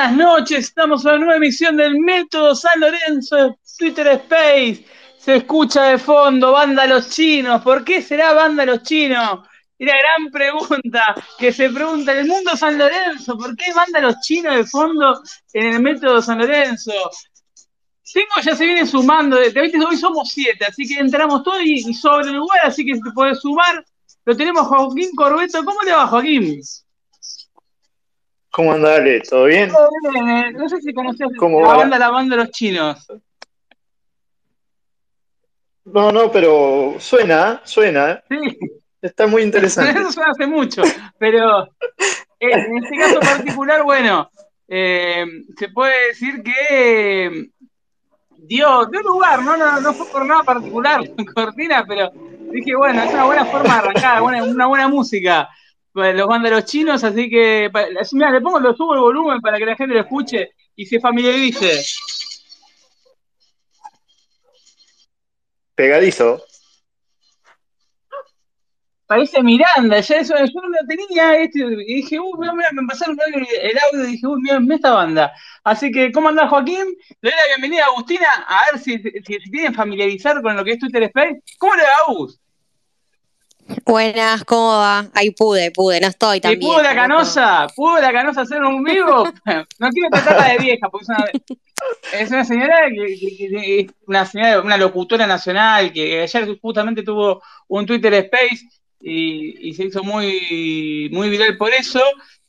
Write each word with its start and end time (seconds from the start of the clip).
buenas 0.00 0.16
noches, 0.16 0.58
estamos 0.60 1.04
en 1.04 1.10
una 1.10 1.18
nueva 1.18 1.36
emisión 1.36 1.76
del 1.76 2.00
Método 2.00 2.54
San 2.54 2.80
Lorenzo 2.80 3.58
Twitter 3.76 4.06
Space. 4.06 4.86
Se 5.18 5.36
escucha 5.36 5.88
de 5.88 5.98
fondo, 5.98 6.52
banda 6.52 6.86
los 6.86 7.10
chinos. 7.10 7.60
¿Por 7.60 7.84
qué 7.84 8.00
será 8.00 8.32
banda 8.32 8.64
los 8.64 8.82
chinos? 8.82 9.40
Y 9.78 9.84
la 9.84 9.92
gran 9.98 10.30
pregunta 10.30 11.14
que 11.38 11.52
se 11.52 11.68
pregunta 11.68 12.18
el 12.18 12.26
mundo 12.26 12.56
San 12.56 12.78
Lorenzo, 12.78 13.36
¿por 13.36 13.54
qué 13.54 13.74
banda 13.74 14.00
los 14.00 14.18
chinos 14.20 14.56
de 14.56 14.64
fondo 14.64 15.22
en 15.52 15.74
el 15.74 15.82
Método 15.82 16.22
San 16.22 16.38
Lorenzo? 16.38 16.92
Cinco 18.02 18.40
ya 18.42 18.56
se 18.56 18.64
vienen 18.64 18.86
sumando, 18.86 19.36
de, 19.36 19.52
hoy 19.86 19.96
somos 19.98 20.30
siete, 20.30 20.64
así 20.64 20.88
que 20.88 20.98
entramos 20.98 21.42
todos 21.42 21.60
y, 21.62 21.90
y 21.90 21.92
sobre 21.92 22.28
el 22.28 22.36
lugar, 22.36 22.60
así 22.64 22.86
que 22.86 22.94
te 22.94 23.10
puedes 23.14 23.38
sumar. 23.40 23.84
Lo 24.24 24.34
tenemos 24.34 24.66
Joaquín 24.66 25.10
Corbeto. 25.14 25.62
¿Cómo 25.62 25.82
le 25.82 25.92
va, 25.92 26.06
Joaquín? 26.06 26.62
¿Cómo 28.50 28.72
anda, 28.72 28.96
Ale? 28.96 29.20
¿Todo 29.20 29.44
bien? 29.44 29.70
Todo 29.70 29.88
bien, 30.12 30.28
eh. 30.28 30.52
No 30.52 30.68
sé 30.68 30.80
si 30.80 30.92
conoces 30.92 31.28
¿Cómo 31.38 31.60
la 31.62 31.76
banda, 31.76 31.98
la 31.98 32.10
banda 32.10 32.36
de 32.36 32.42
los 32.44 32.50
chinos. 32.50 33.06
No, 35.84 36.12
no, 36.12 36.30
pero 36.30 36.96
suena, 36.98 37.60
suena. 37.64 38.22
Sí, 38.28 38.58
Está 39.00 39.26
muy 39.26 39.42
interesante. 39.42 39.98
eso 40.00 40.12
suena 40.12 40.32
hace 40.32 40.46
mucho, 40.46 40.82
pero 41.18 41.64
eh, 42.38 42.50
en 42.52 42.76
este 42.84 42.98
caso 42.98 43.20
particular, 43.20 43.82
bueno, 43.82 44.30
eh, 44.68 45.24
se 45.56 45.68
puede 45.70 46.08
decir 46.08 46.42
que 46.42 46.52
eh, 47.26 47.50
dio, 48.36 48.84
dio 48.86 49.00
lugar, 49.02 49.42
¿no? 49.42 49.56
No, 49.56 49.80
no 49.80 49.94
fue 49.94 50.06
por 50.10 50.26
nada 50.26 50.42
particular 50.42 51.00
cortina, 51.34 51.84
pero 51.88 52.10
dije, 52.52 52.76
bueno, 52.76 53.02
es 53.02 53.12
una 53.14 53.24
buena 53.24 53.46
forma 53.46 53.74
de 53.74 53.80
arrancar, 53.88 54.20
buena- 54.20 54.44
una 54.44 54.66
buena 54.66 54.88
música. 54.88 55.48
Pues, 55.92 56.14
Los 56.14 56.28
bandas 56.28 56.50
de 56.50 56.56
los 56.56 56.64
chinos, 56.66 57.02
así 57.02 57.28
que, 57.28 57.70
mira, 58.12 58.30
le 58.30 58.40
pongo, 58.40 58.60
lo 58.60 58.74
subo 58.74 58.94
el 58.94 59.00
volumen 59.00 59.40
para 59.40 59.58
que 59.58 59.66
la 59.66 59.76
gente 59.76 59.94
lo 59.94 60.00
escuche 60.00 60.50
y 60.76 60.86
se 60.86 61.00
familiarice. 61.00 61.82
Pegadizo. 65.74 66.44
Parece 69.06 69.42
Miranda, 69.42 69.98
ya 69.98 70.16
eso, 70.18 70.36
yo 70.36 70.60
no 70.60 70.68
lo 70.68 70.86
tenía, 70.86 71.34
este, 71.40 71.58
y 71.58 71.94
dije, 71.96 72.20
uy, 72.20 72.30
mira, 72.38 72.52
mira, 72.52 72.68
me 72.70 72.86
pasaron 72.86 73.18
el, 73.26 73.44
el 73.60 73.78
audio 73.78 74.04
y 74.04 74.12
dije, 74.12 74.26
uy, 74.28 74.40
mira, 74.40 74.60
mira 74.60 74.76
esta 74.76 74.92
banda. 74.92 75.32
Así 75.64 75.90
que, 75.90 76.12
¿cómo 76.12 76.28
andás, 76.28 76.48
Joaquín? 76.48 76.84
Le 77.20 77.30
doy 77.30 77.38
la 77.40 77.46
bienvenida 77.56 77.86
a 77.86 77.88
Agustina, 77.88 78.28
a 78.46 78.66
ver 78.70 78.80
si, 78.80 78.98
si, 78.98 79.40
si 79.40 79.50
tienen 79.50 79.74
familiarizar 79.74 80.40
con 80.40 80.54
lo 80.54 80.62
que 80.64 80.72
es 80.72 80.78
Twitter 80.78 81.02
Space. 81.02 81.42
¿Cómo 81.58 81.74
le 81.74 81.82
va, 81.82 81.88
Agus? 82.06 82.40
Buenas, 83.84 84.44
¿cómo 84.44 84.68
va? 84.78 85.06
Ahí 85.14 85.30
pude, 85.30 85.70
pude, 85.70 86.00
no 86.00 86.08
estoy 86.08 86.40
tan 86.40 86.52
¿Y 86.52 86.56
pudo 86.56 86.82
la 86.82 86.94
canosa? 86.94 87.66
¿Pudo 87.74 88.00
la 88.00 88.12
canosa 88.12 88.42
hacer 88.42 88.62
un 88.62 88.82
vivo? 88.82 89.24
No 89.78 89.88
quiero 89.90 90.08
tratarla 90.10 90.48
de 90.52 90.58
vieja, 90.58 90.88
porque 90.90 91.04
es 91.04 91.08
una, 91.08 91.24
es 92.20 92.30
una 92.30 92.44
señora 92.44 92.88
que, 92.88 93.06
que- 93.18 93.36
que- 93.36 93.90
una 94.06 94.26
señora, 94.26 94.60
una 94.60 94.76
locutora 94.76 95.26
nacional 95.26 95.92
que 95.92 96.22
ayer 96.22 96.58
justamente 96.60 97.02
tuvo 97.02 97.42
un 97.68 97.86
Twitter 97.86 98.12
Space 98.14 98.64
y, 99.00 99.68
y 99.68 99.74
se 99.74 99.84
hizo 99.84 100.02
muy, 100.02 101.08
muy 101.12 101.30
viral 101.30 101.56
por 101.56 101.72
eso. 101.72 102.00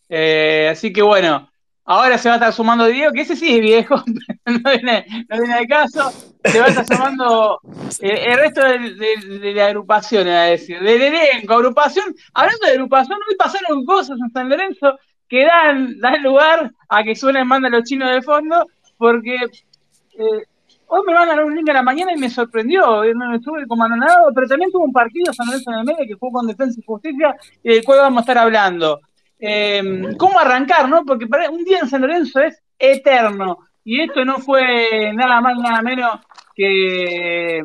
Eh, 0.09 0.67
así 0.71 0.91
que 0.91 1.01
bueno, 1.01 1.50
ahora 1.85 2.17
se 2.17 2.29
va 2.29 2.35
a 2.35 2.37
estar 2.37 2.53
sumando 2.53 2.85
Diego, 2.85 3.11
que 3.13 3.21
ese 3.21 3.35
sí 3.35 3.55
es 3.55 3.61
viejo, 3.61 3.95
no 4.45 4.71
viene, 4.71 5.05
no 5.29 5.53
al 5.55 5.67
caso. 5.67 6.11
Se 6.43 6.59
va 6.59 6.65
a 6.65 6.69
estar 6.69 6.85
sumando 6.87 7.59
eh, 7.99 8.25
el 8.27 8.37
resto 8.39 8.63
del- 8.63 8.97
del- 8.97 9.41
de, 9.41 9.53
la 9.53 9.67
agrupación, 9.67 10.27
es 10.27 10.61
decir, 10.61 10.79
del 10.81 11.01
elenco, 11.01 11.53
agrupación. 11.53 12.15
Hablando 12.33 12.65
de 12.65 12.71
agrupación, 12.73 13.19
hoy 13.29 13.35
pasaron 13.35 13.85
cosas 13.85 14.17
en 14.19 14.31
San 14.31 14.49
Lorenzo 14.49 14.97
que 15.29 15.45
dan, 15.45 15.99
dan 15.99 16.21
lugar 16.23 16.71
a 16.89 17.03
que 17.03 17.15
suenen 17.15 17.47
manda 17.47 17.69
los 17.69 17.83
chinos 17.83 18.11
de 18.11 18.21
fondo, 18.21 18.65
porque 18.97 19.35
eh, 19.35 20.43
hoy 20.87 21.01
me 21.05 21.13
mandan 21.13 21.39
un 21.39 21.55
link 21.55 21.69
a 21.69 21.73
la 21.73 21.83
mañana 21.83 22.11
y 22.13 22.17
me 22.17 22.29
sorprendió, 22.29 23.01
me 23.15 23.35
estuve 23.37 23.65
como 23.67 23.83
anonadado, 23.85 24.31
pero 24.33 24.47
también 24.47 24.71
tuvo 24.71 24.83
un 24.85 24.91
partido 24.91 25.31
San 25.33 25.45
Lorenzo 25.47 25.71
en 25.71 25.79
el 25.79 25.85
medio 25.85 26.05
que 26.07 26.13
jugó 26.15 26.39
con 26.39 26.47
Defensa 26.47 26.79
y 26.79 26.83
Justicia 26.85 27.35
y 27.63 27.69
del 27.75 27.83
cual 27.83 27.99
vamos 27.99 28.17
a 28.17 28.21
estar 28.21 28.37
hablando. 28.39 28.99
Eh, 29.41 29.81
¿Cómo 30.17 30.39
arrancar, 30.39 30.87
no? 30.87 31.03
Porque 31.03 31.25
para- 31.27 31.49
un 31.49 31.63
día 31.63 31.79
en 31.79 31.89
San 31.89 32.01
Lorenzo 32.01 32.39
es 32.41 32.61
eterno 32.77 33.57
y 33.83 34.01
esto 34.01 34.23
no 34.23 34.37
fue 34.37 35.11
nada 35.13 35.41
más, 35.41 35.57
nada 35.57 35.81
menos 35.81 36.19
que 36.55 37.63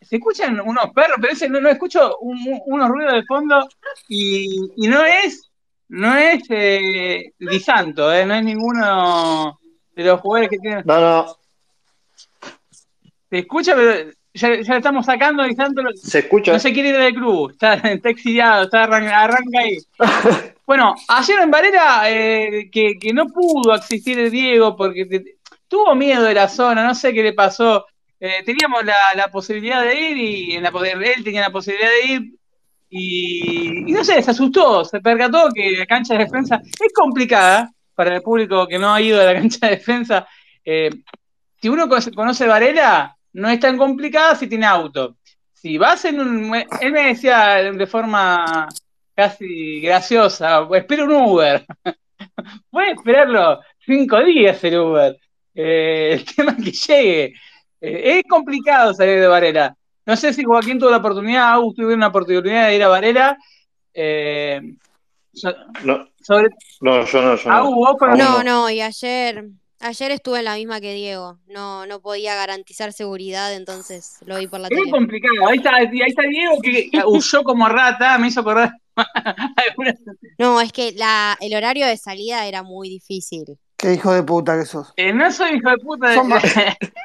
se 0.00 0.16
escuchan 0.16 0.58
unos 0.60 0.90
perros, 0.94 1.18
pero 1.20 1.32
ese 1.34 1.48
no, 1.50 1.60
no 1.60 1.68
escucho 1.68 2.16
un- 2.20 2.38
un- 2.48 2.62
unos 2.66 2.88
ruidos 2.88 3.12
de 3.12 3.24
fondo 3.24 3.68
y, 4.08 4.70
y 4.76 4.88
no 4.88 5.04
es 5.04 5.44
no 5.90 6.14
es 6.16 6.42
eh, 6.50 7.32
Di 7.38 7.60
Santo, 7.60 8.12
eh, 8.12 8.24
no 8.26 8.34
es 8.34 8.44
ninguno 8.44 9.58
de 9.94 10.04
los 10.04 10.20
jugadores 10.20 10.50
que 10.50 10.58
tienen. 10.58 10.82
No, 10.84 11.00
no, 11.00 11.36
Se 13.30 13.38
escucha, 13.38 13.74
pero 13.74 14.10
ya, 14.34 14.60
ya 14.60 14.76
estamos 14.76 15.06
sacando 15.06 15.42
Di 15.44 15.54
Santo. 15.54 15.82
lo- 15.82 15.90
se 15.96 16.18
escucha. 16.20 16.52
No 16.52 16.58
se 16.58 16.72
quiere 16.72 16.90
ir 16.90 16.96
del 16.98 17.14
club, 17.14 17.50
está, 17.52 17.74
está 17.74 18.08
exiliado, 18.10 18.64
está 18.64 18.84
arran- 18.84 19.08
arranca 19.08 19.58
ahí. 19.60 19.78
Bueno, 20.68 20.94
ayer 21.08 21.40
en 21.40 21.50
Varela, 21.50 22.02
eh, 22.10 22.68
que, 22.70 22.98
no 23.14 23.24
pudo 23.28 23.72
asistir 23.72 24.18
el 24.18 24.30
Diego 24.30 24.76
porque 24.76 25.06
tuvo 25.66 25.94
miedo 25.94 26.24
de 26.24 26.34
la 26.34 26.46
zona, 26.46 26.86
no 26.86 26.94
sé 26.94 27.14
qué 27.14 27.22
le 27.22 27.32
pasó. 27.32 27.86
Eh, 28.20 28.42
teníamos 28.44 28.84
la, 28.84 29.30
posibilidad 29.32 29.82
de 29.82 29.98
ir 29.98 30.16
y 30.18 30.56
en 30.56 30.62
la, 30.64 30.68
él 30.68 31.24
tenía 31.24 31.40
la 31.40 31.50
posibilidad 31.50 31.88
de 31.88 32.12
ir 32.12 32.34
y, 32.90 33.90
no 33.90 34.04
sé, 34.04 34.20
se 34.20 34.30
asustó, 34.30 34.84
se 34.84 35.00
percató 35.00 35.48
que 35.54 35.70
la 35.70 35.86
cancha 35.86 36.12
de 36.12 36.24
defensa 36.24 36.60
es 36.62 36.92
complicada 36.92 37.72
para 37.94 38.16
el 38.16 38.20
público 38.20 38.66
que 38.66 38.78
no 38.78 38.92
ha 38.92 39.00
ido 39.00 39.22
a 39.22 39.24
la 39.24 39.34
cancha 39.40 39.68
de 39.68 39.76
defensa. 39.76 40.28
Eh, 40.62 40.90
si 41.62 41.70
uno 41.70 41.88
conoce 42.14 42.46
Varela, 42.46 43.16
no 43.32 43.48
es 43.48 43.58
tan 43.58 43.78
complicada 43.78 44.34
si 44.34 44.46
tiene 44.46 44.66
auto. 44.66 45.16
Si 45.50 45.78
vas 45.78 46.04
en 46.04 46.20
un... 46.20 46.54
Él 46.82 46.92
me 46.92 47.06
decía 47.06 47.54
de 47.72 47.86
forma 47.86 48.68
casi 49.22 49.80
graciosa, 49.80 50.64
espero 50.74 51.04
un 51.06 51.12
Uber. 51.12 51.66
Puede 52.70 52.92
esperarlo 52.92 53.58
cinco 53.84 54.22
días 54.22 54.62
el 54.62 54.78
Uber. 54.78 55.16
Eh, 55.56 56.10
el 56.12 56.24
tema 56.36 56.54
es 56.56 56.64
que 56.64 56.70
llegue. 56.70 57.24
Eh, 57.80 58.18
es 58.18 58.22
complicado 58.28 58.94
salir 58.94 59.18
de 59.20 59.26
Varela. 59.26 59.74
No 60.06 60.14
sé 60.16 60.32
si 60.32 60.44
Joaquín 60.44 60.78
tuvo 60.78 60.90
la 60.90 60.98
oportunidad, 60.98 61.52
Agus 61.52 61.74
tuvo 61.74 61.92
una 61.92 62.06
oportunidad 62.06 62.68
de 62.68 62.76
ir 62.76 62.82
a 62.84 62.88
Varela. 62.88 63.36
Eh, 63.92 64.60
so- 65.32 65.52
No, 65.82 66.06
sobre 66.22 66.50
no, 66.80 67.04
yo 67.04 67.20
no, 67.22 67.34
yo 67.34 67.50
Agus, 67.50 67.74
vos 67.74 67.96
No, 68.00 68.16
no. 68.16 68.42
no, 68.44 68.70
y 68.70 68.80
ayer, 68.80 69.46
ayer 69.80 70.10
estuve 70.10 70.38
en 70.40 70.44
la 70.46 70.54
misma 70.56 70.80
que 70.80 70.94
Diego. 70.94 71.38
No, 71.48 71.86
no 71.86 72.00
podía 72.00 72.34
garantizar 72.34 72.92
seguridad, 72.92 73.54
entonces 73.54 74.18
lo 74.26 74.38
vi 74.38 74.46
por 74.46 74.60
la 74.60 74.68
Es 74.68 74.76
tele. 74.76 74.90
complicado. 74.90 75.48
Ahí 75.48 75.58
está, 75.58 75.74
ahí 75.76 75.88
está 76.06 76.22
Diego 76.22 76.58
que 76.62 76.90
huyó 77.06 77.42
como 77.44 77.68
rata, 77.68 78.18
me 78.18 78.28
hizo 78.28 78.40
acordar 78.40 78.72
No, 80.38 80.60
es 80.60 80.72
que 80.72 80.92
la, 80.92 81.36
el 81.40 81.54
horario 81.54 81.86
de 81.86 81.96
salida 81.96 82.46
era 82.46 82.62
muy 82.62 82.88
difícil. 82.88 83.58
Qué 83.76 83.94
hijo 83.94 84.12
de 84.12 84.24
puta 84.24 84.58
que 84.58 84.64
sos. 84.66 84.92
Eh, 84.96 85.12
no 85.12 85.30
soy 85.30 85.56
hijo 85.56 85.70
de 85.70 85.78
puta. 85.78 86.20
Más- 86.24 86.42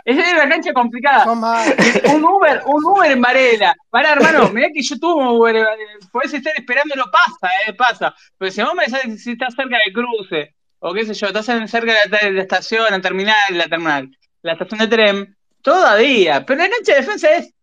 es 0.06 0.16
una 0.34 0.50
cancha 0.50 0.74
complicada. 0.74 1.32
Un 1.32 2.24
Uber, 2.26 2.64
un 2.66 2.84
Uber 2.84 3.12
en 3.12 3.22
Varela. 3.22 3.76
Pará, 3.92 4.14
hermano, 4.14 4.50
mirá 4.50 4.70
que 4.74 4.82
yo 4.82 4.98
tuve 4.98 5.22
un 5.22 5.28
Uber. 5.38 5.68
Podés 6.12 6.34
estar 6.34 6.52
esperándolo, 6.58 7.06
pasa, 7.12 7.54
eh, 7.68 7.74
pasa. 7.74 8.16
Pero 8.40 8.52
si 8.52 8.62
vos 8.64 8.74
me 8.74 8.86
decís 8.88 9.24
si 9.24 9.34
estás 9.34 9.54
cerca 9.54 9.78
del 9.86 9.94
cruce, 9.94 10.56
o 10.86 10.94
qué 10.94 11.06
sé 11.06 11.14
yo, 11.14 11.28
estás 11.28 11.46
cerca 11.46 11.94
de 11.94 12.32
la, 12.32 12.42
estación, 12.42 12.86
la 12.90 13.00
terminal, 13.00 13.58
la 13.58 13.70
terminal, 13.70 14.18
la 14.42 14.52
estación 14.52 14.82
de 14.82 14.88
tren, 14.88 15.38
todavía. 15.62 16.46
Pero 16.46 16.62
la 16.62 16.70
cancha 16.70 16.94
de 16.94 17.00
defensa 17.00 17.30
es. 17.32 17.54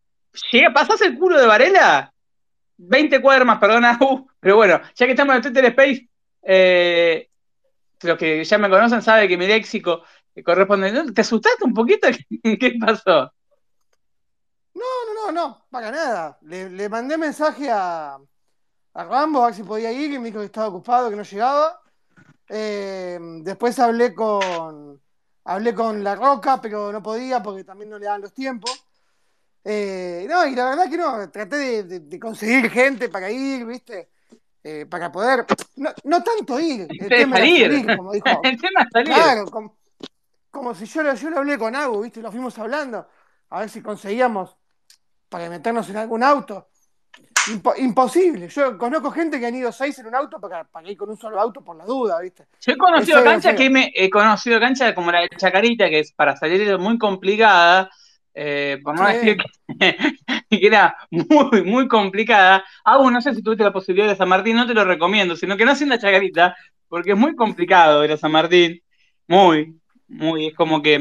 Llega, 0.51 0.73
pasás 0.73 1.03
el 1.03 1.19
culo 1.19 1.39
de 1.39 1.47
Varela, 1.47 2.15
20 2.79 3.21
cuadras 3.21 3.47
más, 3.47 3.59
perdona, 3.59 3.99
uh, 4.01 4.27
pero 4.41 4.57
bueno, 4.57 4.81
ya 4.95 5.05
que 5.05 5.13
estamos 5.13 5.37
en 5.37 5.43
Twitter 5.43 5.65
Space, 5.67 6.09
eh, 6.43 7.29
los 8.01 8.17
que 8.17 8.43
ya 8.43 8.57
me 8.57 8.71
conocen 8.71 9.03
saben 9.03 9.29
que 9.29 9.37
mi 9.37 9.47
léxico 9.47 10.03
corresponde. 10.43 10.91
¿no? 10.91 11.13
¿Te 11.13 11.21
asustaste 11.21 11.65
un 11.65 11.75
poquito? 11.75 12.09
¿Qué 12.43 12.79
pasó? 12.81 13.31
No, 14.73 14.83
no, 14.83 15.27
no, 15.27 15.33
no, 15.33 15.67
para 15.71 15.91
nada. 15.91 16.39
Le, 16.41 16.71
le 16.71 16.89
mandé 16.89 17.19
mensaje 17.19 17.71
a, 17.71 18.17
a 18.95 19.05
Rambo 19.05 19.43
a 19.43 19.47
ver 19.47 19.55
si 19.57 19.63
podía 19.63 19.93
ir, 19.93 20.11
y 20.11 20.19
me 20.19 20.29
dijo 20.29 20.39
que 20.39 20.47
estaba 20.47 20.69
ocupado, 20.69 21.11
que 21.11 21.17
no 21.17 21.23
llegaba. 21.23 21.80
Eh, 22.53 23.19
después 23.43 23.79
hablé 23.79 24.13
con 24.15 25.01
hablé 25.45 25.75
con 25.75 26.03
La 26.05 26.15
Roca, 26.17 26.61
pero 26.61 26.93
no 26.93 27.03
podía 27.03 27.43
porque 27.43 27.65
también 27.65 27.91
no 27.91 27.99
le 27.99 28.07
daban 28.07 28.21
los 28.23 28.33
tiempos. 28.35 28.85
Eh, 29.65 30.27
no, 30.29 30.47
y 30.47 30.55
la 30.55 30.71
verdad 30.71 30.91
que 30.91 30.97
no, 30.97 31.31
traté 31.31 31.57
de, 31.57 31.83
de- 31.85 32.01
de 32.01 32.21
conseguir 32.21 32.71
gente 32.71 33.09
para 33.09 33.31
ir, 33.31 33.67
¿viste? 33.67 34.11
Eh, 34.65 34.87
para 34.87 35.13
poder, 35.13 35.47
no, 35.77 35.91
no 36.05 36.23
tanto 36.23 36.59
ir, 36.61 36.89
el 36.91 37.09
tema 37.09 37.37
salir. 37.39 37.63
salir, 37.71 37.97
como 37.97 38.13
dijo. 38.13 38.43
El 38.45 38.61
tema 38.61 38.83
es 38.83 38.91
salir. 38.93 39.15
Claro, 39.15 39.51
como, 39.51 39.77
como 40.51 40.75
si 40.75 40.87
yo, 40.87 41.03
lo- 41.03 41.15
yo 41.15 41.31
lo 41.31 41.39
hablé 41.39 41.59
con 41.59 41.77
Agu, 41.77 42.03
¿viste? 42.03 42.21
Lo 42.23 42.33
fuimos 42.33 42.59
hablando, 42.59 43.07
a 43.51 43.61
ver 43.61 43.71
si 43.71 43.83
conseguíamos 43.83 44.57
para 45.29 45.49
meternos 45.51 45.89
en 45.91 45.97
algún 45.99 46.23
auto. 46.23 46.70
Impo- 47.47 47.75
imposible. 47.79 48.49
Yo 48.49 48.77
conozco 48.79 49.11
gente 49.11 49.41
que 49.41 49.47
han 49.47 49.55
ido 49.55 49.73
seis 49.73 49.99
en 49.99 50.07
un 50.07 50.15
auto 50.15 50.41
para, 50.41 50.65
para 50.65 50.91
ir 50.91 50.97
con 50.97 51.11
un 51.11 51.17
solo 51.19 51.41
auto 51.41 51.63
por 51.65 51.77
la 51.77 51.85
duda, 51.85 52.21
¿viste? 52.21 52.47
Yo 52.61 52.73
he 52.73 52.77
conocido 52.77 53.19
Es 53.19 53.25
feo, 53.25 53.33
canchas 53.33 53.53
feo. 53.53 53.57
que 53.57 53.71
me 53.71 53.93
he 53.95 54.11
conocido 54.11 54.61
canchas 54.61 54.95
como 54.95 55.11
la 55.11 55.21
de 55.21 55.29
Chacarita, 55.31 55.89
que 55.89 56.01
es 56.01 56.13
para 56.13 56.37
salir 56.37 56.79
muy 56.79 56.99
complicada, 56.99 57.91
eh, 58.35 58.79
por 58.85 58.95
no 58.95 59.07
Sí. 59.09 59.15
decir 59.15 59.37
que, 59.79 59.97
que 60.51 60.67
era 60.67 60.95
muy, 61.11 61.63
muy 61.65 61.89
complicada. 61.89 62.63
Aún 62.85 63.13
no 63.15 63.21
sé 63.23 63.35
si 63.35 63.43
tuviste 63.43 63.65
la 63.65 63.73
posibilidad 63.73 64.09
de 64.09 64.17
San 64.17 64.29
Martín, 64.29 64.57
no 64.57 64.67
te 64.67 64.75
lo 64.75 64.85
recomiendo, 64.85 65.35
sino 65.37 65.57
que 65.57 65.65
no 65.65 65.73
en 65.73 65.89
la 65.89 65.99
Chacarita, 65.99 66.55
porque 66.89 67.13
es 67.13 67.17
muy 67.19 67.35
complicado 67.35 68.05
ir 68.05 68.13
a 68.13 68.17
San 68.19 68.33
Martín. 68.33 68.81
Muy, 69.29 69.81
muy, 70.09 70.49
es 70.49 70.55
como 70.55 70.83
que 70.83 70.95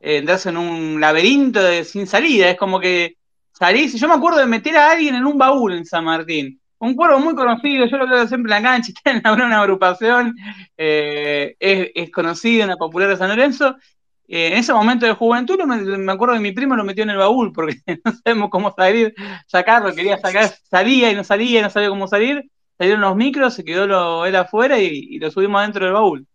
eh, 0.00 0.16
entras 0.18 0.46
en 0.46 0.56
un 0.56 1.00
laberinto 1.00 1.62
de- 1.62 1.84
sin 1.84 2.06
salida, 2.06 2.48
es 2.50 2.56
como 2.56 2.80
que 2.80 3.16
salís. 3.58 3.94
Yo 3.98 4.08
me 4.08 4.14
acuerdo 4.14 4.38
de 4.38 4.46
meter 4.46 4.76
a 4.76 4.90
alguien 4.92 5.14
en 5.14 5.24
un 5.24 5.38
baúl 5.38 5.72
en 5.72 5.84
San 5.84 6.04
Martín. 6.04 6.60
Un 6.78 6.94
cuervo 6.94 7.18
muy 7.18 7.34
conocido, 7.34 7.86
yo 7.86 7.96
lo 7.96 8.06
veo 8.06 8.28
siempre 8.28 8.54
en 8.54 8.62
la 8.62 8.68
cancha, 8.70 8.92
está 9.04 9.10
en 9.10 9.40
una, 9.40 9.60
agrupación, 9.60 10.36
eh, 10.76 11.56
es, 11.58 11.90
es 11.94 12.10
conocido 12.10 12.64
en 12.64 12.70
la 12.70 12.76
popular 12.76 13.08
de 13.08 13.16
San 13.16 13.30
Lorenzo. 13.30 13.76
Eh, 14.28 14.48
en 14.48 14.54
ese 14.54 14.72
momento 14.72 15.06
de 15.06 15.12
juventud, 15.12 15.58
me, 15.64 15.76
me 15.78 16.12
acuerdo 16.12 16.34
que 16.34 16.40
mi 16.40 16.52
primo 16.52 16.76
lo 16.76 16.84
metió 16.84 17.04
en 17.04 17.10
el 17.10 17.16
baúl 17.16 17.52
porque 17.52 17.76
no 18.04 18.12
sabemos 18.12 18.50
cómo 18.50 18.74
salir, 18.74 19.14
sacarlo, 19.46 19.94
quería 19.94 20.18
sacar, 20.18 20.52
salía 20.68 21.10
y 21.10 21.14
no 21.14 21.24
salía, 21.24 21.62
no 21.62 21.70
sabía 21.70 21.88
cómo 21.88 22.08
salir. 22.08 22.50
Salieron 22.78 23.00
los 23.00 23.16
micros, 23.16 23.54
se 23.54 23.64
quedó 23.64 23.86
lo, 23.86 24.26
él 24.26 24.36
afuera 24.36 24.78
y, 24.78 25.18
lo 25.18 25.30
subimos 25.30 25.60
adentro 25.60 25.86
del 25.86 25.94
baúl. 25.94 26.26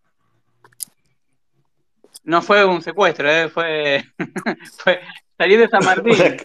No 2.24 2.42
fue 2.42 2.66
un 2.66 2.82
secuestro, 2.82 3.30
eh, 3.30 3.50
fue 3.50 4.04
salir 5.42 5.60
de 5.60 5.68
San 5.70 5.84
Martín. 5.84 6.14
Una, 6.22 6.36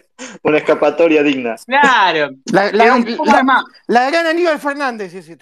una 0.43 0.57
escapatoria 0.57 1.21
digna. 1.23 1.55
Claro, 1.65 2.29
La, 2.51 2.71
la- 2.71 2.83
era 2.85 2.95
un 2.95 3.05
poco 3.15 3.25
la- 3.31 3.43
más. 3.43 3.63
la 3.87 4.09
gran 4.09 4.25
Aníbal 4.25 4.59
Fernández, 4.59 5.11
sí, 5.11 5.21
sí. 5.21 5.35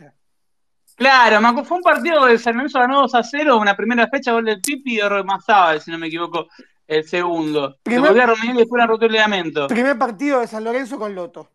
Claro, 0.95 1.41
fue 1.65 1.77
un 1.77 1.83
partido 1.83 2.25
de 2.25 2.37
San 2.37 2.55
Lorenzo 2.55 2.79
ganó 2.79 3.01
2 3.01 3.15
a 3.15 3.23
0, 3.23 3.57
una 3.57 3.75
primera 3.75 4.07
fecha, 4.07 4.31
gol 4.31 4.45
del 4.45 4.61
Pipi 4.61 4.93
y 4.93 4.97
de 4.97 5.23
Mazábal, 5.23 5.81
si 5.81 5.91
no 5.91 5.97
me 5.97 6.07
equivoco, 6.07 6.47
el 6.87 7.03
segundo. 7.07 7.77
Primer- 7.83 8.01
Se 8.03 8.07
volvió 8.09 8.23
a 8.23 8.25
reunir 8.27 8.55
y 8.55 8.57
después 8.59 8.77
una 8.79 8.87
rotura 8.87 9.07
de 9.07 9.13
ligamento. 9.13 9.67
Primer 9.67 9.97
partido 9.97 10.39
de 10.39 10.47
San 10.47 10.63
Lorenzo 10.63 10.97
con 10.97 11.13
Loto. 11.15 11.49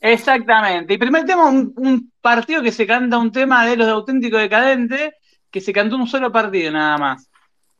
Exactamente. 0.00 0.92
Y 0.94 0.98
primer 0.98 1.24
tema, 1.24 1.46
un, 1.46 1.72
un 1.76 2.12
partido 2.20 2.62
que 2.62 2.72
se 2.72 2.86
canta 2.86 3.16
un 3.18 3.32
tema 3.32 3.64
de 3.66 3.76
los 3.76 3.86
de 3.86 3.92
auténtico 3.92 4.36
decadente, 4.36 5.14
que 5.50 5.60
se 5.60 5.72
cantó 5.72 5.96
un 5.96 6.06
solo 6.06 6.30
partido 6.30 6.70
nada 6.70 6.98
más. 6.98 7.30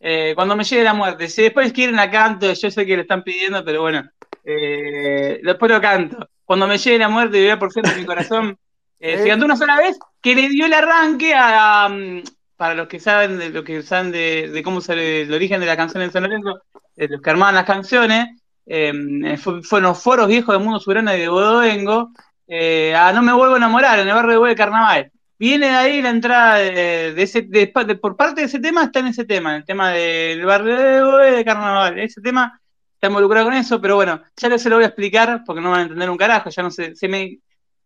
Eh, 0.06 0.32
cuando 0.34 0.54
me 0.54 0.64
llegue 0.64 0.84
la 0.84 0.92
muerte. 0.92 1.28
Si 1.28 1.40
después 1.42 1.72
quieren 1.72 1.96
la 1.96 2.10
canto, 2.10 2.52
yo 2.52 2.70
sé 2.70 2.84
que 2.84 2.94
le 2.94 3.02
están 3.02 3.22
pidiendo, 3.22 3.64
pero 3.64 3.80
bueno, 3.80 4.04
eh, 4.44 5.40
después 5.42 5.72
lo 5.72 5.80
canto. 5.80 6.28
Cuando 6.44 6.66
me 6.66 6.76
llegue 6.76 6.98
la 6.98 7.08
muerte, 7.08 7.38
vivir 7.40 7.58
por 7.58 7.72
de 7.72 7.94
mi 7.96 8.04
corazón. 8.04 8.58
eh, 9.00 9.18
se 9.18 9.28
cantó 9.28 9.46
una 9.46 9.56
sola 9.56 9.78
vez 9.78 9.98
que 10.20 10.34
le 10.34 10.48
dio 10.50 10.66
el 10.66 10.74
arranque 10.74 11.32
a, 11.34 11.88
mm, 11.88 12.22
para 12.56 12.74
los 12.74 12.86
que 12.86 13.00
saben 13.00 13.38
de 13.38 13.48
lo 13.48 13.64
que 13.64 13.82
saben 13.82 14.12
de, 14.12 14.50
de 14.52 14.62
cómo 14.62 14.82
sale 14.82 15.22
el 15.22 15.32
origen 15.32 15.60
de 15.60 15.66
la 15.66 15.76
canción 15.76 16.02
en 16.02 16.12
San 16.12 16.22
Lorenzo, 16.24 16.60
de 16.96 17.08
los 17.08 17.22
que 17.22 17.30
armaban 17.30 17.54
las 17.54 17.64
canciones, 17.64 18.26
eh, 18.66 19.36
fue- 19.38 19.62
fueron 19.62 19.88
los 19.88 20.02
foros 20.02 20.28
viejos 20.28 20.54
de 20.54 20.62
Mundo 20.62 20.80
Soberano 20.80 21.14
y 21.14 21.20
de 21.20 21.28
Bodovengo, 21.28 22.10
eh, 22.46 22.94
a 22.94 23.10
No 23.14 23.22
me 23.22 23.32
vuelvo 23.32 23.54
a 23.54 23.56
enamorar, 23.56 23.98
en 23.98 24.08
el 24.08 24.14
barrio 24.14 24.32
de 24.32 24.38
Bue 24.38 24.48
de 24.50 24.54
Carnaval. 24.56 25.10
Viene 25.38 25.66
de 25.66 25.72
ahí 25.74 26.00
la 26.02 26.10
entrada 26.10 26.56
de, 26.58 27.20
ese, 27.22 27.42
de- 27.42 27.66
por 27.68 28.16
parte 28.16 28.42
de 28.42 28.46
ese 28.46 28.60
tema 28.60 28.84
está 28.84 29.00
en 29.00 29.08
ese 29.08 29.24
tema, 29.24 29.56
el 29.56 29.64
tema 29.64 29.90
del 29.90 30.44
barrio 30.44 31.16
de 31.18 31.44
Carnaval. 31.44 31.98
Ese 31.98 32.20
tema 32.20 32.60
está 32.94 33.08
involucrado 33.08 33.46
con 33.46 33.54
eso, 33.54 33.80
pero 33.80 33.96
bueno, 33.96 34.22
ya 34.36 34.48
no 34.48 34.58
se 34.58 34.68
lo 34.70 34.76
voy 34.76 34.84
a 34.84 34.88
explicar 34.88 35.42
porque 35.44 35.60
no 35.60 35.70
van 35.70 35.80
a 35.80 35.82
entender 35.82 36.08
un 36.10 36.16
carajo, 36.16 36.50
ya 36.50 36.62
no 36.62 36.70
sé, 36.70 36.94
se 36.94 37.08
me, 37.08 37.38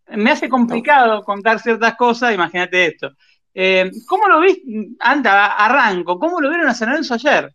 me 0.08 0.30
hace 0.30 0.48
complicado 0.48 1.22
contar 1.24 1.58
ciertas 1.58 1.96
cosas, 1.96 2.34
imagínate 2.34 2.86
esto. 2.86 3.12
Eh, 3.54 3.90
¿Cómo 4.06 4.28
lo 4.28 4.40
viste? 4.40 4.62
Anda, 5.00 5.46
arranco, 5.56 6.18
¿cómo 6.18 6.40
lo 6.40 6.48
vieron 6.50 6.68
a 6.68 6.74
San 6.74 6.90
Lorenzo 6.90 7.14
ayer? 7.14 7.52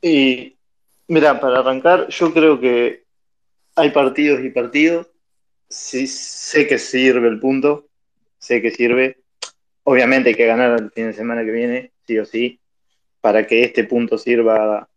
Y 0.00 0.56
mira, 1.08 1.40
para 1.40 1.58
arrancar, 1.60 2.08
yo 2.08 2.32
creo 2.32 2.60
que 2.60 3.04
hay 3.74 3.90
partidos 3.90 4.40
y 4.44 4.50
partidos. 4.50 5.08
Sí, 5.68 6.06
sé 6.06 6.66
que 6.66 6.78
sirve 6.78 7.28
el 7.28 7.40
punto, 7.40 7.86
sé 8.38 8.62
que 8.62 8.70
sirve. 8.70 9.18
Obviamente 9.84 10.30
hay 10.30 10.34
que 10.34 10.46
ganar 10.46 10.80
el 10.80 10.90
fin 10.90 11.06
de 11.06 11.12
semana 11.12 11.44
que 11.44 11.50
viene, 11.50 11.92
sí 12.06 12.18
o 12.18 12.24
sí, 12.24 12.60
para 13.20 13.46
que 13.46 13.64
este 13.64 13.84
punto 13.84 14.18
sirva 14.18 14.88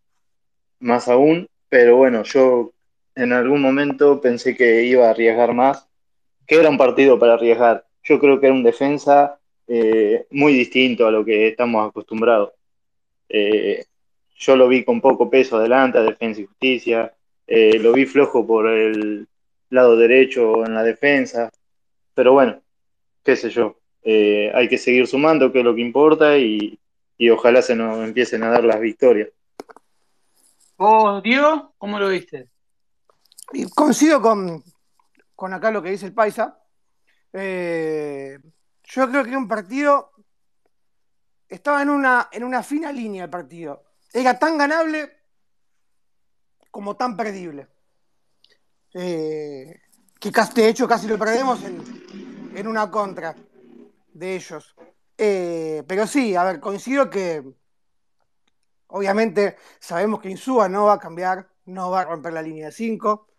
más 0.80 1.08
aún. 1.08 1.48
Pero 1.68 1.96
bueno, 1.96 2.22
yo 2.24 2.72
en 3.14 3.32
algún 3.32 3.60
momento 3.62 4.20
pensé 4.20 4.56
que 4.56 4.84
iba 4.84 5.06
a 5.06 5.10
arriesgar 5.10 5.54
más, 5.54 5.86
que 6.46 6.56
era 6.56 6.68
un 6.70 6.78
partido 6.78 7.18
para 7.18 7.34
arriesgar. 7.34 7.86
Yo 8.02 8.18
creo 8.18 8.40
que 8.40 8.46
era 8.46 8.54
un 8.54 8.62
defensa 8.62 9.38
eh, 9.68 10.26
muy 10.30 10.52
distinto 10.52 11.06
a 11.06 11.10
lo 11.10 11.24
que 11.24 11.48
estamos 11.48 11.88
acostumbrados. 11.88 12.52
Eh, 13.28 13.84
yo 14.36 14.56
lo 14.56 14.68
vi 14.68 14.84
con 14.84 15.00
poco 15.00 15.28
peso 15.30 15.56
adelante 15.56 15.98
a 15.98 16.02
Defensa 16.02 16.40
y 16.40 16.46
Justicia, 16.46 17.12
eh, 17.46 17.78
lo 17.78 17.92
vi 17.92 18.06
flojo 18.06 18.46
por 18.46 18.66
el 18.68 19.28
lado 19.70 19.96
derecho 19.96 20.64
en 20.66 20.74
la 20.74 20.82
defensa, 20.82 21.50
pero 22.14 22.32
bueno, 22.32 22.60
qué 23.24 23.36
sé 23.36 23.50
yo, 23.50 23.78
eh, 24.02 24.50
hay 24.54 24.68
que 24.68 24.78
seguir 24.78 25.06
sumando, 25.06 25.52
que 25.52 25.60
es 25.60 25.64
lo 25.64 25.74
que 25.74 25.80
importa, 25.80 26.36
y, 26.36 26.78
y 27.16 27.30
ojalá 27.30 27.62
se 27.62 27.74
nos 27.74 28.04
empiecen 28.04 28.42
a 28.42 28.50
dar 28.50 28.64
las 28.64 28.80
victorias. 28.80 29.28
¿Vos, 30.76 31.22
Diego, 31.22 31.74
cómo 31.78 31.98
lo 31.98 32.08
viste? 32.08 32.48
Y 33.52 33.68
coincido 33.70 34.20
con, 34.22 34.62
con 35.34 35.52
acá 35.52 35.70
lo 35.70 35.82
que 35.82 35.90
dice 35.90 36.06
el 36.06 36.14
Paisa. 36.14 36.58
Eh, 37.32 38.38
yo 38.84 39.08
creo 39.10 39.22
que 39.22 39.28
era 39.28 39.38
un 39.38 39.48
partido. 39.48 40.12
Estaba 41.48 41.82
en 41.82 41.90
una, 41.90 42.28
en 42.32 42.44
una 42.44 42.62
fina 42.62 42.92
línea 42.92 43.24
el 43.24 43.30
partido. 43.30 43.84
Era 44.12 44.38
tan 44.38 44.56
ganable 44.56 45.10
como 46.70 46.96
tan 46.96 47.16
perdible. 47.16 47.66
Eh, 48.94 49.80
que 50.18 50.30
de 50.30 50.68
hecho 50.68 50.88
casi 50.88 51.06
lo 51.06 51.18
perdemos 51.18 51.60
en, 51.64 52.66
una 52.66 52.90
contra 52.90 53.34
de 54.12 54.36
ellos. 54.36 54.74
Eh, 55.16 55.82
pero 55.86 56.06
sí, 56.06 56.34
a 56.34 56.44
ver, 56.44 56.60
coincido 56.60 57.08
que 57.08 57.42
obviamente 58.88 59.56
sabemos 59.78 60.20
que 60.20 60.30
Insúa 60.30 60.68
no 60.68 60.86
va 60.86 60.94
a 60.94 60.98
cambiar, 60.98 61.48
no 61.66 61.90
va 61.90 62.00
a 62.00 62.04
romper 62.04 62.32
la 62.32 62.42
línea 62.42 62.66
de 62.66 62.72
5 62.72 63.30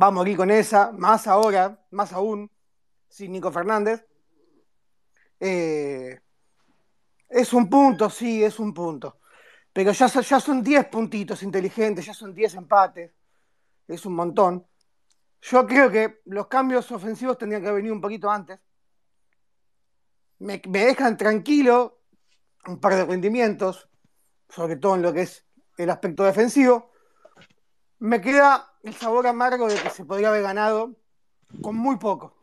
va 0.00 0.08
a 0.08 0.10
morir 0.10 0.36
con 0.36 0.50
esa, 0.50 0.92
más 0.92 1.26
ahora, 1.26 1.84
más 1.90 2.12
aún, 2.12 2.50
sin 3.08 3.32
Nico 3.32 3.50
Fernández. 3.50 4.06
Eh, 5.40 6.20
es 7.28 7.52
un 7.52 7.68
punto, 7.68 8.08
sí, 8.10 8.42
es 8.42 8.58
un 8.58 8.72
punto. 8.72 9.18
Pero 9.72 9.92
ya, 9.92 10.06
ya 10.06 10.40
son 10.40 10.62
10 10.62 10.86
puntitos 10.86 11.42
inteligentes, 11.42 12.06
ya 12.06 12.14
son 12.14 12.34
10 12.34 12.54
empates. 12.54 13.12
Es 13.88 14.06
un 14.06 14.14
montón. 14.14 14.66
Yo 15.40 15.66
creo 15.66 15.90
que 15.90 16.20
los 16.26 16.46
cambios 16.46 16.90
ofensivos 16.92 17.38
tendrían 17.38 17.62
que 17.62 17.68
haber 17.68 17.78
venido 17.78 17.94
un 17.94 18.00
poquito 18.00 18.30
antes. 18.30 18.60
Me, 20.40 20.60
dejan 20.64 21.16
tranquilo 21.16 22.02
un 22.66 22.78
par 22.78 22.94
de 22.94 23.04
rendimientos, 23.04 23.88
sobre 24.48 24.76
todo 24.76 24.94
en 24.96 25.02
lo 25.02 25.12
que 25.12 25.22
es 25.22 25.44
el 25.78 25.90
aspecto 25.90 26.24
defensivo. 26.24 26.92
Me 27.98 28.20
queda 28.20 28.74
el 28.82 28.94
sabor 28.94 29.26
amargo 29.26 29.68
de 29.68 29.76
que 29.76 29.90
se 29.90 30.04
podría 30.04 30.28
haber 30.28 30.42
ganado 30.42 30.94
con 31.62 31.76
muy 31.76 31.96
poco. 31.96 32.36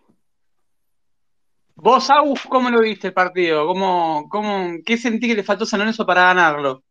Vos, 1.75 2.10
Agus, 2.10 2.42
¿cómo 2.50 2.70
lo 2.70 2.82
viste 2.82 3.08
el 3.08 3.14
partido? 3.14 3.68
¿Cómo, 3.68 4.28
cómo, 4.30 4.78
¿Qué 4.86 4.98
sentí 4.98 5.28
que 5.28 5.36
le 5.36 5.44
faltó 5.44 5.66
San 5.66 5.80
Lorenzo 5.80 6.06
para 6.06 6.24
ganarlo? 6.24 6.84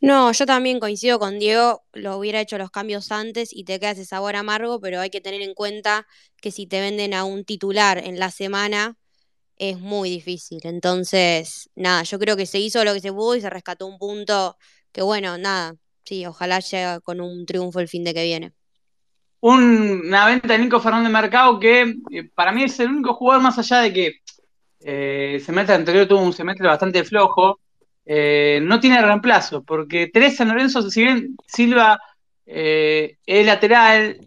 No, 0.00 0.30
yo 0.32 0.46
también 0.46 0.78
coincido 0.78 1.18
con 1.18 1.38
Diego, 1.38 1.84
lo 1.92 2.18
hubiera 2.18 2.40
hecho 2.40 2.58
los 2.58 2.70
cambios 2.70 3.10
antes 3.12 3.50
y 3.52 3.64
te 3.64 3.80
queda 3.80 3.92
ese 3.92 4.04
sabor 4.04 4.36
amargo, 4.36 4.80
pero 4.80 5.00
hay 5.00 5.10
que 5.10 5.20
tener 5.22 5.40
en 5.42 5.54
cuenta 5.54 6.06
que 6.40 6.50
si 6.50 6.66
te 6.66 6.80
venden 6.80 7.14
a 7.14 7.24
un 7.24 7.44
titular 7.44 7.98
en 7.98 8.18
la 8.18 8.30
semana 8.30 8.96
es 9.58 9.80
muy 9.80 10.10
difícil. 10.10 10.60
Entonces, 10.64 11.70
nada, 11.76 12.02
yo 12.04 12.18
creo 12.18 12.36
que 12.36 12.46
se 12.46 12.60
hizo 12.60 12.84
lo 12.84 12.94
que 12.94 13.00
se 13.00 13.12
pudo 13.12 13.36
y 13.36 13.40
se 13.42 13.50
rescató 13.50 13.86
un 13.86 13.98
punto 13.98 14.56
que 14.92 15.02
bueno, 15.02 15.38
nada, 15.38 15.76
sí, 16.04 16.26
ojalá 16.26 16.60
llegue 16.60 17.00
con 17.02 17.20
un 17.20 17.46
triunfo 17.46 17.80
el 17.80 17.88
fin 17.88 18.04
de 18.04 18.14
que 18.14 18.24
viene. 18.24 18.52
Un- 19.40 20.02
una 20.06 20.26
venta 20.26 20.48
de 20.48 20.58
Nico 20.58 20.80
Fernández 20.80 21.12
Mercado 21.12 21.58
que 21.60 21.82
eh, 22.10 22.30
para 22.34 22.52
mí 22.52 22.64
es 22.64 22.78
el 22.80 22.90
único 22.90 23.14
jugador 23.14 23.42
más 23.42 23.58
allá 23.58 23.78
de 23.80 23.92
que 23.92 24.06
eh, 24.80 25.32
el 25.36 25.40
semestre 25.42 25.74
anterior 25.76 26.06
tuvo 26.08 26.22
un 26.22 26.32
semestre 26.32 26.68
bastante 26.68 27.04
flojo, 27.04 27.60
eh, 28.06 28.60
no 28.62 28.78
tiene 28.78 29.02
reemplazo, 29.02 29.64
porque 29.64 30.06
Teresa 30.06 30.38
San 30.38 30.48
Lorenzo, 30.48 30.88
si 30.88 31.02
bien 31.02 31.36
Silva 31.46 32.00
eh, 32.46 33.18
es 33.26 33.44
lateral, 33.44 34.18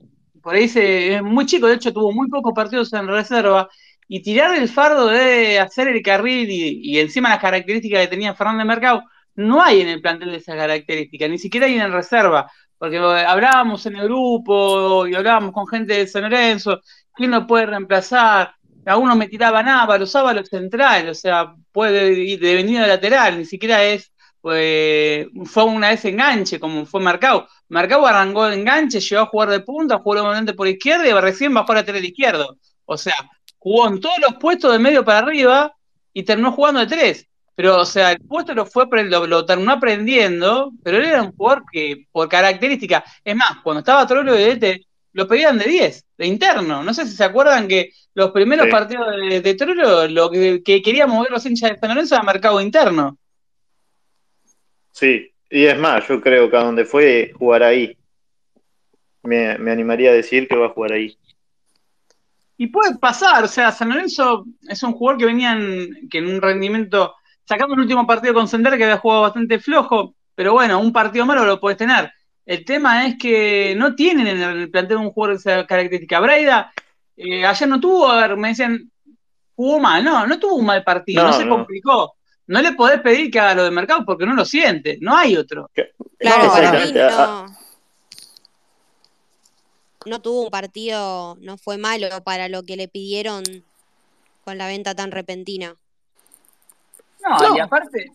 por 0.41 0.55
ahí 0.55 0.67
se, 0.67 1.15
es 1.15 1.23
muy 1.23 1.45
chico, 1.45 1.67
de 1.67 1.75
hecho 1.75 1.93
tuvo 1.93 2.11
muy 2.11 2.27
pocos 2.29 2.53
partidos 2.53 2.91
en 2.93 3.07
reserva, 3.07 3.69
y 4.07 4.21
tirar 4.21 4.55
el 4.55 4.67
fardo 4.67 5.07
de 5.07 5.59
hacer 5.59 5.87
el 5.87 6.01
carril 6.01 6.49
y, 6.49 6.99
encima 6.99 7.29
las 7.29 7.39
características 7.39 8.01
que 8.01 8.07
tenía 8.07 8.33
Fernández 8.35 8.65
Mercado, 8.65 9.03
no 9.35 9.61
hay 9.61 9.81
en 9.81 9.87
el 9.87 10.01
plantel 10.01 10.31
de 10.31 10.37
esas 10.37 10.55
características, 10.55 11.29
ni 11.29 11.37
siquiera 11.37 11.67
hay 11.67 11.75
en 11.79 11.91
reserva, 11.91 12.51
porque 12.77 12.97
hablábamos 12.97 13.85
en 13.85 13.95
el 13.95 14.05
grupo 14.05 15.07
y 15.07 15.15
hablábamos 15.15 15.53
con 15.53 15.67
gente 15.67 15.93
de 15.93 16.07
San 16.07 16.23
Lorenzo, 16.23 16.81
¿quién 17.13 17.31
lo 17.31 17.47
puede 17.47 17.67
reemplazar? 17.67 18.55
Algunos 18.85 19.17
me 19.17 19.27
tiraban 19.27 19.67
Ábalos, 19.67 20.15
Ábalos 20.15 20.49
central, 20.49 21.09
o 21.09 21.13
sea, 21.13 21.53
puede 21.71 22.13
ir 22.13 22.39
de 22.39 22.87
lateral, 22.87 23.37
ni 23.37 23.45
siquiera 23.45 23.83
es, 23.83 24.11
pues, 24.41 25.27
fue 25.45 25.63
una 25.65 25.89
vez 25.89 26.03
enganche, 26.05 26.59
como 26.59 26.85
fue 26.85 27.01
Marcao. 27.01 27.47
Marcao 27.67 28.05
arrancó 28.05 28.47
enganche, 28.47 28.99
llegó 28.99 29.21
a 29.23 29.25
jugar 29.27 29.49
de 29.49 29.59
punta, 29.61 29.99
jugó 29.99 30.15
nuevamente 30.15 30.53
por 30.53 30.67
izquierda 30.67 31.07
y 31.07 31.11
recién 31.13 31.53
bajó 31.53 31.73
a 31.73 31.75
lateral 31.75 32.03
izquierdo. 32.05 32.57
O 32.85 32.97
sea, 32.97 33.15
jugó 33.57 33.87
en 33.87 33.99
todos 33.99 34.17
los 34.19 34.35
puestos 34.35 34.71
de 34.71 34.79
medio 34.79 35.03
para 35.05 35.19
arriba 35.19 35.73
y 36.13 36.23
terminó 36.23 36.51
jugando 36.51 36.79
de 36.79 36.87
tres. 36.87 37.27
Pero, 37.55 37.81
o 37.81 37.85
sea, 37.85 38.13
el 38.13 38.21
puesto 38.21 38.53
lo 38.53 38.65
fue 38.65 38.85
lo, 39.03 39.27
lo 39.27 39.45
terminó 39.45 39.73
aprendiendo, 39.73 40.71
pero 40.81 40.97
él 40.97 41.05
era 41.05 41.21
un 41.21 41.33
jugador 41.33 41.65
que, 41.69 42.07
por 42.09 42.29
característica, 42.29 43.03
es 43.21 43.35
más, 43.35 43.57
cuando 43.61 43.79
estaba 43.79 44.07
Trollo 44.07 44.33
de 44.33 44.55
DT, 44.55 44.87
lo 45.13 45.27
pedían 45.27 45.57
de 45.57 45.65
10, 45.65 46.05
de 46.17 46.27
interno. 46.27 46.83
No 46.83 46.93
sé 46.93 47.05
si 47.05 47.15
se 47.15 47.23
acuerdan 47.23 47.67
que 47.67 47.91
los 48.13 48.31
primeros 48.31 48.65
Sí. 48.65 48.71
partidos 48.71 49.07
de, 49.15 49.41
de 49.41 49.53
Trollo, 49.55 50.07
lo 50.07 50.29
que, 50.31 50.61
que 50.63 50.81
queríamos 50.81 51.21
ver 51.23 51.31
los 51.31 51.45
hinchas 51.45 51.71
de 51.71 51.77
San 51.79 51.89
Lorenzo 51.89 52.15
era 52.15 52.23
mercado 52.23 52.61
interno. 52.61 53.17
Sí, 54.91 55.31
y 55.49 55.65
es 55.65 55.77
más, 55.77 56.07
yo 56.07 56.21
creo 56.21 56.49
que 56.49 56.57
a 56.57 56.63
donde 56.63 56.85
fue 56.85 57.31
jugar 57.37 57.63
ahí. 57.63 57.97
Me, 59.23 59.57
me 59.57 59.71
animaría 59.71 60.11
a 60.11 60.13
decir 60.13 60.47
que 60.47 60.55
va 60.57 60.67
a 60.67 60.69
jugar 60.69 60.93
ahí. 60.93 61.17
Y 62.57 62.67
puede 62.67 62.97
pasar, 62.97 63.43
o 63.45 63.47
sea, 63.47 63.71
San 63.71 63.89
Lorenzo 63.89 64.45
es 64.67 64.83
un 64.83 64.91
jugador 64.93 65.19
que 65.19 65.25
venía 65.25 65.53
en, 65.53 66.09
que 66.09 66.17
en 66.17 66.27
un 66.27 66.41
rendimiento, 66.41 67.15
sacamos 67.45 67.77
el 67.77 67.83
último 67.83 68.05
partido 68.05 68.33
con 68.33 68.47
Sender 68.49 68.77
que 68.77 68.83
había 68.83 68.97
jugado 68.97 69.21
bastante 69.21 69.59
flojo, 69.59 70.15
pero 70.35 70.53
bueno, 70.53 70.79
un 70.79 70.91
partido 70.91 71.25
malo 71.25 71.45
lo 71.45 71.59
puedes 71.59 71.77
tener. 71.77 72.11
El 72.49 72.65
tema 72.65 73.05
es 73.05 73.15
que 73.19 73.75
no 73.77 73.93
tienen 73.93 74.25
en 74.25 74.41
el 74.41 74.71
plantel 74.71 74.97
un 74.97 75.11
jugador 75.11 75.35
de 75.37 75.39
esa 75.39 75.67
característica. 75.67 76.19
Braida, 76.19 76.73
eh, 77.15 77.45
ayer 77.45 77.69
no 77.69 77.79
tuvo, 77.79 78.07
a 78.09 78.21
ver, 78.27 78.37
me 78.37 78.47
decían, 78.47 78.91
jugó 79.55 79.77
mal, 79.79 80.03
no, 80.03 80.25
no 80.25 80.39
tuvo 80.39 80.55
un 80.55 80.65
mal 80.65 80.83
partido, 80.83 81.21
no, 81.21 81.29
No, 81.29 81.37
se 81.37 81.45
no. 81.45 81.55
complicó. 81.57 82.15
No 82.47 82.59
le 82.59 82.71
podés 82.71 83.01
pedir 83.01 83.29
que 83.29 83.39
haga 83.39 83.53
lo 83.53 83.63
de 83.65 83.69
mercado 83.69 84.03
porque 84.03 84.25
no 84.25 84.33
lo 84.33 84.45
siente, 84.45 84.97
no 84.99 85.15
hay 85.15 85.37
otro. 85.37 85.69
Claro, 86.17 86.45
No, 86.45 86.49
para 86.51 86.71
mí 86.71 86.77
exactamente. 86.79 87.01
Ah, 87.03 87.45
no, 90.03 90.09
no 90.09 90.19
tuvo 90.19 90.41
un 90.45 90.49
partido, 90.49 91.37
no 91.41 91.55
fue 91.59 91.77
malo 91.77 92.07
para 92.23 92.49
lo 92.49 92.63
que 92.63 92.77
le 92.77 92.87
pidieron 92.87 93.43
con 94.43 94.57
la 94.57 94.65
venta 94.65 94.95
tan 94.95 95.11
repentina. 95.11 95.75
No, 97.23 97.37
No. 97.37 97.55
y 97.57 97.59
aparte, 97.59 98.11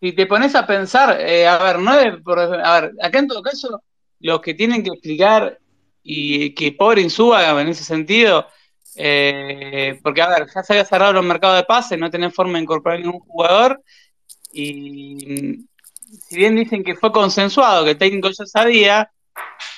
si 0.00 0.12
te 0.12 0.26
pones 0.26 0.54
a 0.54 0.66
pensar, 0.66 1.20
eh, 1.20 1.46
a 1.46 1.58
ver, 1.58 1.78
no 1.78 1.94
es 1.98 2.20
por- 2.22 2.38
a 2.40 2.80
ver, 2.80 2.92
acá 3.02 3.18
en 3.18 3.28
todo 3.28 3.42
caso, 3.42 3.82
los 4.20 4.40
que 4.40 4.54
tienen 4.54 4.82
que 4.82 4.90
explicar 4.90 5.58
y 6.02 6.54
que 6.54 6.72
pobre 6.72 7.02
Insúa 7.02 7.60
en 7.60 7.68
ese 7.68 7.84
sentido, 7.84 8.46
eh, 8.96 9.98
porque 10.02 10.22
a 10.22 10.28
ver, 10.28 10.46
ya 10.54 10.62
se 10.62 10.72
había 10.72 10.84
cerrado 10.84 11.12
los 11.14 11.24
mercados 11.24 11.56
de 11.56 11.64
pases, 11.64 11.98
no 11.98 12.10
tenés 12.10 12.34
forma 12.34 12.54
de 12.58 12.62
incorporar 12.64 13.00
ningún 13.00 13.20
jugador, 13.20 13.82
y 14.52 15.16
mm, 15.60 15.68
si 16.28 16.36
bien 16.36 16.56
dicen 16.56 16.84
que 16.84 16.94
fue 16.96 17.12
consensuado, 17.12 17.84
que 17.84 17.92
el 17.92 17.98
técnico 17.98 18.30
ya 18.30 18.46
sabía, 18.46 19.10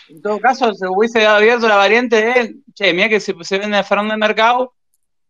en 0.09 0.23
todo 0.23 0.41
caso 0.41 0.73
se 0.75 0.87
hubiese 0.89 1.27
abierto 1.27 1.69
la 1.69 1.77
variante 1.77 2.17
de, 2.23 2.57
che, 2.75 2.93
mira 2.95 3.09
que 3.09 3.21
se, 3.21 3.35
se 3.43 3.59
vende 3.59 3.83
Fernando 3.85 4.15
de 4.15 4.19
Mercado, 4.19 4.75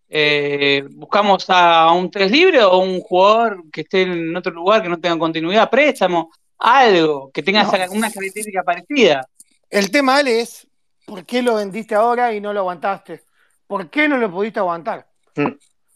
eh, 0.09 0.85
buscamos 0.91 1.45
a 1.49 1.93
un 1.93 2.11
tres 2.11 2.31
libre 2.31 2.63
o 2.65 2.79
un 2.79 3.01
jugador 3.01 3.63
que 3.71 3.83
esté 3.83 4.03
en 4.03 4.35
otro 4.37 4.53
lugar 4.53 4.83
que 4.83 4.89
no 4.89 4.99
tenga 4.99 5.19
continuidad, 5.19 5.69
préstamo, 5.71 6.31
algo 6.59 7.31
que 7.33 7.43
tenga 7.43 7.63
No. 7.65 7.71
una 7.93 8.11
característica 8.11 8.63
parecida. 8.63 9.29
El 9.71 9.91
tema, 9.91 10.17
Ale, 10.17 10.41
es 10.41 10.67
¿por 11.05 11.25
qué 11.25 11.43
lo 11.43 11.57
vendiste 11.57 11.95
ahora 11.95 12.33
y 12.33 12.41
no 12.41 12.53
lo 12.53 12.61
aguantaste? 12.61 13.23
¿Por 13.67 13.91
qué 13.91 14.09
no 14.09 14.17
lo 14.17 14.31
pudiste 14.31 14.59
aguantar? 14.61 15.07
Mm. 15.37 15.49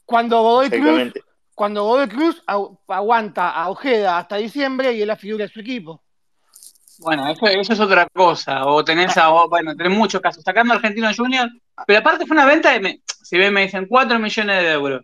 Cuando 0.04 0.42
Godoy 0.42 0.68
Cruz, 0.70 1.12
cuando 1.54 1.84
Godoy 1.84 2.08
Cruz 2.08 2.42
agu- 2.46 2.78
aguanta 2.88 3.50
a 3.50 3.70
Ojeda 3.70 4.18
hasta 4.18 4.36
diciembre 4.36 4.92
y 4.92 5.00
es 5.00 5.06
la 5.06 5.16
figura 5.16 5.46
de 5.46 5.50
su 5.52 5.60
equipo. 5.60 6.01
Bueno, 6.98 7.28
eso, 7.28 7.72
es 7.72 7.80
otra 7.80 8.08
cosa. 8.12 8.66
O 8.66 8.84
tenés 8.84 9.16
a, 9.16 9.30
o, 9.30 9.48
bueno, 9.48 9.76
tenés 9.76 9.96
muchos 9.96 10.20
casos. 10.20 10.42
Sacando 10.44 10.74
a 10.74 10.76
Argentino 10.76 11.10
Junior, 11.14 11.48
pero 11.86 11.98
aparte 11.98 12.26
fue 12.26 12.36
una 12.36 12.46
venta 12.46 12.78
de, 12.78 13.00
si 13.22 13.38
bien 13.38 13.52
me 13.52 13.62
dicen 13.62 13.86
4 13.86 14.18
millones 14.18 14.62
de 14.62 14.70
euros. 14.72 15.02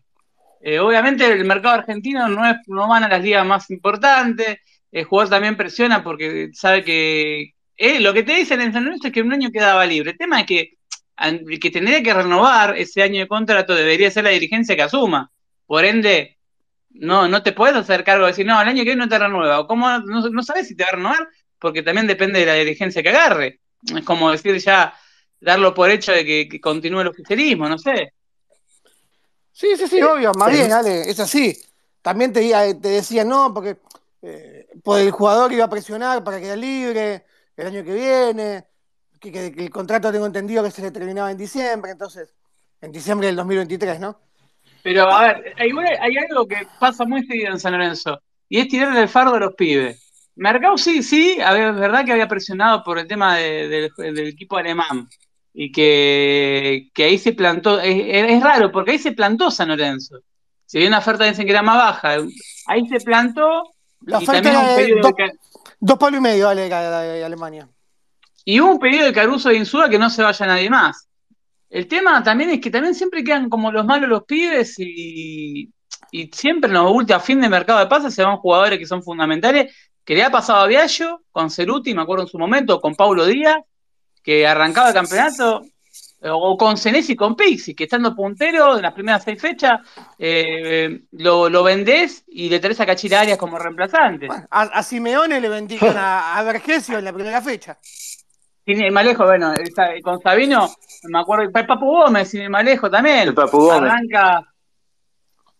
Eh, 0.60 0.78
obviamente 0.80 1.24
el 1.26 1.44
mercado 1.44 1.76
argentino 1.76 2.28
no 2.28 2.44
es, 2.48 2.56
no 2.66 2.88
van 2.88 3.04
a 3.04 3.08
las 3.08 3.22
ligas 3.22 3.46
más 3.46 3.70
importantes. 3.70 4.58
El 4.90 5.04
jugador 5.04 5.30
también 5.30 5.56
presiona 5.56 6.02
porque 6.02 6.50
sabe 6.52 6.82
que 6.84 7.54
eh, 7.76 8.00
lo 8.00 8.12
que 8.12 8.22
te 8.22 8.34
dicen 8.34 8.60
en 8.60 8.72
San 8.72 8.84
Lorenzo 8.84 9.08
es 9.08 9.12
que 9.12 9.22
un 9.22 9.32
año 9.32 9.50
quedaba 9.50 9.86
libre. 9.86 10.12
El 10.12 10.18
tema 10.18 10.40
es 10.40 10.46
que 10.46 10.78
que 11.60 11.70
tendría 11.70 12.02
que 12.02 12.14
renovar 12.14 12.76
ese 12.76 13.02
año 13.02 13.20
de 13.20 13.28
contrato 13.28 13.74
debería 13.74 14.10
ser 14.10 14.24
la 14.24 14.30
dirigencia 14.30 14.76
que 14.76 14.82
asuma. 14.82 15.30
Por 15.66 15.84
ende, 15.84 16.38
no, 16.90 17.28
no 17.28 17.42
te 17.42 17.52
puedes 17.52 17.76
hacer 17.76 18.04
cargo 18.04 18.24
de 18.24 18.32
decir, 18.32 18.46
no, 18.46 18.60
el 18.60 18.68
año 18.68 18.78
que 18.78 18.90
viene 18.90 19.04
no 19.04 19.08
te 19.08 19.18
renueva. 19.18 19.60
O 19.60 19.66
cómo 19.66 19.88
no, 19.98 20.28
no 20.30 20.42
sabes 20.42 20.68
si 20.68 20.76
te 20.76 20.84
va 20.84 20.90
a 20.90 20.96
renovar, 20.96 21.28
porque 21.60 21.82
también 21.82 22.06
depende 22.06 22.40
de 22.40 22.46
la 22.46 22.54
dirigencia 22.54 23.02
que 23.02 23.08
agarre. 23.10 23.60
Es 23.96 24.04
como 24.04 24.30
decir 24.30 24.56
ya, 24.58 24.94
darlo 25.40 25.74
por 25.74 25.90
hecho 25.90 26.12
de 26.12 26.24
que, 26.24 26.48
que 26.48 26.60
continúe 26.60 27.00
el 27.00 27.08
oficialismo, 27.08 27.68
no 27.68 27.78
sé. 27.78 28.12
Sí, 29.52 29.76
sí, 29.76 29.88
sí, 29.88 30.00
obvio, 30.02 30.32
más 30.34 30.50
bien, 30.52 30.72
Ale, 30.72 31.10
es 31.10 31.18
así. 31.20 31.58
También 32.02 32.32
te, 32.32 32.40
te 32.76 32.88
decía, 32.88 33.24
no, 33.24 33.52
porque 33.52 33.76
eh, 34.22 34.68
pues 34.84 35.04
el 35.04 35.10
jugador 35.10 35.52
iba 35.52 35.64
a 35.64 35.70
presionar 35.70 36.22
para 36.22 36.40
quedar 36.40 36.58
libre 36.58 37.24
el 37.56 37.66
año 37.66 37.82
que 37.84 37.92
viene, 37.92 38.64
que, 39.20 39.32
que- 39.32 39.52
que 39.52 39.64
el 39.64 39.70
contrato 39.70 40.12
tengo 40.12 40.26
entendido 40.26 40.62
que 40.62 40.70
se 40.70 40.82
le 40.82 40.90
terminaba 40.92 41.30
en 41.32 41.36
diciembre, 41.38 41.90
entonces, 41.90 42.32
en 42.80 42.92
diciembre 42.92 43.26
del 43.26 43.36
2023, 43.36 43.98
¿no? 43.98 44.20
Pero 44.82 45.10
a 45.10 45.22
ver, 45.26 45.54
igual 45.66 45.86
hay 46.00 46.16
algo 46.18 46.46
que 46.46 46.66
pasa 46.78 47.04
muy 47.04 47.26
seguido 47.26 47.50
en 47.52 47.58
San 47.58 47.72
Lorenzo, 47.72 48.20
y 48.48 48.60
es 48.60 48.68
tirarle 48.68 49.02
el 49.02 49.08
fardo 49.08 49.34
a 49.34 49.40
los 49.40 49.54
pibes. 49.54 50.07
Mercado 50.38 50.78
sí, 50.78 51.02
sí, 51.02 51.40
a 51.40 51.52
ver, 51.52 51.68
es 51.74 51.76
verdad 51.80 52.04
que 52.04 52.12
había 52.12 52.28
presionado 52.28 52.82
por 52.82 52.98
el 52.98 53.06
tema 53.06 53.36
de- 53.36 53.68
del, 53.68 54.14
del 54.14 54.28
equipo 54.28 54.56
alemán, 54.56 55.08
y 55.52 55.72
que, 55.72 56.88
que 56.94 57.04
ahí 57.04 57.18
se 57.18 57.32
plantó, 57.32 57.80
es, 57.80 57.96
es 58.30 58.42
raro, 58.42 58.70
porque 58.70 58.92
ahí 58.92 58.98
se 58.98 59.12
plantó 59.12 59.50
San 59.50 59.68
Lorenzo. 59.68 60.18
Si 60.66 60.78
bien 60.78 60.90
la 60.92 60.98
oferta 60.98 61.24
dicen 61.24 61.44
que 61.46 61.50
era 61.52 61.62
más 61.62 61.76
baja, 61.76 62.16
ahí 62.66 62.86
se 62.88 63.00
plantó, 63.00 63.62
La 64.02 64.18
oferta 64.18 64.42
también 64.42 64.54
era 64.54 64.60
un 64.60 64.76
de 64.76 65.00
dos, 65.00 65.12
de, 65.16 65.32
dos 65.80 65.98
palos 65.98 66.18
y 66.18 66.22
medio, 66.22 66.48
de 66.50 67.24
Alemania. 67.24 67.68
y 68.44 68.60
hubo 68.60 68.70
un 68.72 68.78
pedido 68.78 69.06
de 69.06 69.12
Caruso 69.12 69.48
de 69.48 69.56
Insúa 69.56 69.88
que 69.88 69.98
no 69.98 70.08
se 70.10 70.22
vaya 70.22 70.46
nadie 70.46 70.70
más. 70.70 71.08
El 71.70 71.86
tema 71.88 72.22
también 72.22 72.50
es 72.50 72.60
que 72.60 72.70
también 72.70 72.94
siempre 72.94 73.24
quedan 73.24 73.48
como 73.50 73.70
los 73.72 73.84
malos 73.84 74.08
los 74.08 74.24
pibes 74.24 74.74
y, 74.78 75.70
y 76.12 76.30
siempre 76.32 76.68
en 76.68 76.74
los 76.74 76.90
últimos 76.92 77.20
a 77.20 77.24
fin 77.24 77.40
de 77.40 77.48
mercado 77.48 77.80
de 77.80 77.86
pases 77.86 78.14
se 78.14 78.22
van 78.22 78.36
jugadores 78.38 78.78
que 78.78 78.86
son 78.86 79.02
fundamentales, 79.02 79.74
que 80.08 80.14
le 80.14 80.24
ha 80.24 80.30
pasado 80.30 80.60
a 80.60 80.66
Viallo, 80.66 81.20
con 81.30 81.50
Ceruti, 81.50 81.92
me 81.92 82.00
acuerdo 82.00 82.22
en 82.22 82.30
su 82.30 82.38
momento, 82.38 82.80
con 82.80 82.94
Paulo 82.94 83.26
Díaz, 83.26 83.58
que 84.22 84.46
arrancaba 84.46 84.88
el 84.88 84.94
campeonato, 84.94 85.60
o 86.22 86.56
con 86.56 86.78
Senesi 86.78 87.12
y 87.12 87.14
con 87.14 87.36
Pixi, 87.36 87.74
que 87.74 87.84
estando 87.84 88.16
puntero 88.16 88.76
en 88.76 88.80
las 88.80 88.94
primeras 88.94 89.22
seis 89.22 89.38
fechas, 89.38 89.80
eh, 90.18 91.02
lo, 91.10 91.50
lo 91.50 91.62
vendés 91.62 92.24
y 92.26 92.48
le 92.48 92.58
traes 92.58 92.80
a 92.80 92.86
Cachira 92.86 93.20
Arias 93.20 93.36
como 93.36 93.58
reemplazante. 93.58 94.28
Bueno, 94.28 94.46
a, 94.50 94.62
a 94.62 94.82
Simeone 94.82 95.42
le 95.42 95.48
vendieron 95.50 95.94
a, 95.98 96.38
a 96.38 96.42
Vergesio 96.42 96.96
en 96.96 97.04
la 97.04 97.12
primera 97.12 97.42
fecha. 97.42 97.78
Sin 98.64 98.80
ir 98.80 98.90
más 98.90 99.04
lejos, 99.04 99.26
bueno, 99.26 99.52
con 100.02 100.22
Sabino, 100.22 100.70
me 101.02 101.18
acuerdo, 101.18 101.44
el 101.44 101.66
Papu 101.66 101.84
Gómez, 101.84 102.30
sin 102.30 102.40
ir 102.40 102.48
más 102.48 102.64
lejos 102.64 102.90
también. 102.90 103.28
El 103.28 103.34
Papu 103.34 103.58
Gómez. 103.58 103.92
Arranca. 103.92 104.54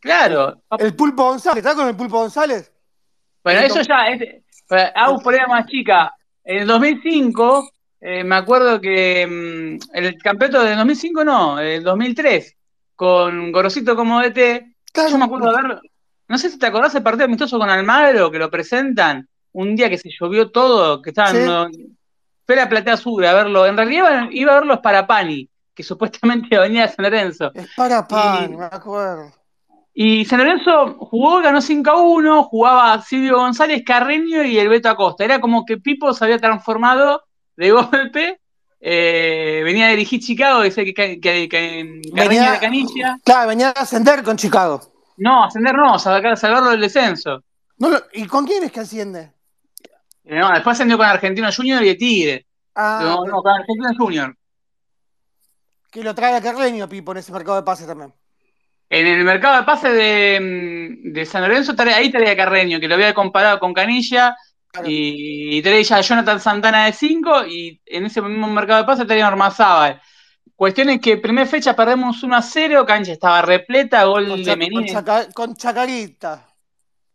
Claro. 0.00 0.62
El 0.78 0.97
Pulpo 0.97 1.25
González, 1.25 1.59
¿estás 1.59 1.75
con 1.75 1.87
el 1.87 1.97
Pulpo 1.97 2.21
González? 2.21 2.73
Bueno, 3.55 3.67
eso 3.67 3.81
ya 3.83 4.09
es. 4.09 4.43
Hago 4.95 5.19
por 5.21 5.35
ahí 5.35 5.40
más 5.49 5.67
chica. 5.67 6.12
En 6.45 6.59
el 6.62 6.67
2005, 6.67 7.71
eh, 8.00 8.25
me 8.25 8.37
acuerdo 8.37 8.81
que 8.81 9.26
mm, 9.26 9.97
el 9.97 10.17
campeonato 10.19 10.62
del 10.64 10.76
2005 10.76 11.25
no, 11.25 11.59
el 11.59 11.83
2003, 11.83 12.57
con 12.95 13.52
Gorosito 13.52 13.95
como 13.97 14.21
DT, 14.21 14.75
Claro. 14.93 15.11
yo 15.11 15.19
me 15.19 15.25
acuerdo 15.26 15.50
de 15.50 15.57
verlo. 15.57 15.81
No 16.28 16.38
sé 16.38 16.50
si 16.50 16.59
te 16.59 16.67
acordás 16.67 16.93
del 16.93 17.02
partido 17.02 17.25
amistoso 17.26 17.59
con 17.59 17.71
Almagro, 17.71 18.31
que 18.31 18.38
lo 18.38 18.50
presentan 18.50 19.28
un 19.52 19.75
día 19.76 19.88
que 19.88 19.99
se 19.99 20.11
llovió 20.11 20.50
todo, 20.50 21.00
que 21.02 21.11
estaban. 21.11 21.37
Sí. 21.37 21.43
no, 21.45 21.67
fue 22.47 22.57
la 22.57 22.69
Platea 22.69 22.97
Sur 22.97 23.25
a 23.26 23.35
verlo. 23.35 23.67
En 23.67 23.76
realidad 23.76 24.28
iba, 24.31 24.52
a 24.52 24.61
verlo 24.61 24.75
Sparapani, 24.76 25.49
que 25.75 25.83
supuestamente 25.85 26.59
venía 26.59 26.83
de 26.87 26.93
San 26.93 27.02
Lorenzo. 27.05 27.50
Es 27.55 27.69
para 27.76 28.07
pan, 28.07 28.52
Y- 28.52 28.57
me 28.57 28.64
acuerdo. 28.64 29.33
Y 30.00 30.25
San 30.26 30.38
Lorenzo 30.38 30.95
jugó, 31.00 31.41
ganó 31.43 31.61
5 31.61 31.91
a 31.91 32.00
1, 32.00 32.45
jugaba 32.45 33.02
Silvio 33.02 33.39
González, 33.39 33.82
Carreño 33.84 34.45
y 34.45 34.56
el 34.56 34.69
Beto 34.69 34.89
Acosta. 34.89 35.25
Era 35.25 35.41
como 35.41 35.65
que 35.65 35.78
Pipo 35.78 36.15
se 36.15 36.25
había 36.25 36.39
transformado 36.39 37.25
de 37.56 37.71
golpe. 37.73 38.41
eh, 38.80 39.61
venía 39.65 39.87
a 39.87 39.91
dirigir 39.91 40.21
Chicago, 40.21 40.63
dice 40.63 40.84
que, 40.84 40.95
que, 40.95 41.19
que- 41.19 41.49
que 41.49 42.00
Carreño 42.15 42.28
Venía- 42.30 42.49
era 42.50 42.61
canilla. 42.61 43.19
Claro, 43.25 43.49
venía 43.49 43.71
a 43.71 43.73
ascender 43.82 44.23
con 44.23 44.37
Chicago. 44.37 44.80
No, 45.17 45.43
ascender 45.47 45.75
no, 45.75 45.99
sacar, 45.99 46.37
salvarlo 46.37 46.71
del 46.71 46.82
descenso. 46.82 47.43
No 47.78 47.89
¿Y 48.13 48.25
con 48.26 48.47
quién 48.47 48.63
es 48.63 48.71
que 48.71 48.78
asciende? 48.78 49.32
Eh, 50.23 50.39
No, 50.39 50.49
después 50.52 50.75
ascendió 50.75 50.97
con 50.97 51.06
Argentino 51.06 51.49
Junior 51.52 51.82
y 51.82 51.87
de 51.89 51.95
Tigre. 51.97 52.47
Ah, 52.76 53.00
no, 53.02 53.25
no, 53.25 53.43
con 53.43 53.50
Argentino 53.52 53.89
Junior. 53.99 54.37
que 55.91 56.04
lo 56.04 56.15
trae 56.15 56.37
a 56.37 56.41
Carreño, 56.41 56.89
Pipo, 56.89 57.11
en 57.11 57.19
ese 57.19 57.32
mercado 57.32 57.56
de 57.56 57.65
pases 57.65 57.89
también. 57.89 58.15
En 58.91 59.07
el 59.07 59.23
mercado 59.25 59.59
de 59.59 59.63
pases 59.65 59.93
de, 59.93 60.39
mm, 60.41 61.13
de 61.13 61.27
San 61.27 61.43
Lorenzo, 61.43 61.75
ahí 61.95 62.11
traía 62.11 62.37
Carreño, 62.37 62.81
que 62.81 62.89
lo 62.89 62.95
había 62.95 63.13
comparado 63.15 63.59
con 63.59 63.75
Canilla, 63.75 64.35
Claro. 64.71 64.89
y, 64.91 65.57
y 65.59 65.63
traía 65.63 65.97
a 65.97 66.01
Jonathan 66.01 66.41
Santana 66.41 66.87
de 66.87 66.93
5, 66.93 67.47
y 67.47 67.81
en 67.87 68.07
ese 68.07 68.21
mismo 68.23 68.49
mercado 68.49 68.81
de 68.81 68.87
pases 68.87 69.07
traía 69.07 69.29
Ormazábal. 69.29 70.01
Cuestión 70.57 70.91
es 70.91 71.01
que 71.01 71.17
primera 71.19 71.47
fecha 71.47 71.75
perdemos 71.77 72.23
1 72.23 72.37
a 72.37 72.43
0, 72.43 72.85
cancha 72.87 73.13
estaba 73.13 73.43
repleta, 73.43 74.05
gol 74.05 74.27
Con, 74.29 74.43
de 74.43 74.71
con 74.71 74.85
Chaca- 74.87 75.33
con 75.33 75.57
Chacarita. 75.57 76.45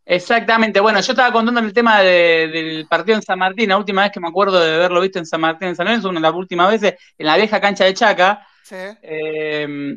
Exactamente, 0.06 0.80
bueno, 0.80 1.00
yo 1.00 1.12
estaba 1.12 1.32
contando 1.32 1.60
el 1.60 1.72
tema 1.72 2.00
de- 2.00 2.48
del 2.52 2.86
partido 2.88 3.16
en 3.16 3.22
San 3.22 3.38
Martín, 3.38 3.68
la 3.70 3.78
última 3.78 4.02
vez 4.02 4.12
que 4.12 4.20
me 4.20 4.28
acuerdo 4.28 4.60
de 4.60 4.74
haberlo 4.74 5.00
visto 5.00 5.18
en 5.18 5.24
San 5.26 5.40
Martín, 5.40 5.68
en 5.68 5.76
San 5.76 5.86
Lorenzo, 5.86 6.08
una 6.10 6.20
de 6.20 6.22
las 6.28 6.34
últimas 6.34 6.70
veces, 6.70 6.94
en 7.16 7.26
la 7.26 7.36
vieja 7.36 7.60
cancha 7.60 7.84
de 7.84 7.94
Chaca, 7.94 8.46
Sí. 8.62 8.76
eh, 9.02 9.96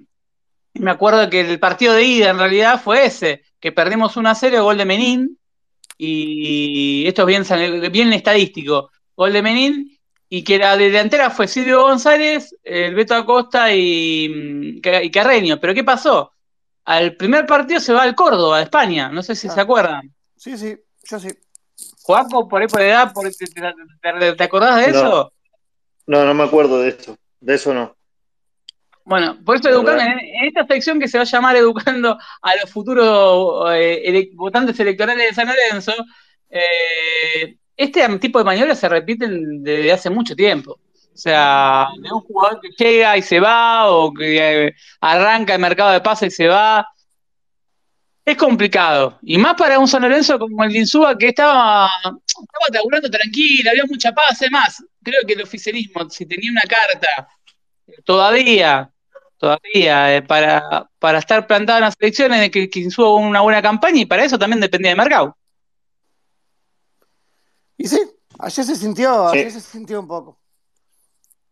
me 0.80 0.92
acuerdo 0.92 1.30
que 1.30 1.42
el 1.42 1.60
partido 1.60 1.94
de 1.94 2.04
ida 2.04 2.30
en 2.30 2.40
realidad 2.40 2.82
fue 2.82 3.06
ese, 3.06 3.44
que 3.60 3.72
perdimos 3.72 4.18
1 4.18 4.30
a 4.30 4.36
0, 4.36 4.64
gol 4.64 4.78
de 4.78 4.86
Menín, 4.86 5.38
y 5.98 7.06
esto 7.08 7.28
es 7.28 7.46
bien, 7.48 7.92
bien 7.92 8.14
estadístico, 8.14 8.92
gol 9.16 9.34
de 9.34 9.42
Menín, 9.42 9.98
y 10.30 10.44
que 10.44 10.58
la 10.58 10.76
delantera 10.78 11.30
fue 11.30 11.48
Silvio 11.48 11.82
González, 11.84 12.56
el 12.64 12.94
Beto 12.96 13.16
Acosta 13.16 13.74
y, 13.74 14.30
mm, 14.30 14.82
y 15.04 15.12
Carreño. 15.12 15.60
Pero 15.60 15.74
¿qué 15.74 15.84
pasó? 15.84 16.34
Al 16.86 17.16
primer 17.16 17.46
partido 17.46 17.80
se 17.80 17.94
va 17.94 18.04
al 18.04 18.16
Córdoba, 18.16 18.58
a 18.58 18.62
España, 18.62 19.10
no 19.10 19.22
sé 19.24 19.36
si 19.36 19.48
Ah. 19.48 19.52
se 19.52 19.62
acuerdan. 19.62 20.14
Sí, 20.36 20.58
sí, 20.58 20.78
yo 21.10 21.20
sí. 21.20 21.30
Juaco, 22.04 22.48
por 22.48 22.62
ahí 22.62 22.68
por 22.68 22.82
edad, 22.82 23.12
por- 23.14 23.30
te, 23.30 23.46
te- 23.46 23.62
te- 24.20 24.34
¿te 24.36 24.44
acordás 24.44 24.86
de 24.86 24.92
No. 24.94 24.98
eso? 24.98 25.34
No, 26.08 26.24
no 26.26 26.34
me 26.34 26.44
acuerdo 26.44 26.80
de 26.82 26.90
esto. 26.90 27.18
De 27.42 27.56
eso 27.56 27.74
no. 27.74 27.97
Bueno, 29.10 29.38
por 29.46 29.56
eso 29.56 29.70
educando, 29.70 30.04
en, 30.04 30.20
en 30.20 30.46
esta 30.48 30.68
sección 30.68 31.00
que 31.00 31.08
se 31.08 31.18
va 31.18 31.22
a 31.24 31.26
llamar 31.26 31.56
Educando 31.56 32.18
a 32.42 32.56
los 32.58 32.70
futuros 32.70 33.72
eh, 33.74 34.02
ele- 34.04 34.32
votantes 34.34 34.78
electorales 34.82 35.30
de 35.30 35.34
San 35.34 35.48
Lorenzo, 35.48 35.94
eh, 36.50 37.56
este 37.78 38.20
tipo 38.20 38.38
de 38.40 38.44
maniobras 38.44 38.78
se 38.78 38.90
repiten 38.90 39.64
desde 39.64 39.94
hace 39.94 40.10
mucho 40.10 40.36
tiempo. 40.36 40.74
O 40.74 41.18
sea, 41.20 41.88
de 42.02 42.12
un 42.12 42.20
jugador 42.20 42.60
que 42.60 42.70
llega 42.78 43.16
y 43.18 43.22
se 43.22 43.40
va, 43.40 43.90
o 43.90 44.14
que 44.14 44.66
eh, 44.68 44.74
arranca 45.00 45.56
el 45.56 45.62
mercado 45.62 45.92
de 45.92 46.02
pases 46.02 46.34
y 46.34 46.36
se 46.36 46.48
va. 46.48 46.86
Es 48.26 48.36
complicado. 48.36 49.18
Y 49.24 49.38
más 49.38 49.54
para 49.56 49.80
un 49.80 49.88
San 49.88 50.02
Lorenzo 50.02 50.38
como 50.38 50.66
el 50.66 50.74
de 50.74 50.80
Insúa, 50.80 51.18
que 51.18 51.30
estaba, 51.30 51.90
estaba 52.04 52.66
laburando 52.74 53.10
tranquilo, 53.10 53.70
había 53.72 53.86
mucha 53.86 54.12
paz. 54.12 54.42
Es 54.42 54.52
más, 54.52 54.84
creo 55.02 55.22
que 55.26 55.34
el 55.34 55.44
oficialismo, 55.44 56.10
si 56.10 56.26
tenía 56.26 56.52
una 56.52 56.64
carta 56.64 57.30
todavía, 58.04 58.92
todavía, 59.38 60.16
eh, 60.18 60.22
para, 60.22 60.90
para 61.00 61.20
estar 61.20 61.46
plantado 61.48 61.78
en 61.80 61.86
las 61.86 61.96
elecciones, 62.00 62.40
de 62.42 62.52
que, 62.52 62.70
que 62.70 62.88
haga 62.98 63.14
una 63.16 63.42
buena 63.42 63.62
campaña, 63.62 64.02
y 64.02 64.06
para 64.06 64.24
eso 64.24 64.38
también 64.40 64.60
dependía 64.60 64.92
de 64.92 64.98
Mercado. 64.98 65.38
Y 67.78 67.88
sí, 67.88 68.00
ayer 68.40 68.66
se 68.66 68.76
sintió, 68.76 69.30
Sí. 69.32 69.38
ayer 69.40 69.52
se 69.52 69.62
sintió 69.62 70.00
un 70.00 70.08
poco. 70.08 70.40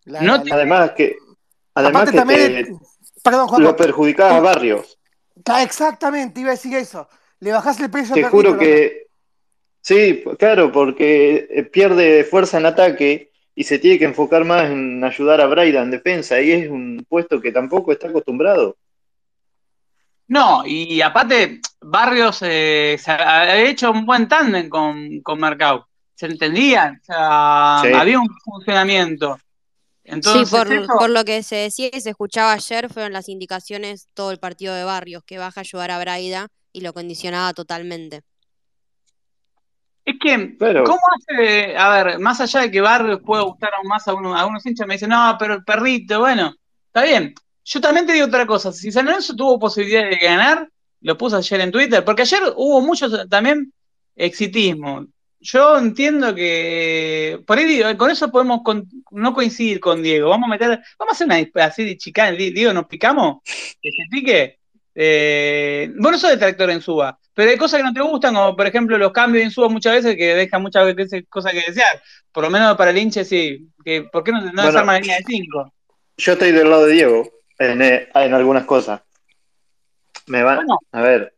La- 0.06 0.22
No 0.22 0.38
la- 0.38 0.44
te- 0.44 0.50
la- 0.50 0.56
Además 0.56 0.92
que, 0.92 1.16
además 1.74 2.10
que 2.12 2.18
también, 2.18 2.66
te- 2.66 2.76
perdón, 3.24 3.48
Juan. 3.48 3.64
lo 3.64 3.76
perjudicás 3.76 4.34
a 4.34 4.40
Barrios. 4.40 4.98
Exactamente, 5.62 6.40
iba 6.42 6.50
a 6.50 6.54
decir 6.54 6.76
eso. 6.76 7.08
Le 7.40 7.52
bajás 7.52 7.80
el 7.80 7.92
precio 7.92 8.16
Te 8.16 8.24
juro 8.24 8.58
que 8.58 9.08
sí, 9.82 10.24
claro, 10.40 10.72
porque 10.72 11.70
pierde 11.72 12.24
fuerza 12.24 12.58
en 12.58 12.66
ataque 12.66 13.32
y 13.56 13.64
se 13.64 13.80
tiene 13.80 13.98
que 13.98 14.06
enfocar 14.06 14.44
más 14.44 14.70
en 14.70 15.04
ayudar 15.04 15.40
a 15.42 15.48
Braida 15.48 15.82
en 15.82 15.92
defensa 15.92 16.42
y 16.42 16.52
es 16.52 16.70
un 16.70 17.06
puesto 17.08 17.40
que 17.42 17.52
tampoco 17.52 17.92
está 17.94 18.10
acostumbrado. 18.10 18.76
No, 20.28 20.64
y 20.66 21.02
aparte, 21.02 21.62
Barrios 21.82 22.40
eh, 22.42 22.98
se 23.00 23.12
ha- 23.12 23.62
hecho 23.62 23.92
un 23.92 24.06
buen 24.06 24.28
tándem 24.28 24.70
con, 24.70 25.22
con 25.22 25.40
Mercado. 25.40 25.88
Se 26.16 26.26
entendían, 26.26 27.00
o 27.02 27.06
sea, 27.06 27.80
Sí. 27.84 27.94
había 27.94 28.20
un 28.20 28.28
funcionamiento. 28.44 29.38
Entonces, 30.04 30.50
sí, 30.50 30.56
por, 30.56 30.72
eso- 30.74 30.94
por 30.98 31.10
lo 31.12 31.24
que 31.26 31.44
se 31.44 31.56
decía 31.58 31.90
y 31.94 32.02
se 32.02 32.10
escuchaba 32.12 32.54
ayer, 32.54 32.90
fueron 32.92 33.14
las 33.14 33.30
indicaciones 33.30 34.08
todo 34.14 34.32
el 34.32 34.40
partido 34.40 34.74
de 34.74 34.84
Barrios, 34.84 35.24
que 35.26 35.38
baja 35.38 35.60
a 35.60 35.64
ayudar 35.64 35.92
a 35.92 36.00
Braida 36.00 36.48
y 36.74 36.82
lo 36.82 36.94
condicionaba 36.94 37.54
totalmente. 37.54 38.22
Es 40.06 40.16
que, 40.22 40.56
¿cómo 40.86 41.00
hace? 41.18 41.76
A 41.78 41.90
ver, 42.04 42.20
más 42.20 42.40
allá 42.40 42.62
de 42.62 42.72
que 42.72 42.80
Barrios 42.82 43.22
pueda 43.26 43.42
gustar 43.44 43.72
aún 43.76 43.88
más 43.88 44.08
a, 44.08 44.14
uno, 44.14 44.36
a 44.38 44.46
unos 44.46 44.64
hinchas, 44.66 44.88
me 44.88 44.94
dicen, 44.96 45.10
no, 45.10 45.36
pero 45.40 45.56
el 45.56 45.64
perrito, 45.64 46.20
bueno, 46.20 46.54
está 46.88 47.04
bien. 47.04 47.34
Yo 47.64 47.82
también 47.82 48.06
te 48.06 48.14
digo 48.14 48.28
otra 48.28 48.46
cosa, 48.46 48.72
si 48.72 48.92
San 48.92 49.06
Lorenzo 49.06 49.36
tuvo 49.36 49.58
posibilidad 49.58 50.08
de 50.08 50.18
ganar, 50.18 50.70
lo 51.02 51.18
puse 51.18 51.38
ayer 51.38 51.62
en 51.62 51.72
Twitter, 51.72 52.06
porque 52.06 52.22
ayer 52.22 52.40
hubo 52.56 52.82
mucho 52.82 53.28
también 53.28 53.74
exitismo. 54.16 55.08
Yo 55.40 55.78
entiendo 55.78 56.34
que 56.34 57.40
por 57.46 57.58
ahí 57.58 57.66
digo, 57.66 57.98
con 57.98 58.10
eso 58.12 58.32
podemos 58.32 58.62
con- 58.64 58.88
no 59.12 59.34
coincidir 59.34 59.80
con 59.80 60.02
Diego. 60.02 60.30
Vamos 60.30 60.48
a 60.48 60.50
meter, 60.52 60.70
vamos 60.98 61.12
a 61.12 61.14
hacer 61.14 61.28
una 61.28 61.66
así 61.66 61.84
de 61.84 61.98
chicana. 61.98 62.32
Di- 62.32 62.52
Diego, 62.52 62.74
¿nos 62.74 62.86
picamos? 62.88 63.42
Que 63.82 63.90
se 63.92 64.04
pique. 64.10 64.60
Eh, 64.98 65.92
vos 65.98 66.14
no 66.14 66.18
sos 66.18 66.30
detractor 66.30 66.70
en 66.70 66.82
Suba, 66.82 67.20
pero 67.34 67.52
hay 67.52 67.58
cosas 67.58 67.80
que 67.80 67.84
no 67.84 67.94
te 67.94 68.00
gustan, 68.02 68.34
como 68.34 68.56
por 68.56 68.66
ejemplo 68.66 68.98
los 68.98 69.12
cambios 69.12 69.44
en 69.44 69.52
Suba 69.52 69.68
muchas 69.68 69.96
veces 69.96 70.16
que 70.16 70.34
dejan 70.36 70.62
muchas 70.62 70.96
veces 70.96 71.26
cosas 71.30 71.52
que 71.52 71.64
desear. 71.68 72.02
Por 72.32 72.44
lo 72.46 72.50
menos 72.50 72.78
para 72.78 72.92
el 72.92 72.98
hinche 72.98 73.26
sí. 73.26 73.68
Que, 73.84 74.04
¿Por 74.04 74.24
qué 74.24 74.32
no, 74.32 74.40
no 74.42 74.52
Bueno. 74.54 74.66
desarma 74.68 74.94
la 74.94 75.00
línea 75.00 75.18
de 75.18 75.24
5? 75.26 75.74
Yo 76.18 76.34
estoy 76.34 76.52
del 76.54 76.70
lado 76.70 76.86
de 76.86 76.94
Diego 76.94 77.30
en, 77.60 77.82
eh, 77.82 78.10
en 78.16 78.34
algunas 78.34 78.64
cosas. 78.66 79.02
Me 80.28 80.42
van, 80.44 80.58
Bueno. 80.58 80.80
a 80.92 81.02
ver, 81.02 81.36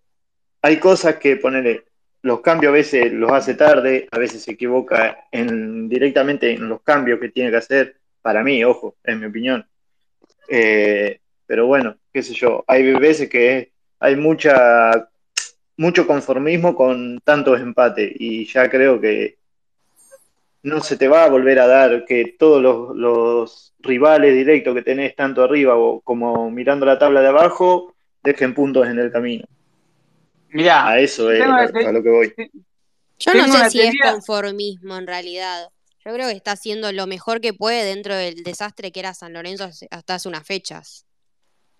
hay 0.61 0.77
cosas 0.77 1.15
que 1.15 1.35
ponerle, 1.37 1.85
los 2.21 2.41
cambios 2.41 2.69
a 2.69 2.73
veces 2.73 3.11
los 3.11 3.31
hace 3.31 3.55
tarde, 3.55 4.07
a 4.11 4.19
veces 4.19 4.43
se 4.43 4.51
equivoca 4.51 5.25
en, 5.31 5.89
directamente 5.89 6.51
en 6.51 6.69
los 6.69 6.81
cambios 6.83 7.19
que 7.19 7.29
tiene 7.29 7.51
que 7.51 7.57
hacer, 7.57 7.97
para 8.21 8.43
mí, 8.43 8.63
ojo, 8.63 8.95
en 9.03 9.19
mi 9.19 9.25
opinión. 9.25 9.67
Eh, 10.47 11.19
pero 11.45 11.65
bueno, 11.67 11.97
qué 12.17 12.23
sé 12.23 12.33
yo, 12.33 12.63
hay 12.65 12.93
veces 12.93 13.29
que 13.29 13.71
hay 13.99 14.15
mucha, 14.15 15.07
mucho 15.77 16.07
conformismo 16.07 16.73
con 16.73 17.19
tantos 17.23 17.61
empates 17.61 18.11
y 18.15 18.47
ya 18.47 18.67
creo 18.71 18.99
que 18.99 19.37
no 20.63 20.81
se 20.81 20.97
te 20.97 21.07
va 21.07 21.25
a 21.25 21.29
volver 21.29 21.59
a 21.59 21.67
dar 21.67 22.05
que 22.05 22.35
todos 22.39 22.59
los, 22.59 22.95
los 22.95 23.73
rivales 23.81 24.33
directos 24.33 24.73
que 24.73 24.81
tenés 24.81 25.15
tanto 25.15 25.43
arriba 25.43 25.75
o 25.75 26.01
como 26.01 26.49
mirando 26.49 26.87
la 26.87 26.97
tabla 26.97 27.21
de 27.21 27.27
abajo 27.27 27.93
dejen 28.23 28.55
puntos 28.55 28.87
en 28.87 28.97
el 28.97 29.11
camino. 29.11 29.45
Mirá, 30.49 30.87
A 30.87 30.99
eso 30.99 31.29
es 31.29 31.39
a, 31.43 31.91
lo 31.91 32.01
que 32.01 32.09
voy. 32.09 32.33
Yo 33.19 33.33
no 33.35 33.47
sé 33.47 33.69
si 33.69 33.81
es 33.81 33.93
conformismo 34.01 34.97
en 34.97 35.05
realidad. 35.05 35.69
Yo 36.03 36.11
creo 36.13 36.27
que 36.29 36.35
está 36.35 36.53
haciendo 36.53 36.91
lo 36.91 37.05
mejor 37.05 37.41
que 37.41 37.53
puede 37.53 37.85
dentro 37.85 38.15
del 38.15 38.43
desastre 38.43 38.91
que 38.91 39.01
era 39.01 39.13
San 39.13 39.33
Lorenzo 39.33 39.69
hasta 39.91 40.15
hace 40.15 40.27
unas 40.27 40.47
fechas. 40.47 41.06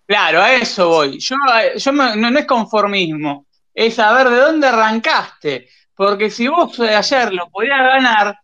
Claro, 0.08 0.40
a 0.40 0.54
eso 0.54 0.88
voy. 0.88 1.18
Yo, 1.20 1.36
yo 1.76 1.92
me- 1.92 2.16
no, 2.16 2.30
no 2.30 2.38
es 2.38 2.46
conformismo, 2.46 3.46
es 3.74 3.94
saber 3.94 4.30
de 4.30 4.36
dónde 4.40 4.66
arrancaste. 4.66 5.68
Porque 5.94 6.30
si 6.30 6.48
vos 6.48 6.80
ayer 6.80 7.34
lo 7.34 7.50
podías 7.50 7.78
ganar, 7.78 8.38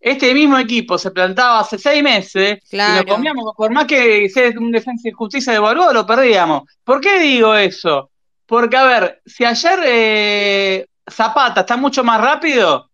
este 0.00 0.34
mismo 0.34 0.58
equipo 0.58 0.98
se 0.98 1.12
plantaba 1.12 1.60
hace 1.60 1.78
seis 1.78 2.02
meses 2.02 2.58
y 2.64 2.68
Claro. 2.70 3.02
lo 3.06 3.06
comíamos, 3.14 3.44
por 3.56 3.70
más 3.72 3.86
que 3.86 4.28
sea 4.28 4.50
un 4.58 4.72
defensa 4.72 5.08
y 5.08 5.12
justicia 5.12 5.52
de 5.52 5.60
Balboa, 5.60 5.92
lo 5.92 6.04
perdíamos. 6.04 6.64
¿Por 6.82 7.00
qué 7.00 7.20
digo 7.20 7.54
eso? 7.54 8.10
Porque, 8.44 8.76
a 8.76 8.84
ver, 8.84 9.22
si 9.24 9.44
ayer 9.44 9.78
eh, 9.84 10.86
Zapata 11.08 11.60
está 11.60 11.76
mucho 11.76 12.02
más 12.04 12.20
rápido, 12.20 12.90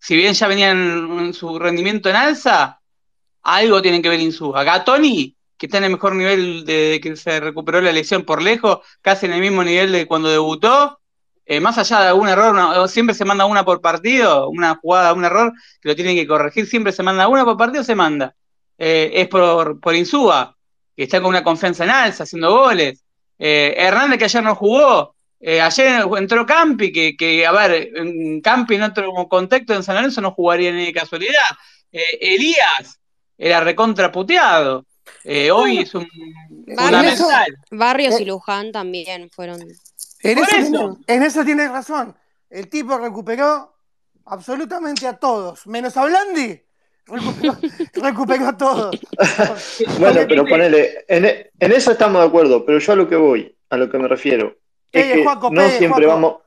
si 0.00 0.16
bien 0.16 0.34
ya 0.34 0.48
venía 0.48 0.70
en, 0.72 0.78
en 1.20 1.32
su 1.34 1.58
rendimiento 1.60 2.10
en 2.10 2.16
alza, 2.16 2.80
algo 3.44 3.80
tiene 3.80 4.02
que 4.02 4.08
ver 4.10 4.20
Insúa. 4.20 4.64
Gatoni, 4.64 5.34
que 5.62 5.66
está 5.66 5.78
en 5.78 5.84
el 5.84 5.92
mejor 5.92 6.16
nivel 6.16 6.64
de 6.64 6.98
que 7.00 7.14
se 7.14 7.38
recuperó 7.38 7.80
la 7.80 7.92
lesión 7.92 8.24
por 8.24 8.42
lejos, 8.42 8.80
casi 9.00 9.26
en 9.26 9.32
el 9.34 9.40
mismo 9.40 9.62
nivel 9.62 9.92
de 9.92 10.08
cuando 10.08 10.28
debutó, 10.28 10.98
eh, 11.46 11.60
más 11.60 11.78
allá 11.78 12.00
de 12.00 12.08
algún 12.08 12.28
error, 12.28 12.88
siempre 12.88 13.14
se 13.14 13.24
manda 13.24 13.44
una 13.44 13.64
por 13.64 13.80
partido, 13.80 14.48
una 14.48 14.74
jugada, 14.74 15.12
un 15.12 15.24
error 15.24 15.52
que 15.80 15.90
lo 15.90 15.94
tienen 15.94 16.16
que 16.16 16.26
corregir, 16.26 16.66
siempre 16.66 16.90
se 16.90 17.04
manda 17.04 17.28
una 17.28 17.44
por 17.44 17.56
partido, 17.56 17.84
se 17.84 17.94
manda. 17.94 18.34
Eh, 18.76 19.12
es 19.14 19.28
por, 19.28 19.78
por 19.78 19.94
Insúa, 19.94 20.56
que 20.96 21.04
está 21.04 21.20
con 21.20 21.28
una 21.28 21.44
confianza 21.44 21.84
en 21.84 21.90
alza, 21.90 22.24
haciendo 22.24 22.50
goles. 22.50 23.04
Eh, 23.38 23.72
Hernández, 23.76 24.18
que 24.18 24.24
ayer 24.24 24.42
no 24.42 24.56
jugó. 24.56 25.14
Ayer 25.40 26.04
entró 26.18 26.44
Campi, 26.44 26.90
que, 26.90 27.16
que, 27.16 27.46
a 27.46 27.52
ver, 27.52 27.88
Campi 28.42 28.74
en 28.74 28.82
otro 28.82 29.12
contexto 29.28 29.74
en 29.74 29.84
San 29.84 29.94
Lorenzo 29.94 30.20
no 30.20 30.32
jugaría 30.32 30.72
ni 30.72 30.86
de 30.86 30.92
casualidad. 30.92 31.50
Elías 31.92 32.98
era 33.38 33.60
recontraputeado. 33.60 34.86
Eh, 35.24 35.50
hoy 35.50 35.78
es 35.78 35.94
un 35.94 36.06
fundamental. 36.66 37.56
Barrios 37.70 38.18
y 38.20 38.22
Eh. 38.22 38.26
Luján 38.26 38.72
también 38.72 39.30
fueron. 39.30 39.60
En 39.62 40.38
eso, 40.38 40.56
eso. 40.56 40.70
tiene- 40.70 40.96
en 41.06 41.22
eso 41.22 41.44
tienes 41.44 41.70
razón. 41.70 42.14
El 42.50 42.68
tipo 42.68 42.96
recuperó 42.98 43.74
absolutamente 44.26 45.06
a 45.06 45.14
todos, 45.14 45.66
menos 45.66 45.96
a 45.96 46.04
Blandi. 46.04 46.60
Recuperó, 47.06 47.56
recuperó 47.94 48.48
a 48.48 48.56
todos. 48.56 48.96
Bueno, 49.98 50.20
pero 50.28 50.44
ponele, 50.46 51.04
en, 51.08 51.24
en 51.26 51.72
eso 51.72 51.92
estamos 51.92 52.22
de 52.22 52.28
acuerdo, 52.28 52.64
pero 52.64 52.78
yo 52.78 52.92
a 52.92 52.96
lo 52.96 53.08
que 53.08 53.16
voy, 53.16 53.56
a 53.70 53.76
lo 53.76 53.90
que 53.90 53.98
me 53.98 54.06
refiero, 54.06 54.56
es 54.92 55.02
Pegue, 55.02 55.14
que 55.14 55.22
Juaco, 55.24 55.50
no 55.50 55.60
pegue, 55.62 55.78
siempre 55.78 56.04
Juaco. 56.06 56.20
vamos... 56.20 56.40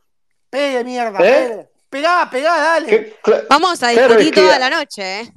Pegue, 0.50 0.84
mierda. 0.86 1.20
¿Eh? 1.20 1.48
pegue. 1.50 1.70
Pegá, 1.90 2.30
pegá, 2.30 2.58
dale. 2.58 2.88
que- 2.88 3.16
Vamos 3.50 3.82
a 3.84 3.92
Claro, 3.92 4.16
discutir 4.16 4.34
que- 4.34 4.42
toda 4.42 4.60
la 4.60 4.70
noche, 4.70 5.22
¿eh? 5.22 5.34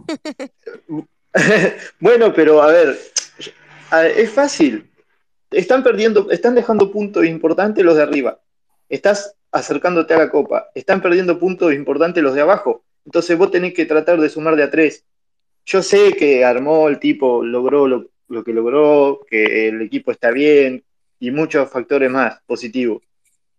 bueno, 2.00 2.32
pero 2.32 2.62
a 2.62 2.72
ver, 2.72 2.98
es 4.16 4.30
fácil. 4.30 4.88
Están 5.50 5.82
perdiendo, 5.82 6.30
están 6.30 6.54
dejando 6.54 6.90
puntos 6.90 7.24
importantes 7.24 7.84
los 7.84 7.96
de 7.96 8.02
arriba. 8.02 8.38
Estás 8.88 9.34
acercándote 9.50 10.14
a 10.14 10.18
la 10.18 10.30
copa. 10.30 10.68
Están 10.74 11.00
perdiendo 11.00 11.38
puntos 11.38 11.72
importantes 11.72 12.22
los 12.22 12.34
de 12.34 12.42
abajo. 12.42 12.84
Entonces 13.04 13.36
vos 13.38 13.50
tenés 13.50 13.72
que 13.72 13.86
tratar 13.86 14.20
de 14.20 14.28
sumar 14.28 14.56
de 14.56 14.64
a 14.64 14.70
tres. 14.70 15.04
Yo 15.64 15.82
sé 15.82 16.12
que 16.12 16.44
armó 16.44 16.88
el 16.88 16.98
tipo, 16.98 17.42
logró 17.42 17.86
lo, 17.86 18.44
que 18.44 18.52
logró, 18.52 19.20
que 19.28 19.68
el 19.68 19.80
equipo 19.82 20.12
está 20.12 20.30
bien 20.30 20.82
y 21.20 21.30
muchos 21.30 21.70
factores 21.70 22.10
más 22.10 22.40
positivos. 22.46 23.02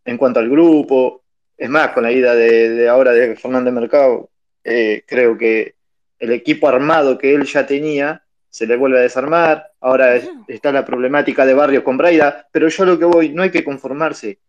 En 0.06 0.18
cuanto 0.18 0.39
al 0.39 0.50
grupo, 0.50 1.24
es 1.58 1.70
más, 1.70 1.89
con 1.89 2.04
la 2.04 2.12
ida 2.12 2.34
de, 2.34 2.70
de 2.70 2.88
ahora 2.89 3.12
de 3.12 3.36
Fernández 3.36 3.74
Mercado, 3.74 4.30
eh, 4.63 5.04
creo 5.06 5.38
que 5.38 5.76
el 6.20 6.32
equipo 6.32 6.68
armado 6.68 7.18
que 7.18 7.34
él 7.34 7.46
ya 7.46 7.66
tenía 7.66 8.24
se 8.50 8.68
le 8.68 8.76
vuelve 8.76 9.00
a 9.00 9.04
desarmar. 9.04 9.72
Ahora 9.80 10.16
es- 10.16 10.30
está 10.48 10.72
la 10.72 10.86
problemática 10.86 11.46
de 11.46 11.54
Barrios 11.54 11.84
con 11.84 11.98
Braida, 11.98 12.48
pero 12.52 12.68
yo 12.68 12.86
lo 12.86 12.98
que 13.00 13.06
voy, 13.06 13.30
no 13.30 13.44
hay 13.44 13.52
que 13.52 13.64
conformarse. 13.64 14.40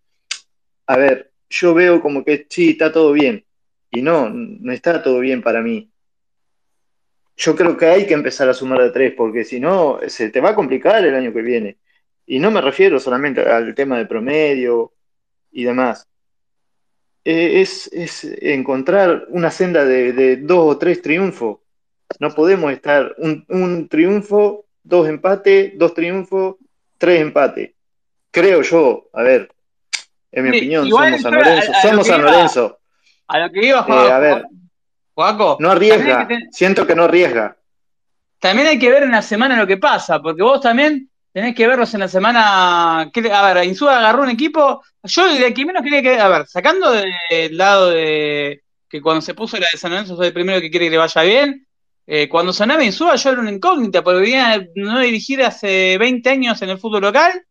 A 0.87 0.97
ver, 0.97 1.31
yo 1.49 1.75
veo 1.75 2.01
como 2.01 2.25
que 2.25 2.47
sí, 2.49 2.71
está 2.71 2.91
todo 2.93 3.13
bien. 3.13 3.45
Y 3.91 4.03
no, 4.03 4.31
no 4.31 4.73
está 4.73 5.03
todo 5.03 5.19
bien 5.21 5.43
para 5.43 5.61
mí. 5.63 5.91
Yo 7.37 7.57
creo 7.57 7.77
que 7.77 7.87
hay 7.87 8.07
que 8.07 8.15
empezar 8.15 8.49
a 8.49 8.55
sumar 8.55 8.83
de 8.83 8.91
tres, 8.91 9.15
porque 9.17 9.45
si 9.45 9.61
no, 9.61 9.99
se 10.07 10.29
te 10.31 10.41
va 10.41 10.51
a 10.51 10.55
complicar 10.55 11.05
el 11.05 11.15
año 11.15 11.33
que 11.33 11.43
viene. 11.43 11.79
Y 12.27 12.39
no 12.39 12.51
me 12.51 12.61
refiero 12.61 13.01
solamente 13.01 13.41
al 13.41 13.75
tema 13.75 13.99
de 13.99 14.07
promedio 14.07 14.93
y 15.51 15.65
demás. 15.65 16.07
Eh, 17.25 17.61
es, 17.61 17.89
es 17.93 18.25
encontrar 18.41 19.27
una 19.29 19.51
senda 19.51 19.85
de, 19.85 20.13
de 20.13 20.37
dos 20.39 20.75
o 20.75 20.79
tres 20.79 21.03
triunfos. 21.03 21.59
No 22.19 22.35
podemos 22.35 22.73
estar 22.73 23.15
un, 23.19 23.45
un 23.49 23.89
triunfo, 23.89 24.67
dos 24.83 25.09
empates, 25.09 25.73
dos 25.79 25.93
triunfos, 25.95 26.57
tres 26.99 27.21
empates. 27.21 27.73
Creo 28.31 28.63
yo, 28.63 29.09
a 29.13 29.23
ver, 29.23 29.51
en 30.33 30.45
mi 30.45 30.51
Sí, 30.53 30.57
opinión, 30.59 30.89
somos 30.89 31.21
San 31.21 31.35
a- 31.35 31.37
Lorenzo. 31.39 31.73
a 31.73 31.75
lo 31.75 31.81
Somos 31.91 32.07
que 32.07 32.13
San 32.13 32.21
iba- 32.21 32.31
Lorenzo. 32.31 32.79
A 33.29 33.39
lo 33.39 33.51
que 33.53 33.67
iba 33.67 33.79
Eh, 33.81 33.83
Juaco, 33.83 34.13
a 34.13 34.19
ver. 34.19 34.45
Juaco, 35.15 35.57
No 35.61 35.71
arriesga. 35.71 36.27
que 36.27 36.35
ten- 36.35 36.53
Siento 36.53 36.87
que 36.87 36.95
no 36.95 37.05
arriesga. 37.05 37.57
también 38.39 38.69
hay 38.69 38.79
que 38.79 38.89
ver 38.91 39.03
en 39.03 39.11
la 39.11 39.21
semana 39.23 39.59
lo 39.59 39.67
que 39.67 39.77
pasa, 39.77 40.21
porque 40.23 40.43
vos 40.43 40.61
también 40.63 41.10
tenés 41.33 41.55
que 41.55 41.67
verlos 41.67 41.93
en 41.95 42.01
la 42.01 42.09
semana. 42.09 43.11
¿qué- 43.13 43.31
A 43.33 43.53
ver, 43.55 43.65
Insúa 43.67 43.99
agarró 43.99 44.23
un 44.23 44.31
equipo. 44.31 44.83
Yo 45.05 45.27
de 45.35 45.47
aquí 45.47 45.65
menos 45.65 45.83
quería 45.83 46.03
que. 46.03 46.19
A 46.21 46.29
ver, 46.29 46.47
sacando 46.47 46.91
del 46.93 47.57
lado 47.57 47.91
de 47.91 48.63
que 48.89 49.01
cuando 49.01 49.21
se 49.23 49.35
puso 49.35 49.57
la 49.59 49.69
de 49.73 49.79
San 49.79 49.93
Lorenzo 49.93 50.17
soy 50.17 50.29
el 50.29 50.33
primero 50.33 50.61
que 50.61 50.71
quiere 50.71 50.87
que 50.87 50.91
le 50.93 50.99
vaya 50.99 51.23
bien. 51.23 51.67
eh, 52.07 52.29
cuando 52.29 52.53
sonaba 52.53 52.83
Insúa 52.85 53.15
yo 53.17 53.31
era 53.31 53.41
una 53.41 53.53
incógnita, 53.53 54.03
porque 54.03 54.21
venía 54.21 54.67
no 54.75 54.99
dirigir 55.01 55.43
hace 55.45 55.97
20 55.99 56.29
años 56.31 56.61
en 56.63 56.71
el 56.71 56.79
fútbol 56.79 57.03
local. 57.03 57.45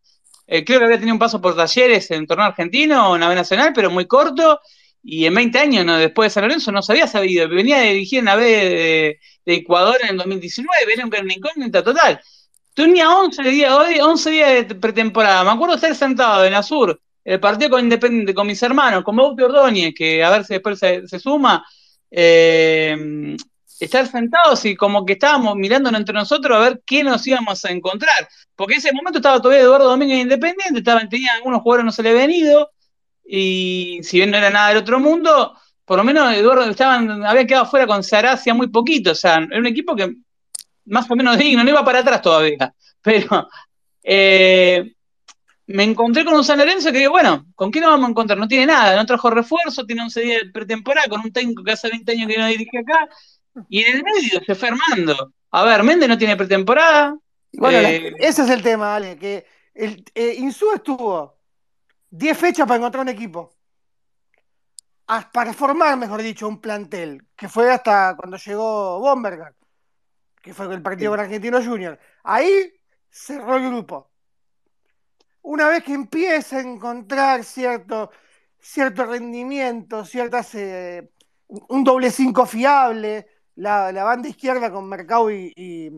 Eh, 0.47 0.65
creo 0.65 0.79
que 0.79 0.85
había 0.85 0.97
tenido 0.97 1.13
un 1.15 1.19
paso 1.19 1.39
por 1.41 1.55
talleres 1.55 2.09
en 2.11 2.25
torneo 2.27 2.47
argentino 2.47 3.15
en 3.15 3.21
la 3.21 3.29
B 3.29 3.35
Nacional, 3.35 3.71
pero 3.73 3.89
muy 3.91 4.05
corto. 4.07 4.59
Y 5.03 5.25
en 5.25 5.33
20 5.35 5.59
años, 5.59 5.85
¿no? 5.85 5.97
después 5.97 6.27
de 6.27 6.33
San 6.33 6.43
Lorenzo, 6.43 6.71
no 6.71 6.81
se 6.81 6.91
había 6.93 7.07
sabido. 7.07 7.47
Venía 7.47 7.77
de 7.79 7.91
dirigir 7.93 8.19
en 8.19 8.25
la 8.25 8.35
B 8.35 8.43
de, 8.45 9.19
de 9.45 9.53
Ecuador 9.53 9.97
en 10.03 10.09
el 10.09 10.17
2019, 10.17 10.93
era 10.93 11.05
una 11.05 11.33
incógnita 11.33 11.83
total. 11.83 12.19
Tenía 12.79 13.09
11 13.09 13.43
días, 13.43 13.73
hoy 13.73 13.99
11 13.99 14.31
días 14.31 14.69
de 14.69 14.75
pretemporada. 14.75 15.43
Me 15.43 15.49
acuerdo 15.49 15.75
estar 15.75 15.93
sentado 15.93 16.45
en 16.45 16.53
Azur, 16.53 16.97
el 17.25 17.37
partido 17.37 17.71
con 17.71 17.81
Independiente, 17.81 18.33
con 18.33 18.47
mis 18.47 18.63
hermanos, 18.63 19.03
con 19.03 19.17
Bauti 19.17 19.43
Ordóñez, 19.43 19.93
que 19.93 20.23
a 20.23 20.29
ver 20.29 20.45
si 20.45 20.53
después 20.53 20.79
se, 20.79 21.19
suma. 21.19 21.61
eh, 22.09 23.35
estar 23.81 24.07
sentados 24.07 24.63
y 24.63 24.77
como 24.77 25.05
que 25.05 25.13
estábamos 25.13 25.57
mirándonos 25.57 25.99
entre 25.99 26.13
nosotros 26.13 26.55
a 26.55 26.61
ver 26.61 26.81
qué 26.85 27.03
nos 27.03 27.27
íbamos 27.27 27.65
a 27.65 27.69
encontrar. 27.69 28.29
Porque 28.55 28.75
en 28.75 28.79
ese 28.79 28.93
momento 28.93 29.19
estaba 29.19 29.41
todavía 29.41 29.63
Eduardo 29.63 29.89
Domínguez 29.89 30.21
Independiente, 30.21 30.79
estaban, 30.79 31.09
tenía 31.09 31.33
algunos 31.33 31.61
jugadores 31.61 31.83
no 31.85 31.91
se 31.91 32.01
le 32.01 32.11
habían 32.11 32.31
ido, 32.31 32.71
y 33.25 33.99
si 34.03 34.19
bien 34.19 34.31
no 34.31 34.37
era 34.37 34.51
nada 34.51 34.69
del 34.69 34.77
otro 34.77 35.01
mundo, 35.01 35.53
por 35.83 35.97
lo 35.97 36.05
menos 36.05 36.33
Eduardo 36.33 36.63
estaban, 36.69 37.25
había 37.25 37.45
quedado 37.45 37.65
fuera 37.65 37.85
con 37.85 38.05
Ceará 38.05 38.31
hacía 38.31 38.53
muy 38.53 38.69
poquito, 38.69 39.11
o 39.11 39.15
sea, 39.15 39.35
era 39.35 39.59
un 39.59 39.67
equipo 39.67 39.97
que 39.97 40.15
más 40.89 41.09
o 41.09 41.15
menos 41.15 41.37
digno, 41.37 41.63
no 41.63 41.69
iba 41.69 41.83
para 41.85 41.99
atrás 41.99 42.21
todavía, 42.21 42.73
pero 43.01 43.47
eh, 44.03 44.93
me 45.67 45.83
encontré 45.83 46.25
con 46.25 46.33
un 46.35 46.43
San 46.43 46.57
Lorenzo 46.57 46.91
que, 46.91 47.07
bueno, 47.07 47.45
¿con 47.55 47.71
qué 47.71 47.79
nos 47.79 47.91
vamos 47.91 48.07
a 48.07 48.11
encontrar? 48.11 48.37
No 48.39 48.47
tiene 48.47 48.65
nada, 48.65 48.95
no 48.95 49.05
trajo 49.05 49.29
refuerzo, 49.29 49.85
tiene 49.85 50.01
11 50.03 50.21
días 50.21 50.41
de 50.43 50.51
pretemporada 50.51 51.07
con 51.07 51.21
un 51.21 51.31
técnico 51.31 51.63
que 51.63 51.71
hace 51.71 51.89
20 51.89 52.11
años 52.11 52.27
que 52.27 52.37
no 52.37 52.47
dirige 52.47 52.79
acá, 52.79 53.07
y 53.69 53.83
en 53.83 53.97
el 53.97 54.03
medio 54.03 54.41
se 54.45 54.55
fue 54.55 54.69
armando. 54.69 55.33
A 55.51 55.63
ver, 55.63 55.83
Méndez 55.83 56.07
no 56.09 56.17
tiene 56.17 56.35
pretemporada. 56.37 57.17
Bueno, 57.53 57.81
la- 57.81 57.91
eh, 57.91 58.13
ese 58.19 58.43
es 58.43 58.49
el 58.49 58.61
tema, 58.61 58.95
Ale, 58.95 59.17
que 59.17 59.45
el, 59.73 60.03
eh, 60.13 60.37
estuvo 60.75 61.37
10 62.09 62.37
fechas 62.37 62.67
para 62.67 62.77
encontrar 62.77 63.01
un 63.03 63.09
equipo. 63.09 63.53
Para 65.33 65.53
formar, 65.53 65.97
mejor 65.97 66.21
dicho, 66.21 66.47
un 66.47 66.61
plantel, 66.61 67.23
que 67.35 67.49
fue 67.49 67.71
hasta 67.71 68.15
cuando 68.15 68.37
llegó 68.37 68.99
Bomberger, 68.99 69.55
que 70.41 70.53
fue 70.53 70.73
el 70.73 70.81
partido 70.81 71.11
con 71.11 71.19
Argentino 71.19 71.63
Junior. 71.63 71.99
Ahí 72.23 72.73
cerró 73.09 73.57
el 73.57 73.67
grupo. 73.67 74.09
Una 75.41 75.67
vez 75.67 75.83
que 75.83 75.93
empieza 75.93 76.57
a 76.57 76.61
encontrar 76.61 77.43
cierto, 77.43 78.11
cierto 78.59 79.05
rendimiento, 79.05 80.05
ciertas, 80.05 80.53
eh, 80.55 81.11
un 81.47 81.83
doble 81.83 82.11
cinco 82.11 82.45
fiable, 82.45 83.27
la, 83.55 83.91
la 83.91 84.03
banda 84.03 84.29
izquierda 84.29 84.71
con 84.71 84.87
Mercado 84.87 85.31
y, 85.31 85.51
y- 85.55 85.91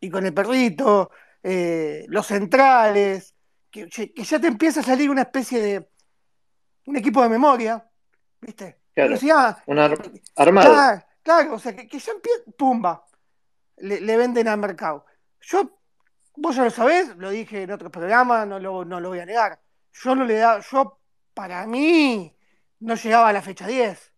y 0.00 0.10
con 0.10 0.24
el 0.26 0.34
perrito, 0.34 1.10
eh, 1.42 2.04
los 2.08 2.26
centrales, 2.26 3.34
que, 3.70 3.88
que 3.88 4.24
ya 4.24 4.38
te 4.40 4.46
empieza 4.46 4.80
a 4.80 4.84
salir 4.84 5.10
una 5.10 5.22
especie 5.22 5.60
de 5.60 5.90
un 6.86 6.96
equipo 6.96 7.22
de 7.22 7.28
memoria, 7.28 7.84
¿viste? 8.40 8.80
Claro. 8.94 9.08
Pero 9.10 9.16
si, 9.20 9.30
ah, 9.30 9.60
Un 9.66 9.78
ar- 9.78 10.10
armado. 10.36 10.72
Claro, 10.72 11.04
claro, 11.22 11.54
o 11.54 11.58
sea, 11.58 11.74
que, 11.74 11.86
que 11.88 11.98
ya 11.98 12.12
empieza, 12.12 12.42
pumba, 12.56 13.04
le, 13.80 14.00
le 14.00 14.16
venden 14.16 14.48
al 14.48 14.58
mercado. 14.58 15.04
Yo, 15.40 15.78
vos 16.36 16.56
ya 16.56 16.64
lo 16.64 16.70
sabés, 16.70 17.16
lo 17.16 17.30
dije 17.30 17.62
en 17.62 17.70
otro 17.72 17.90
programa, 17.90 18.46
no 18.46 18.58
lo, 18.58 18.84
no 18.84 19.00
lo 19.00 19.08
voy 19.10 19.20
a 19.20 19.26
negar. 19.26 19.60
Yo 19.92 20.14
no 20.14 20.24
le 20.24 20.34
da, 20.36 20.60
yo, 20.60 21.00
para 21.34 21.66
mí, 21.66 22.34
no 22.80 22.94
llegaba 22.94 23.28
a 23.28 23.32
la 23.32 23.42
fecha 23.42 23.66
10. 23.66 24.12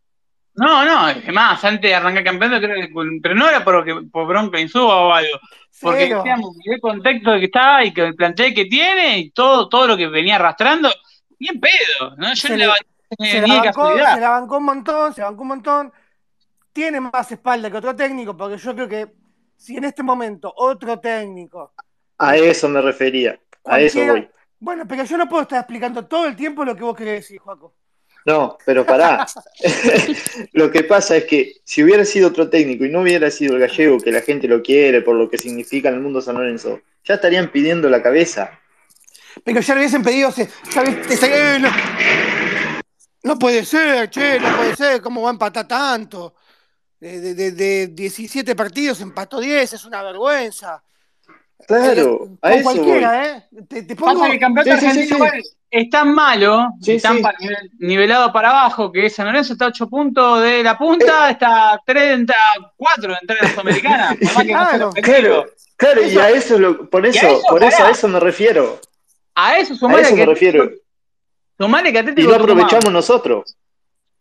no, 0.55 0.85
no, 0.85 1.09
es 1.09 1.33
más, 1.33 1.65
antes 1.65 1.83
de 1.91 1.95
arrancar 1.95 2.25
campeonato, 2.25 2.61
creo 2.67 2.77
que, 2.87 2.93
pero 3.23 3.35
no 3.35 3.49
era 3.49 3.65
porque, 3.65 3.95
por 4.13 4.27
bronca 4.27 4.61
Insúa 4.61 4.97
o 5.07 5.13
algo, 5.13 5.39
porque 5.81 6.09
Cero. 6.09 6.17
decíamos 6.17 6.57
el 6.65 6.81
contexto 6.81 7.33
que 7.39 7.45
está 7.47 7.85
y 7.85 7.93
que 7.95 8.03
el 8.03 8.15
plantel 8.15 8.55
que 8.55 8.67
tiene 8.67 9.19
y 9.19 9.31
todo, 9.31 9.69
todo 9.69 9.87
lo 9.87 9.97
que 9.97 10.09
venía 10.09 10.37
arrastrando, 10.37 10.91
bien 11.39 11.61
pedo, 11.61 12.17
¿no? 12.17 12.35
Yo 12.35 12.49
Se 12.49 12.57
le- 12.57 12.67
le 12.67 12.73
se, 13.19 13.41
ni 13.41 13.49
la 13.49 13.55
de 13.55 13.61
bancó, 13.61 13.73
casualidad. 13.73 14.15
se 14.15 14.21
la 14.21 14.31
bancó 14.31 14.59
un 14.59 14.65
montón, 14.65 15.15
se 15.15 15.23
bancó 15.23 15.43
un 15.43 15.49
montón. 15.49 15.93
Tiene 16.73 17.01
más 17.01 17.31
espalda 17.33 17.71
que 17.71 17.77
otro 17.79 17.97
técnico, 17.97 18.37
porque 18.37 18.59
yo 18.59 18.75
creo 18.75 18.89
que 18.89 19.15
si 19.61 19.77
en 19.77 19.85
este 19.85 20.03
momento 20.03 20.53
otro 20.57 20.99
técnico 20.99 21.75
A 22.17 22.37
eso 22.37 22.69
me 22.69 22.81
refería. 22.81 23.39
A 23.65 23.79
eso 23.81 24.01
voy. 24.07 24.29
Bueno, 24.59 24.87
pero 24.89 25.05
yo 25.05 25.17
no 25.19 25.29
puedo 25.29 25.43
estar 25.43 25.59
explicando 25.61 26.07
todo 26.07 26.27
el 26.27 26.35
tiempo 26.35 26.65
lo 26.65 26.75
que 26.75 26.83
vos 26.83 26.97
querés 26.97 27.21
decir, 27.23 27.39
Juaco. 27.39 27.75
No, 28.25 28.57
pero 28.65 28.85
pará. 28.85 29.27
lo 30.53 30.71
que 30.71 30.85
pasa 30.85 31.17
es 31.17 31.25
que 31.25 31.57
si 31.65 31.83
hubiera 31.83 32.05
sido 32.05 32.29
otro 32.29 32.49
técnico 32.49 32.85
y 32.85 32.91
no 32.91 33.01
hubiera 33.03 33.31
sido 33.31 33.55
el 33.55 33.61
gallego, 33.61 33.99
que 34.01 34.13
la 34.13 34.23
gente 34.23 34.49
lo 34.49 34.63
quiere 34.63 35.03
por 35.03 35.17
lo 35.17 35.29
que 35.29 35.39
significa 35.39 35.89
en 35.91 35.97
el 35.97 36.01
mundo 36.01 36.21
San 36.21 36.37
Lorenzo, 36.37 36.81
ya 37.05 37.15
estarían 37.15 37.51
pidiendo 37.51 37.89
la 37.91 38.03
cabeza. 38.03 38.59
Pero 39.45 39.61
ya 39.61 39.75
le 39.75 39.81
hubiesen 39.81 40.03
pedido, 40.03 40.31
se- 40.33 40.43
eh, 40.43 41.59
no, 41.61 41.69
no 43.23 43.39
puede 43.39 43.65
ser, 43.65 44.11
che, 44.11 44.41
no 44.41 44.57
puede 44.57 44.77
ser, 44.77 45.01
¿cómo 45.01 45.23
va 45.23 45.31
a 45.31 45.33
empatar 45.33 45.69
tanto? 45.69 46.35
De, 47.01 47.19
de- 47.21 47.35
de- 47.35 47.51
de 47.53 47.87
17 47.89 48.55
partidos 48.55 49.01
empató 49.01 49.41
10, 49.41 49.73
es 49.73 49.85
una 49.87 50.03
vergüenza. 50.03 50.83
Claro, 51.67 52.25
Eh, 52.25 52.39
a 52.43 52.51
con 52.51 52.53
eso 52.53 52.65
voy. 52.65 52.75
cualquiera, 52.75 53.27
¿eh? 53.37 53.49
Te, 53.69 53.83
te 53.83 53.97
pongo, 53.97 54.15
Pasa 54.15 54.27
que 54.29 54.35
el 54.35 54.41
campeonato 54.41 54.81
Sí, 54.81 54.81
sí, 54.81 54.81
sí, 54.81 54.87
argentino 54.91 55.17
sí. 55.17 55.23
igual 55.25 55.43
es 55.71 55.91
tan 55.91 56.15
malo, 56.15 56.69
Sí, 56.83 56.93
y 56.93 57.01
tan 57.01 57.17
sí. 57.19 57.23
pa- 57.23 57.35
nivel- 57.39 57.71
nivelado 57.79 58.33
para 58.33 58.51
abajo, 58.51 58.91
que 58.93 59.09
San 59.09 59.27
Lorenzo 59.27 59.53
está 59.55 59.67
a 59.67 59.69
8 59.69 59.89
puntos 59.89 60.43
de 60.43 60.63
la 60.63 60.77
punta, 60.77 61.29
Eh. 61.29 61.33
está 61.33 61.73
a 61.75 61.79
30, 61.85 62.35
4 62.77 63.13
de 63.13 63.19
entrar 63.21 63.39
a 63.41 63.45
la 63.45 63.51
Sudamericana. 63.51 64.17
Por 64.21 64.35
más 64.35 64.45
que 64.45 64.53
no 64.53 64.59
sea 64.59 64.69
Claro, 64.71 64.89
objetivo. 64.89 65.45
Claro, 65.77 66.03
y 66.07 66.19
a 66.19 66.31
eso, 66.31 66.59
lo- 66.59 66.91
por 66.91 67.05
Y 67.05 67.09
a 67.09 67.11
eso, 67.13 67.27
eso, 67.29 67.43
por 67.49 67.65
eso, 67.65 67.85
a 67.85 67.91
eso 67.91 68.09
me 68.09 68.21
refiero. 68.21 68.79
A 69.35 69.59
eso 69.59 69.73
A 69.73 69.77
sumale 69.77 70.03
eso 70.03 70.15
que 70.15 70.21
me 70.21 70.27
refiero. 70.27 70.71
sumale 71.59 71.91
que 71.93 71.97
Y 71.99 72.01
Atlético 72.01 72.29
no 72.31 72.37
Tucumán. 72.39 72.61
aprovechamos 72.67 72.93
nosotros. 72.93 73.57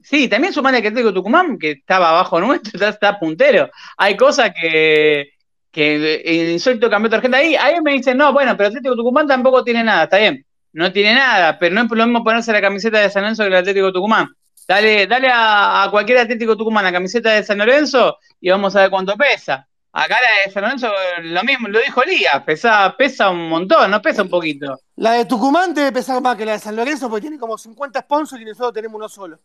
Sí, 0.01 0.27
también 0.27 0.53
sumale 0.53 0.81
que 0.81 0.87
Atlético 0.87 1.13
Tucumán, 1.13 1.57
que 1.57 1.71
estaba 1.71 2.09
abajo 2.09 2.39
nuestro, 2.39 2.87
está, 2.87 3.19
puntero. 3.19 3.69
Hay 3.97 4.15
cosas 4.15 4.51
que, 4.59 5.29
que 5.71 6.21
el 6.25 6.51
insólito 6.51 6.89
campeonato 6.89 7.17
argentino. 7.17 7.37
Ahí, 7.37 7.55
ahí 7.55 7.81
me 7.81 7.93
dicen, 7.93 8.17
no, 8.17 8.33
bueno, 8.33 8.55
pero 8.55 8.69
Atlético 8.69 8.95
Tucumán 8.95 9.27
tampoco 9.27 9.63
tiene 9.63 9.83
nada, 9.83 10.03
está 10.03 10.17
bien. 10.17 10.45
No 10.71 10.91
tiene 10.91 11.15
nada, 11.15 11.57
pero 11.57 11.75
no 11.75 11.81
es 11.81 11.89
lo 11.89 12.05
mismo 12.05 12.23
ponerse 12.23 12.51
la 12.53 12.61
camiseta 12.61 12.99
de 12.99 13.09
San 13.09 13.23
Lorenzo 13.23 13.43
que 13.43 13.47
el 13.47 13.55
Atlético 13.55 13.91
Tucumán. 13.91 14.29
Dale, 14.67 15.07
dale 15.07 15.29
a, 15.29 15.83
a 15.83 15.91
cualquier 15.91 16.19
Atlético 16.19 16.55
Tucumán 16.55 16.83
la 16.83 16.91
camiseta 16.91 17.31
de 17.31 17.43
San 17.43 17.57
Lorenzo 17.57 18.19
y 18.39 18.49
vamos 18.51 18.75
a 18.75 18.81
ver 18.81 18.89
cuánto 18.91 19.15
pesa. 19.17 19.67
Acá 19.91 20.17
la 20.21 20.45
de 20.45 20.51
San 20.53 20.63
Lorenzo, 20.63 20.91
lo 21.23 21.43
mismo, 21.43 21.67
lo 21.67 21.79
dijo 21.79 22.03
Lía, 22.03 22.43
pesa, 22.45 22.93
pesa 22.95 23.31
un 23.31 23.49
montón, 23.49 23.89
no 23.89 23.99
pesa 24.01 24.21
un 24.21 24.29
poquito. 24.29 24.79
la 24.97 25.13
de 25.13 25.25
Tucumán 25.25 25.73
debe 25.73 25.91
pesar 25.91 26.21
más 26.21 26.37
que 26.37 26.45
la 26.45 26.51
de 26.53 26.59
San 26.59 26.75
Lorenzo 26.75 27.09
porque 27.09 27.21
tiene 27.21 27.39
como 27.39 27.57
50 27.57 28.01
sponsors 28.01 28.41
y 28.41 28.45
nosotros 28.45 28.73
tenemos 28.73 28.95
uno 28.95 29.09
solo. 29.09 29.39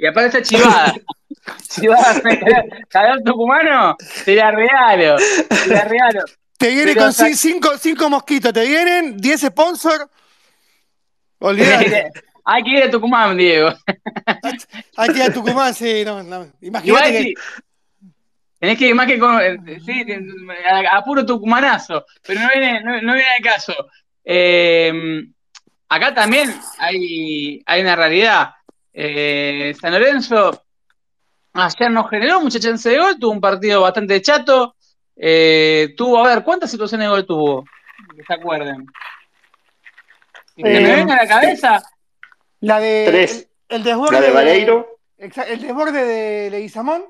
Y 0.00 0.06
aparte 0.06 0.38
está 0.38 0.42
chivada. 0.42 0.94
chivada, 1.68 2.22
calor 2.88 3.22
tucumano, 3.24 3.96
te 4.24 4.34
la 4.34 4.50
regalo, 4.50 5.16
te 5.48 5.66
la 5.66 5.84
regalo. 5.84 6.20
Te 6.56 6.68
viene 6.70 6.92
Pero 6.94 7.02
con 7.04 7.12
sa- 7.12 7.26
cin- 7.28 7.34
cinco, 7.36 7.76
cinco 7.78 8.08
mosquitos, 8.08 8.52
te 8.52 8.66
vienen 8.66 9.16
10 9.18 9.40
sponsors. 9.42 10.06
Olvídate. 11.38 12.10
Hay 12.44 12.62
que 12.62 12.70
ir 12.70 12.82
a 12.84 12.90
Tucumán, 12.90 13.36
Diego. 13.36 13.72
Hay 14.96 15.08
que 15.10 15.16
ir 15.18 15.22
a 15.22 15.32
Tucumán, 15.32 15.74
sí, 15.74 16.02
no, 16.04 16.22
no. 16.22 16.50
Imagínate 16.62 17.12
que. 17.12 17.34
Tenés 18.58 18.78
que 18.78 18.88
ir 18.88 18.94
más 18.94 19.06
que 19.06 19.18
con, 19.18 19.40
eh, 19.40 19.58
sí, 19.84 20.04
a, 20.70 20.96
a 20.96 21.04
puro 21.04 21.24
tucumanazo, 21.24 22.04
pero 22.26 22.40
no 22.40 22.48
viene, 22.48 22.82
no, 22.82 23.00
no 23.02 23.14
viene 23.14 23.30
al 23.38 23.42
caso. 23.42 23.72
Eh, 24.24 25.22
acá 25.88 26.12
también 26.14 26.52
hay, 26.78 27.62
hay 27.66 27.80
una 27.82 27.96
realidad. 27.96 28.50
Eh, 28.92 29.74
San 29.80 29.92
Lorenzo 29.92 30.64
ayer 31.52 31.90
no 31.90 32.04
generó 32.04 32.40
mucha 32.40 32.58
chance 32.60 32.88
de 32.88 32.98
gol, 32.98 33.18
tuvo 33.18 33.32
un 33.32 33.40
partido 33.40 33.80
bastante 33.82 34.20
chato. 34.22 34.76
Eh, 35.16 35.94
tuvo, 35.96 36.24
a 36.24 36.28
ver, 36.34 36.44
¿cuántas 36.44 36.70
situaciones 36.70 37.06
de 37.06 37.10
gol 37.10 37.26
tuvo? 37.26 37.64
Que 38.16 38.22
se 38.24 38.34
acuerden. 38.34 38.86
Que 40.56 40.62
Eh, 40.62 40.80
me 40.80 40.96
venga 40.96 41.14
a 41.14 41.22
la 41.24 41.28
cabeza, 41.28 41.82
La 42.60 42.80
de. 42.80 43.04
Tres. 43.06 43.48
El, 43.68 43.76
el 43.78 43.82
desborde 43.84 44.12
La 44.12 44.20
de 44.26 44.30
Vareiro, 44.32 44.98
exa- 45.18 45.46
El 45.46 45.60
desborde 45.60 46.04
de 46.04 46.50
Leguizamón. 46.50 47.04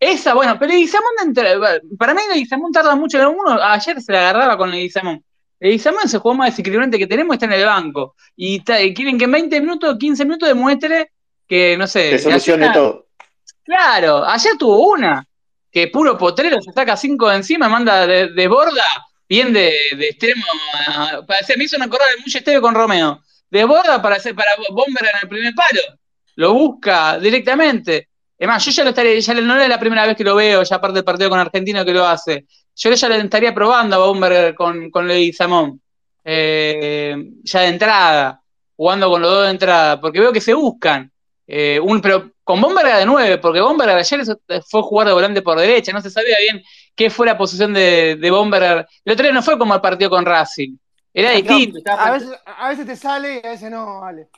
Esa, 0.00 0.34
bueno, 0.34 0.56
pero 0.58 0.70
Leguizamón, 0.72 1.10
entra- 1.24 1.80
para 1.98 2.14
mí 2.14 2.20
Leguizamón 2.32 2.70
tarda 2.70 2.94
mucho 2.94 3.20
en 3.20 3.26
uno. 3.28 3.60
Ayer 3.60 4.00
se 4.00 4.12
la 4.12 4.20
agarraba 4.30 4.56
con 4.56 4.70
Leguizamón. 4.70 5.24
Leguizamón 5.60 6.02
es 6.04 6.14
el 6.14 6.20
juego 6.20 6.36
más 6.38 6.50
desequilibrante 6.50 6.98
que 6.98 7.06
tenemos, 7.06 7.34
está 7.34 7.46
en 7.46 7.52
el 7.52 7.64
banco. 7.66 8.14
Y, 8.36 8.56
y 8.80 8.94
quieren 8.94 9.18
que 9.18 9.24
en 9.24 9.32
20 9.32 9.60
minutos, 9.60 9.96
15 9.98 10.24
minutos 10.24 10.48
demuestre 10.48 11.10
que, 11.46 11.76
no 11.76 11.86
sé. 11.86 12.10
te 12.10 12.18
solucione 12.18 12.64
ayer- 12.66 12.74
todo. 12.74 13.06
Claro, 13.64 14.24
ayer 14.24 14.56
tuvo 14.58 14.88
una, 14.92 15.26
que 15.70 15.88
puro 15.88 16.16
potrero 16.16 16.60
se 16.62 16.72
saca 16.72 16.96
cinco 16.96 17.28
de 17.28 17.36
encima, 17.36 17.68
manda 17.68 18.06
de, 18.06 18.28
de 18.28 18.48
borda, 18.48 18.84
bien 19.28 19.52
de, 19.52 19.74
de 19.96 20.08
extremo. 20.08 20.44
a- 20.86 21.22
para 21.26 21.40
hacer- 21.40 21.58
me 21.58 21.64
hizo 21.64 21.76
acordar 21.76 22.08
de 22.16 22.22
mucho 22.24 22.38
Esteve 22.38 22.60
con 22.60 22.74
Romeo. 22.74 23.22
De 23.50 23.64
borda 23.64 24.00
para 24.02 24.16
hacer 24.16 24.34
para 24.34 24.50
Bomber 24.70 25.04
en 25.04 25.18
el 25.22 25.28
primer 25.28 25.54
palo. 25.54 25.80
Lo 26.36 26.52
busca 26.54 27.18
directamente. 27.18 28.08
Es 28.38 28.46
más, 28.46 28.64
yo 28.64 28.70
ya 28.70 28.84
lo 28.84 28.90
estaría, 28.90 29.18
ya 29.18 29.34
no 29.34 29.60
es 29.60 29.68
la 29.68 29.80
primera 29.80 30.06
vez 30.06 30.16
que 30.16 30.22
lo 30.22 30.34
veo, 30.36 30.62
ya 30.62 30.76
aparte 30.76 30.96
del 30.96 31.04
partido 31.04 31.28
con 31.30 31.40
Argentino 31.40 31.84
que 31.84 31.92
lo 31.92 32.06
hace. 32.06 32.46
Yo 32.78 32.92
ya 32.92 33.08
lo 33.08 33.14
estaría 33.16 33.52
probando 33.52 33.96
a 33.96 34.06
Bomber 34.06 34.54
con, 34.54 34.90
con 34.90 35.06
Leguizamón. 35.06 35.80
Eh, 36.24 37.16
ya 37.42 37.60
de 37.62 37.68
entrada, 37.68 38.40
jugando 38.76 39.10
con 39.10 39.20
los 39.22 39.30
dos 39.30 39.44
de 39.46 39.50
entrada, 39.50 40.00
porque 40.00 40.20
veo 40.20 40.32
que 40.32 40.40
se 40.40 40.54
buscan. 40.54 41.10
Eh, 41.46 41.80
un, 41.82 42.00
pero 42.00 42.30
con 42.44 42.60
Bomberga 42.60 42.98
de 42.98 43.06
9, 43.06 43.38
porque 43.38 43.60
Bomberga 43.60 43.96
ayer 43.96 44.20
fue 44.68 44.82
jugar 44.82 45.08
de 45.08 45.14
volante 45.14 45.42
por 45.42 45.58
derecha, 45.58 45.92
no 45.92 46.00
se 46.02 46.10
sabía 46.10 46.36
bien 46.38 46.62
qué 46.94 47.08
fue 47.10 47.26
la 47.26 47.36
posición 47.38 47.72
de, 47.72 48.16
de 48.16 48.30
Bomberga. 48.30 48.86
El 49.04 49.12
otro 49.12 49.24
día 49.24 49.32
no 49.32 49.42
fue 49.42 49.58
como 49.58 49.74
el 49.74 49.80
partido 49.80 50.10
con 50.10 50.24
Racing, 50.24 50.76
era 51.12 51.30
distinto. 51.30 51.78
estaba 51.78 52.04
A 52.06 52.10
veces, 52.12 52.30
a 52.44 52.68
veces 52.68 52.86
te 52.86 52.96
sale 52.96 53.40
y 53.42 53.46
a 53.46 53.50
veces 53.50 53.70
no, 53.70 54.00
vale. 54.02 54.28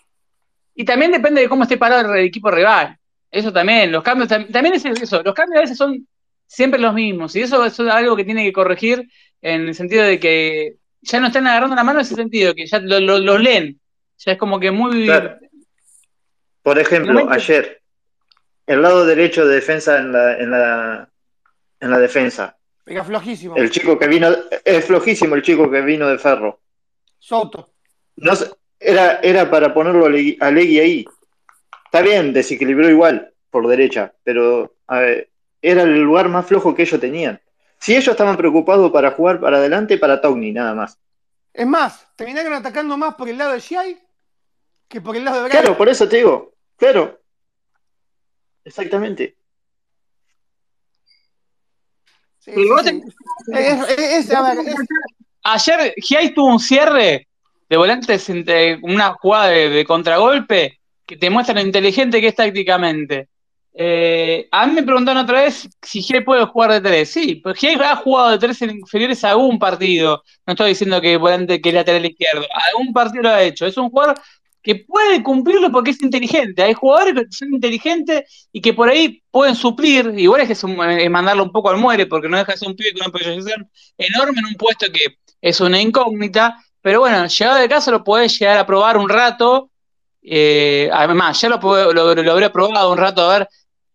Y 0.74 0.84
también 0.84 1.10
depende 1.10 1.40
de 1.42 1.48
cómo 1.48 1.64
esté 1.64 1.76
parado 1.76 2.14
el 2.14 2.24
equipo 2.24 2.50
rival. 2.50 2.96
Eso 3.30 3.52
también, 3.52 3.92
los 3.92 4.02
cambios, 4.02 4.28
tam- 4.30 4.50
también 4.50 4.76
es 4.76 4.84
eso, 4.84 5.22
los 5.22 5.34
cambios 5.34 5.58
a 5.58 5.62
veces 5.62 5.76
son 5.76 6.06
siempre 6.50 6.80
los 6.80 6.92
mismos. 6.94 7.34
Y 7.36 7.42
eso, 7.42 7.64
es 7.64 7.78
algo 7.78 8.16
que 8.16 8.24
tiene 8.24 8.44
que 8.44 8.52
corregir 8.52 9.08
en 9.40 9.68
el 9.68 9.74
sentido 9.74 10.02
de 10.04 10.18
que 10.18 10.74
ya 11.00 11.20
no 11.20 11.28
están 11.28 11.46
agarrando 11.46 11.76
la 11.76 11.84
mano 11.84 12.00
en 12.00 12.04
ese 12.04 12.16
sentido, 12.16 12.54
que 12.54 12.66
ya 12.66 12.80
lo, 12.80 12.98
lo- 13.00 13.18
lo 13.20 13.38
leen. 13.38 13.80
Ya 14.18 14.32
es 14.32 14.38
como 14.38 14.58
que 14.58 14.70
muy. 14.70 15.06
Claro. 15.06 15.38
Por 16.62 16.78
ejemplo, 16.78 17.30
ayer, 17.30 17.80
el 18.66 18.82
lado 18.82 19.06
derecho 19.06 19.46
de 19.46 19.54
defensa 19.54 19.98
en 19.98 20.12
la, 20.12 20.36
en 20.38 20.50
la, 20.50 21.08
en 21.80 21.90
la 21.90 21.98
defensa. 21.98 22.56
Era 22.84 23.04
flojísimo. 23.04 23.56
El 23.56 23.70
chico 23.70 23.98
que 23.98 24.08
vino, 24.08 24.28
es 24.64 24.84
flojísimo 24.84 25.36
el 25.36 25.42
chico 25.42 25.70
que 25.70 25.80
vino 25.80 26.08
de 26.08 26.18
Ferro. 26.18 26.60
Soto. 27.18 27.72
No 28.16 28.32
era, 28.78 29.20
era 29.22 29.48
para 29.50 29.72
ponerlo 29.72 30.06
a 30.06 30.50
Legui 30.50 30.80
ahí. 30.80 31.04
Está 31.86 32.02
bien, 32.02 32.32
desequilibró 32.32 32.90
igual 32.90 33.32
por 33.50 33.66
derecha, 33.66 34.12
pero 34.22 34.74
a 34.86 35.00
ver, 35.00 35.29
era 35.62 35.82
el 35.82 36.00
lugar 36.00 36.28
más 36.28 36.46
flojo 36.46 36.74
que 36.74 36.82
ellos 36.82 37.00
tenían. 37.00 37.40
Si 37.78 37.92
ellos 37.94 38.08
estaban 38.08 38.36
preocupados 38.36 38.90
para 38.90 39.12
jugar 39.12 39.40
para 39.40 39.56
adelante, 39.58 39.98
para 39.98 40.20
Togni, 40.20 40.52
nada 40.52 40.74
más. 40.74 40.98
Es 41.52 41.66
más, 41.66 42.06
terminaron 42.16 42.52
atacando 42.52 42.96
más 42.96 43.14
por 43.14 43.28
el 43.28 43.38
lado 43.38 43.52
de 43.52 43.60
Giai 43.60 43.98
que 44.88 45.00
por 45.00 45.16
el 45.16 45.24
lado 45.24 45.38
de 45.38 45.44
Braga. 45.44 45.60
Claro, 45.62 45.76
por 45.78 45.88
eso 45.88 46.08
te 46.08 46.16
digo, 46.18 46.54
claro. 46.76 47.20
Exactamente. 48.64 49.36
Sí, 52.38 52.52
Pero 52.54 52.68
vos 52.74 52.82
sí, 52.84 53.02
sí. 53.02 53.52
Es- 53.52 53.88
es- 53.90 53.98
es- 53.98 54.30
a 54.34 54.42
ver, 54.42 54.58
es- 54.66 54.76
Ayer 55.42 55.94
Giai 55.96 56.34
tuvo 56.34 56.48
un 56.52 56.60
cierre 56.60 57.26
de 57.68 57.76
volantes 57.76 58.28
entre 58.28 58.78
una 58.82 59.14
jugada 59.14 59.46
de, 59.48 59.70
de 59.70 59.84
contragolpe 59.86 60.80
que 61.06 61.16
te 61.16 61.30
muestra 61.30 61.54
lo 61.54 61.62
inteligente 61.62 62.20
que 62.20 62.28
es 62.28 62.34
tácticamente. 62.34 63.28
Eh, 63.72 64.48
a 64.50 64.66
mí 64.66 64.74
me 64.74 64.82
preguntaron 64.82 65.22
otra 65.22 65.42
vez 65.42 65.68
si 65.80 66.02
Giai 66.02 66.24
puede 66.24 66.44
jugar 66.46 66.72
de 66.72 66.80
tres. 66.80 67.10
Sí, 67.12 67.36
pues 67.36 67.58
Giai 67.58 67.76
ha 67.76 67.96
jugado 67.96 68.30
de 68.30 68.38
tres 68.38 68.60
en 68.62 68.70
inferiores 68.70 69.22
a 69.24 69.30
algún 69.30 69.58
partido. 69.58 70.22
No 70.46 70.52
estoy 70.54 70.70
diciendo 70.70 71.00
que 71.00 71.16
volante 71.16 71.60
que 71.60 71.68
es 71.70 71.74
lateral 71.74 72.04
izquierdo. 72.04 72.46
Algún 72.72 72.92
partido 72.92 73.22
lo 73.24 73.30
ha 73.30 73.42
hecho. 73.42 73.66
Es 73.66 73.76
un 73.76 73.90
jugador 73.90 74.16
que 74.62 74.74
puede 74.76 75.22
cumplirlo 75.22 75.70
porque 75.70 75.90
es 75.92 76.02
inteligente. 76.02 76.62
Hay 76.62 76.74
jugadores 76.74 77.14
que 77.14 77.32
son 77.32 77.54
inteligentes 77.54 78.48
y 78.52 78.60
que 78.60 78.74
por 78.74 78.88
ahí 78.88 79.22
pueden 79.30 79.54
suplir. 79.54 80.12
Igual 80.16 80.42
es 80.42 80.46
que 80.48 80.52
es, 80.54 80.64
es 80.64 81.10
mandarlo 81.10 81.44
un 81.44 81.52
poco 81.52 81.70
al 81.70 81.78
muere 81.78 82.06
porque 82.06 82.28
no 82.28 82.36
deja 82.36 82.52
de 82.52 82.58
ser 82.58 82.68
un 82.68 82.76
pibe 82.76 82.92
con 82.92 83.02
una 83.02 83.12
proyección 83.12 83.70
enorme 83.96 84.40
en 84.40 84.46
un 84.46 84.54
puesto 84.54 84.86
que 84.92 85.16
es 85.40 85.60
una 85.60 85.80
incógnita, 85.80 86.56
pero 86.82 87.00
bueno, 87.00 87.26
llegado 87.26 87.58
de 87.58 87.68
caso 87.68 87.90
lo 87.90 88.04
podés 88.04 88.38
llegar 88.38 88.58
a 88.58 88.66
probar 88.66 88.98
un 88.98 89.08
rato. 89.08 89.70
eh, 90.22 90.90
además, 90.92 91.40
ya 91.40 91.48
lo, 91.48 91.92
lo 91.92 92.32
habré 92.32 92.50
probado 92.50 92.92
un 92.92 92.98
rato 92.98 93.22
a 93.22 93.38
ver 93.38 93.48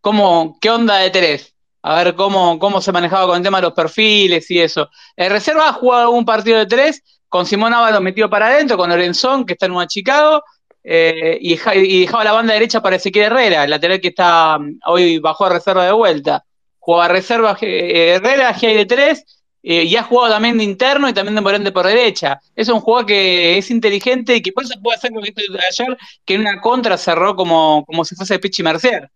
cómo, 0.06 0.60
qué 0.62 0.70
onda 0.70 0.98
de 0.98 1.10
Terés, 1.10 1.56
a 1.82 1.96
ver 1.96 2.14
cómo, 2.14 2.60
cómo 2.60 2.80
se 2.80 2.92
manejaba 2.92 3.26
con 3.26 3.38
el 3.38 3.42
tema 3.42 3.58
de 3.58 3.64
los 3.64 3.74
perfiles 3.74 4.52
y 4.52 4.62
eso. 4.62 4.88
En 5.16 5.32
reserva 5.32 5.68
ha 5.68 5.74
jugado 5.74 6.12
un 6.12 6.24
partido 6.24 6.60
de 6.60 6.68
tres, 6.68 7.02
con 7.28 7.48
Simón 7.48 7.74
Ábalos 7.74 8.02
metido 8.02 8.30
para 8.30 8.46
adentro, 8.46 8.78
con 8.78 8.92
Lorenzón, 8.92 9.48
que 9.48 9.54
está 9.54 9.66
en 9.66 9.72
Nueva 9.72 9.88
Chicago, 9.88 10.44
eh, 10.84 11.40
y, 11.42 11.54
y 11.54 12.02
dejaba 12.02 12.24
la 12.24 12.34
banda 12.34 12.54
derecha 12.54 12.84
para 12.84 12.98
Ezequiel 12.98 13.26
Herrera, 13.26 13.64
el 13.64 13.72
lateral 13.72 14.00
que 14.00 14.10
está 14.10 14.60
mm, 14.60 14.78
hoy 14.86 15.18
bajó 15.18 15.46
a 15.46 15.50
reserva 15.50 15.84
de 15.84 15.92
vuelta. 15.92 16.46
Jugaba 16.78 17.08
reserva 17.08 17.58
eh, 17.62 18.14
Herrera, 18.14 18.54
Giai 18.54 18.76
de 18.76 18.86
tres, 18.86 19.44
eh, 19.64 19.86
y 19.86 19.96
ha 19.96 20.04
jugado 20.04 20.36
también 20.36 20.60
de 20.60 20.66
interno 20.66 21.10
y 21.10 21.14
también 21.14 21.34
de 21.34 21.42
volante 21.42 21.72
por 21.72 21.88
derecha. 21.88 22.40
Es 22.56 22.70
un 22.70 22.80
jugador 22.80 23.08
que 23.08 23.58
es 23.58 23.72
inteligente 23.72 24.36
y 24.36 24.42
que 24.44 24.52
por 24.52 24.66
eso 24.66 24.76
puede 24.84 24.98
hacer 24.98 25.12
lo 25.12 25.22
que 25.24 25.34
hizo 25.36 25.54
ayer, 25.68 25.98
que 26.24 26.36
en 26.36 26.42
una 26.42 26.62
contra 26.62 26.96
cerró 26.96 27.36
como, 27.36 27.84
como 27.88 28.06
si 28.06 28.14
fuese 28.14 28.38
Pichi 28.38 28.62
Mercier. 28.62 29.10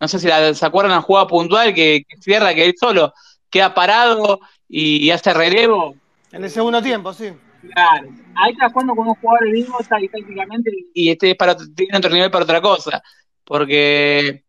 No 0.00 0.08
sé 0.08 0.18
si 0.18 0.26
la- 0.28 0.54
se 0.54 0.64
acuerdan 0.66 0.92
la 0.94 1.02
jugada 1.02 1.26
puntual 1.26 1.74
que, 1.74 2.04
que 2.08 2.16
cierra, 2.20 2.54
que 2.54 2.64
él 2.66 2.74
solo 2.78 3.12
queda 3.50 3.74
parado 3.74 4.40
y, 4.68 4.98
y 5.06 5.10
hace 5.10 5.32
relevo. 5.34 5.94
en 6.32 6.44
el 6.44 6.50
segundo 6.50 6.80
tiempo, 6.82 7.12
sí. 7.12 7.32
Claro. 7.72 8.08
Ahí 8.36 8.52
está 8.52 8.70
jugando 8.70 8.94
con 8.94 9.08
un 9.08 9.14
jugador 9.16 9.50
mismo 9.50 9.76
tácticamente 9.88 10.70
y 10.94 11.10
este 11.10 11.30
es 11.30 11.36
para, 11.36 11.56
tiene 11.56 11.98
otro 11.98 12.10
nivel 12.10 12.30
para 12.30 12.44
otra 12.44 12.60
cosa. 12.60 13.02
Porque 13.44 14.44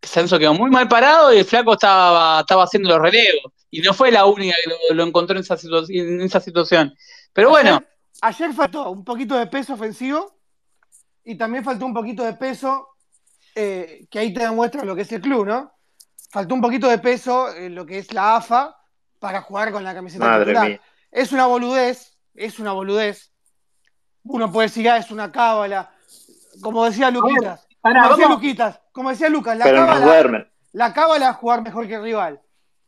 Sanso 0.00 0.38
quedó 0.38 0.54
muy 0.54 0.70
mal 0.70 0.88
parado 0.88 1.34
y 1.34 1.38
el 1.38 1.44
flaco 1.44 1.74
estaba, 1.74 2.40
estaba 2.40 2.64
haciendo 2.64 2.88
los 2.88 2.98
relevos. 3.00 3.52
Y 3.70 3.80
no 3.80 3.92
fue 3.92 4.10
la 4.12 4.24
única 4.24 4.54
que 4.62 4.70
lo, 4.70 4.94
lo 4.94 5.02
encontró 5.04 5.36
en 5.36 5.42
esa, 5.42 5.56
en 5.88 6.20
esa 6.22 6.40
situación. 6.40 6.94
Pero 7.32 7.50
bueno, 7.50 7.74
Ayer, 8.22 8.46
ayer 8.46 8.52
faltó 8.54 8.90
un 8.90 9.04
poquito 9.04 9.36
de 9.36 9.46
peso 9.48 9.74
ofensivo 9.74 10.38
y 11.24 11.34
también 11.36 11.64
faltó 11.64 11.84
un 11.84 11.92
poquito 11.94 12.22
de 12.22 12.34
peso, 12.34 12.93
eh, 13.54 14.06
que 14.10 14.18
ahí 14.18 14.34
te 14.34 14.40
demuestra 14.40 14.84
lo 14.84 14.96
que 14.96 15.02
es 15.02 15.12
el 15.12 15.20
club, 15.20 15.46
¿no? 15.46 15.72
Faltó 16.30 16.54
un 16.54 16.60
poquito 16.60 16.88
de 16.88 16.98
peso 16.98 17.54
en 17.54 17.74
lo 17.74 17.86
que 17.86 17.98
es 17.98 18.12
la 18.12 18.36
AFA 18.36 18.76
para 19.20 19.40
jugar 19.42 19.70
con 19.70 19.84
la 19.84 19.94
camiseta 19.94 20.24
Madre 20.24 20.46
titular. 20.46 20.68
mía. 20.68 20.80
Es 21.10 21.30
una 21.32 21.46
boludez, 21.46 22.18
es 22.34 22.58
una 22.58 22.72
boludez. 22.72 23.32
Uno 24.24 24.50
puede 24.50 24.68
decir, 24.68 24.88
ah, 24.88 24.96
es 24.96 25.10
una 25.10 25.30
cábala. 25.30 25.92
Como 26.60 26.84
decía 26.84 27.10
Luquitas, 27.10 27.66
como 27.80 28.08
decía 28.08 28.28
Luquitas, 28.28 28.80
como 28.92 29.10
decía 29.10 29.28
Lucas, 29.28 29.56
la 29.56 29.64
cábala, 29.64 30.00
duermen. 30.00 30.52
la 30.72 30.92
cábala 30.92 31.30
es 31.30 31.36
jugar 31.36 31.62
mejor 31.62 31.86
que 31.86 31.94
el 31.94 32.02
rival. 32.02 32.40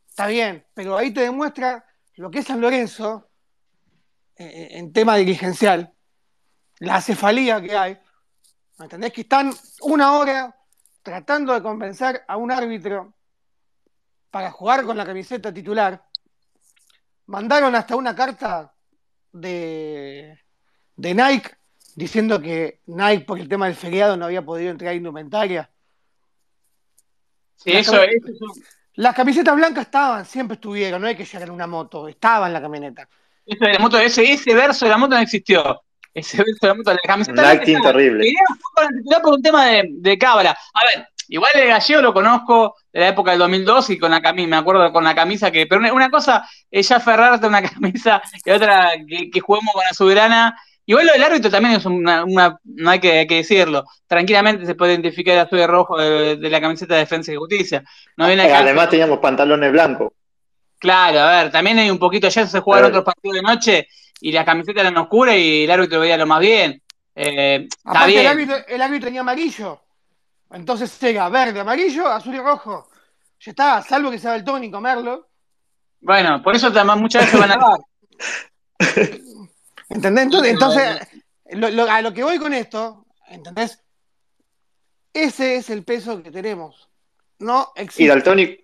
Está 0.09 0.27
bien, 0.27 0.65
pero 0.73 0.97
ahí 0.97 1.11
te 1.13 1.21
demuestra 1.21 1.85
lo 2.15 2.31
que 2.31 2.39
es 2.39 2.45
San 2.47 2.59
Lorenzo 2.59 3.29
eh, 4.35 4.69
en 4.71 4.91
tema 4.91 5.15
dirigencial, 5.15 5.93
la 6.79 6.99
cefalía 7.01 7.61
que 7.61 7.77
hay. 7.77 7.97
¿Me 8.77 8.85
entendés? 8.85 9.13
Que 9.13 9.21
están 9.21 9.53
una 9.81 10.13
hora 10.17 10.56
tratando 11.11 11.53
de 11.53 11.61
convencer 11.61 12.25
a 12.27 12.35
un 12.35 12.51
árbitro 12.51 13.13
para 14.29 14.51
jugar 14.51 14.83
con 14.83 14.97
la 14.97 15.05
camiseta 15.05 15.53
titular. 15.53 16.03
Mandaron 17.27 17.73
hasta 17.75 17.95
una 17.95 18.13
carta 18.13 18.73
de, 19.31 20.37
de 20.97 21.13
Nike 21.15 21.51
diciendo 21.95 22.41
que 22.41 22.81
Nike, 22.87 23.23
por 23.23 23.39
el 23.39 23.47
tema 23.47 23.67
del 23.67 23.75
feriado, 23.75 24.17
no 24.17 24.25
había 24.25 24.41
podido 24.43 24.69
entregar 24.69 24.95
indumentaria. 24.95 25.69
sí, 27.55 27.71
eso, 27.71 28.03
eso 28.03 28.27
es 28.27 28.41
un- 28.41 28.63
Las 28.95 29.15
camisetas 29.15 29.55
blancas 29.55 29.85
estaban, 29.85 30.25
siempre 30.25 30.55
estuvieron, 30.55 31.01
no 31.01 31.07
hay 31.07 31.15
que 31.15 31.23
llegar 31.23 31.43
en 31.43 31.51
una 31.51 31.67
moto, 31.67 32.09
estaba 32.09 32.47
en 32.47 32.53
la 32.53 32.59
camioneta. 32.61 33.07
eso 33.45 33.63
de 33.63 33.71
la 33.71 33.79
moto, 33.79 33.97
ese, 33.97 34.29
ese 34.29 34.53
verso 34.53 34.83
de 34.83 34.91
la 34.91 34.97
moto 34.97 35.15
no 35.15 35.21
existió. 35.21 35.83
Ese 36.17 36.37
verso 36.43 36.83
de 36.83 36.93
la 36.93 36.99
camiseta. 37.05 37.41
Un 37.41 37.47
acting 37.47 37.81
terrible. 37.81 38.23
Quería 38.25 39.19
por 39.21 39.33
un 39.33 39.41
tema 39.41 39.65
de, 39.67 39.87
de 39.91 40.17
cábala. 40.17 40.57
A 40.73 40.85
ver, 40.85 41.07
igual 41.27 41.51
el 41.55 41.67
gallego 41.67 42.01
lo 42.01 42.13
conozco 42.13 42.75
de 42.91 43.01
la 43.01 43.07
época 43.09 43.31
del 43.31 43.39
2002 43.39 43.89
y 43.91 43.99
con 43.99 44.09
la 44.11 44.21
camisa, 44.21 44.47
me 44.47 44.55
acuerdo 44.57 44.91
con 44.91 45.03
la 45.03 45.13
camisa 45.13 45.51
que. 45.51 45.67
Pero 45.67 45.81
una, 45.93 46.09
cosa 46.09 46.47
es 46.71 46.89
ya 46.89 46.95
aferrarte 46.97 47.45
una 47.47 47.61
camisa 47.69 48.21
y 48.43 48.49
otra 48.49 48.91
que, 49.07 49.29
que 49.29 49.39
juguemos 49.39 49.73
con 49.73 49.83
la 49.83 49.93
soberana. 49.93 50.59
Igual 50.89 51.05
lo 51.05 51.11
del 51.13 51.23
árbitro 51.23 51.51
también 51.51 51.75
es 51.75 51.85
una, 51.85 52.23
una- 52.23 52.57
no 52.63 52.89
hay 52.89 52.99
que, 52.99 53.11
hay 53.19 53.27
que 53.27 53.35
decirlo. 53.35 53.83
Tranquilamente 54.07 54.65
se 54.65 54.73
puede 54.73 54.93
identificar 54.93 55.33
el 55.35 55.41
azul 55.41 55.59
y 55.59 55.65
rojo 55.67 55.97
de, 55.97 56.37
de 56.37 56.49
la 56.49 56.61
camiseta 56.61 56.93
de 56.93 57.01
Defensa 57.01 57.31
y 57.31 57.35
Justicia. 57.35 57.83
No 58.15 58.25
viene 58.25 58.43
Eh, 58.43 58.53
acá- 58.53 58.59
Además 58.63 58.89
teníamos 58.89 59.19
pantalones 59.19 59.71
blancos. 59.71 60.13
Claro, 60.79 61.19
a 61.19 61.43
ver, 61.43 61.51
también 61.51 61.79
hay 61.79 61.89
un 61.89 61.97
poquito, 61.99 62.27
ayer 62.27 62.47
se 62.47 62.59
jugaron 62.59 62.89
otros 62.89 63.03
partidos 63.03 63.35
de 63.35 63.41
noche 63.41 63.87
y 64.21 64.31
la 64.31 64.45
camiseta 64.45 64.81
era 64.81 64.89
en 64.89 64.97
oscura 64.97 65.35
y 65.35 65.63
el 65.63 65.71
árbitro 65.71 65.99
veía 65.99 66.17
lo 66.17 66.25
más 66.27 66.39
bien. 66.39 66.81
Eh, 67.15 67.67
está 67.67 67.89
Aparte, 67.91 68.07
bien. 68.11 68.21
el 68.21 68.27
árbitro, 68.27 68.55
el 68.67 68.81
árbitro 68.81 69.05
tenía 69.07 69.21
amarillo. 69.21 69.81
Entonces 70.51 70.99
llega 70.99 71.27
verde, 71.29 71.59
amarillo, 71.59 72.07
azul 72.07 72.35
y 72.35 72.39
rojo. 72.39 72.89
Ya 73.39 73.51
está, 73.51 73.81
salvo 73.81 74.09
que 74.11 74.19
sea 74.19 74.35
el 74.35 74.43
Tony 74.43 74.71
comerlo. 74.71 75.27
Bueno, 75.99 76.41
por 76.41 76.55
eso 76.55 76.71
también 76.71 76.99
muchas 76.99 77.25
veces 77.25 77.39
van 77.39 77.51
a 77.51 77.57
dar. 77.57 77.79
¿Entendés? 79.89 80.23
Entonces, 80.25 80.51
entonces 80.51 81.07
lo- 81.51 81.69
lo- 81.69 81.89
a 81.89 82.01
lo 82.01 82.13
que 82.13 82.23
voy 82.23 82.37
con 82.39 82.53
esto, 82.53 83.05
¿entendés? 83.29 83.79
Ese 85.13 85.55
es 85.55 85.69
el 85.69 85.83
peso 85.83 86.21
que 86.21 86.31
tenemos. 86.31 86.89
No 87.39 87.71
existe. 87.75 88.03
Y 88.03 88.07
daltónico, 88.07 88.63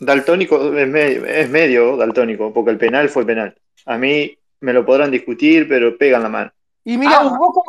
daltónico 0.00 0.76
es 0.76 0.88
medio, 0.88 1.26
es 1.26 1.48
medio 1.48 1.96
daltónico, 1.96 2.52
porque 2.52 2.70
el 2.70 2.78
penal 2.78 3.08
fue 3.08 3.24
penal. 3.26 3.56
A 3.86 3.96
mí 3.98 4.36
me 4.60 4.72
lo 4.72 4.84
podrán 4.84 5.10
discutir, 5.10 5.68
pero 5.68 5.96
pegan 5.96 6.22
la 6.22 6.28
mano. 6.28 6.52
Y 6.84 6.96
mira, 6.98 7.18
Ah, 7.20 7.24
¿vos 7.24 7.50
cómo, 7.54 7.64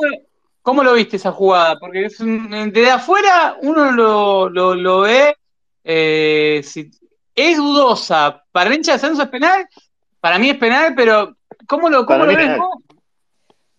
cómo 0.62 0.84
lo 0.84 0.94
viste 0.94 1.18
esa 1.18 1.32
jugada? 1.32 1.78
Porque 1.80 2.06
es 2.06 2.20
un- 2.20 2.50
desde 2.72 2.92
afuera 2.92 3.58
uno 3.62 3.92
lo, 3.92 4.50
lo, 4.50 4.76
lo 4.76 5.00
ve, 5.02 5.36
eh, 5.84 6.62
si- 6.64 6.92
es 7.36 7.58
dudosa. 7.58 8.44
Para 8.52 8.70
el 8.70 8.76
hincha 8.78 8.94
de 8.94 9.00
Sanso 9.00 9.24
es 9.24 9.30
penal, 9.30 9.68
para 10.20 10.38
mí 10.40 10.50
es 10.50 10.58
penal, 10.58 10.94
pero 10.96 11.36
¿cómo 11.68 11.90
lo, 11.90 12.06
cómo 12.06 12.20
lo 12.26 12.28
ves 12.28 12.38
penal. 12.38 12.60
vos? 12.60 12.70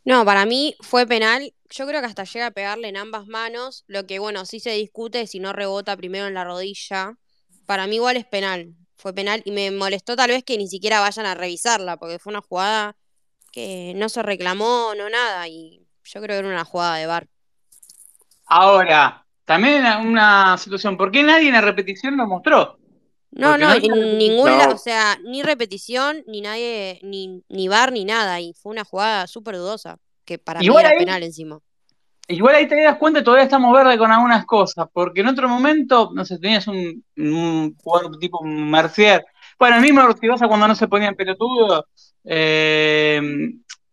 No, 0.04 0.24
para 0.24 0.46
mí 0.46 0.74
fue 0.80 1.06
penal. 1.06 1.54
Yo 1.70 1.86
creo 1.86 2.00
que 2.00 2.06
hasta 2.06 2.24
llega 2.24 2.46
a 2.46 2.50
pegarle 2.50 2.88
en 2.88 2.96
ambas 2.96 3.26
manos. 3.26 3.84
Lo 3.86 4.06
que, 4.06 4.18
bueno, 4.18 4.44
sí 4.46 4.58
se 4.60 4.70
discute 4.72 5.26
si 5.26 5.38
no 5.38 5.52
rebota 5.52 5.96
primero 5.96 6.26
en 6.26 6.34
la 6.34 6.44
rodilla. 6.44 7.14
Para 7.66 7.86
mí 7.86 7.96
igual 7.96 8.16
es 8.16 8.26
penal. 8.26 8.74
Fue 8.96 9.12
penal 9.14 9.42
y 9.44 9.52
me 9.52 9.70
molestó 9.70 10.16
tal 10.16 10.30
vez 10.30 10.44
que 10.44 10.58
ni 10.58 10.68
siquiera 10.68 11.00
vayan 11.00 11.26
a 11.26 11.34
revisarla, 11.34 11.96
porque 11.96 12.18
fue 12.18 12.32
una 12.32 12.40
jugada 12.42 12.96
que 13.52 13.92
no 13.96 14.08
se 14.08 14.22
reclamó, 14.22 14.94
no 14.96 15.08
nada. 15.10 15.48
Y 15.48 15.86
yo 16.04 16.20
creo 16.22 16.36
que 16.36 16.38
era 16.40 16.48
una 16.48 16.64
jugada 16.64 16.96
de 16.96 17.06
bar. 17.06 17.28
Ahora, 18.46 19.24
también 19.44 19.84
una 20.06 20.56
situación, 20.58 20.96
¿por 20.96 21.10
qué 21.10 21.22
nadie 21.22 21.48
en 21.48 21.54
la 21.54 21.60
repetición 21.60 22.16
lo 22.16 22.26
mostró? 22.26 22.78
No, 23.30 23.56
no, 23.56 23.68
no- 23.68 23.74
en 23.74 24.18
ningún 24.18 24.50
No. 24.50 24.58
lado, 24.58 24.74
o 24.74 24.78
sea, 24.78 25.18
ni 25.24 25.42
repetición, 25.42 26.22
ni 26.26 26.42
nadie, 26.42 27.00
ni, 27.02 27.42
ni 27.48 27.68
bar, 27.68 27.90
ni 27.92 28.04
nada. 28.04 28.40
Y 28.40 28.52
fue 28.52 28.72
una 28.72 28.84
jugada 28.84 29.26
súper 29.26 29.56
dudosa, 29.56 29.98
que 30.24 30.38
para 30.38 30.60
Igual 30.62 30.84
mí 30.84 30.88
era 30.88 30.98
ahí- 30.98 30.98
penal 31.04 31.22
encima. 31.22 31.58
Igual 32.28 32.54
ahí 32.54 32.68
te 32.68 32.80
das 32.80 32.96
cuenta, 32.98 33.22
todavía 33.24 33.44
estamos 33.44 33.72
verde 33.76 33.98
con 33.98 34.10
algunas 34.12 34.46
cosas, 34.46 34.86
porque 34.92 35.20
en 35.22 35.26
otro 35.28 35.48
momento, 35.48 36.10
no 36.14 36.24
sé, 36.24 36.38
tenías 36.38 36.66
un, 36.68 37.04
un 37.16 37.76
jugador 37.82 38.16
tipo 38.18 38.42
Mercier. 38.44 39.24
Bueno, 39.58 39.76
el 39.76 39.82
mismo 39.82 40.02
Ortigosa 40.02 40.46
cuando 40.46 40.68
no 40.68 40.74
se 40.74 40.88
ponía 40.88 41.08
en 41.08 41.16
pelotudo, 41.16 41.86
eh, 42.24 43.20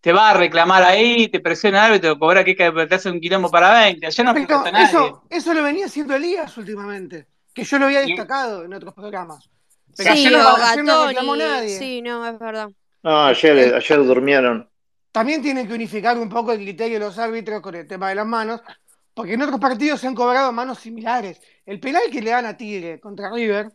te 0.02 0.14
va 0.14 0.30
a 0.30 0.34
reclamar 0.34 0.84
ahí, 0.84 1.28
te 1.28 1.40
presiona 1.40 1.86
el 1.86 1.92
árbitro, 1.94 2.18
cobra 2.18 2.44
que 2.44 2.56
te 2.56 2.96
hace 2.96 3.10
un 3.10 3.20
quilombo 3.20 3.52
para 3.52 3.72
20. 3.82 4.06
Ayer 4.06 4.26
no 4.26 4.34
Pero 4.34 4.64
nadie. 4.72 4.86
eso, 4.86 5.24
eso 5.30 5.54
lo 5.54 5.64
venía 5.64 5.86
haciendo 5.88 6.16
Elías 6.16 6.56
últimamente, 6.58 7.28
que 7.54 7.64
yo 7.64 7.80
lo 7.80 7.86
había 7.86 8.02
destacado 8.02 8.64
en 8.64 8.74
otros 8.74 8.94
programas. 8.94 9.50
Pero 9.96 10.14
Sí, 10.14 10.28
ayer 10.28 10.40
no, 10.40 10.56
ayer 10.56 10.84
no 10.84 11.08
reclamó 11.08 11.36
nadie. 11.36 11.78
Sí, 11.78 12.02
no, 12.02 12.26
es 12.26 12.40
verdad. 12.40 12.70
No, 13.04 13.26
ayer, 13.26 13.76
ayer 13.76 14.04
durmieron. 14.04 14.70
También 15.12 15.42
tienen 15.42 15.68
que 15.68 15.74
unificar 15.74 16.18
un 16.18 16.30
poco 16.30 16.52
el 16.52 16.60
criterio 16.60 17.00
de 17.00 17.06
los 17.06 17.18
árbitros 17.18 17.62
con 17.62 17.76
el 17.76 17.88
tema 17.88 18.10
de 18.10 18.16
las 18.16 18.26
manos, 18.28 18.62
porque 19.14 19.34
en 19.34 19.42
otros 19.42 19.60
partidos 19.60 20.00
se 20.00 20.08
han 20.08 20.16
cobrado 20.16 20.52
manos 20.54 20.80
similares. 20.80 21.42
El 21.66 21.80
penal 21.80 22.04
que 22.12 22.22
le 22.22 22.32
dan 22.32 22.46
a 22.46 22.56
Tigre 22.56 23.00
contra 23.00 23.32
River 23.32 23.72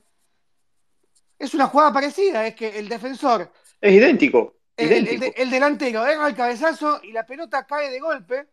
es 1.38 1.55
una 1.55 1.66
jugada 1.66 1.92
parecida, 1.92 2.46
es 2.46 2.55
que 2.55 2.78
el 2.78 2.88
defensor, 2.88 3.52
Es 3.85 3.93
idéntico. 3.93 4.55
el, 4.78 4.93
el- 4.93 5.05
idéntico. 5.09 5.24
el- 5.37 5.43
el 5.43 5.51
delantero 5.51 6.07
erra 6.07 6.26
el 6.26 6.35
cabezazo 6.35 7.01
y 7.03 7.12
la 7.12 7.26
pelota 7.26 7.66
cae 7.66 7.91
de 7.91 8.01
golpe 8.01 8.49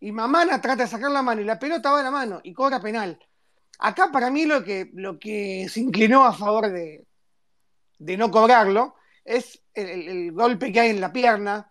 y 0.00 0.12
Mamana 0.12 0.60
trata 0.60 0.84
de 0.84 0.88
sacar 0.88 1.10
la 1.10 1.22
mano 1.22 1.42
y 1.42 1.44
la 1.44 1.58
pelota 1.58 1.90
va 1.90 2.00
a 2.00 2.02
la 2.02 2.10
mano 2.10 2.40
y 2.42 2.54
cobra 2.54 2.80
penal. 2.80 3.18
Acá 3.78 4.10
para 4.10 4.30
mí 4.30 4.46
lo 4.46 4.64
que, 4.64 4.90
lo 4.94 5.18
que 5.18 5.68
se 5.68 5.80
inclinó 5.80 6.24
a 6.24 6.32
favor 6.32 6.70
de, 6.70 7.04
de 7.98 8.16
no 8.16 8.30
cobrarlo 8.30 8.94
es 9.24 9.62
el, 9.74 10.32
golpe 10.32 10.72
que 10.72 10.80
hay 10.80 10.90
en 10.90 11.00
la 11.02 11.12
pierna, 11.12 11.70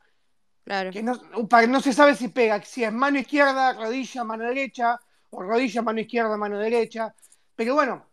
Claro. 0.64 0.92
que 0.92 1.02
no, 1.02 1.20
para- 1.50 1.66
no 1.68 1.82
se 1.82 1.92
sabe 1.94 2.14
si 2.16 2.28
pega, 2.28 2.62
si 2.64 2.84
es 2.84 2.94
mano 2.94 3.18
izquierda, 3.18 3.74
rodilla, 3.74 4.24
mano 4.24 4.44
derecha, 4.44 5.00
o 5.32 5.42
rodilla, 5.42 5.82
mano 5.82 6.00
izquierda, 6.02 6.38
mano 6.38 6.60
derecha. 6.60 7.14
Pero 7.56 7.74
bueno, 7.74 8.06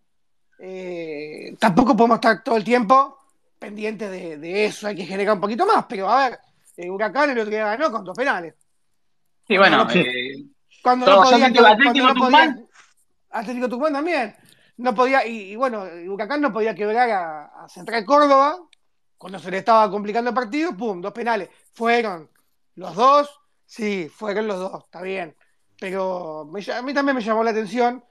eh, 0.58 1.54
tampoco 1.58 1.94
podemos 1.96 2.16
estar 2.16 2.42
todo 2.42 2.56
el 2.56 2.64
tiempo 2.64 3.18
pendientes 3.62 4.10
de, 4.10 4.36
de 4.38 4.66
eso, 4.66 4.86
hay 4.88 4.96
que 4.96 5.06
generar 5.06 5.34
un 5.36 5.40
poquito 5.40 5.64
más. 5.66 5.86
Pero 5.88 6.08
a 6.10 6.28
ver, 6.28 6.38
el 6.76 6.90
Huracán 6.90 7.30
el 7.30 7.38
otro 7.38 7.50
día 7.50 7.64
ganó 7.64 7.90
con 7.90 8.04
dos 8.04 8.16
penales. 8.16 8.54
Sí, 9.46 9.56
bueno, 9.56 9.84
No, 9.84 9.90
eh, 9.92 10.44
Cuando 10.82 11.06
no 11.06 11.22
podía, 11.22 11.46
Atlético- 11.46 11.62
cuando 11.64 11.68
Atlético 11.82 12.06
no 12.08 12.14
Tucumán. 12.14 12.52
podía- 12.54 12.66
Atlético 13.30 13.68
Tucumán 13.68 13.92
también. 13.92 14.36
No 14.78 14.94
podía, 14.94 15.26
y, 15.26 15.52
y 15.52 15.56
bueno, 15.56 15.84
el 15.86 16.08
Huracán 16.08 16.40
no 16.40 16.52
podía 16.52 16.74
quebrar 16.74 17.08
a, 17.10 17.44
a 17.64 17.68
Central 17.68 18.04
Córdoba 18.04 18.58
cuando 19.16 19.38
se 19.38 19.50
le 19.50 19.58
estaba 19.58 19.88
complicando 19.90 20.30
el 20.30 20.34
partido, 20.34 20.76
pum, 20.76 21.00
dos 21.00 21.12
penales. 21.12 21.48
Fueron 21.72 22.28
los 22.74 22.94
dos, 22.96 23.30
sí, 23.66 24.08
fueron 24.12 24.48
los 24.48 24.58
dos, 24.58 24.84
está 24.84 25.00
bien. 25.02 25.36
Pero 25.78 26.48
me 26.50 26.60
a 26.72 26.82
mí 26.82 26.94
también 26.94 27.16
me 27.16 27.22
llamó 27.22 27.42
la 27.44 27.50
atención 27.50 28.04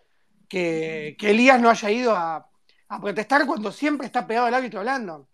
que, 0.47 1.16
que 1.20 1.32
Elías 1.32 1.60
no 1.60 1.70
haya 1.70 1.89
ido 1.89 2.16
a, 2.16 2.47
a 2.89 3.02
protestar 3.02 3.45
cuando 3.45 3.72
siempre 3.72 4.06
está 4.08 4.26
pegado 4.28 4.47
al 4.47 4.54
árbitro 4.54 4.80
hablando. 4.82 5.28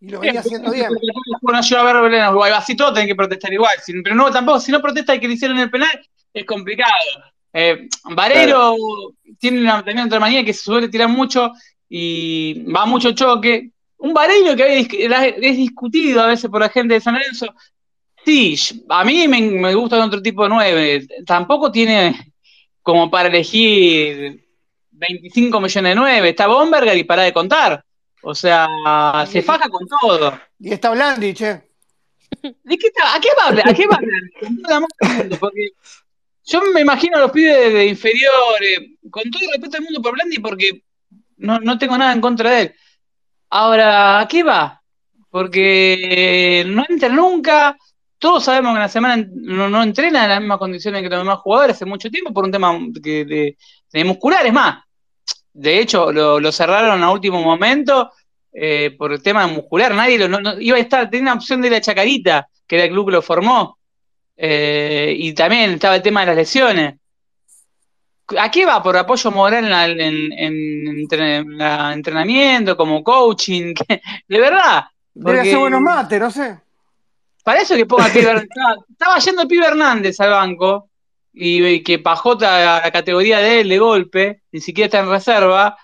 Y 0.00 0.08
lo 0.08 0.20
venía 0.20 0.40
haciendo 0.40 0.72
bien. 0.72 0.88
Bueno, 1.42 1.60
yo 1.62 1.78
a 1.78 1.84
ver, 1.84 2.02
Belén, 2.02 2.22
así 2.54 2.74
todos 2.74 2.94
tienen 2.94 3.08
que 3.08 3.14
protestar 3.14 3.52
igual. 3.52 3.74
pero 4.02 4.14
no, 4.14 4.30
tampoco, 4.30 4.60
si 4.60 4.72
no 4.72 4.80
protesta 4.80 5.14
y 5.14 5.20
que 5.20 5.28
le 5.28 5.34
hicieron 5.34 5.58
el 5.58 5.70
penal, 5.70 5.90
es 6.32 6.44
complicado. 6.46 6.90
Eh, 7.52 7.88
Varero 8.04 8.76
tiene 9.38 9.60
una, 9.60 9.84
también 9.84 10.06
otra 10.06 10.20
manía 10.20 10.44
que 10.44 10.54
se 10.54 10.62
suele 10.62 10.88
tirar 10.88 11.08
mucho 11.08 11.52
y 11.88 12.62
va 12.64 12.86
mucho 12.86 13.12
choque. 13.12 13.70
Un 13.98 14.14
Varero 14.14 14.56
que 14.56 14.80
es, 14.80 14.88
es 14.90 15.56
discutido 15.56 16.22
a 16.22 16.28
veces 16.28 16.50
por 16.50 16.60
la 16.60 16.70
gente 16.70 16.94
de 16.94 17.00
San 17.00 17.14
Lorenzo. 17.14 17.54
Sí, 18.24 18.56
a 18.88 19.04
mí 19.04 19.28
me, 19.28 19.40
me 19.40 19.74
gusta 19.74 20.02
otro 20.02 20.22
tipo 20.22 20.44
de 20.44 20.48
nueve. 20.48 21.06
Tampoco 21.26 21.70
tiene 21.70 22.32
como 22.82 23.10
para 23.10 23.28
elegir 23.28 24.46
25 24.92 25.60
millones 25.60 25.90
de 25.90 25.94
nueve. 25.94 26.28
Está 26.30 26.46
Bomberger 26.46 26.96
y 26.96 27.04
para 27.04 27.22
de 27.22 27.32
contar. 27.32 27.84
O 28.22 28.34
sea, 28.34 28.66
se 29.26 29.42
faja 29.42 29.68
con 29.68 29.86
todo. 30.00 30.38
Y 30.58 30.72
está 30.72 30.90
Blandi, 30.90 31.34
che. 31.34 31.70
¿De 32.42 32.76
qué 32.78 32.86
está- 32.88 33.14
¿A 33.16 33.20
qué 33.20 33.28
va 33.38 33.44
a 33.44 33.48
hablar? 33.48 33.68
¿A 33.68 33.74
qué 33.74 33.86
va 33.86 33.96
a 33.96 34.76
hablar? 34.76 35.38
Porque 35.40 35.68
yo 36.44 36.62
me 36.74 36.80
imagino 36.82 37.16
a 37.16 37.20
los 37.20 37.30
pibes 37.32 37.56
de, 37.56 37.70
de 37.70 37.86
inferiores, 37.86 38.80
con 39.10 39.22
todo 39.30 39.42
el 39.42 39.50
respeto 39.52 39.70
del 39.76 39.82
mundo 39.84 40.02
por 40.02 40.12
Blandi, 40.12 40.38
porque 40.38 40.84
no, 41.38 41.58
no 41.60 41.78
tengo 41.78 41.96
nada 41.98 42.12
en 42.12 42.20
contra 42.20 42.50
de 42.50 42.60
él. 42.62 42.74
Ahora, 43.50 44.20
¿a 44.20 44.28
qué 44.28 44.42
va? 44.42 44.80
Porque 45.30 46.64
no 46.66 46.84
entra 46.88 47.08
nunca. 47.08 47.76
Todos 48.18 48.44
sabemos 48.44 48.72
que 48.72 48.76
en 48.76 48.80
la 48.82 48.88
semana 48.88 49.24
no, 49.34 49.68
no 49.70 49.82
entrena 49.82 50.24
en 50.24 50.28
las 50.30 50.40
mismas 50.40 50.58
condiciones 50.58 51.02
que 51.02 51.08
los 51.08 51.20
demás 51.20 51.38
jugadores 51.38 51.76
hace 51.76 51.86
mucho 51.86 52.10
tiempo 52.10 52.32
por 52.34 52.44
un 52.44 52.52
tema 52.52 52.78
que- 53.02 53.24
de, 53.24 53.56
de 53.92 54.04
muscular. 54.04 54.44
Es 54.46 54.52
más, 54.52 54.84
de 55.52 55.78
hecho, 55.80 56.12
lo, 56.12 56.38
lo 56.40 56.52
cerraron 56.52 57.02
a 57.02 57.10
último 57.10 57.42
momento 57.42 58.10
eh, 58.52 58.94
por 58.98 59.12
el 59.12 59.22
tema 59.22 59.46
muscular. 59.46 59.94
Nadie 59.94 60.18
lo, 60.18 60.28
no- 60.28 60.40
no- 60.40 60.60
iba 60.60 60.76
a 60.76 60.80
estar, 60.80 61.08
tenía 61.10 61.22
una 61.32 61.34
opción 61.34 61.60
de 61.60 61.68
ir 61.68 61.74
a 61.74 61.80
Chacarita, 61.80 62.48
que 62.66 62.76
era 62.76 62.84
el 62.84 62.90
club 62.90 63.06
que 63.06 63.12
lo 63.12 63.22
formó. 63.22 63.78
Eh, 64.36 65.14
y 65.18 65.32
también 65.34 65.72
estaba 65.72 65.96
el 65.96 66.02
tema 66.02 66.20
de 66.20 66.26
las 66.26 66.36
lesiones. 66.36 66.94
¿A 68.38 68.50
qué 68.50 68.64
va? 68.64 68.80
¿Por 68.82 68.96
apoyo 68.96 69.30
moral 69.32 69.64
en, 69.64 69.70
la- 69.70 69.86
en- 69.86 70.32
en 70.32 70.88
entre- 71.00 71.36
en 71.38 71.58
la 71.58 71.92
entrenamiento, 71.92 72.76
como 72.76 73.02
coaching? 73.02 73.74
De 74.28 74.38
verdad. 74.40 74.84
Debe 75.12 75.24
Porque- 75.36 75.40
hacer 75.40 75.58
buenos 75.58 75.80
mates, 75.80 76.20
no 76.20 76.30
sé. 76.30 76.56
Para 77.42 77.62
eso 77.62 77.74
que 77.74 77.86
ponga 77.86 78.08
pibe 78.08 78.26
Hernández. 78.30 78.48
Estaba, 78.90 79.18
yendo 79.18 79.48
pibe 79.48 79.66
Hernández 79.66 80.20
al 80.20 80.30
banco 80.30 80.89
y, 81.32 81.82
que 81.82 81.98
Pajota 81.98 82.78
a 82.78 82.80
la 82.82 82.90
categoría 82.90 83.38
de 83.38 83.60
él 83.60 83.68
de 83.68 83.78
golpe, 83.78 84.42
ni 84.52 84.60
siquiera 84.60 84.86
está 84.86 85.00
en 85.00 85.10
reserva. 85.10 85.76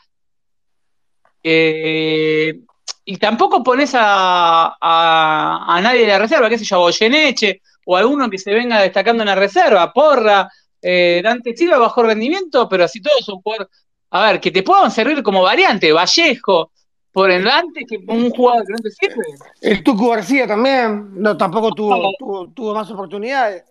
Eh, 1.43 2.61
y 3.05 3.17
tampoco 3.19 3.63
pones 3.63 3.95
a, 3.95 4.77
a, 4.81 5.77
a 5.77 5.81
nadie 5.81 6.01
de 6.01 6.09
la 6.09 6.19
reserva, 6.19 6.49
qué 6.49 6.59
sé 6.59 6.65
yo, 6.65 6.81
Goyeneche 6.81 7.63
o 7.85 7.97
alguno 7.97 8.29
que 8.29 8.39
se 8.39 8.53
venga 8.53 8.81
destacando 8.81 9.23
en 9.23 9.29
la 9.29 9.37
reserva, 9.37 9.93
Porra, 9.93 10.51
eh, 10.83 11.21
Dante 11.23 11.57
Silva 11.57 11.79
bajo 11.79 12.03
rendimiento, 12.03 12.69
pero 12.69 12.85
así 12.85 13.01
todos 13.01 13.25
son 13.25 13.41
jugadores. 13.41 13.69
A 14.11 14.27
ver, 14.27 14.41
que 14.41 14.51
te 14.51 14.63
puedan 14.63 14.91
servir 14.91 15.23
como 15.23 15.43
variante, 15.43 15.93
Vallejo, 15.93 16.73
por 17.13 17.31
delante, 17.31 17.85
que 17.89 17.99
un 18.09 18.31
jugador 18.31 18.67
que 18.67 18.73
no 18.73 18.79
te 18.79 18.91
sirve. 18.91 19.25
El 19.61 19.83
Tucu 19.85 20.09
García 20.09 20.47
también, 20.47 21.21
no, 21.21 21.37
tampoco 21.37 21.73
tuvo, 21.73 22.13
tuvo, 22.19 22.49
tuvo 22.49 22.75
más 22.75 22.91
oportunidades. 22.91 23.65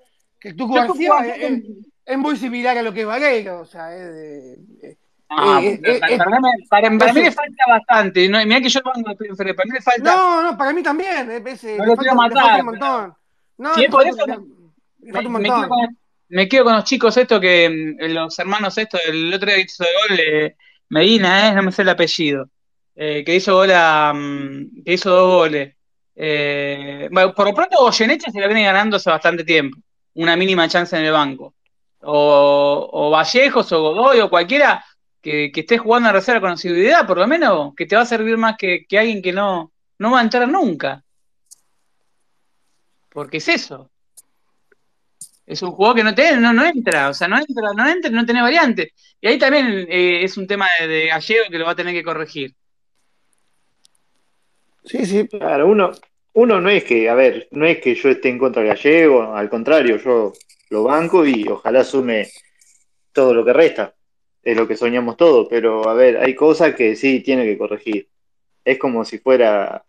Que 0.54 0.64
el 0.64 0.70
García 0.70 1.10
Tucu 1.10 1.24
es, 1.24 1.38
es- 1.52 1.64
es 2.06 2.18
muy 2.18 2.38
similar 2.38 2.78
a 2.78 2.84
lo 2.84 2.94
que 2.94 3.02
es 3.02 3.08
Vareiro, 3.08 3.62
o 3.62 3.66
sea, 3.66 3.96
es 3.96 4.06
de- 4.14 4.58
es- 4.90 4.98
Ah, 5.28 5.60
Eh, 5.62 5.80
para, 5.82 5.96
eh, 5.96 6.00
para- 6.00 6.14
eh, 6.14 6.18
para 6.20 6.40
mí, 6.40 6.48
para- 6.70 6.98
para 7.00 7.14
mí 7.14 7.22
le 7.22 7.32
falta 7.32 7.64
bastante. 7.68 8.30
No, 8.30 8.46
mirá 8.46 8.62
que 8.62 8.70
yo 8.70 8.80
de 8.96 9.16
Pedro, 9.16 9.36
para 9.56 9.66
mí 9.66 9.72
le 9.74 9.82
falta. 9.82 10.04
No, 10.16 10.44
no, 10.44 10.56
para 10.58 10.72
mí 10.72 10.84
también. 10.84 11.32
Es, 11.32 11.64
es- 11.64 11.78
No 11.80 11.86
lo 11.86 11.96
quiero 11.98 12.16
matar, 12.16 12.60
un 12.60 12.66
montón. 12.68 13.14
No, 13.58 13.72
por 13.90 14.06
eso 14.08 14.18
me, 15.00 15.12
falta 15.12 15.28
un 15.28 15.34
me 15.34 15.44
quedo 15.44 15.68
con, 15.68 15.98
me 16.30 16.48
quedo 16.48 16.64
con 16.66 16.76
los 16.76 16.84
chicos 16.84 17.18
estos 17.18 17.40
que 17.42 17.70
mm, 18.00 18.14
los 18.14 18.38
hermanos 18.38 18.78
estos, 18.78 19.02
el 19.08 19.34
otro 19.34 19.48
día 19.48 19.56
que 19.56 19.62
hizo 19.64 19.84
de 19.84 19.90
gol, 20.10 20.20
eh, 20.20 20.56
Medina, 20.90 21.50
eh, 21.50 21.56
no 21.56 21.64
me 21.64 21.72
sé 21.72 21.82
el 21.82 21.90
apellido, 21.90 22.48
eh, 22.96 23.24
que 23.26 23.36
hizo 23.36 23.56
gol 23.56 23.72
a, 23.74 24.14
mm, 24.16 24.84
que 24.86 24.94
hizo 24.94 25.10
dos 25.10 25.28
goles. 25.28 25.76
Eh, 26.16 27.10
bueno, 27.12 27.34
por 27.34 27.48
lo 27.48 27.54
pronto 27.56 27.78
Goyeneche 27.80 28.32
se 28.32 28.40
la 28.40 28.46
viene 28.48 28.64
ganando 28.64 28.98
hace 28.98 29.10
bastante 29.10 29.44
tiempo, 29.44 29.78
una 30.16 30.36
mínima 30.36 30.68
chance 30.68 30.98
en 30.98 31.06
el 31.06 31.12
banco. 31.12 31.56
O, 32.02 33.10
Vallejos 33.12 33.72
o 33.72 33.82
Godoy 33.82 34.20
o 34.20 34.30
cualquiera 34.30 34.84
que, 35.22 35.52
que 35.52 35.62
esté 35.62 35.78
jugando 35.78 36.10
en 36.10 36.16
reserva 36.16 36.42
con 36.42 36.52
asiduidad, 36.52 37.08
por 37.08 37.18
lo 37.18 37.28
menos, 37.28 37.74
que 37.76 37.86
te 37.86 37.96
va 37.96 38.04
a 38.04 38.06
servir 38.06 38.38
más 38.38 38.56
que, 38.58 38.86
que 38.88 39.00
alguien 39.00 39.22
que 39.22 39.32
no, 39.32 39.72
no 40.00 40.12
va 40.12 40.20
a 40.20 40.24
entrar 40.24 40.48
nunca. 40.48 41.04
Porque 43.10 43.38
es 43.38 43.48
eso. 43.48 43.90
Es 45.46 45.62
un 45.62 45.72
juego 45.72 45.94
que 45.94 46.04
no, 46.04 46.14
te, 46.14 46.36
no, 46.38 46.54
no 46.54 46.66
entra, 46.66 47.10
o 47.10 47.14
sea, 47.14 47.28
no 47.28 47.38
entra, 47.38 47.72
no 47.76 47.88
entra, 47.88 48.10
no 48.10 48.26
tiene 48.26 48.42
variante. 48.42 48.94
Y 49.22 49.28
ahí 49.28 49.38
también 49.38 49.86
eh, 49.90 50.24
es 50.24 50.38
un 50.38 50.48
tema 50.48 50.68
de, 50.80 50.88
de 50.88 51.08
Gallego 51.08 51.46
que 51.50 51.60
lo 51.60 51.66
va 51.66 51.72
a 51.72 51.76
tener 51.76 51.94
que 51.94 52.04
corregir. 52.04 52.56
Sí, 54.84 55.06
sí. 55.06 55.28
Claro, 55.28 55.68
uno, 55.68 55.92
uno 56.36 56.60
no 56.60 56.70
es 56.70 56.84
que, 56.84 57.10
a 57.10 57.16
ver, 57.16 57.48
no 57.52 57.66
es 57.66 57.80
que 57.80 57.96
yo 57.96 58.10
esté 58.10 58.30
en 58.30 58.38
contra 58.38 58.62
de 58.62 58.68
Gallego, 58.68 59.34
al 59.34 59.50
contrario, 59.50 59.98
yo 59.98 60.34
lo 60.70 60.84
banco 60.84 61.26
y 61.26 61.48
ojalá 61.48 61.84
sume 61.84 62.30
todo 63.14 63.34
lo 63.34 63.46
que 63.46 63.54
resta. 63.54 63.94
Es 64.44 64.56
lo 64.56 64.68
que 64.68 64.76
soñamos 64.76 65.16
todos, 65.16 65.48
pero 65.50 65.88
a 65.88 65.94
ver, 65.94 66.18
hay 66.18 66.36
cosas 66.36 66.76
que 66.76 66.96
sí 66.98 67.22
tiene 67.22 67.46
que 67.46 67.58
corregir. 67.58 68.10
Es 68.66 68.78
como 68.78 69.06
si 69.06 69.18
fuera 69.20 69.84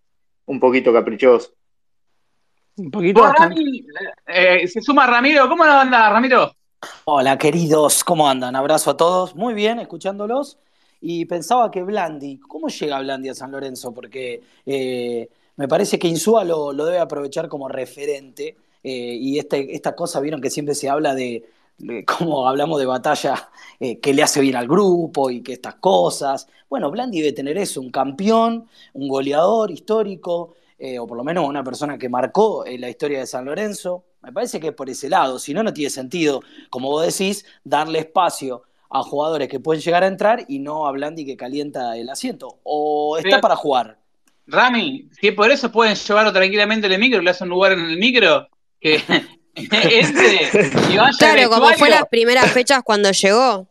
un 0.46 0.60
poquito 0.60 0.92
caprichoso. 0.92 1.50
Un 2.76 2.92
poquito 2.92 3.20
Vos, 3.20 3.30
bastante. 3.30 3.56
Rami, 3.56 3.86
eh, 4.28 4.68
se 4.68 4.80
suma 4.80 5.04
Ramiro, 5.06 5.48
¿cómo 5.48 5.64
anda, 5.64 6.10
Ramiro? 6.10 6.52
Hola, 7.06 7.36
queridos, 7.36 8.04
¿cómo 8.04 8.28
andan? 8.28 8.54
Abrazo 8.54 8.92
a 8.92 8.96
todos. 8.96 9.34
Muy 9.34 9.52
bien, 9.52 9.80
escuchándolos. 9.80 10.58
Y 11.00 11.24
pensaba 11.24 11.72
que 11.72 11.82
Blandi, 11.82 12.38
¿cómo 12.38 12.68
llega 12.68 13.00
Blandi 13.00 13.30
a 13.30 13.34
San 13.34 13.50
Lorenzo? 13.50 13.92
Porque 13.92 14.40
eh, 14.64 15.28
me 15.56 15.68
parece 15.68 15.98
que 15.98 16.08
Insúa 16.08 16.44
lo, 16.44 16.72
lo 16.72 16.84
debe 16.84 16.98
aprovechar 16.98 17.48
como 17.48 17.68
referente. 17.68 18.56
eh, 18.82 19.16
y 19.20 19.38
este, 19.38 19.74
esta 19.74 19.94
cosa, 19.96 20.20
vieron 20.20 20.40
que 20.40 20.50
siempre 20.50 20.74
se 20.74 20.88
habla 20.88 21.14
de, 21.14 21.44
como 22.18 22.48
hablamos 22.48 22.78
de 22.78 22.86
batalla 22.86 23.50
eh, 23.80 23.98
que 23.98 24.14
le 24.14 24.22
hace 24.22 24.40
bien 24.40 24.56
al 24.56 24.68
grupo 24.68 25.30
y 25.30 25.42
que 25.42 25.54
estas 25.54 25.74
cosas. 25.76 26.46
Bueno, 26.68 26.90
Blandi 26.90 27.20
debe 27.20 27.32
tener 27.32 27.58
eso, 27.58 27.80
un 27.80 27.90
campeón, 27.90 28.68
un 28.94 29.08
goleador 29.08 29.70
histórico, 29.70 30.54
eh, 30.78 30.98
o 30.98 31.06
por 31.06 31.16
lo 31.16 31.24
menos 31.24 31.48
una 31.48 31.64
persona 31.64 31.96
que 31.98 32.08
marcó 32.08 32.66
en 32.66 32.80
la 32.80 32.88
historia 32.90 33.18
de 33.20 33.26
San 33.26 33.44
Lorenzo. 33.44 34.04
Me 34.22 34.32
parece 34.32 34.58
que 34.60 34.68
es 34.68 34.74
por 34.74 34.90
ese 34.90 35.08
lado, 35.08 35.38
si 35.38 35.54
no, 35.54 35.62
no 35.62 35.72
tiene 35.72 35.90
sentido, 35.90 36.40
como 36.70 36.90
vos 36.90 37.06
decís, 37.06 37.44
darle 37.64 38.00
espacio 38.00 38.62
a 38.90 39.02
jugadores 39.02 39.48
que 39.48 39.60
pueden 39.60 39.82
llegar 39.82 40.02
a 40.04 40.06
entrar 40.08 40.44
y 40.48 40.58
no 40.58 40.86
a 40.86 40.92
Blandi 40.92 41.24
que 41.24 41.36
calienta 41.36 41.96
el 41.96 42.08
asiento. 42.08 42.58
O 42.64 43.16
está 43.16 43.28
Pero- 43.30 43.40
para 43.40 43.56
jugar. 43.56 43.98
Rami, 44.46 45.08
si 45.20 45.28
es 45.28 45.34
por 45.34 45.50
eso 45.50 45.72
pueden 45.72 45.94
llevarlo 45.96 46.32
tranquilamente 46.32 46.86
en 46.86 46.92
el 46.92 46.98
micro, 47.00 47.20
le 47.20 47.30
hacen 47.30 47.46
un 47.46 47.50
lugar 47.50 47.72
en 47.72 47.80
el 47.80 47.96
micro, 47.98 48.48
que 48.80 48.96
entre 49.54 50.50
y 50.92 50.96
vaya 50.96 51.16
Claro, 51.18 51.50
como 51.50 51.68
fue 51.72 51.90
las 51.90 52.06
primeras 52.08 52.50
fechas 52.52 52.82
cuando 52.84 53.10
llegó. 53.10 53.68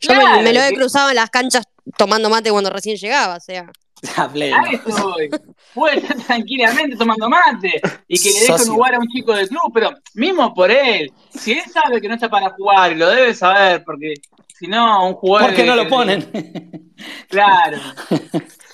Yo 0.00 0.12
me- 0.14 0.20
Claro, 0.20 0.42
me, 0.42 0.52
lo 0.52 0.60
he 0.62 0.68
que- 0.70 0.74
cruzado 0.76 1.10
en 1.10 1.16
las 1.16 1.30
canchas 1.30 1.64
tomando 1.96 2.28
mate 2.28 2.50
cuando 2.50 2.70
recién 2.70 2.96
llegaba, 2.96 3.36
o 3.36 3.40
sea. 3.40 3.70
A 4.16 4.30
eso 4.70 5.08
voy. 5.10 5.28
Puede 5.74 5.96
estar 5.98 6.16
tranquilamente 6.18 6.96
tomando 6.96 7.28
mate 7.28 7.80
y 8.06 8.16
que 8.16 8.30
le 8.30 8.40
deje 8.40 8.62
un 8.62 8.68
lugar 8.76 8.94
a 8.94 8.98
un 9.00 9.08
chico 9.08 9.32
del 9.34 9.48
club, 9.48 9.72
pero 9.74 9.90
mismo 10.14 10.54
por 10.54 10.70
él. 10.70 11.10
Si 11.36 11.52
él 11.52 11.62
sabe 11.72 12.00
que 12.00 12.06
no 12.08 12.14
está 12.14 12.28
para 12.28 12.50
jugar, 12.50 12.92
y 12.92 12.94
lo 12.94 13.10
debe 13.10 13.34
saber, 13.34 13.82
porque 13.84 14.14
si 14.56 14.68
no, 14.68 15.08
un 15.08 15.14
jugador. 15.14 15.48
¿Por 15.50 15.56
qué 15.56 15.64
no 15.64 15.74
lo 15.74 15.88
ponen? 15.88 16.92
Claro. 17.28 17.78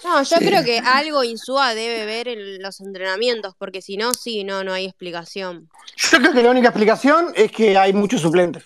No, 0.05 0.23
yo 0.23 0.37
creo 0.37 0.63
que 0.65 0.79
algo 0.79 1.25
Insúa 1.25 1.75
debe 1.75 2.05
ver 2.05 2.29
en 2.29 2.61
los 2.63 2.81
entrenamientos, 2.81 3.55
porque 3.59 3.81
si 3.81 3.97
no, 3.97 4.13
sí, 4.13 4.45
no, 4.45 4.63
no 4.63 4.73
hay 4.75 4.85
explicación. 4.85 5.71
Yo 5.97 6.19
creo 6.19 6.33
que 6.33 6.43
la 6.43 6.51
única 6.51 6.69
explicación 6.69 7.33
es 7.35 7.51
que 7.51 7.77
hay 7.79 7.93
muchos 7.95 8.21
suplentes. 8.21 8.65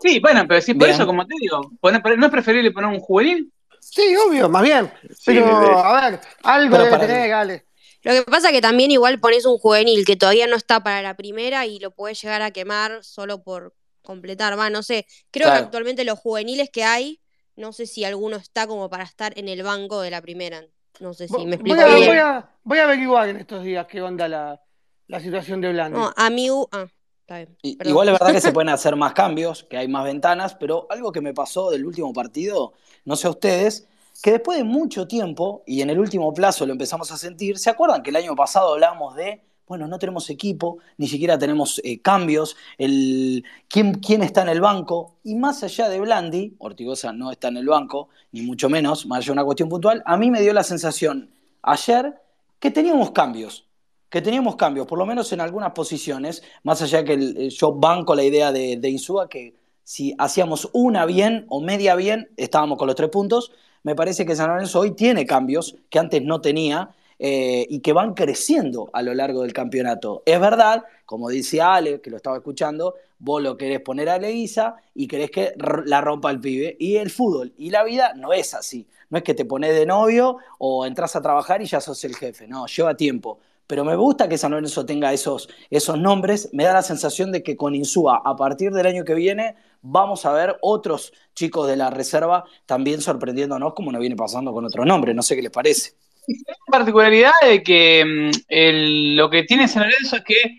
Sí, 0.00 0.18
bueno, 0.20 0.44
pero 0.48 0.60
si 0.60 0.74
por 0.74 0.84
Bien. 0.86 0.94
eso, 0.94 1.06
como 1.06 1.26
te 1.26 1.34
digo, 1.40 1.70
poner- 1.80 2.18
¿no 2.18 2.26
es 2.26 2.32
preferible 2.32 2.70
poner 2.72 2.90
un 2.90 3.00
juvenil? 3.00 3.52
Sí, 3.80 4.14
obvio, 4.16 4.48
más 4.48 4.62
bien. 4.62 4.92
Sí, 5.10 5.16
Pero, 5.26 5.44
bebé. 5.44 5.74
a 5.76 6.10
ver, 6.10 6.20
algo 6.44 6.78
debe 6.78 6.98
tener, 6.98 7.28
Gale. 7.28 7.66
Lo 8.02 8.12
que 8.12 8.22
pasa 8.22 8.50
que 8.50 8.60
también 8.60 8.90
igual 8.90 9.20
pones 9.20 9.44
un 9.44 9.58
juvenil 9.58 10.04
que 10.04 10.16
todavía 10.16 10.46
no 10.48 10.56
está 10.56 10.82
para 10.82 11.02
la 11.02 11.16
primera 11.16 11.66
y 11.66 11.78
lo 11.78 11.92
puedes 11.92 12.20
llegar 12.20 12.42
a 12.42 12.50
quemar 12.50 13.04
solo 13.04 13.42
por 13.44 13.74
completar. 14.02 14.58
Va, 14.58 14.70
no 14.70 14.82
sé. 14.82 15.06
Creo 15.30 15.46
Claro. 15.46 15.60
que 15.60 15.64
actualmente 15.66 16.04
los 16.04 16.18
juveniles 16.18 16.68
que 16.72 16.82
hay, 16.82 17.20
no 17.56 17.72
sé 17.72 17.86
si 17.86 18.04
alguno 18.04 18.36
está 18.36 18.66
como 18.66 18.88
para 18.88 19.04
estar 19.04 19.36
en 19.38 19.48
el 19.48 19.62
banco 19.62 20.00
de 20.00 20.10
la 20.10 20.20
primera. 20.22 20.64
No 21.00 21.14
sé 21.14 21.28
si 21.28 21.34
me 21.46 21.56
Voy 21.56 21.74
explico 21.74 21.80
a, 21.80 21.86
bien. 21.86 22.08
voy, 22.08 22.18
a, 22.18 22.50
voy 22.62 22.78
a 22.78 22.84
averiguar 22.84 23.28
en 23.28 23.36
estos 23.36 23.62
días 23.64 23.86
qué 23.86 24.02
onda 24.02 24.28
la, 24.28 24.60
la 25.06 25.20
situación 25.20 25.60
de 25.60 25.72
Blandi. 25.72 25.98
No, 25.98 26.12
amigo. 26.16 26.68
Ah, 26.72 26.86
está 27.20 27.36
bien. 27.38 27.56
Y-. 27.62 27.78
Igual 27.88 28.08
es 28.08 28.18
verdad 28.18 28.32
que 28.32 28.40
se 28.40 28.52
pueden 28.52 28.68
hacer 28.68 28.96
más 28.96 29.12
cambios, 29.14 29.64
que 29.64 29.76
hay 29.76 29.88
más 29.88 30.04
ventanas, 30.04 30.54
pero 30.54 30.86
algo 30.90 31.12
que 31.12 31.20
me 31.20 31.34
pasó 31.34 31.70
del 31.70 31.84
último 31.86 32.12
partido, 32.12 32.74
no 33.04 33.16
sé 33.16 33.26
a 33.26 33.30
ustedes, 33.30 33.88
que 34.22 34.32
después 34.32 34.58
de 34.58 34.64
mucho 34.64 35.08
tiempo, 35.08 35.62
y 35.66 35.80
en 35.82 35.90
el 35.90 35.98
último 35.98 36.32
plazo 36.34 36.66
lo 36.66 36.72
empezamos 36.72 37.10
a 37.10 37.16
sentir, 37.16 37.58
¿se 37.58 37.70
acuerdan 37.70 38.02
que 38.02 38.10
el 38.10 38.16
año 38.16 38.36
pasado 38.36 38.74
hablábamos 38.74 39.16
de, 39.16 39.42
bueno, 39.66 39.86
no 39.86 39.98
tenemos 39.98 40.28
equipo, 40.30 40.78
ni 40.98 41.08
siquiera 41.08 41.38
tenemos 41.38 41.80
eh, 41.84 42.00
cambios, 42.00 42.56
el, 42.78 43.44
¿quién, 43.68 43.94
quién 43.94 44.22
está 44.22 44.42
en 44.42 44.48
el 44.50 44.60
banco? 44.60 45.16
Y 45.24 45.34
más 45.34 45.62
allá 45.62 45.88
de 45.88 46.00
Blandi, 46.00 46.54
Ortigosa 46.58 47.12
no 47.12 47.30
está 47.30 47.48
en 47.48 47.56
el 47.58 47.66
banco, 47.68 48.08
ni 48.32 48.42
mucho 48.42 48.68
menos, 48.68 49.06
más 49.06 49.18
allá 49.18 49.26
de 49.26 49.32
una 49.32 49.44
cuestión 49.44 49.68
puntual, 49.68 50.02
a 50.06 50.16
mí 50.16 50.30
me 50.30 50.40
dio 50.40 50.52
la 50.52 50.62
sensación 50.64 51.30
ayer 51.62 52.14
que 52.58 52.70
teníamos 52.70 53.10
cambios 53.12 53.66
que 54.08 54.20
teníamos 54.20 54.56
cambios, 54.56 54.86
por 54.86 54.98
lo 54.98 55.06
menos 55.06 55.32
en 55.32 55.40
algunas 55.40 55.72
posiciones, 55.72 56.42
más 56.64 56.82
allá 56.82 57.02
que 57.02 57.14
el- 57.14 57.48
yo 57.50 57.72
banco 57.72 58.14
la 58.14 58.22
idea 58.22 58.52
de, 58.52 58.76
de 58.76 58.90
Insúa, 58.90 59.26
que 59.28 59.54
si 59.84 60.14
hacíamos 60.18 60.68
una 60.74 61.06
bien 61.06 61.46
o 61.48 61.62
media 61.62 61.94
bien, 61.94 62.28
estábamos 62.36 62.76
con 62.76 62.86
los 62.86 62.94
tres 62.96 63.08
puntos. 63.08 63.52
Me 63.82 63.94
parece 63.94 64.26
que 64.26 64.36
San 64.36 64.48
Lorenzo 64.48 64.80
hoy 64.80 64.92
tiene 64.94 65.24
cambios 65.26 65.76
que 65.90 65.98
antes 65.98 66.22
no 66.22 66.42
tenía 66.42 66.90
eh, 67.24 67.68
y 67.70 67.78
que 67.78 67.92
van 67.92 68.14
creciendo 68.14 68.90
a 68.92 69.00
lo 69.00 69.14
largo 69.14 69.42
del 69.42 69.52
campeonato. 69.52 70.24
Es 70.26 70.40
verdad, 70.40 70.82
como 71.06 71.28
dice 71.28 71.60
Ale, 71.60 72.00
que 72.00 72.10
lo 72.10 72.16
estaba 72.16 72.38
escuchando, 72.38 72.96
vos 73.20 73.40
lo 73.40 73.56
querés 73.56 73.80
poner 73.80 74.08
a 74.08 74.18
Leguiza 74.18 74.74
y 74.92 75.06
querés 75.06 75.30
que 75.30 75.54
la 75.84 76.00
rompa 76.00 76.32
el 76.32 76.40
pibe. 76.40 76.76
Y 76.80 76.96
el 76.96 77.10
fútbol 77.10 77.52
y 77.56 77.70
la 77.70 77.84
vida 77.84 78.12
no 78.14 78.32
es 78.32 78.54
así. 78.54 78.88
No 79.08 79.18
es 79.18 79.22
que 79.22 79.34
te 79.34 79.44
pones 79.44 79.72
de 79.72 79.86
novio 79.86 80.38
o 80.58 80.84
entras 80.84 81.14
a 81.14 81.22
trabajar 81.22 81.62
y 81.62 81.66
ya 81.66 81.80
sos 81.80 82.02
el 82.02 82.16
jefe. 82.16 82.48
No, 82.48 82.66
lleva 82.66 82.96
tiempo. 82.96 83.38
Pero 83.68 83.84
me 83.84 83.94
gusta 83.94 84.28
que 84.28 84.36
San 84.36 84.50
Lorenzo 84.50 84.84
tenga 84.84 85.12
esos, 85.12 85.48
esos 85.70 85.96
nombres. 85.96 86.48
Me 86.52 86.64
da 86.64 86.72
la 86.72 86.82
sensación 86.82 87.30
de 87.30 87.44
que 87.44 87.56
con 87.56 87.76
Insúa, 87.76 88.20
a 88.24 88.34
partir 88.34 88.72
del 88.72 88.88
año 88.88 89.04
que 89.04 89.14
viene, 89.14 89.54
vamos 89.80 90.26
a 90.26 90.32
ver 90.32 90.56
otros 90.60 91.12
chicos 91.36 91.68
de 91.68 91.76
la 91.76 91.88
reserva 91.88 92.46
también 92.66 93.00
sorprendiéndonos, 93.00 93.74
como 93.74 93.92
nos 93.92 94.00
viene 94.00 94.16
pasando 94.16 94.52
con 94.52 94.64
otros 94.64 94.84
nombres. 94.84 95.14
No 95.14 95.22
sé 95.22 95.36
qué 95.36 95.42
les 95.42 95.52
parece. 95.52 95.92
La 96.26 96.78
particularidad 96.78 97.32
de 97.42 97.62
que 97.62 98.04
mm, 98.04 99.16
lo 99.16 99.30
que 99.30 99.42
tiene 99.44 99.68
San 99.68 99.84
Lorenzo 99.84 100.16
es 100.16 100.22
que, 100.24 100.58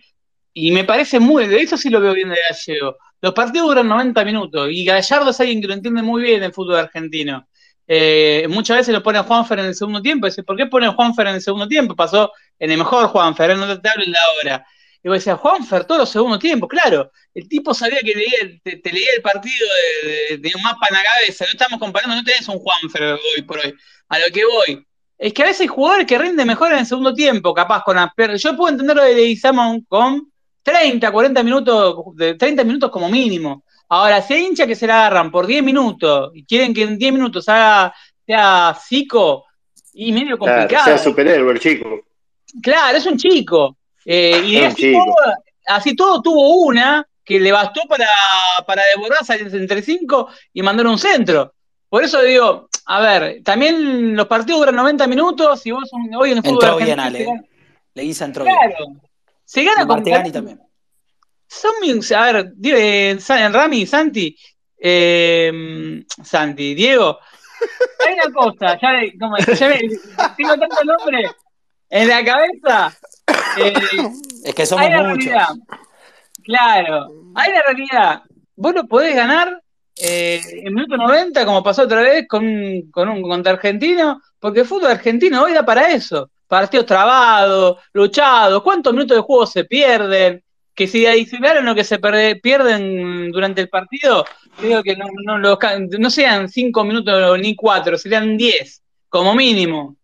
y 0.53 0.71
me 0.71 0.83
parece 0.83 1.19
muy, 1.19 1.47
de 1.47 1.61
eso 1.61 1.77
sí 1.77 1.89
lo 1.89 1.99
veo 2.01 2.13
bien 2.13 2.29
de 2.29 2.37
Gallego, 2.49 2.97
los 3.21 3.33
partidos 3.33 3.67
duran 3.69 3.87
90 3.87 4.25
minutos 4.25 4.69
y 4.71 4.83
Gallardo 4.85 5.29
es 5.31 5.39
alguien 5.39 5.61
que 5.61 5.67
lo 5.67 5.73
entiende 5.73 6.01
muy 6.01 6.21
bien 6.23 6.43
el 6.43 6.53
fútbol 6.53 6.75
argentino. 6.75 7.47
Eh, 7.87 8.45
muchas 8.49 8.77
veces 8.77 8.93
lo 8.93 9.03
pone 9.03 9.19
a 9.19 9.23
Juanfer 9.23 9.59
en 9.59 9.65
el 9.65 9.75
segundo 9.75 10.01
tiempo, 10.01 10.25
dice, 10.27 10.43
¿por 10.43 10.55
qué 10.57 10.65
pone 10.67 10.87
Juanfer 10.89 11.27
en 11.27 11.35
el 11.35 11.41
segundo 11.41 11.67
tiempo? 11.67 11.95
Pasó 11.95 12.31
en 12.59 12.71
el 12.71 12.77
mejor 12.77 13.07
Juanfer, 13.07 13.57
no 13.57 13.79
te, 13.81 13.89
hablo 13.89 14.03
en 14.05 14.11
la 14.11 14.19
hora. 14.41 14.65
Y 15.03 15.07
vos 15.09 15.17
decías, 15.17 15.37
Juanfer, 15.39 15.83
todos 15.85 15.99
los 16.01 16.09
segundos 16.09 16.39
tiempos, 16.39 16.69
claro, 16.69 17.11
el 17.33 17.47
tipo 17.49 17.73
sabía 17.73 17.99
que 17.99 18.13
leía, 18.15 18.59
te, 18.63 18.77
te 18.77 18.91
leía 18.93 19.09
el 19.15 19.21
partido 19.21 19.67
de, 20.03 20.09
de- 20.29 20.37
de 20.37 20.51
un 20.55 20.61
mapa 20.63 20.87
en 20.89 20.95
la 20.95 21.03
cabeza, 21.03 21.43
no 21.45 21.51
estamos 21.51 21.79
comparando, 21.79 22.15
no 22.15 22.23
tenés 22.23 22.47
un 22.47 22.59
Juanfer 22.59 23.03
hoy 23.03 23.41
por 23.45 23.57
hoy, 23.59 23.73
a 24.09 24.19
lo 24.19 24.25
que 24.33 24.45
voy. 24.45 24.85
Es 25.23 25.33
que 25.33 25.41
a 25.41 25.45
veces 25.45 25.61
hay 25.61 25.67
jugadores 25.67 26.05
que 26.05 26.17
rinden 26.17 26.45
mejor 26.45 26.73
en 26.73 26.79
el 26.79 26.85
segundo 26.85 27.13
tiempo, 27.13 27.53
capaz 27.53 27.81
con 27.83 27.95
las 27.95 28.13
per- 28.13 28.35
Yo 28.35 28.57
puedo 28.57 28.69
entender 28.71 28.95
lo 28.97 29.03
de 29.03 29.13
Leguizamón 29.15 29.81
con 29.87 30.29
30, 30.61 31.11
40 31.11 31.43
minutos, 31.43 31.95
de 32.15 32.35
30 32.35 32.63
minutos 32.65 32.91
como 32.91 33.07
mínimo. 33.07 33.63
Ahora, 33.87 34.21
si 34.21 34.33
hay 34.33 34.45
hinchas 34.47 34.67
que 34.67 34.75
se 34.75 34.85
la 34.85 34.99
agarran 34.99 35.31
por 35.31 35.45
10 35.47 35.63
minutos 35.63 36.31
y 36.33 36.43
quieren 36.45 36.73
que 36.73 36.83
en 36.83 36.97
10 36.97 37.13
minutos 37.13 37.47
haga, 37.47 37.93
sea 38.25 38.75
psico 38.77 39.45
y 39.93 40.11
medio 40.11 40.37
Claro, 40.37 40.55
complicado. 40.61 40.85
sea 40.85 40.97
superhéroe 40.97 41.53
el 41.53 41.59
chico. 41.61 42.01
Claro, 42.61 42.97
es 42.97 43.05
un 43.05 43.17
chico. 43.17 43.77
Eh, 44.05 44.41
y 44.45 44.55
Es 44.57 44.61
un 44.61 44.67
así, 44.67 44.81
chico. 44.81 45.05
Todo, 45.05 45.33
así 45.67 45.95
todo 45.95 46.21
tuvo 46.21 46.57
una 46.65 47.07
que 47.23 47.39
le 47.39 47.51
bastó 47.53 47.79
para, 47.87 48.07
para 48.67 48.83
devorarse 48.93 49.35
entre 49.35 49.81
cinco 49.81 50.27
y 50.53 50.61
mandar 50.61 50.85
un 50.87 50.97
centro. 50.97 51.53
Por 51.87 52.03
eso 52.03 52.21
digo, 52.21 52.67
a 52.85 52.99
ver, 53.01 53.41
también 53.43 54.15
los 54.15 54.27
partidos 54.27 54.59
duran 54.61 54.75
90 54.75 55.07
minutos 55.07 55.65
y 55.65 55.71
vos 55.71 55.89
hoy 56.17 56.31
en 56.31 56.37
el 56.37 56.43
fútbol 56.43 56.63
Entró 56.63 56.77
bien, 56.77 56.99
Ale. 56.99 57.23
gana- 57.25 57.43
Leguiza 57.95 58.25
entró 58.25 58.43
bien. 58.43 58.55
Claro, 58.57 58.85
se 59.45 59.63
gana 59.63 59.83
Y 59.83 59.85
con 59.85 59.95
Martegani 59.97 60.31
también. 60.31 60.59
son 61.47 61.71
a 62.15 62.31
ver, 62.31 62.53
eh, 62.63 63.17
Rami, 63.51 63.85
Santi, 63.85 64.35
eh, 64.77 66.03
Santi, 66.23 66.73
Diego, 66.73 67.19
hay 68.05 68.13
una 68.15 68.33
cosa, 68.33 68.79
ya, 68.81 68.91
como, 69.19 69.37
ya 69.37 69.67
me- 69.69 69.79
tengo 70.35 70.57
tanto 70.57 70.83
nombre 70.83 71.29
en 71.89 72.07
la 72.07 72.25
cabeza. 72.25 72.97
eh, 73.57 73.73
Es 74.43 74.53
que 74.55 74.65
somos 74.65 74.85
muchos. 74.89 75.25
realidad. 75.25 75.47
Claro, 76.43 77.07
hay 77.35 77.51
una 77.51 77.61
realidad. 77.61 78.21
Vos 78.55 78.73
lo 78.73 78.85
podés 78.87 79.15
ganar 79.15 79.62
eh, 79.95 80.41
en 80.63 80.73
minuto 80.73 80.97
90, 80.97 81.45
como 81.45 81.63
pasó 81.63 81.83
otra 81.83 82.01
vez 82.01 82.27
con, 82.27 82.43
con 82.91 83.09
un 83.09 83.21
contra 83.21 83.53
argentino, 83.53 84.21
porque 84.39 84.61
el 84.61 84.65
fútbol 84.65 84.91
argentino 84.91 85.43
hoy 85.43 85.53
da 85.53 85.63
para 85.63 85.91
eso. 85.91 86.29
Partidos 86.47 86.85
trabados, 86.85 87.77
luchados, 87.93 88.61
cuántos 88.63 88.93
minutos 88.93 89.17
de 89.17 89.23
juego 89.23 89.45
se 89.45 89.65
pierden, 89.65 90.43
que 90.75 90.87
si 90.87 91.05
adicionaron 91.05 91.65
lo 91.65 91.75
que 91.75 91.83
se 91.83 91.99
pierden 92.41 93.31
durante 93.31 93.61
el 93.61 93.69
partido, 93.69 94.25
creo 94.59 94.83
que 94.83 94.95
no, 94.95 95.07
no, 95.37 96.09
sean 96.09 96.49
cinco 96.49 96.83
minutos 96.83 97.39
ni 97.39 97.55
cuatro, 97.55 97.97
serían 97.97 98.37
10, 98.37 98.83
como 99.09 99.35
mínimo. 99.35 99.95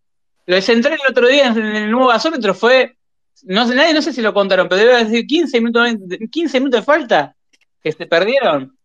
Lo 0.46 0.56
de 0.56 0.62
Central 0.62 1.00
el 1.04 1.12
otro 1.12 1.28
día 1.28 1.48
en 1.48 1.58
el 1.58 1.92
nuevo 1.92 2.08
gasómetro 2.08 2.54
fue 2.54 2.96
no 3.44 3.68
sé, 3.68 3.76
nadie 3.76 3.94
no 3.94 4.02
sé 4.02 4.14
si 4.14 4.22
lo 4.22 4.34
contaron, 4.34 4.68
pero 4.68 4.82
debe 4.82 5.04
decir 5.06 5.26
15 5.26 5.60
minutos, 5.60 5.84
20 5.84 6.30
15 6.30 6.60
minutos 6.60 6.82
de 6.82 6.86
falta 6.86 7.36
que 7.82 7.92
se 7.92 8.06
perdieron. 8.06 8.78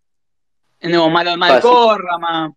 No, 0.93 1.11
mal, 1.11 1.37
mal 1.37 1.59
Fácil. 1.59 1.78
corra, 1.78 2.16
ma- 2.18 2.55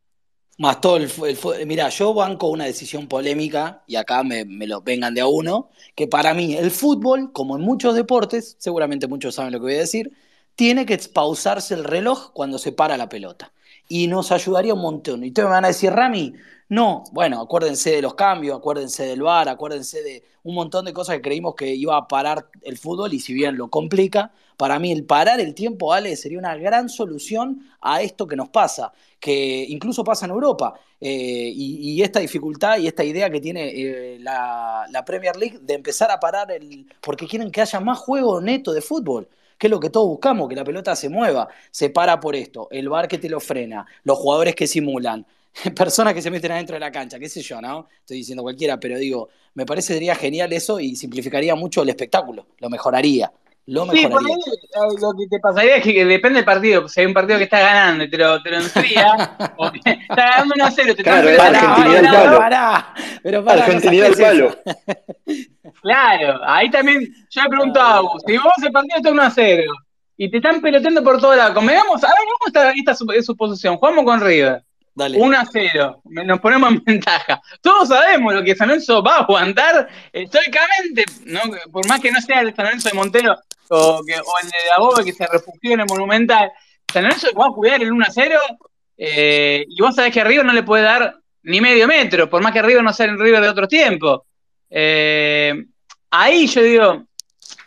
Más 0.60 0.82
todo 0.82 0.98
el, 0.98 1.12
el 1.60 1.68
Mira, 1.68 1.90
yo 1.90 2.14
banco 2.16 2.48
una 2.48 2.66
decisión 2.66 3.08
polémica, 3.08 3.84
y 3.86 3.96
acá 3.96 4.24
me, 4.24 4.44
me 4.44 4.66
lo 4.66 4.82
vengan 4.82 5.14
de 5.14 5.22
a 5.22 5.28
uno, 5.28 5.70
que 5.96 6.08
para 6.08 6.34
mí 6.34 6.56
el 6.56 6.72
fútbol, 6.72 7.32
como 7.32 7.56
en 7.58 7.62
muchos 7.62 7.94
deportes, 7.96 8.56
seguramente 8.60 9.08
muchos 9.08 9.36
saben 9.36 9.54
lo 9.54 9.60
que 9.60 9.64
voy 9.66 9.76
a 9.76 9.80
decir, 9.80 10.12
tiene 10.56 10.86
que 10.88 10.98
pausarse 11.14 11.76
el 11.76 11.84
reloj 11.84 12.32
cuando 12.34 12.58
se 12.58 12.72
para 12.72 12.98
la 12.98 13.08
pelota. 13.10 13.54
y 13.90 14.08
nos 14.08 14.32
ayudaría 14.34 14.74
un 14.74 14.82
montón. 14.82 15.24
Y 15.24 15.28
ustedes 15.30 15.48
me 15.48 15.54
van 15.54 15.64
a 15.66 15.70
decir, 15.70 15.92
Rami, 15.94 16.34
no, 16.70 17.04
bueno, 17.14 17.40
acuérdense 17.42 17.92
de 17.92 18.02
los 18.02 18.16
cambios, 18.16 18.58
acuérdense 18.58 19.06
del 19.06 19.22
VAR, 19.22 19.48
acuérdense 19.50 20.02
de 20.04 20.24
un 20.44 20.56
montón 20.56 20.84
de 20.86 20.94
cosas 20.94 21.16
que 21.18 21.22
creímos 21.22 21.56
que 21.56 21.74
iba 21.74 21.96
a 21.96 22.08
parar 22.08 22.50
el 22.64 22.78
fútbol 22.78 23.14
y 23.14 23.20
si 23.20 23.34
bien 23.34 23.56
lo 23.58 23.70
complica, 23.70 24.34
para 24.58 24.80
mí 24.80 24.92
el 24.92 25.06
parar 25.06 25.40
el 25.40 25.54
tiempo, 25.54 25.94
Ale, 25.94 26.16
sería 26.16 26.40
una 26.40 26.58
gran 26.58 26.90
solución 26.90 27.62
a 27.80 28.02
esto 28.02 28.28
que 28.28 28.36
nos 28.36 28.50
pasa, 28.50 28.92
que 29.20 29.66
incluso 29.70 30.04
pasa 30.04 30.26
en 30.26 30.32
Europa. 30.32 30.74
Eh, 31.00 31.52
y, 31.56 32.02
esta 32.02 32.20
dificultad 32.20 32.80
y 32.80 32.88
esta 32.88 33.04
idea 33.04 33.30
que 33.30 33.40
tiene 33.40 33.70
eh, 33.70 34.18
la, 34.20 35.04
Premier 35.06 35.36
League 35.36 35.60
de 35.62 35.76
empezar 35.76 36.10
a 36.10 36.20
parar 36.20 36.52
el... 36.52 36.88
porque 37.02 37.28
quieren 37.28 37.52
que 37.52 37.62
haya 37.62 37.80
más 37.80 38.00
juego 38.00 38.42
neto 38.42 38.74
de 38.74 38.82
fútbol 38.82 39.30
que 39.60 39.68
es 39.68 39.72
lo 39.72 39.80
que 39.80 39.90
todos 39.90 40.08
buscamos, 40.08 40.48
que 40.48 40.56
la 40.56 40.64
pelota 40.64 40.96
se 40.96 41.10
mueva, 41.10 41.48
se 41.72 41.90
para 41.90 42.20
por 42.20 42.36
esto, 42.36 42.68
el 42.70 42.90
bar 42.90 43.08
que 43.08 43.18
te 43.18 43.28
lo 43.28 43.40
frena, 43.40 43.88
los 44.04 44.18
jugadores 44.18 44.54
que 44.56 44.68
simulan, 44.68 45.26
personas 45.76 46.14
que 46.14 46.22
se 46.22 46.30
meten 46.30 46.52
adentro 46.52 46.76
de 46.76 46.80
la 46.80 46.92
cancha, 46.92 47.18
qué 47.18 47.28
sé 47.28 47.42
yo, 47.42 47.60
¿no? 47.60 47.88
Estoy 48.00 48.18
diciendo 48.18 48.44
cualquiera, 48.44 48.80
pero 48.80 49.00
digo, 49.00 49.30
me 49.56 49.66
parecería 49.66 50.14
genial 50.16 50.54
eso 50.54 50.80
y 50.80 50.96
simplificaría 50.96 51.56
mucho 51.56 51.82
el 51.82 51.90
espectáculo, 51.90 52.46
lo 52.60 52.70
mejoraría. 52.70 53.32
Lo 53.68 53.86
sí, 53.92 54.08
por 54.08 54.26
ahí, 54.26 54.32
eh, 54.32 54.98
lo 55.02 55.12
que 55.12 55.28
te 55.30 55.40
pasaría 55.42 55.76
es 55.76 55.84
que 55.84 56.06
depende 56.06 56.38
del 56.38 56.46
partido. 56.46 56.88
Si 56.88 57.02
hay 57.02 57.06
un 57.06 57.14
partido 57.14 57.38
que 57.38 57.44
está 57.44 57.60
ganando 57.60 58.06
y 58.06 58.10
te 58.10 58.18
lo, 58.18 58.42
te 58.42 58.50
lo 58.50 58.58
enfría, 58.60 59.36
o 59.58 59.68
está 59.86 60.16
ganando 60.16 60.54
1 60.56 60.66
a 60.66 60.72
0, 60.72 60.94
te 60.96 61.04
claro, 61.04 61.28
está 61.28 61.48
Argentinidad 61.48 62.06
al 62.06 62.24
palo. 62.24 62.38
Pará, 62.38 62.94
pero 63.22 63.44
pará, 63.44 63.66
Argentinidad 63.66 64.08
al 64.08 64.16
palo. 64.16 64.56
Claro, 65.82 66.42
ahí 66.46 66.72
también, 66.72 67.14
yo 67.30 67.44
le 67.44 67.50
pregunto 67.50 67.80
a 67.80 67.98
Agus, 67.98 68.24
si 68.26 68.38
vos 68.38 68.54
el 68.64 68.72
partido 68.72 68.98
está 68.98 69.12
1 69.12 69.22
a 69.22 69.30
0 69.30 69.74
y 70.18 70.32
te 70.32 70.38
están 70.38 70.60
peloteando 70.60 71.04
por 71.04 71.20
todos 71.20 71.38
lados, 71.38 71.54
convengamos, 71.54 72.04
a 72.04 72.08
ver, 72.08 72.16
¿cómo 72.18 72.48
está 72.48 72.72
esta 72.72 72.96
suposición? 72.96 73.78
Jugamos 73.78 74.06
con 74.06 74.22
River. 74.22 74.64
Dale. 74.96 75.18
1 75.20 75.38
a 75.38 75.46
0, 75.46 76.02
nos 76.06 76.40
ponemos 76.40 76.72
en 76.72 76.84
ventaja. 76.86 77.40
Todos 77.62 77.90
sabemos 77.90 78.34
lo 78.34 78.44
que 78.44 78.56
San 78.56 78.70
Lorenzo 78.70 79.04
va 79.04 79.18
a 79.18 79.20
aguantar 79.20 79.88
estoicamente, 80.12 81.06
¿no? 81.26 81.42
por 81.72 81.88
más 81.88 82.00
que 82.00 82.12
no 82.12 82.20
sea 82.22 82.42
el 82.42 82.56
San 82.56 82.66
Lorenzo 82.66 82.90
de 82.90 82.96
Montero 82.96 83.38
o, 83.70 84.00
el 84.00 84.50
de 84.50 84.58
Dagobe 84.70 85.04
que 85.04 85.14
se 85.14 85.28
refugió 85.28 85.74
en 85.74 85.82
el 85.82 85.86
Monumental. 85.88 86.52
San 86.92 87.04
Lorenzo 87.04 87.28
va 87.40 87.48
a 87.48 87.52
cuidar 87.52 87.82
el 87.82 87.92
1 87.92 88.06
a 88.06 88.12
0 88.12 88.40
eh, 88.98 89.66
y 89.68 89.82
vos 89.82 89.96
sabés 89.96 90.14
que 90.14 90.24
River 90.24 90.46
no 90.46 90.54
le 90.54 90.64
puede 90.64 90.84
dar 90.84 91.20
ni 91.44 91.62
medio 91.62 91.88
metro, 91.88 92.30
por 92.30 92.42
más 92.42 92.52
que 92.52 92.62
River 92.62 92.84
no 92.84 92.94
sea 92.94 93.06
el 93.06 93.20
River 93.20 93.42
de 93.42 93.50
otros 93.50 93.70
tiempos. 93.70 94.22
Eh, 94.70 95.54
ahí 96.10 96.48
yo 96.48 96.62
digo, 96.62 97.04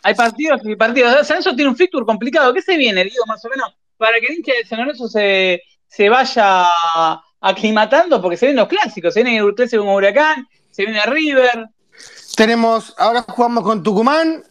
hay 0.03 0.15
partidos 0.15 0.61
y 0.63 0.75
partidos. 0.75 1.13
San 1.27 1.37
Lorenzo 1.37 1.55
tiene 1.55 1.69
un 1.69 1.77
fixture 1.77 2.05
complicado. 2.05 2.53
¿Qué 2.53 2.61
se 2.61 2.77
viene, 2.77 3.03
digo, 3.03 3.23
más 3.27 3.43
o 3.45 3.49
menos? 3.49 3.75
Para 3.97 4.19
que 4.19 4.27
el 4.27 4.35
hincha 4.35 4.53
de 4.53 4.65
San 4.65 4.79
Lorenzo 4.79 5.07
se, 5.07 5.61
se 5.87 6.09
vaya 6.09 6.65
aclimatando, 7.39 8.21
porque 8.21 8.37
se 8.37 8.47
vienen 8.47 8.61
los 8.61 8.69
clásicos. 8.69 9.13
Se 9.13 9.23
viene 9.23 9.39
el 9.39 9.55
clásico 9.55 9.83
con 9.83 9.95
Huracán, 9.95 10.47
se 10.69 10.85
viene 10.85 11.03
River. 11.05 11.67
Tenemos, 12.35 12.95
ahora 12.97 13.23
jugamos 13.23 13.63
con 13.63 13.83
Tucumán, 13.83 14.43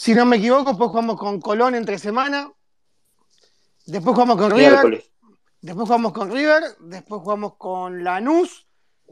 si 0.00 0.14
no 0.14 0.24
me 0.24 0.36
equivoco, 0.36 0.70
después 0.70 0.88
jugamos 0.88 1.18
con 1.18 1.42
Colón 1.42 1.74
entre 1.74 1.98
semana. 1.98 2.50
Después 3.84 4.14
jugamos 4.14 4.38
con 4.38 4.50
River. 4.50 4.70
Miércoles. 4.70 5.10
Después 5.60 5.86
jugamos 5.86 6.12
con 6.14 6.32
River. 6.32 6.62
Después 6.80 7.20
jugamos 7.20 7.56
con 7.58 8.02
Lanús, 8.02 8.66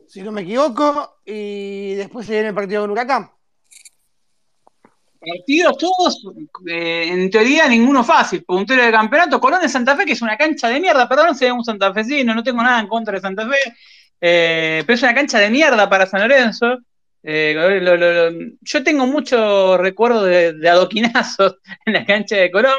si 0.06 0.22
no 0.22 0.32
me 0.32 0.40
equivoco. 0.40 1.18
Y 1.26 1.92
después 1.92 2.24
se 2.24 2.32
viene 2.32 2.48
el 2.48 2.54
partido 2.54 2.80
con 2.80 2.92
Huracán. 2.92 3.30
Partidos 5.20 5.76
todos, 5.76 6.22
eh, 6.66 7.08
en 7.08 7.28
teoría, 7.28 7.68
ninguno 7.68 8.02
fácil. 8.02 8.42
Puntero 8.44 8.82
de 8.82 8.90
campeonato. 8.90 9.38
Colón 9.42 9.60
de 9.60 9.68
Santa 9.68 9.94
Fe, 9.94 10.06
que 10.06 10.12
es 10.12 10.22
una 10.22 10.38
cancha 10.38 10.68
de 10.68 10.80
mierda. 10.80 11.06
Perdón, 11.06 11.36
soy 11.36 11.50
un 11.50 11.66
santafesino, 11.66 12.34
no 12.34 12.42
tengo 12.42 12.62
nada 12.62 12.80
en 12.80 12.88
contra 12.88 13.12
de 13.12 13.20
Santa 13.20 13.46
Fe. 13.46 13.76
Eh, 14.22 14.84
pero 14.86 14.94
es 14.94 15.02
una 15.02 15.14
cancha 15.14 15.38
de 15.38 15.50
mierda 15.50 15.86
para 15.90 16.06
San 16.06 16.22
Lorenzo. 16.22 16.78
Eh, 17.22 17.52
lo, 17.54 17.96
lo, 17.96 17.96
lo, 17.96 18.38
yo 18.60 18.84
tengo 18.84 19.06
muchos 19.06 19.78
recuerdos 19.78 20.26
de, 20.26 20.52
de, 20.52 20.68
adoquinazos 20.68 21.56
en 21.86 21.92
la 21.92 22.04
cancha 22.04 22.36
de 22.36 22.50
Colón, 22.50 22.78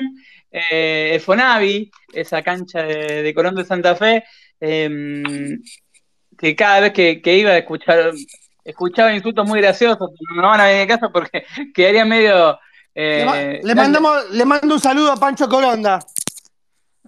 eh, 0.52 1.12
el 1.14 1.22
Fonavi, 1.22 1.92
esa 2.14 2.42
cancha 2.42 2.84
de, 2.84 3.24
de, 3.24 3.34
Colón 3.34 3.56
de 3.56 3.66
Santa 3.66 3.96
Fe, 3.96 4.24
eh, 4.62 5.58
que 6.38 6.56
cada 6.56 6.80
vez 6.80 6.94
que, 6.94 7.22
que, 7.22 7.38
iba 7.38 7.52
a 7.52 7.58
escuchar, 7.58 8.12
escuchaba 8.64 9.14
insultos 9.14 9.46
muy 9.46 9.60
graciosos, 9.60 10.10
no 10.36 10.42
van 10.42 10.62
a 10.62 10.66
venir 10.66 10.82
de 10.82 10.88
casa 10.88 11.10
porque 11.10 11.46
quedaría 11.74 12.06
medio... 12.06 12.58
le, 12.96 13.62
le, 13.62 13.76
mandamos, 13.76 14.30
le 14.32 14.46
mando 14.46 14.76
un 14.76 14.80
saludo 14.80 15.12
a 15.12 15.18
Pancho 15.18 15.50
Coronda. 15.50 16.00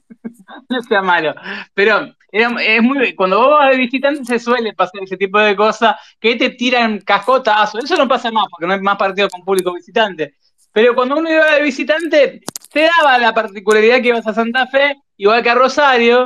no 0.69 0.81
sea 0.83 1.01
malo, 1.01 1.33
pero 1.73 2.13
es 2.31 2.81
muy, 2.81 3.13
cuando 3.13 3.39
vos 3.39 3.49
vas 3.51 3.71
de 3.71 3.77
visitante 3.77 4.23
se 4.23 4.39
suele 4.39 4.73
pasar 4.73 5.03
ese 5.03 5.17
tipo 5.17 5.39
de 5.39 5.55
cosas 5.55 5.95
que 6.19 6.35
te 6.35 6.51
tiran 6.51 6.99
cascotazos. 7.01 7.83
Eso 7.83 7.97
no 7.97 8.07
pasa 8.07 8.31
más 8.31 8.45
porque 8.49 8.67
no 8.67 8.73
hay 8.73 8.79
más 8.79 8.97
partidos 8.97 9.31
con 9.31 9.43
público 9.43 9.73
visitante. 9.73 10.35
Pero 10.71 10.95
cuando 10.95 11.17
uno 11.17 11.29
iba 11.29 11.55
de 11.55 11.61
visitante, 11.61 12.41
te 12.71 12.89
daba 12.97 13.17
la 13.17 13.33
particularidad 13.33 14.01
que 14.01 14.07
ibas 14.07 14.25
a 14.25 14.33
Santa 14.33 14.65
Fe, 14.67 14.95
igual 15.17 15.43
que 15.43 15.49
a 15.49 15.55
Rosario, 15.55 16.23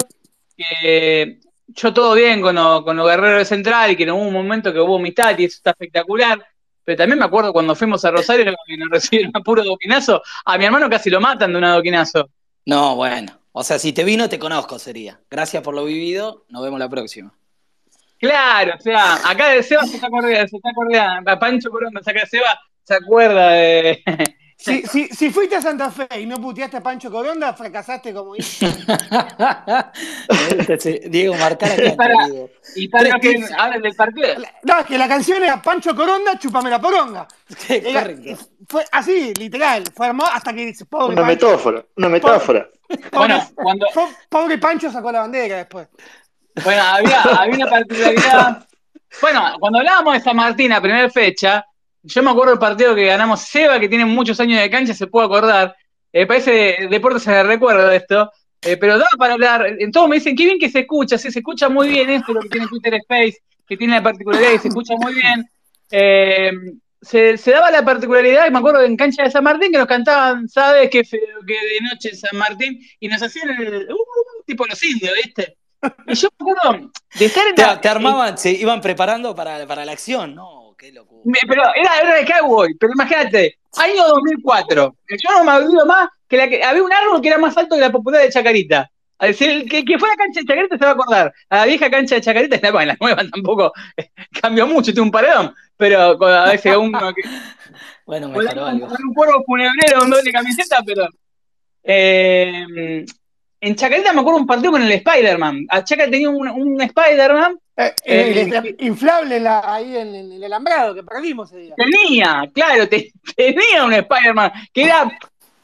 que 0.56 1.40
yo 1.68 1.94
todo 1.94 2.14
bien 2.14 2.42
con, 2.42 2.54
lo, 2.56 2.84
con 2.84 2.96
los 2.96 3.08
guerreros 3.08 3.40
de 3.40 3.46
Central 3.46 3.92
y 3.92 3.96
que 3.96 4.04
en 4.04 4.12
un 4.12 4.32
momento 4.32 4.72
que 4.72 4.80
hubo 4.80 4.98
amistad 4.98 5.38
y 5.40 5.46
eso 5.46 5.58
está 5.58 5.72
espectacular. 5.72 6.46
Pero 6.84 6.98
también 6.98 7.18
me 7.18 7.26
acuerdo 7.26 7.52
cuando 7.52 7.74
fuimos 7.74 8.06
a 8.06 8.12
Rosario 8.12 8.54
y 8.68 8.78
nos 8.78 8.90
recibieron 8.92 9.32
a 9.34 9.40
puro 9.40 9.64
doquinazo, 9.64 10.22
a 10.46 10.58
mi 10.60 10.66
hermano 10.66 10.88
casi 10.88 11.10
lo 11.10 11.20
matan 11.20 11.52
de 11.52 11.58
un 11.58 11.64
adoquinazo. 11.64 12.30
No, 12.66 12.96
bueno. 12.96 13.45
O 13.58 13.64
sea, 13.64 13.80
si 13.80 13.94
te 13.94 14.04
vino, 14.04 14.28
te 14.28 14.38
conozco, 14.38 14.78
sería. 14.78 15.22
Gracias 15.32 15.64
por 15.64 15.74
lo 15.74 15.86
vivido, 15.86 16.46
nos 16.50 16.62
vemos 16.62 16.78
la 16.78 16.90
próxima. 16.90 17.34
Claro, 18.20 18.74
o 18.78 18.82
sea, 18.82 19.16
acá 19.30 19.48
de 19.48 19.64
Seba 19.64 19.86
se 19.86 19.96
está 19.96 20.08
acordando, 20.08 20.48
se 20.50 20.58
está 20.58 20.72
acordando, 20.72 21.40
Pancho 21.40 21.70
Coronda, 21.70 22.02
acá 22.02 22.20
de 22.20 22.26
Seba 22.26 22.60
se 22.84 22.96
acuerda 22.96 23.52
de... 23.52 24.04
Si, 24.66 24.82
si, 24.88 25.08
si, 25.10 25.30
fuiste 25.30 25.56
a 25.56 25.62
Santa 25.62 25.92
Fe 25.92 26.08
y 26.20 26.26
no 26.26 26.42
puteaste 26.42 26.78
a 26.78 26.82
Pancho 26.82 27.12
Coronda, 27.12 27.54
fracasaste 27.54 28.12
como 28.12 28.36
hijo. 28.36 28.66
Diego, 31.08 31.36
marcar. 31.36 31.86
Y 31.86 31.92
para, 31.92 32.16
y 32.76 32.88
para 32.88 33.20
que 33.20 33.46
hablen 33.56 33.84
del 33.84 33.94
partido. 33.94 34.28
No, 34.64 34.80
es 34.80 34.86
que 34.88 34.98
la 34.98 35.08
canción 35.08 35.44
era 35.44 35.62
Pancho 35.62 35.96
Coronda, 35.96 36.40
chúpame 36.40 36.72
la 36.72 36.82
poronga. 36.82 37.28
Sí, 37.60 37.80
correcto. 37.80 38.44
Fue 38.68 38.84
así, 38.92 39.36
literal. 39.36 39.84
Fue 39.96 40.08
hermoso 40.08 40.32
hasta 40.34 40.52
que 40.52 40.74
pobre 40.90 41.14
Una 41.14 41.22
Pancho, 41.22 41.48
metáfora, 41.48 41.86
una 41.98 42.10
metáfora. 42.10 42.68
Pobre, 42.88 43.10
Bueno, 43.12 43.48
cuando, 43.54 43.86
pobre 44.28 44.58
Pancho 44.58 44.92
sacó 44.92 45.12
la 45.12 45.22
bandera 45.22 45.58
después. 45.58 45.88
bueno 46.64 46.82
había, 46.82 47.22
había 47.22 47.56
una 47.56 47.70
particularidad. 47.70 48.68
Bueno, 49.22 49.56
cuando 49.62 49.80
hablábamos 49.80 50.16
de 50.16 50.20
San 50.20 50.36
Martín, 50.36 50.74
a 50.74 50.82
primera 50.82 51.10
fecha, 51.10 51.66
yo 52.06 52.24
me 52.24 52.32
acuerdo 52.32 52.52
del 52.52 52.60
partido 52.60 52.96
que 52.96 53.06
ganamos 53.06 53.42
Seba, 53.42 53.80
que 53.80 53.90
tiene 53.90 54.06
muchos 54.06 54.40
años 54.40 54.62
de 54.62 54.70
cancha, 54.70 54.94
se 54.94 55.08
puede 55.08 55.26
acordar. 55.26 55.76
Eh, 56.14 56.26
parece 56.26 56.88
deporte 56.90 57.20
se 57.20 57.44
recuerda 57.44 57.94
esto. 57.96 58.32
Eh, 58.62 58.78
pero 58.78 58.98
daba 58.98 59.10
para 59.18 59.34
hablar. 59.34 59.78
Todos 59.94 60.10
me 60.10 60.16
dicen, 60.16 60.36
qué 60.36 60.46
bien 60.46 60.58
que 60.58 60.70
se 60.70 60.80
escucha, 60.80 61.18
sí, 61.20 61.32
se 61.32 61.40
escucha 61.40 61.70
muy 61.70 61.90
bien 61.90 62.10
esto, 62.10 62.34
lo 62.34 62.42
que 62.42 62.50
tiene 62.50 62.68
Twitter 62.68 62.96
Space, 62.96 63.38
que 63.68 63.78
tiene 63.78 63.94
la 63.96 64.04
particularidad 64.04 64.54
y 64.54 64.58
se 64.58 64.70
escucha 64.70 64.96
muy 64.96 65.14
bien. 65.14 65.46
Eh, 65.92 66.52
se, 67.00 67.38
se, 67.38 67.52
daba 67.52 67.70
la 67.70 67.86
particularidad, 67.86 68.48
y 68.48 68.52
me 68.52 68.58
acuerdo 68.58 68.82
en 68.82 68.98
cancha 68.98 69.22
de 69.22 69.30
San 69.30 69.44
Martín, 69.44 69.72
que 69.72 69.78
nos 69.78 69.88
cantaban, 69.88 70.50
¿sabes 70.50 70.90
qué 70.90 71.04
feo 71.04 71.22
que 71.46 71.54
de 71.54 71.82
noche 71.82 72.10
en 72.10 72.18
San 72.18 72.36
Martín? 72.40 72.80
Y 73.00 73.08
nos 73.08 73.22
hacían 73.22 73.52
el, 73.52 73.88
uh, 73.92 74.44
tipo 74.48 74.66
los 74.66 74.82
indios, 74.84 75.14
¿viste? 75.24 75.58
Y 76.08 76.16
yo 76.16 76.30
me 76.40 76.52
acuerdo 76.52 76.92
de 77.20 77.26
estar 77.26 77.48
en 77.48 77.54
Te, 77.54 77.62
la, 77.62 77.80
te 77.80 77.88
armaban, 77.88 78.36
se 78.40 78.52
iban 78.52 78.82
preparando 78.82 79.36
para, 79.36 79.68
para 79.68 79.86
la 79.86 79.92
acción, 79.92 80.34
¿no? 80.34 80.65
Qué 80.78 80.92
locura. 80.92 81.22
Me- 81.26 81.40
Pero 81.48 81.64
era, 81.76 82.00
era 82.02 82.16
de 82.16 82.26
Cowboy, 82.26 82.74
pero 82.80 82.94
imagínate, 82.94 83.58
año 83.78 84.08
2004. 84.08 84.96
Yo 85.10 85.30
no 85.38 85.44
me 85.44 85.52
olvido 85.54 85.86
más 85.86 86.10
que, 86.28 86.38
la 86.38 86.48
que 86.50 86.64
había 86.64 86.84
un 86.84 86.92
árbol 86.94 87.22
que 87.22 87.28
era 87.30 87.38
más 87.38 87.56
alto 87.58 87.76
que 87.76 87.82
la 87.82 87.92
popular 87.92 88.22
de 88.22 88.30
Chacarita. 88.30 88.90
Decir, 89.20 89.50
el 89.50 89.70
que, 89.70 89.86
que 89.86 89.98
fue 89.98 90.10
a 90.10 90.12
la 90.12 90.18
cancha 90.18 90.42
de 90.42 90.46
Chacarita 90.46 90.78
se 90.78 90.84
va 90.84 90.90
a 90.92 90.94
acordar. 90.94 91.34
A 91.50 91.58
la 91.58 91.66
vieja 91.66 91.90
cancha 91.90 92.16
de 92.16 92.22
Chacarita, 92.22 92.60
bueno, 92.72 92.82
en 92.82 92.88
la 92.90 92.98
nueva 93.00 93.24
tampoco 93.32 93.72
eh, 93.98 94.10
cambió 94.42 94.68
mucho, 94.68 94.92
tiene 94.92 95.02
un 95.04 95.12
paredón, 95.12 95.54
pero 95.78 96.18
con- 96.18 96.32
a 96.34 96.46
veces 96.52 96.76
uno 96.76 97.14
que, 97.14 97.22
Bueno, 98.06 98.30
mejoró 98.30 98.66
algo. 98.66 98.86
un 98.88 99.14
cuervo 99.14 99.44
funebrero, 99.46 100.04
un 100.04 100.10
doble 100.12 100.32
camiseta, 100.32 100.80
pero. 100.86 101.08
eh, 101.84 103.06
en 103.62 103.76
Chacarita 103.76 104.14
me 104.14 104.20
acuerdo 104.22 104.40
un 104.42 104.46
partido 104.46 104.72
con 104.74 104.82
el 104.84 104.92
Spider-Man. 104.92 105.66
A 105.70 105.84
Chaca 105.84 106.06
tenía 106.10 106.30
un, 106.30 106.48
un 106.48 106.82
Spider-Man 106.82 107.58
Eh, 107.78 107.94
Eh, 108.06 108.50
el 108.50 108.76
inflable 108.80 109.40
la- 109.40 109.74
ahí 109.76 109.98
en, 109.98 110.16
en 110.16 110.32
el 110.32 110.44
alambrado 110.46 110.96
que 110.96 111.04
perdimos 111.04 111.52
ese 111.52 111.60
día. 111.60 111.76
Tenía, 111.76 112.50
claro, 112.54 112.88
te- 112.88 113.12
tenía 113.36 113.84
un 113.84 113.94
Spider-Man 113.94 114.52
que 114.74 114.84
era. 114.84 115.12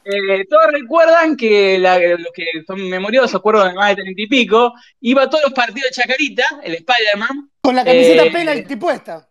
eh, 0.03 0.45
todos 0.49 0.72
recuerdan 0.72 1.38
que 1.38 1.78
la- 1.78 1.99
los 1.99 2.32
que 2.34 2.45
son 2.66 2.89
memoriosos, 2.89 3.36
acuerdo 3.36 3.64
de 3.66 3.74
más 3.76 3.89
de 3.89 4.01
treinta 4.01 4.22
y 4.22 4.28
pico, 4.28 4.74
iba 4.99 5.24
a 5.24 5.30
todos 5.30 5.43
los 5.43 5.53
partidos 5.53 5.89
de 5.91 6.01
Chacarita, 6.01 6.43
el 6.64 6.74
Spider-Man. 6.74 7.49
Con 7.62 7.76
la 7.76 7.86
camiseta 7.86 8.24
Eh, 8.26 8.32
penalti 8.32 8.76
puesta. 8.78 9.28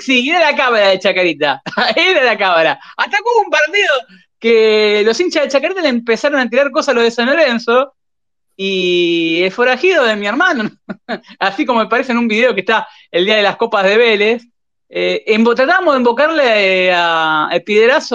sí, 0.00 0.28
era 0.28 0.50
la 0.50 0.56
cámara 0.56 0.88
de 0.88 0.98
Chacarita. 0.98 1.62
era 1.96 2.24
la 2.24 2.36
cámara. 2.36 2.78
Hasta 2.96 3.18
hubo 3.20 3.42
un 3.44 3.50
partido 3.50 3.92
que 4.38 5.02
los 5.04 5.18
hinchas 5.20 5.44
de 5.44 5.48
Chacarita 5.50 5.80
le 5.80 5.88
empezaron 5.88 6.40
a 6.40 6.48
tirar 6.50 6.70
cosas 6.70 6.90
a 6.90 6.94
los 6.94 7.04
de 7.04 7.10
San 7.10 7.26
Lorenzo. 7.26 7.94
Y 8.56 9.42
el 9.42 9.52
forajido 9.52 10.04
de 10.04 10.16
mi 10.16 10.26
hermano, 10.26 10.70
así 11.38 11.66
como 11.66 11.80
me 11.80 11.86
parece 11.88 12.12
en 12.12 12.18
un 12.18 12.28
video 12.28 12.54
que 12.54 12.60
está 12.60 12.88
el 13.10 13.24
día 13.26 13.36
de 13.36 13.42
las 13.42 13.56
copas 13.56 13.84
de 13.84 13.96
Vélez, 13.96 14.42
eh, 14.88 15.24
tratamos 15.54 15.94
de 15.94 15.98
invocarle 15.98 16.86
eh, 16.88 16.94
a, 16.94 17.48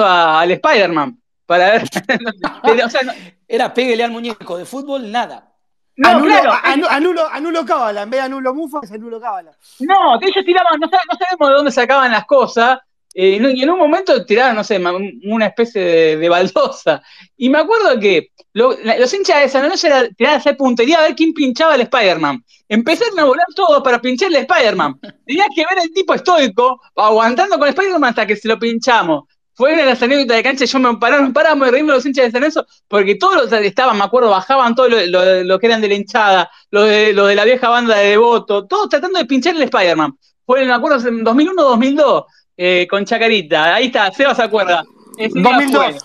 a- 0.04 0.40
al 0.42 0.52
Spider-Man 0.52 1.18
para 1.46 1.72
ver. 1.72 1.84
Pero, 2.64 2.86
o 2.86 2.90
sea, 2.90 3.02
no, 3.04 3.12
Era 3.48 3.74
pégale 3.74 4.04
al 4.04 4.12
muñeco 4.12 4.58
de 4.58 4.66
fútbol, 4.66 5.12
nada. 5.12 5.52
no, 5.98 6.10
anulo, 6.10 6.28
claro, 6.34 6.52
anu- 6.64 6.88
anulo, 6.90 7.28
anulo 7.30 7.66
cábala. 7.66 8.04
En 8.04 8.10
vez 8.10 8.22
de 8.22 8.26
anulo 8.26 8.54
mufa, 8.54 8.80
es 8.84 8.92
anulo 8.92 9.20
cábala. 9.20 9.52
No, 9.80 10.16
ellos 10.22 10.46
tiraban, 10.46 10.80
no, 10.80 10.88
no 10.88 11.18
sabemos 11.20 11.50
de 11.50 11.56
dónde 11.56 11.72
sacaban 11.72 12.12
las 12.12 12.26
cosas, 12.26 12.80
eh, 13.14 13.40
y 13.54 13.62
en 13.64 13.70
un 13.70 13.80
momento 13.80 14.26
tiraban, 14.26 14.56
no 14.56 14.64
sé, 14.64 14.80
una 15.26 15.48
especie 15.48 15.82
de, 15.82 16.18
de 16.18 16.30
baldosa. 16.30 17.02
Y 17.38 17.50
me 17.50 17.60
acuerdo 17.60 18.00
que 18.00 18.30
lo- 18.54 18.78
la- 18.84 18.98
los 18.98 19.14
hinchas 19.14 19.42
de 19.42 19.50
San 19.50 19.64
Lorenzo 19.64 19.88
era 19.88 20.10
tirar 20.10 20.34
a 20.36 20.38
hacer 20.38 20.58
puntería 20.58 21.00
a 21.00 21.04
ver 21.04 21.16
quién 21.16 21.34
pinchaba 21.34 21.76
el 21.76 21.82
Spider-Man. 21.82 22.44
Empezaron 22.70 23.20
a 23.20 23.26
volar 23.26 23.46
todos 23.56 23.82
para 23.84 24.00
pinchar 24.02 24.30
el 24.30 24.36
Spider-Man. 24.38 25.00
Tenías 25.26 25.48
que 25.56 25.62
ver 25.70 25.84
el 25.84 25.94
tipo 25.94 26.14
estoico, 26.14 26.82
aguantando 26.96 27.58
con 27.58 27.68
el 27.68 27.74
Spider-Man 27.74 28.10
hasta 28.10 28.26
que 28.28 28.36
se 28.36 28.48
lo 28.48 28.58
pinchamos. 28.60 29.24
Fue 29.54 29.74
una 29.74 29.84
de 29.84 29.90
las 29.90 30.02
anécdotas 30.02 30.38
de 30.38 30.44
cancha, 30.44 30.66
yo 30.66 30.80
me 30.80 30.98
pararon, 30.98 31.34
paramos 31.34 31.66
de 31.68 31.72
reírme 31.72 31.92
los 31.94 32.06
hinchas 32.06 32.26
de 32.26 32.32
San 32.32 32.40
Lorenzo, 32.42 32.66
porque 32.88 33.16
todos 33.16 33.36
los 33.36 33.50
que 33.50 33.68
estaban, 33.68 33.98
me 33.98 34.04
acuerdo, 34.06 34.30
bajaban 34.30 34.74
todos 34.74 34.90
los 34.90 35.08
lo, 35.08 35.44
lo 35.44 35.60
que 35.60 35.68
eran 35.68 35.82
de 35.82 35.90
la 35.90 35.94
hinchada, 35.96 36.50
los 36.72 36.88
de, 36.88 37.14
los 37.14 37.28
de 37.28 37.36
la 37.36 37.44
vieja 37.44 37.70
banda 37.70 37.98
de 37.98 38.10
Devoto, 38.12 38.66
todos 38.66 38.90
tratando 38.90 39.20
de 39.20 39.26
pinchar 39.26 39.56
el 39.56 39.62
Spider-Man. 39.64 40.18
Fue, 40.46 40.66
me 40.66 40.74
acuerdo, 40.74 41.08
en 41.08 41.24
2001-2002, 41.24 42.26
eh, 42.64 42.88
con 42.88 43.04
Chacarita. 43.04 43.74
Ahí 43.74 43.88
está, 43.88 44.12
Seba 44.12 44.36
se 44.36 44.44
acuerda. 44.44 44.84
Ese 45.18 45.34
día 45.40 45.52
2002. 45.52 45.84
fue. 45.84 45.98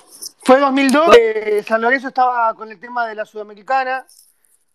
Fue 0.42 0.60
2002. 0.60 1.16
eh, 1.18 1.62
San 1.66 1.82
Lorenzo 1.82 2.08
estaba 2.08 2.54
con 2.54 2.70
el 2.72 2.80
tema 2.80 3.06
de 3.06 3.14
la 3.14 3.26
Sudamericana. 3.26 4.06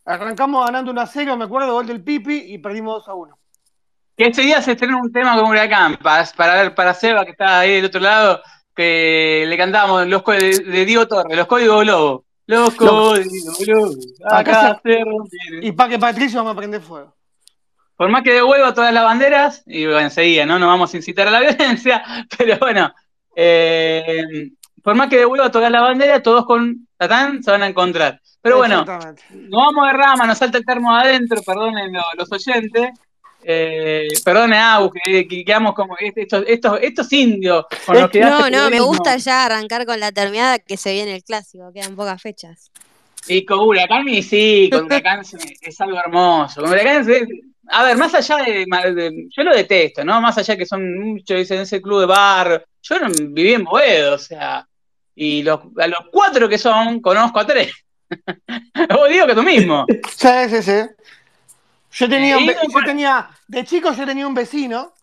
Arrancamos 0.06 0.64
ganando 0.64 0.92
1 0.92 1.02
a 1.02 1.08
0, 1.08 1.38
me 1.38 1.46
acuerdo, 1.46 1.74
gol 1.74 1.88
del 1.88 2.04
Pipi 2.04 2.54
y 2.54 2.60
perdimos 2.60 3.06
2 3.06 3.10
a 3.10 3.14
1. 3.16 3.38
Que 4.16 4.28
ese 4.28 4.44
día 4.44 4.62
se 4.62 4.74
estrenó 4.74 5.00
un 5.00 5.12
tema 5.12 5.36
con 5.36 5.50
Huracán, 5.50 5.98
para, 5.98 6.24
para 6.38 6.54
ver, 6.62 6.76
para 6.76 6.94
Seba, 6.94 7.26
que 7.26 7.32
está 7.32 7.62
ahí 7.62 7.78
del 7.78 7.86
otro 7.86 8.00
lado, 8.00 8.42
que 8.76 9.46
le 9.48 9.58
cantábamos 9.58 10.06
los 10.06 10.24
de, 10.24 10.60
de 10.60 10.86
Diego 10.86 11.08
Torres, 11.08 11.36
los 11.36 11.48
códigos 11.48 11.84
Globo. 11.84 12.26
Los 12.46 12.76
códigos 12.76 13.58
Globo. 13.66 13.96
Acá 14.30 14.70
Acá 14.70 14.82
se. 14.84 15.02
Y 15.64 15.72
para 15.72 15.90
que 15.90 15.98
Patricio 15.98 16.38
vamos 16.38 16.54
a 16.54 16.58
prender 16.58 16.82
fuego. 16.82 17.16
Por 18.02 18.10
más 18.10 18.24
que 18.24 18.34
devuelva 18.34 18.74
todas 18.74 18.92
las 18.92 19.04
banderas, 19.04 19.62
y 19.68 19.86
bueno, 19.86 20.00
enseguida, 20.00 20.44
¿no? 20.44 20.58
No 20.58 20.66
vamos 20.66 20.92
a 20.92 20.98
incitar 20.98 21.28
a 21.28 21.30
la 21.30 21.40
violencia, 21.42 22.04
pero 22.36 22.58
bueno, 22.58 22.92
eh, 23.36 24.24
por 24.82 24.96
más 24.96 25.08
que 25.08 25.20
devuelva 25.20 25.52
todas 25.52 25.70
las 25.70 25.84
banderas, 25.84 26.24
todos 26.24 26.48
con 26.48 26.88
Tatán 26.98 27.44
se 27.44 27.52
van 27.52 27.62
a 27.62 27.68
encontrar. 27.68 28.20
Pero 28.42 28.58
bueno, 28.58 28.80
Exactamente. 28.82 29.22
no 29.32 29.60
vamos 29.60 29.86
de 29.86 29.94
rama, 29.94 30.26
nos 30.26 30.36
salta 30.40 30.58
el 30.58 30.66
termo 30.66 30.96
adentro, 30.96 31.44
perdonen 31.46 31.94
lo- 31.94 32.02
los 32.18 32.32
oyentes. 32.32 32.90
Eh, 33.44 34.08
perdone, 34.26 34.58
Agus, 34.58 34.94
que, 35.04 35.28
que 35.28 35.46
quedamos 35.46 35.76
como 35.76 35.96
estos, 36.00 36.44
estos, 36.48 36.80
estos 36.82 37.14
indios 37.14 37.66
con 37.86 38.00
los 38.02 38.10
que 38.10 38.22
No, 38.22 38.50
no, 38.50 38.68
me 38.72 38.80
gusta 38.80 39.16
ya 39.18 39.46
arrancar 39.46 39.86
con 39.86 40.00
la 40.00 40.12
terminada 40.12 40.58
que 40.58 40.76
se 40.76 40.92
viene 40.92 41.14
el 41.14 41.24
clásico, 41.24 41.72
quedan 41.72 41.96
pocas 41.96 42.20
fechas. 42.20 42.72
Y 43.28 43.46
con 43.46 43.60
Huracán, 43.60 44.08
y 44.10 44.24
sí, 44.24 44.70
con 44.72 44.86
Huracán 44.86 45.22
es, 45.22 45.82
algo 45.82 46.00
hermoso. 46.00 46.62
Con 46.62 46.72
Huracán 46.72 47.10
es- 47.10 47.28
a 47.74 47.84
ver, 47.84 47.98
más 47.98 48.14
allá 48.14 48.38
de, 48.38 48.66
de- 48.94 49.28
Yo 49.30 49.44
lo 49.44 49.56
detesto, 49.56 50.04
¿no? 50.04 50.20
Más 50.20 50.38
allá 50.38 50.58
que 50.58 50.66
son 50.66 51.00
muchos, 51.00 51.38
dicen 51.38 51.62
ese 51.62 51.82
club 51.82 52.02
de 52.02 52.06
bar. 52.08 52.66
Yo 52.82 53.00
no, 53.00 53.08
viví 53.10 53.54
en 53.54 53.64
Boedo, 53.64 54.16
o 54.16 54.18
sea. 54.18 54.68
Y 55.16 55.44
los, 55.44 55.60
a 55.78 55.88
los 55.88 56.00
cuatro 56.12 56.50
que 56.50 56.58
son, 56.58 57.00
conozco 57.00 57.40
a 57.40 57.46
tres. 57.46 57.72
Vos 58.90 59.10
digo 59.10 59.28
que 59.28 59.36
tú 59.36 59.44
mismo. 59.44 59.86
Sí, 60.10 60.28
sí, 60.50 60.64
sí. 60.64 61.06
Yo 61.94 62.10
tenía, 62.10 62.38
un 62.38 62.46
yo 62.48 62.84
tenía, 62.86 63.30
de 63.48 63.66
chico 63.66 63.92
yo 63.94 64.06
tenía 64.06 64.26
un 64.26 64.34
vecino, 64.34 64.94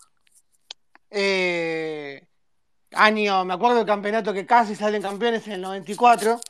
eh, 1.10 2.26
año, 2.92 3.44
me 3.44 3.54
acuerdo 3.54 3.76
del 3.76 3.86
campeonato 3.86 4.32
que 4.32 4.46
casi 4.46 4.74
salen 4.74 5.02
campeones 5.02 5.46
en 5.46 5.54
el 5.54 5.60
94, 5.60 6.40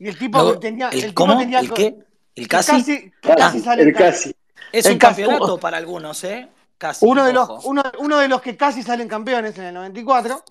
y 0.00 0.08
el 0.08 0.18
tipo 0.18 0.38
Luego, 0.42 0.58
tenía, 0.58 0.88
el, 0.88 0.94
¿El 0.98 1.00
tipo 1.10 1.14
cómo? 1.14 1.38
tenía 1.38 1.60
¿El 1.60 1.68
casi? 1.68 2.72
casi, 2.72 2.84
que 2.84 3.10
casi 3.20 3.36
Casi, 3.36 3.60
salen 3.60 3.88
el 3.88 3.94
ca- 3.94 4.00
casi. 4.10 4.34
Es 4.72 4.86
el 4.86 4.94
un 4.94 4.98
casi. 4.98 5.22
campeonato 5.22 5.60
para 5.60 5.76
algunos, 5.76 6.24
¿eh? 6.24 6.48
Casi. 6.78 7.06
uno 7.06 7.24
de 7.24 7.32
los, 7.32 7.64
uno, 7.66 7.82
uno 7.98 8.18
de 8.18 8.26
los 8.28 8.40
que 8.40 8.56
casi 8.56 8.82
salen 8.82 9.06
campeones 9.06 9.56
en 9.58 9.64
el 9.66 9.74
94, 9.74 10.42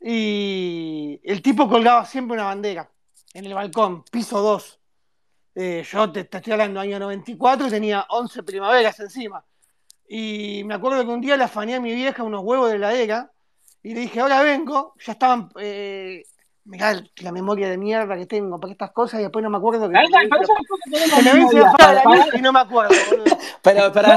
y 0.00 1.20
el 1.22 1.40
tipo 1.40 1.68
colgaba 1.68 2.04
siempre 2.04 2.34
una 2.34 2.44
bandera 2.46 2.90
en 3.34 3.46
el 3.46 3.54
balcón, 3.54 4.02
piso 4.10 4.40
2. 4.42 4.80
Eh, 5.54 5.84
yo 5.90 6.10
te, 6.10 6.24
te 6.24 6.38
estoy 6.38 6.52
hablando 6.54 6.80
año 6.80 6.98
94 6.98 7.66
y 7.66 7.70
tenía 7.70 8.04
11 8.08 8.42
primaveras 8.42 8.98
encima. 9.00 9.44
Y 10.08 10.62
me 10.64 10.74
acuerdo 10.74 11.04
que 11.04 11.10
un 11.10 11.20
día 11.20 11.36
le 11.36 11.44
afané 11.44 11.76
a 11.76 11.80
mi 11.80 11.94
vieja 11.94 12.22
unos 12.22 12.42
huevos 12.42 12.68
de 12.70 12.76
heladera 12.76 13.30
y 13.82 13.94
le 13.94 14.00
dije, 14.00 14.20
ahora 14.20 14.42
vengo, 14.42 14.94
ya 15.04 15.12
estaban... 15.12 15.48
Eh, 15.60 16.24
mirá 16.64 17.02
la 17.16 17.32
memoria 17.32 17.68
de 17.68 17.76
mierda 17.78 18.16
que 18.16 18.26
tengo 18.26 18.58
para 18.60 18.72
estas 18.72 18.90
cosas 18.92 19.20
y 19.20 19.22
después 19.24 19.42
no 19.42 19.50
me 19.50 19.58
acuerdo 19.58 19.88
que 19.88 19.94
vieja 19.98 20.22
y 22.34 22.40
no 22.42 22.52
me 22.52 22.60
acuerdo, 22.60 22.94
boludo. 23.10 23.24
Pero 23.62 23.92
para 23.92 24.08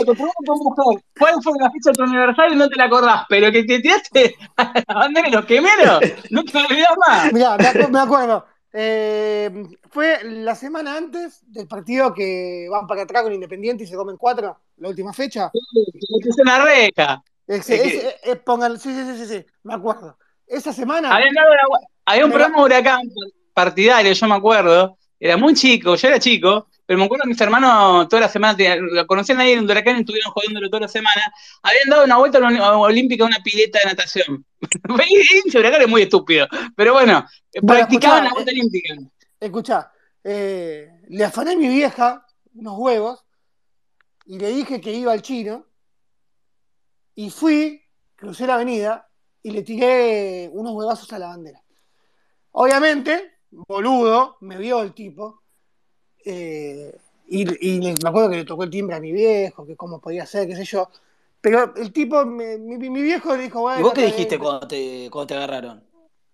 te 0.00 0.04
pregunto, 0.04 0.54
mujer, 0.56 1.02
¿cuál 1.18 1.34
fue 1.42 1.52
la 1.58 1.70
fecha 1.70 1.90
de 1.90 1.94
tu 1.94 2.02
aniversario 2.02 2.54
y 2.54 2.58
no 2.58 2.68
te 2.68 2.76
la 2.76 2.84
acordás? 2.84 3.22
Pero 3.28 3.50
que 3.50 3.64
te 3.64 3.80
tiraste 3.80 4.34
a 4.56 4.72
la 4.86 4.94
bandera 4.94 5.28
los 5.30 5.44
quemeros, 5.46 6.00
no 6.30 6.44
te 6.44 6.58
olvidás 6.58 6.96
más. 7.06 7.32
Mirá, 7.32 7.56
me, 7.56 7.64
acu- 7.64 7.88
me 7.90 8.00
acuerdo. 8.00 8.46
Eh, 8.74 9.50
fue 9.90 10.20
la 10.24 10.54
semana 10.54 10.96
antes 10.96 11.40
del 11.46 11.66
partido 11.68 12.14
que 12.14 12.66
van 12.70 12.86
para 12.86 13.02
atrás 13.02 13.22
con 13.22 13.32
Independiente 13.32 13.84
y 13.84 13.86
se 13.86 13.96
comen 13.96 14.16
cuatro, 14.16 14.58
la 14.78 14.88
última 14.88 15.12
fecha. 15.12 15.50
Que 15.52 16.30
te 16.30 16.42
una 16.42 16.64
reja. 16.64 17.22
Ese- 17.46 17.74
Es 17.74 17.94
ese- 17.94 18.16
eh, 18.24 18.36
pongan, 18.36 18.78
sí, 18.78 18.94
sí, 18.94 19.04
sí, 19.04 19.26
sí, 19.26 19.34
sí, 19.38 19.46
me 19.64 19.74
acuerdo. 19.74 20.16
Esa 20.52 20.70
semana, 20.70 21.08
había 22.04 22.24
un 22.26 22.30
Me 22.30 22.34
programa 22.36 22.58
de 22.58 22.64
huracán 22.64 23.00
partidario, 23.54 24.12
yo 24.12 24.26
me 24.26 24.34
acuerdo. 24.34 24.98
Era 25.18 25.38
muy 25.38 25.54
chico, 25.54 25.94
yo 25.94 26.08
era 26.08 26.18
chico, 26.18 26.68
pero 26.84 26.98
me 26.98 27.06
acuerdo 27.06 27.22
que 27.22 27.30
mis 27.30 27.40
hermanos 27.40 28.06
toda 28.08 28.20
la 28.20 28.28
semana 28.28 28.58
lo 28.76 29.06
conocían 29.06 29.40
ahí 29.40 29.52
en 29.52 29.60
un 29.60 29.70
huracán 29.70 29.96
y 29.96 30.00
estuvieron 30.00 30.30
jodiéndolo 30.30 30.68
toda 30.68 30.80
la 30.80 30.88
semana. 30.88 31.22
Habían 31.62 31.88
dado 31.88 32.04
una 32.04 32.18
vuelta 32.18 32.38
olímpica 32.76 33.24
a 33.24 33.28
una 33.28 33.38
pileta 33.38 33.78
de 33.78 33.86
natación. 33.86 34.44
Ese 35.46 35.58
huracán 35.58 35.80
es 35.80 35.88
muy 35.88 36.02
estúpido. 36.02 36.46
Pero 36.76 36.92
bueno, 36.92 37.24
Bueno, 37.62 37.78
practicaban 37.78 38.24
escuchá, 38.26 38.28
la 38.28 38.34
vuelta 38.34 38.50
eh, 38.50 38.54
olímpica. 38.54 38.94
escuchá, 39.40 39.92
eh, 40.22 40.90
le 41.08 41.24
afané 41.24 41.52
a 41.52 41.56
mi 41.56 41.68
vieja 41.68 42.26
unos 42.54 42.74
huevos 42.76 43.24
y 44.26 44.38
le 44.38 44.50
dije 44.50 44.82
que 44.82 44.92
iba 44.92 45.12
al 45.12 45.22
chino 45.22 45.66
y 47.14 47.30
fui, 47.30 47.82
crucé 48.16 48.46
la 48.46 48.56
avenida 48.56 49.08
y 49.42 49.50
le 49.50 49.62
tiré 49.62 50.48
unos 50.52 50.72
huevazos 50.74 51.12
a 51.12 51.18
la 51.18 51.28
bandera. 51.28 51.62
Obviamente, 52.52 53.32
boludo, 53.50 54.36
me 54.40 54.56
vio 54.58 54.82
el 54.82 54.92
tipo 54.92 55.42
eh, 56.24 56.96
y, 57.28 57.44
me 57.80 58.08
acuerdo 58.08 58.30
que 58.30 58.36
le 58.36 58.44
tocó 58.44 58.64
el 58.64 58.70
timbre 58.70 58.96
a 58.96 59.00
mi 59.00 59.10
viejo, 59.10 59.64
que 59.66 59.74
cómo 59.76 60.00
podía 60.00 60.26
ser, 60.26 60.46
qué 60.46 60.54
sé 60.56 60.64
yo. 60.64 60.88
Pero 61.40 61.74
el 61.76 61.92
tipo, 61.92 62.24
me- 62.26 62.58
mi, 62.58 62.76
mi 62.90 63.02
viejo 63.02 63.34
le 63.36 63.44
dijo, 63.44 63.62
bueno... 63.62 63.80
¿Y 63.80 63.82
vos 63.82 63.92
qué 63.94 64.04
dijiste 64.04 64.36
bien". 64.36 64.40
cuando 64.40 64.68
te, 64.68 65.08
cuando 65.10 65.26
te 65.26 65.34
agarraron? 65.34 65.82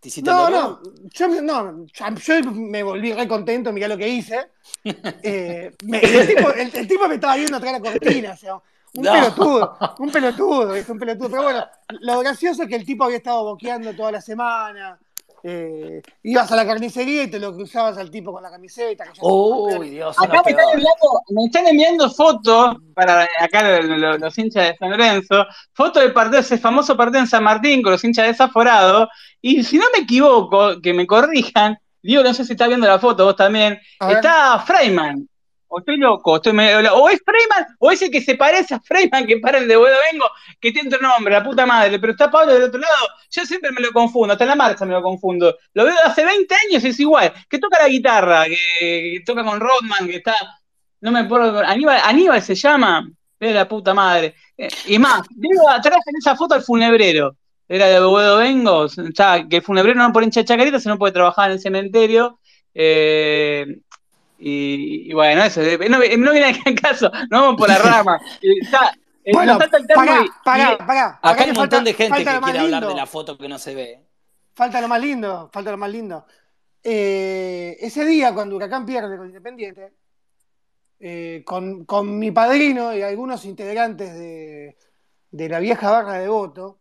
¿Te 0.01 0.09
hiciste 0.09 0.29
No, 0.31 0.49
el 0.49 0.55
no, 0.55 0.83
yo, 1.13 1.29
me- 1.29 1.41
no, 1.41 1.87
yo 1.87 2.41
yo 2.43 2.53
me 2.53 2.83
volví 2.83 3.13
re 3.13 3.27
contento, 3.29 3.73
mirá 3.73 3.89
lo 3.89 3.97
que 3.97 4.09
hice. 4.09 4.51
Eh, 5.23 5.73
me- 5.85 6.01
el, 6.01 6.27
tipo, 6.27 6.53
el- 6.53 6.75
el 6.77 6.89
tipo 6.89 7.09
me 7.09 7.17
estaba 7.17 7.37
viendo 7.37 7.57
atrás 7.57 7.73
de 7.73 7.79
la 7.81 7.91
cortina, 7.91 8.33
o 8.33 8.37
sea, 8.37 8.63
un 8.95 9.03
No. 9.05 9.13
pelotudo, 9.13 9.79
un 9.99 10.11
pelotudo, 10.11 10.75
es 10.75 10.89
un 10.89 10.99
pelotudo. 10.99 11.31
Pero 11.31 11.43
bueno, 11.43 11.67
lo 12.01 12.19
gracioso 12.21 12.63
es 12.63 12.69
que 12.69 12.77
el 12.77 12.85
tipo 12.87 13.05
había 13.05 13.19
estado 13.19 13.45
boqueando 13.45 13.95
toda 13.95 14.13
la 14.13 14.21
semana. 14.21 14.99
eh, 15.45 16.03
ibas 16.25 16.51
a 16.51 16.57
la 16.57 16.67
carnicería 16.67 17.23
y 17.23 17.31
te 17.31 17.39
lo 17.39 17.55
cruzabas 17.55 17.97
al 17.97 18.11
tipo 18.11 18.33
con 18.33 18.43
la 18.43 18.51
camiseta. 18.51 19.05
que 19.05 19.21
Uy. 19.23 19.91
Dios, 19.91 20.17
Acá 20.19 20.43
me 20.45 20.51
están, 20.51 20.65
enviando, 20.73 21.23
me 21.29 21.45
están 21.45 21.67
enviando 21.69 22.11
fotos 22.11 22.77
para 22.93 23.23
acá 23.41 23.79
los, 23.79 23.85
los- 23.87 24.19
los 24.19 24.37
hinchas 24.39 24.65
de 24.69 24.77
San 24.77 24.91
Lorenzo, 24.91 25.47
fotos 25.73 26.03
del 26.03 26.13
partido, 26.13 26.41
ese 26.41 26.59
famoso 26.59 26.97
partido 26.97 27.21
en 27.21 27.29
San 27.29 27.45
Martín 27.45 27.83
con 27.83 27.93
los 27.93 28.03
hinchas 28.03 28.27
desaforados. 28.27 29.09
Y 29.41 29.63
si 29.63 29.79
no 29.79 29.85
me 29.97 30.03
equivoco, 30.03 30.81
que 30.83 30.93
me 30.93 31.07
corrijan, 31.07 31.79
digo, 32.03 32.25
no 32.25 32.35
sé 32.35 32.45
si 32.45 32.55
está 32.55 32.67
viendo 32.67 32.89
la 32.89 32.99
foto 32.99 33.25
vos 33.25 33.37
también, 33.37 33.79
A 34.01 34.07
ver. 34.09 34.17
está 34.17 34.59
Freyman. 34.59 35.29
O 35.71 35.79
estoy 35.81 35.99
loco, 35.99 36.37
estoy 36.37 36.55
medio- 36.55 36.95
o 36.95 37.09
es 37.11 37.21
Freyman, 37.25 37.77
o 37.79 37.91
ese 37.91 38.11
que 38.11 38.21
se 38.23 38.37
parece 38.37 38.75
a 38.75 38.81
Freyman 38.81 39.27
que 39.27 39.37
para 39.39 39.59
el 39.59 39.69
de 39.69 39.77
Boedo 39.77 39.97
Vengo, 40.11 40.25
que 40.61 40.73
tiene 40.73 40.89
otro 40.89 41.07
nombre, 41.07 41.33
la 41.35 41.45
puta 41.45 41.67
madre, 41.67 41.99
pero 41.99 42.13
está 42.13 42.31
Pablo 42.31 42.55
del 42.55 42.63
otro 42.65 42.81
lado, 42.81 43.07
yo 43.31 43.45
siempre 43.45 43.71
me 43.73 43.81
lo 43.83 43.93
confundo, 43.93 44.33
hasta 44.33 44.45
en 44.45 44.49
la 44.51 44.57
marcha 44.57 44.87
me 44.87 44.93
lo 44.95 45.03
confundo. 45.03 45.57
Lo 45.75 45.85
veo 45.85 45.93
de 45.95 46.01
hace 46.11 46.25
20 46.25 46.55
años, 46.69 46.83
es 46.85 46.99
igual, 47.01 47.33
que 47.51 47.59
toca 47.59 47.79
la 47.83 47.89
guitarra, 47.89 48.47
que, 48.47 49.21
toca 49.27 49.45
con 49.45 49.61
Rodman, 49.61 50.07
que 50.09 50.17
está, 50.17 50.35
no 51.01 51.13
me 51.13 51.21
acuerdo, 51.21 51.59
Aníbal, 51.61 52.01
Aníbal 52.05 52.43
se 52.43 52.55
llama, 52.55 53.07
de 53.39 53.53
la 53.53 53.69
puta 53.69 53.93
madre. 53.95 54.35
Eh, 54.57 54.69
Y 54.87 54.99
más, 54.99 55.23
veo 55.37 55.69
atrás 55.69 56.01
en 56.07 56.17
esa 56.17 56.35
foto 56.35 56.55
al 56.55 56.63
funebrero, 56.63 57.37
era 57.69 57.87
de 57.87 58.01
Boedo 58.01 58.39
Vengo, 58.39 58.87
ya, 59.15 59.47
que 59.47 59.57
el 59.57 59.63
funebrero 59.63 60.01
no 60.01 60.13
por 60.13 60.23
hincha 60.25 60.43
chacarita, 60.45 60.81
sino 60.81 60.97
porque 60.99 61.13
trabajaba 61.13 61.47
en 61.49 61.53
el 61.53 61.61
cementerio. 61.61 62.41
Eh, 62.75 63.67
Y, 64.39 65.11
y 65.11 65.15
bueno, 65.15 65.43
eso, 65.45 65.61
eh, 65.63 65.79
no, 65.89 65.99
no 65.99 66.33
viene 66.33 66.61
en 66.65 66.77
caso, 66.77 67.11
no 67.31 67.41
vamos 67.43 67.57
por 67.57 67.69
la 67.69 67.79
rama. 67.79 68.21
Eh, 68.41 68.55
Está, 68.63 68.93
eh, 69.25 69.33
Bueno, 69.33 69.59
pará, 69.95 70.23
y- 70.25 70.29
pará, 70.45 70.73
y- 70.75 70.77
pará. 70.87 71.19
Acá 71.23 71.43
hay 71.45 71.51
un 71.51 71.57
montón 71.57 71.79
falta- 71.79 71.83
de 71.85 71.95
gente 71.95 72.19
que 72.25 72.41
quiere 72.41 72.59
hablar 72.59 72.87
de 72.87 72.95
la 72.95 73.07
foto 73.07 73.37
que 73.37 73.49
no 73.49 73.59
se 73.59 73.75
ve. 73.75 74.01
Falta 74.55 74.81
lo 74.81 74.89
más 74.89 75.01
lindo, 75.01 75.51
falta 75.53 75.71
lo 75.71 75.77
más 75.79 75.91
lindo. 75.91 76.25
Eh, 76.83 77.77
ese 77.81 78.05
día, 78.05 78.33
cuando 78.33 78.57
Huracán 78.57 78.87
pierde 78.87 79.17
con 79.17 79.27
Independiente, 79.27 79.93
eh, 81.01 81.43
con, 81.45 81.85
con 81.85 82.19
mi 82.19 82.31
padrino 82.31 82.95
y 82.97 83.03
algunos 83.03 83.45
integrantes 83.45 84.15
de, 84.15 84.77
de 85.31 85.49
la 85.49 85.59
vieja 85.61 85.91
barra 85.91 86.15
de 86.15 86.29
voto, 86.29 86.79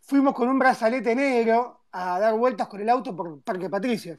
fuimos 0.00 0.34
con 0.34 0.48
un 0.48 0.58
brazalete 0.58 1.14
negro 1.14 1.82
a 1.92 2.18
dar 2.18 2.34
vueltas 2.34 2.68
con 2.68 2.80
el 2.80 2.88
auto 2.88 3.14
por 3.14 3.40
Parque 3.42 3.68
Patricia. 3.68 4.18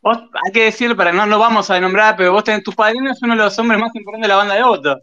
Vos, 0.00 0.18
hay 0.44 0.52
que 0.52 0.64
decir, 0.64 0.96
para 0.96 1.12
no 1.12 1.26
lo 1.26 1.38
vamos 1.38 1.68
a 1.70 1.80
nombrar, 1.80 2.16
pero 2.16 2.32
vos 2.32 2.44
tenés 2.44 2.62
tus 2.62 2.74
padrinos, 2.74 3.20
uno 3.22 3.34
de 3.34 3.42
los 3.42 3.58
hombres 3.58 3.80
más 3.80 3.94
importantes 3.94 4.22
de 4.24 4.28
la 4.28 4.36
banda 4.36 4.54
de 4.54 4.62
voto. 4.62 5.00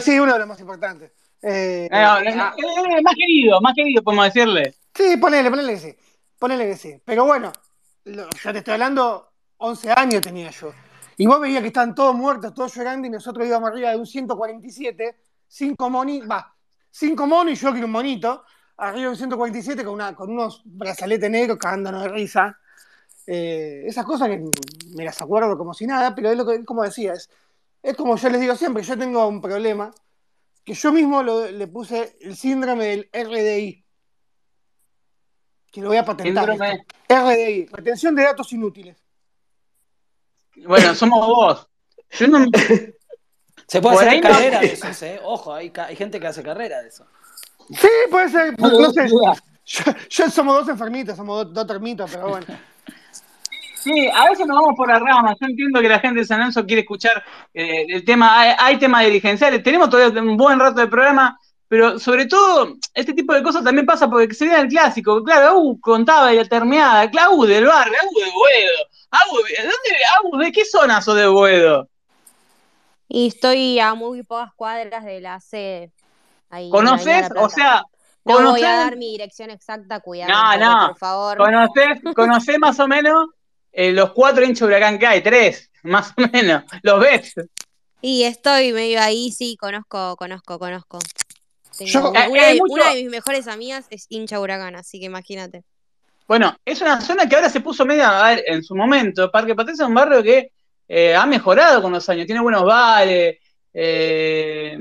Sí, 0.00 0.18
uno 0.18 0.32
de 0.32 0.38
los 0.38 0.48
más 0.48 0.60
importantes. 0.60 1.12
Eh, 1.42 1.88
No, 1.90 2.20
no, 2.20 2.34
no, 2.34 2.42
ah, 2.44 2.54
eh, 2.56 3.02
más 3.02 3.14
querido, 3.14 3.60
más 3.60 3.74
querido, 3.74 4.02
podemos 4.02 4.24
decirle. 4.26 4.74
Sí, 4.94 5.16
ponele, 5.18 5.50
ponele 5.50 5.74
que 5.74 5.80
sí. 5.80 5.96
Ponele 6.38 6.66
que 6.66 6.76
sí. 6.76 6.94
Pero 7.04 7.26
bueno, 7.26 7.52
lo- 8.04 8.28
ya 8.42 8.52
te 8.52 8.58
estoy 8.58 8.74
hablando, 8.74 9.32
11 9.58 9.92
años 9.94 10.22
tenía 10.22 10.50
yo. 10.50 10.72
Y 11.16 11.26
vos 11.26 11.40
veías 11.40 11.60
que 11.60 11.68
estaban 11.68 11.94
todos 11.94 12.14
muertos, 12.14 12.54
todos 12.54 12.74
llorando, 12.74 13.06
y 13.06 13.10
nosotros 13.10 13.46
íbamos 13.46 13.68
arriba 13.70 13.90
de 13.90 13.96
un 13.96 14.06
147, 14.06 15.16
cinco 15.46 15.90
moni, 15.90 16.20
va, 16.22 16.54
cinco 16.90 17.26
monos 17.26 17.52
y 17.52 17.56
yo 17.56 17.72
que 17.72 17.84
un 17.84 17.90
monito, 17.90 18.44
arriba 18.78 19.02
de 19.04 19.08
un 19.10 19.16
147 19.16 19.84
con, 19.84 19.94
una, 19.94 20.14
con 20.14 20.30
unos 20.30 20.62
brazaletes 20.64 21.30
negros 21.30 21.58
cagándonos 21.58 22.02
de 22.04 22.08
risa. 22.08 22.58
Eh, 23.26 23.84
esas 23.86 24.04
cosas 24.04 24.28
que 24.28 24.44
me 24.94 25.04
las 25.04 25.20
acuerdo 25.22 25.56
como 25.56 25.72
si 25.74 25.86
nada, 25.86 26.14
pero 26.14 26.30
es 26.30 26.36
lo 26.36 26.46
que, 26.46 26.64
como 26.64 26.82
decía, 26.82 27.14
es, 27.14 27.30
es 27.82 27.96
como 27.96 28.16
yo 28.16 28.28
les 28.28 28.40
digo 28.40 28.54
siempre, 28.56 28.82
yo 28.82 28.98
tengo 28.98 29.26
un 29.26 29.40
problema, 29.40 29.90
que 30.64 30.74
yo 30.74 30.92
mismo 30.92 31.22
lo- 31.22 31.50
le 31.50 31.66
puse 31.66 32.16
el 32.20 32.36
síndrome 32.36 32.86
del 32.86 33.08
RDI. 33.12 33.84
Que 35.72 35.80
lo 35.80 35.88
voy 35.88 35.96
a 35.96 36.04
patentar. 36.04 36.48
Síndrome-. 36.50 36.84
RDI, 37.08 37.66
retención 37.66 38.14
de 38.14 38.22
datos 38.22 38.52
inútiles. 38.52 38.96
Bueno, 40.66 40.94
somos 40.94 41.26
vos. 41.26 41.68
Yo 42.10 42.28
no, 42.28 42.46
Se 43.66 43.80
puede 43.80 43.94
Por 43.96 44.04
hacer 44.04 44.08
ahí 44.08 44.20
no- 44.20 44.28
carrera 44.28 44.60
de 44.60 44.66
esos, 44.66 45.02
¿eh? 45.02 45.18
Ojo, 45.24 45.52
hay, 45.54 45.70
ca- 45.70 45.86
hay 45.86 45.96
gente 45.96 46.20
que 46.20 46.26
hace 46.26 46.42
carrera 46.42 46.82
de 46.82 46.88
eso. 46.88 47.06
Sí, 47.70 47.88
puede 48.10 48.28
ser, 48.28 48.58
No, 48.60 48.68
no 48.68 48.90
sé. 48.92 49.06
duda. 49.06 49.34
Yo, 49.64 49.82
yo 50.10 50.30
somos 50.30 50.54
dos 50.58 50.68
enfermitos, 50.68 51.16
somos 51.16 51.46
dos, 51.46 51.54
dos 51.54 51.66
termitos, 51.66 52.10
pero 52.10 52.28
bueno. 52.28 52.46
Sí, 53.84 54.08
a 54.14 54.30
veces 54.30 54.46
nos 54.46 54.56
vamos 54.56 54.74
por 54.74 54.88
las 54.88 54.98
ramas. 54.98 55.36
Yo 55.38 55.46
entiendo 55.46 55.78
que 55.78 55.90
la 55.90 56.00
gente 56.00 56.20
de 56.20 56.26
San 56.26 56.38
Lorenzo 56.38 56.64
quiere 56.64 56.80
escuchar 56.80 57.22
eh, 57.52 57.84
el 57.86 58.02
tema. 58.02 58.40
Hay, 58.40 58.54
hay 58.58 58.78
temas 58.78 59.04
dirigenciales. 59.04 59.62
Tenemos 59.62 59.90
todavía 59.90 60.22
un 60.22 60.38
buen 60.38 60.58
rato 60.58 60.80
de 60.80 60.86
programa, 60.86 61.38
pero 61.68 61.98
sobre 61.98 62.24
todo, 62.24 62.76
este 62.94 63.12
tipo 63.12 63.34
de 63.34 63.42
cosas 63.42 63.62
también 63.62 63.84
pasa 63.84 64.08
porque 64.08 64.32
se 64.32 64.46
viene 64.46 64.60
el 64.60 64.68
clásico. 64.68 65.22
Claro, 65.22 65.48
Agu 65.48 65.78
contaba 65.82 66.32
y 66.32 66.42
terminada. 66.48 67.02
Agu 67.02 67.44
del 67.44 67.66
barrio, 67.66 67.94
Agu 68.00 68.20
de 68.20 68.30
Boedo. 68.32 68.88
Agu, 69.10 69.36
¿de 69.36 69.54
dónde? 69.62 70.04
Agu, 70.18 70.38
¿de 70.38 70.52
qué 70.52 70.64
zona 70.64 71.02
sos 71.02 71.16
de 71.16 71.26
Boedo? 71.26 71.86
Y 73.06 73.28
estoy 73.28 73.78
a 73.80 73.92
muy 73.92 74.22
pocas 74.22 74.54
cuadras 74.54 75.04
de 75.04 75.20
la 75.20 75.40
sede. 75.40 75.92
Ahí 76.48 76.70
la 76.70 76.72
¿Conoces? 76.72 77.28
La 77.34 77.42
O 77.42 77.50
sea, 77.50 77.84
No 78.24 78.50
voy 78.50 78.62
a 78.62 78.76
dar 78.76 78.96
mi 78.96 79.10
dirección 79.10 79.50
exacta, 79.50 80.00
cuidado 80.00 80.32
No, 80.32 80.56
no. 80.56 80.88
por 80.88 80.98
favor. 80.98 81.36
¿Conocés, 81.36 82.00
conocés 82.14 82.58
más 82.58 82.80
o 82.80 82.88
menos 82.88 83.26
eh, 83.74 83.92
los 83.92 84.12
cuatro 84.12 84.44
hinchas 84.44 84.60
de 84.60 84.66
huracán 84.66 84.98
que 84.98 85.06
hay? 85.06 85.22
Tres, 85.22 85.70
más 85.82 86.12
o 86.16 86.22
menos. 86.32 86.64
¿Los 86.82 87.00
ves? 87.00 87.34
Y 88.00 88.24
estoy 88.24 88.72
medio 88.72 89.00
ahí, 89.00 89.30
sí, 89.32 89.56
conozco, 89.58 90.14
conozco, 90.16 90.58
conozco. 90.58 90.98
Tengo 91.76 91.90
Yo- 91.90 92.10
una, 92.10 92.24
Eh, 92.26 92.28
una 92.28 92.46
de, 92.48 92.54
mucho- 92.56 92.72
una 92.74 92.88
de 92.94 93.02
mis 93.02 93.10
mejores 93.10 93.48
amigas 93.48 93.86
es 93.90 94.06
hincha 94.08 94.38
huracán, 94.40 94.76
así 94.76 95.00
que 95.00 95.06
imagínate. 95.06 95.64
Bueno, 96.28 96.56
es 96.64 96.80
una 96.80 97.00
zona 97.00 97.28
que 97.28 97.34
ahora 97.36 97.50
se 97.50 97.60
puso 97.60 97.84
media, 97.84 98.24
a 98.24 98.30
ver, 98.30 98.44
en 98.46 98.62
su 98.62 98.74
momento, 98.74 99.30
Parque 99.30 99.54
Patricia 99.54 99.82
es 99.84 99.88
un 99.88 99.94
barrio 99.94 100.22
que 100.22 100.52
eh, 100.88 101.14
ha 101.14 101.26
mejorado 101.26 101.82
con 101.82 101.92
los 101.92 102.08
años, 102.08 102.26
tiene 102.26 102.40
buenos 102.42 102.64
bares, 102.64 103.38
eh, 103.72 104.78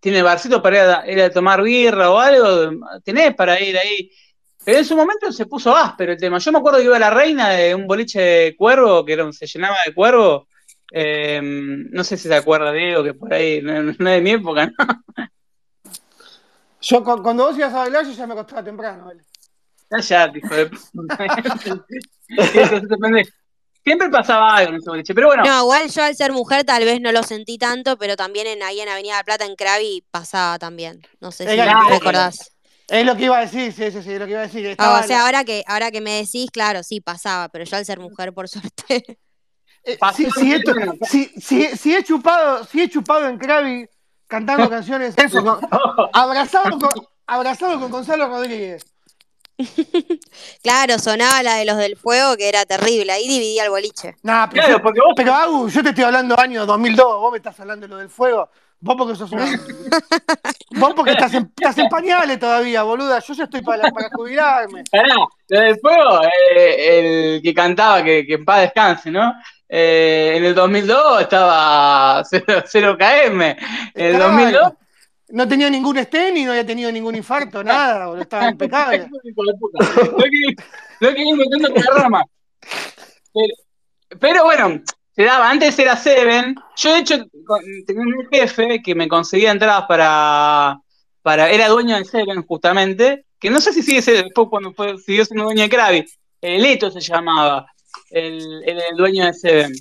tiene 0.00 0.22
barcitos 0.22 0.60
para 0.62 0.76
ir 0.76 0.82
a, 0.82 1.10
ir 1.12 1.22
a 1.22 1.30
tomar 1.30 1.62
birra 1.62 2.10
o 2.10 2.18
algo, 2.18 2.70
tenés 3.04 3.34
para 3.34 3.60
ir 3.60 3.76
ahí. 3.78 4.10
Pero 4.64 4.78
en 4.78 4.84
su 4.84 4.96
momento 4.96 5.32
se 5.32 5.46
puso 5.46 5.74
áspero 5.74 6.12
el 6.12 6.18
tema. 6.18 6.38
Yo 6.38 6.52
me 6.52 6.58
acuerdo 6.58 6.78
que 6.78 6.84
iba 6.84 6.96
a 6.96 7.00
la 7.00 7.10
reina 7.10 7.50
de 7.50 7.74
un 7.74 7.86
boliche 7.86 8.20
de 8.20 8.56
cuervo, 8.56 9.04
que 9.04 9.12
era, 9.14 9.24
un- 9.24 9.32
se 9.32 9.46
llenaba 9.46 9.76
de 9.86 9.94
cuervo. 9.94 10.46
eh, 10.92 11.40
no 11.42 12.02
sé 12.04 12.16
si 12.16 12.28
se 12.28 12.34
acuerda, 12.34 12.72
Diego, 12.72 13.04
que 13.04 13.12
por 13.14 13.32
ahí 13.32 13.60
no, 13.62 13.82
no 13.82 13.90
es 13.90 13.98
de 13.98 14.20
mi 14.22 14.30
época, 14.30 14.66
¿no? 14.66 14.72
Yo 16.80 17.02
cu- 17.04 17.22
cuando 17.22 17.44
vos 17.46 17.58
ibas 17.58 17.74
a 17.74 17.78
bailar, 17.80 18.04
yo 18.06 18.12
ya 18.12 18.26
me 18.26 18.32
acostaba 18.34 18.62
temprano. 18.64 19.04
¿vale? 19.06 19.22
Callate, 19.90 20.38
hijo 20.38 20.54
de. 20.54 20.70
Siempre 23.84 24.10
pasaba 24.10 24.54
algo 24.56 24.72
en 24.72 24.76
ese 24.78 24.90
boliche, 24.90 25.14
pero 25.14 25.28
bueno. 25.28 25.44
No, 25.44 25.62
igual 25.62 25.88
yo 25.88 26.02
al 26.02 26.14
ser 26.14 26.32
mujer 26.32 26.64
tal 26.64 26.84
vez 26.84 27.00
no 27.00 27.10
lo 27.10 27.22
sentí 27.22 27.56
tanto, 27.58 27.96
pero 27.96 28.16
también 28.16 28.46
en, 28.46 28.62
ahí 28.62 28.80
en 28.80 28.88
Avenida 28.88 29.16
La 29.16 29.24
Plata, 29.24 29.46
en 29.46 29.56
Krabi, 29.56 30.04
pasaba 30.10 30.58
también. 30.58 31.00
No 31.20 31.32
sé 31.32 31.44
si 31.46 31.52
Era- 31.54 31.64
era- 31.64 31.84
recordás. 31.88 32.52
Es 32.88 33.04
lo 33.04 33.16
que 33.16 33.24
iba 33.24 33.36
a 33.36 33.40
decir, 33.42 33.72
sí, 33.72 33.90
sí, 33.90 34.02
sí, 34.02 34.12
es 34.12 34.18
lo 34.18 34.24
que 34.24 34.32
iba 34.32 34.40
a 34.40 34.46
decir. 34.46 34.62
que 34.62 34.74
Ah, 34.78 35.00
o 35.04 35.06
sea, 35.06 35.24
ahora 35.26 35.44
que, 35.44 35.62
ahora 35.66 35.90
que 35.90 36.00
me 36.00 36.22
decís, 36.22 36.50
claro, 36.50 36.82
sí 36.82 37.00
pasaba, 37.00 37.48
pero 37.50 37.64
yo 37.64 37.76
al 37.76 37.84
ser 37.84 38.00
mujer, 38.00 38.32
por 38.32 38.48
suerte. 38.48 39.18
eh, 39.84 39.98
si, 40.16 40.30
si 40.30 40.52
he, 40.52 40.56
el 40.56 40.62
fenómeno. 40.64 40.94
si, 41.02 41.26
si- 41.40 41.76
si 41.76 41.94
he 41.94 42.02
chupado, 42.02 42.64
si 42.64 42.80
he 42.82 42.88
chupado 42.88 43.28
en 43.28 43.38
Krabi 43.38 43.86
cantando 44.26 44.68
canciones, 44.70 45.14
eso, 45.18 45.44
con- 45.44 45.60
abrazado, 46.14 46.78
con, 46.78 46.90
abrazado 47.26 47.78
con 47.78 47.90
Gonzalo 47.90 48.26
Rodríguez. 48.28 48.84
Claro, 50.62 50.98
sonaba 50.98 51.42
la 51.42 51.56
de 51.56 51.64
los 51.64 51.76
del 51.76 51.96
fuego, 51.96 52.36
que 52.36 52.48
era 52.48 52.64
terrible. 52.64 53.12
Ahí 53.12 53.26
dividía 53.28 53.64
el 53.64 53.70
boliche. 53.70 54.16
Nah, 54.22 54.46
pero, 54.48 54.62
Claro, 54.62 54.78
yo- 54.78 54.82
porque 54.82 55.00
vos 55.00 55.12
pero 55.16 55.34
Agu, 55.34 55.68
yo 55.68 55.82
te 55.82 55.90
estoy 55.90 56.04
hablando 56.04 56.38
año 56.38 56.64
2002, 56.66 57.20
vos 57.20 57.32
me 57.32 57.38
estás 57.38 57.58
hablando 57.60 57.86
de 57.86 57.88
lo 57.90 57.96
del 57.98 58.08
fuego. 58.08 58.48
Vos 58.80 58.94
porque 58.96 59.16
sos 59.16 59.32
una... 59.32 59.44
Vos 60.78 60.92
porque 60.94 61.12
estás 61.12 61.34
en, 61.34 61.50
estás 61.56 61.76
en 61.78 61.88
pañales 61.88 62.38
todavía, 62.38 62.82
boluda. 62.84 63.18
Yo 63.20 63.34
ya 63.34 63.44
estoy 63.44 63.62
para, 63.62 63.90
para 63.90 64.08
jubilarme. 64.10 64.84
Pará, 64.90 65.14
lo 65.48 65.60
del 65.60 65.78
fuego, 65.80 66.20
eh, 66.54 66.98
el 67.36 67.42
que 67.42 67.52
cantaba, 67.54 68.02
que, 68.04 68.24
que 68.26 68.34
en 68.34 68.44
paz 68.44 68.60
descanse, 68.62 69.10
¿no? 69.10 69.32
Eh, 69.68 70.34
en 70.36 70.44
el 70.44 70.54
2002 70.54 71.22
estaba 71.22 72.22
0, 72.64 72.96
km. 72.98 73.42
En 73.42 73.56
el 73.94 74.16
Claro. 74.16 74.32
2002. 74.34 74.72
No 75.30 75.46
tenía 75.46 75.68
ningún 75.68 75.98
estén 75.98 76.36
y 76.38 76.44
no 76.44 76.52
había 76.52 76.64
tenido 76.64 76.90
ningún 76.90 77.14
infarto, 77.14 77.62
nada, 77.62 78.06
boludo. 78.06 78.22
Estaba 78.22 78.48
impecable. 78.48 79.08
No 79.10 79.18
que- 80.24 80.54
no 81.00 81.14
que 81.14 81.22
ir 81.22 81.36
metiendo 81.36 81.68
la 81.68 82.02
rama. 82.02 82.24
Pero, 83.34 83.54
pero 84.18 84.44
bueno, 84.44 84.80
se 85.18 85.24
daba, 85.24 85.50
antes 85.50 85.76
era 85.78 85.96
Seven. 85.96 86.54
Yo, 86.76 86.92
de 86.94 87.00
hecho, 87.00 87.16
tenía 87.86 88.02
un 88.02 88.28
jefe 88.30 88.80
que 88.84 88.94
me 88.94 89.08
conseguía 89.08 89.50
entradas 89.50 89.84
para. 89.88 90.78
para 91.22 91.50
era 91.50 91.66
dueño 91.68 91.96
de 91.98 92.04
Seven, 92.04 92.42
justamente. 92.46 93.24
Que 93.40 93.50
no 93.50 93.60
sé 93.60 93.72
si 93.72 93.82
sigue 93.82 94.00
siendo- 94.00 94.22
después 94.22 94.46
cuando 94.48 94.72
fue, 94.72 94.96
siguió 94.98 95.24
siendo 95.24 95.44
dueño 95.44 95.62
de 95.62 95.68
Krabi. 95.68 96.06
Leto 96.40 96.90
se 96.92 97.00
llamaba. 97.00 97.66
El, 98.10 98.62
el, 98.64 98.80
el 98.90 98.96
dueño 98.96 99.26
de 99.26 99.34
Seven. 99.34 99.72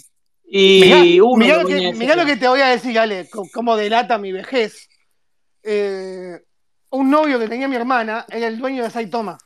Y 0.50 0.82
Mirá, 0.82 1.26
uno 1.26 1.46
mirá 1.46 1.62
lo, 1.62 1.68
que, 1.68 1.94
mirá 1.94 2.16
lo 2.16 2.26
que 2.26 2.38
te 2.38 2.48
voy 2.48 2.62
a 2.62 2.70
decir, 2.70 2.98
Ale, 2.98 3.30
cómo 3.54 3.76
delata 3.78 4.18
mi 4.18 4.32
vejez. 4.32 4.88
Eh, 5.62 6.40
un 6.90 7.10
novio 7.12 7.38
que 7.38 7.48
tenía 7.48 7.68
mi 7.68 7.76
hermana 7.76 8.26
era 8.30 8.48
el 8.48 8.58
dueño 8.58 8.84
de 8.84 8.90
Saitoma. 8.90 9.38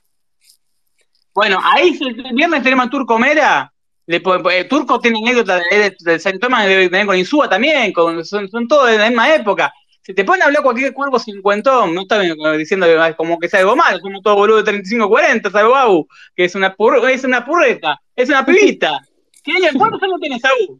Bueno, 1.33 1.59
ahí 1.63 1.97
el 1.99 2.33
viernes 2.35 2.61
tenemos 2.63 2.85
a 2.85 2.89
Turco 2.89 3.17
Mera. 3.17 3.73
Le 4.11 4.21
eh, 4.51 4.63
Turco 4.65 4.99
tiene 4.99 5.19
anécdotas 5.19 5.61
de, 5.71 5.77
de, 5.79 5.95
de 5.99 6.19
San 6.19 6.37
Tomás, 6.39 6.67
debe 6.67 6.89
tener 6.89 7.05
con 7.05 7.17
Insúa 7.17 7.49
también, 7.49 7.93
son, 8.23 8.67
todos 8.67 8.89
de 8.89 8.97
la 8.97 9.07
misma 9.07 9.33
época. 9.33 9.73
Si 10.03 10.13
te 10.13 10.23
ponen 10.25 10.41
a 10.41 10.45
hablar 10.45 10.63
cualquier 10.63 10.93
cuervo 10.93 11.17
cincuentón, 11.19 11.93
no 11.95 12.01
está 12.01 12.17
bien, 12.17 12.35
como 12.35 12.51
diciendo 12.53 12.87
que 12.87 12.95
es 13.09 13.15
como 13.15 13.39
que 13.39 13.45
es 13.47 13.53
algo 13.53 13.75
malo, 13.75 13.99
somos 13.99 14.21
todos 14.23 14.35
boludos 14.35 14.61
de 14.65 14.71
35, 14.71 15.07
40, 15.07 15.49
¿sabes, 15.51 15.71
Bau? 15.71 16.07
Que 16.35 16.45
es 16.45 16.55
una, 16.55 16.75
pur- 16.75 17.07
es 17.09 17.23
una 17.23 17.45
purreta, 17.45 18.01
es 18.15 18.27
una 18.29 18.45
pibita. 18.45 18.99
¿Qué 19.43 19.51
años- 19.53 19.75
¿Cuántos 19.77 20.01
años 20.03 20.19
tienes, 20.19 20.43
Abu? 20.43 20.79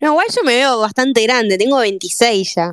No, 0.00 0.12
igual 0.12 0.26
yo 0.34 0.42
me 0.44 0.54
veo 0.54 0.78
bastante 0.80 1.22
grande, 1.24 1.58
tengo 1.58 1.78
26 1.78 2.54
ya. 2.54 2.72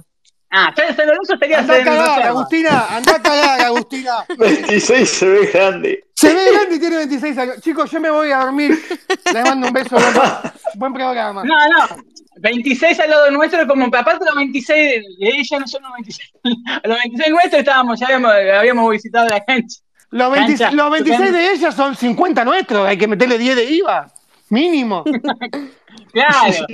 Ah, 0.52 0.74
San 0.76 1.08
Lorenzo 1.08 1.34
estaría 1.34 1.60
Andá 1.60 1.76
a 1.76 1.84
cagar. 1.84 2.22
Agustina, 2.24 2.96
andá 2.96 3.16
a 3.16 3.22
cagar, 3.22 3.62
Agustina. 3.66 4.26
26 4.38 5.10
se 5.10 5.26
ve 5.28 5.46
grande. 5.54 6.06
Se 6.16 6.34
ve 6.34 6.52
grande 6.52 6.76
y 6.76 6.80
tiene 6.80 6.98
26 6.98 7.38
años. 7.38 7.62
Chicos, 7.62 7.92
yo 7.92 8.00
me 8.00 8.10
voy 8.10 8.32
a 8.32 8.40
dormir. 8.40 8.78
Les 9.34 9.44
mando 9.44 9.68
un 9.68 9.74
beso. 9.74 9.96
Buen, 9.96 10.14
buen 10.76 10.94
programa. 10.94 11.44
No, 11.44 11.56
no. 11.56 12.04
26 12.38 13.00
al 13.02 13.10
lado 13.10 13.32
nuestro, 13.32 13.68
como 13.68 13.86
aparte 13.86 14.26
los 14.26 14.36
26 14.36 15.04
de 15.20 15.28
ella 15.28 15.60
no 15.60 15.68
son 15.68 15.84
los 15.84 15.92
26. 15.94 16.32
A 16.84 16.88
los 16.88 16.98
26 16.98 17.30
nuestros 17.30 17.60
estábamos, 17.60 18.00
ya 18.00 18.08
habíamos, 18.08 18.32
habíamos 18.32 18.92
visitado 18.92 19.28
la 19.28 19.44
cancha. 19.44 19.80
Los, 20.12 20.32
20 20.32 20.58
Cancha. 20.58 20.72
los 20.76 20.92
26 20.92 21.32
de 21.32 21.52
ella 21.52 21.72
son 21.72 21.96
50 21.96 22.44
nuestros. 22.46 22.88
Hay 22.88 22.98
que 22.98 23.08
meterle 23.08 23.38
10 23.38 23.56
de 23.56 23.66
IVA. 23.66 24.12
Mínimo. 24.50 25.04
Claro, 26.12 26.66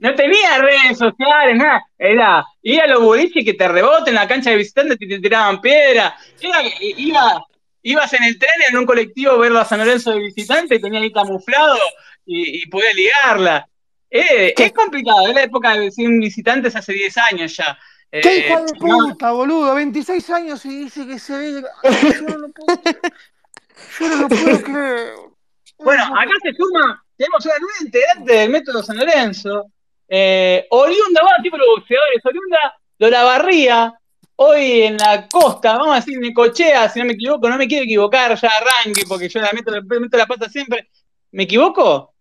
no, 0.00 0.14
tenía 0.14 0.58
redes 0.58 0.98
sociales, 0.98 1.56
nada. 1.56 1.82
Era, 1.98 2.44
ir 2.62 2.80
a 2.80 2.86
los 2.86 3.00
boliches 3.02 3.44
que 3.44 3.54
te 3.54 3.68
reboten 3.68 4.08
en 4.08 4.14
la 4.16 4.28
cancha 4.28 4.50
de 4.50 4.56
visitantes 4.56 4.96
y 5.00 5.08
te 5.08 5.18
tiraban 5.20 5.60
piedra. 5.60 6.14
Era, 6.40 6.62
iba, 6.80 7.44
ibas 7.82 8.12
en 8.14 8.24
el 8.24 8.38
tren 8.38 8.50
en 8.70 8.76
un 8.78 8.86
colectivo 8.86 9.38
verlo 9.38 9.60
a 9.60 9.64
San 9.64 9.78
Lorenzo 9.80 10.12
de 10.12 10.20
visitante, 10.20 10.78
tenía 10.78 11.00
ahí 11.00 11.12
camuflado 11.12 11.76
y, 12.24 12.62
y 12.62 12.66
podía 12.68 12.92
ligarla. 12.94 13.68
Eh, 14.10 14.54
es 14.56 14.72
complicado, 14.72 15.26
es 15.28 15.34
la 15.34 15.42
época 15.44 15.74
de 15.76 15.90
sin 15.90 16.20
visitantes 16.20 16.76
hace 16.76 16.92
10 16.92 17.16
años 17.18 17.56
ya. 17.56 17.78
¡Qué 18.20 18.28
Eh, 18.28 18.38
hija 18.40 18.60
de 18.60 18.72
no, 18.80 19.08
puta, 19.08 19.30
boludo! 19.32 19.74
26 19.74 20.28
años 20.30 20.64
y 20.66 20.84
dice 20.84 21.06
que 21.06 21.18
se 21.18 21.38
ve. 21.38 21.62
Yo 21.62 22.22
no 22.22 22.36
lo 22.38 22.52
puedo, 22.52 22.80
yo 23.98 24.08
no 24.08 24.16
lo 24.16 24.28
puedo 24.28 24.62
creer. 24.62 25.14
Bueno, 25.78 26.04
acá 26.04 26.30
se 26.42 26.52
suma, 26.54 27.02
tenemos 27.16 27.44
una 27.46 27.58
nueva 27.58 27.74
integrante 27.82 28.32
del 28.34 28.50
método 28.50 28.82
San 28.82 28.98
Lorenzo, 28.98 29.66
eh, 30.14 30.66
oriunda, 30.68 31.22
a 31.22 31.38
decir 31.38 31.50
por 31.50 31.58
los 31.58 31.68
boxeadores, 31.78 32.20
oriunda 32.22 32.78
de 32.98 33.06
Olavarría, 33.06 33.94
hoy 34.36 34.82
en 34.82 34.98
la 34.98 35.26
costa, 35.26 35.78
vamos 35.78 35.94
a 35.94 36.00
decir 36.00 36.18
Necochea, 36.18 36.90
si 36.90 36.98
no 36.98 37.06
me 37.06 37.14
equivoco, 37.14 37.48
no 37.48 37.56
me 37.56 37.66
quiero 37.66 37.84
equivocar, 37.84 38.38
ya 38.38 38.48
arranque, 38.48 39.04
porque 39.08 39.30
yo 39.30 39.40
la 39.40 39.50
meto, 39.54 39.72
meto 39.72 40.18
la 40.18 40.26
pata 40.26 40.50
siempre. 40.50 40.90
¿Me 41.30 41.44
equivoco? 41.44 42.12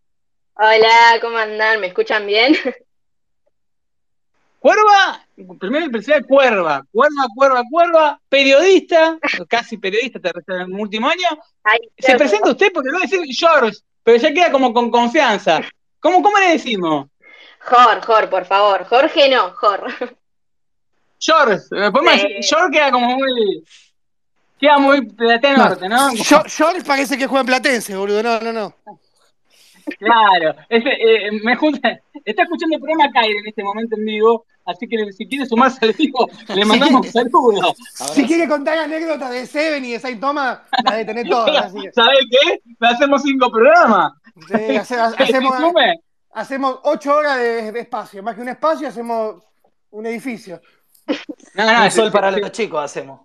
Hola, 0.54 1.20
¿cómo 1.20 1.38
andan? 1.38 1.82
¿Me 1.82 1.88
escuchan 1.88 2.26
bien? 2.26 2.56
Cuerva, 4.60 5.28
primero 5.60 5.84
el 5.84 5.92
presidente 5.92 6.30
Cuerva, 6.30 6.86
Cuerva, 6.94 7.26
Cuerva, 7.36 7.64
Cuerva, 7.70 8.22
periodista, 8.30 9.20
casi 9.50 9.78
periodista, 9.78 10.18
te 10.22 10.30
en 10.30 10.62
el 10.62 10.80
último 10.80 11.10
año. 11.10 11.28
Ay, 11.64 11.80
Se 11.98 12.16
presenta 12.16 12.52
usted 12.52 12.72
porque 12.72 12.90
a 12.96 13.02
decir 13.02 13.20
George, 13.38 13.80
pero 14.02 14.18
ya 14.18 14.34
queda 14.34 14.50
como 14.50 14.72
con 14.72 14.90
confianza. 14.90 15.60
¿Cómo, 16.00 16.24
cómo 16.24 16.40
le 16.40 16.54
decimos? 16.54 17.12
Jor, 17.64 18.02
Jor, 18.06 18.30
por 18.30 18.46
favor. 18.46 18.86
Jorge 18.86 19.30
no, 19.30 19.52
Jor. 19.52 19.88
George, 21.20 21.64
eh, 21.76 21.92
podemos 21.92 22.14
Sí. 22.22 22.28
George 22.42 22.72
queda 22.72 22.92
como 22.92 23.16
muy. 23.18 23.64
Queda 24.60 24.78
muy 24.78 25.06
platea 25.08 25.58
norte, 25.58 25.90
¿no? 25.90 26.10
George 26.16 26.84
parece 26.86 27.18
que 27.18 27.26
juega 27.28 27.42
en 27.42 27.48
Platense, 27.48 27.96
boludo. 27.96 28.22
No, 28.22 28.40
no, 28.40 28.54
no. 28.54 28.76
Claro. 29.98 30.56
Ese, 30.70 30.90
eh, 30.90 31.32
me 31.44 31.56
junta, 31.56 32.00
está 32.24 32.44
escuchando 32.44 32.76
el 32.76 32.82
programa 32.82 33.12
Caire 33.12 33.40
en 33.40 33.48
este 33.48 33.64
momento 33.64 33.96
en 33.96 34.06
vivo, 34.06 34.46
así 34.66 34.88
que 34.88 35.12
si 35.12 35.28
quiere 35.28 35.48
sumarse 35.48 35.84
al 35.84 35.94
vivo, 35.94 36.30
le 36.54 36.64
mandamos 36.66 37.08
saludos. 37.10 37.76
Si 38.14 38.26
quiere 38.28 38.48
contar 38.48 38.78
anécdotas 38.78 39.32
de 39.32 39.48
Seven 39.48 39.84
y 39.84 39.94
de 39.94 40.00
Saint 40.00 40.22
Thomas, 40.22 40.60
la 40.84 40.96
de 40.98 41.06
tener 41.06 41.28
todas. 41.28 41.72
¿Sabes 41.96 42.20
qué? 42.30 42.62
Le 42.80 42.88
hacemos 42.88 43.24
cinco 43.24 43.52
programas. 43.52 44.14
sí, 44.48 44.76
hace- 44.78 44.96
hacemos, 45.18 45.58
sume. 45.58 46.00
Hacemos 46.34 46.80
ocho 46.84 47.16
horas 47.16 47.38
de, 47.40 47.72
de 47.72 47.80
espacio. 47.82 48.22
Más 48.24 48.36
que 48.36 48.42
un 48.42 48.50
espacio, 48.50 48.88
hacemos 48.88 49.44
un 49.92 50.06
edificio. 50.06 50.62
No, 51.56 51.66
no, 51.72 51.84
se- 51.86 51.92
sol 51.92 52.12
para 52.12 52.32
los 52.32 52.52
chicos 52.52 52.84
hacemos. 52.84 53.22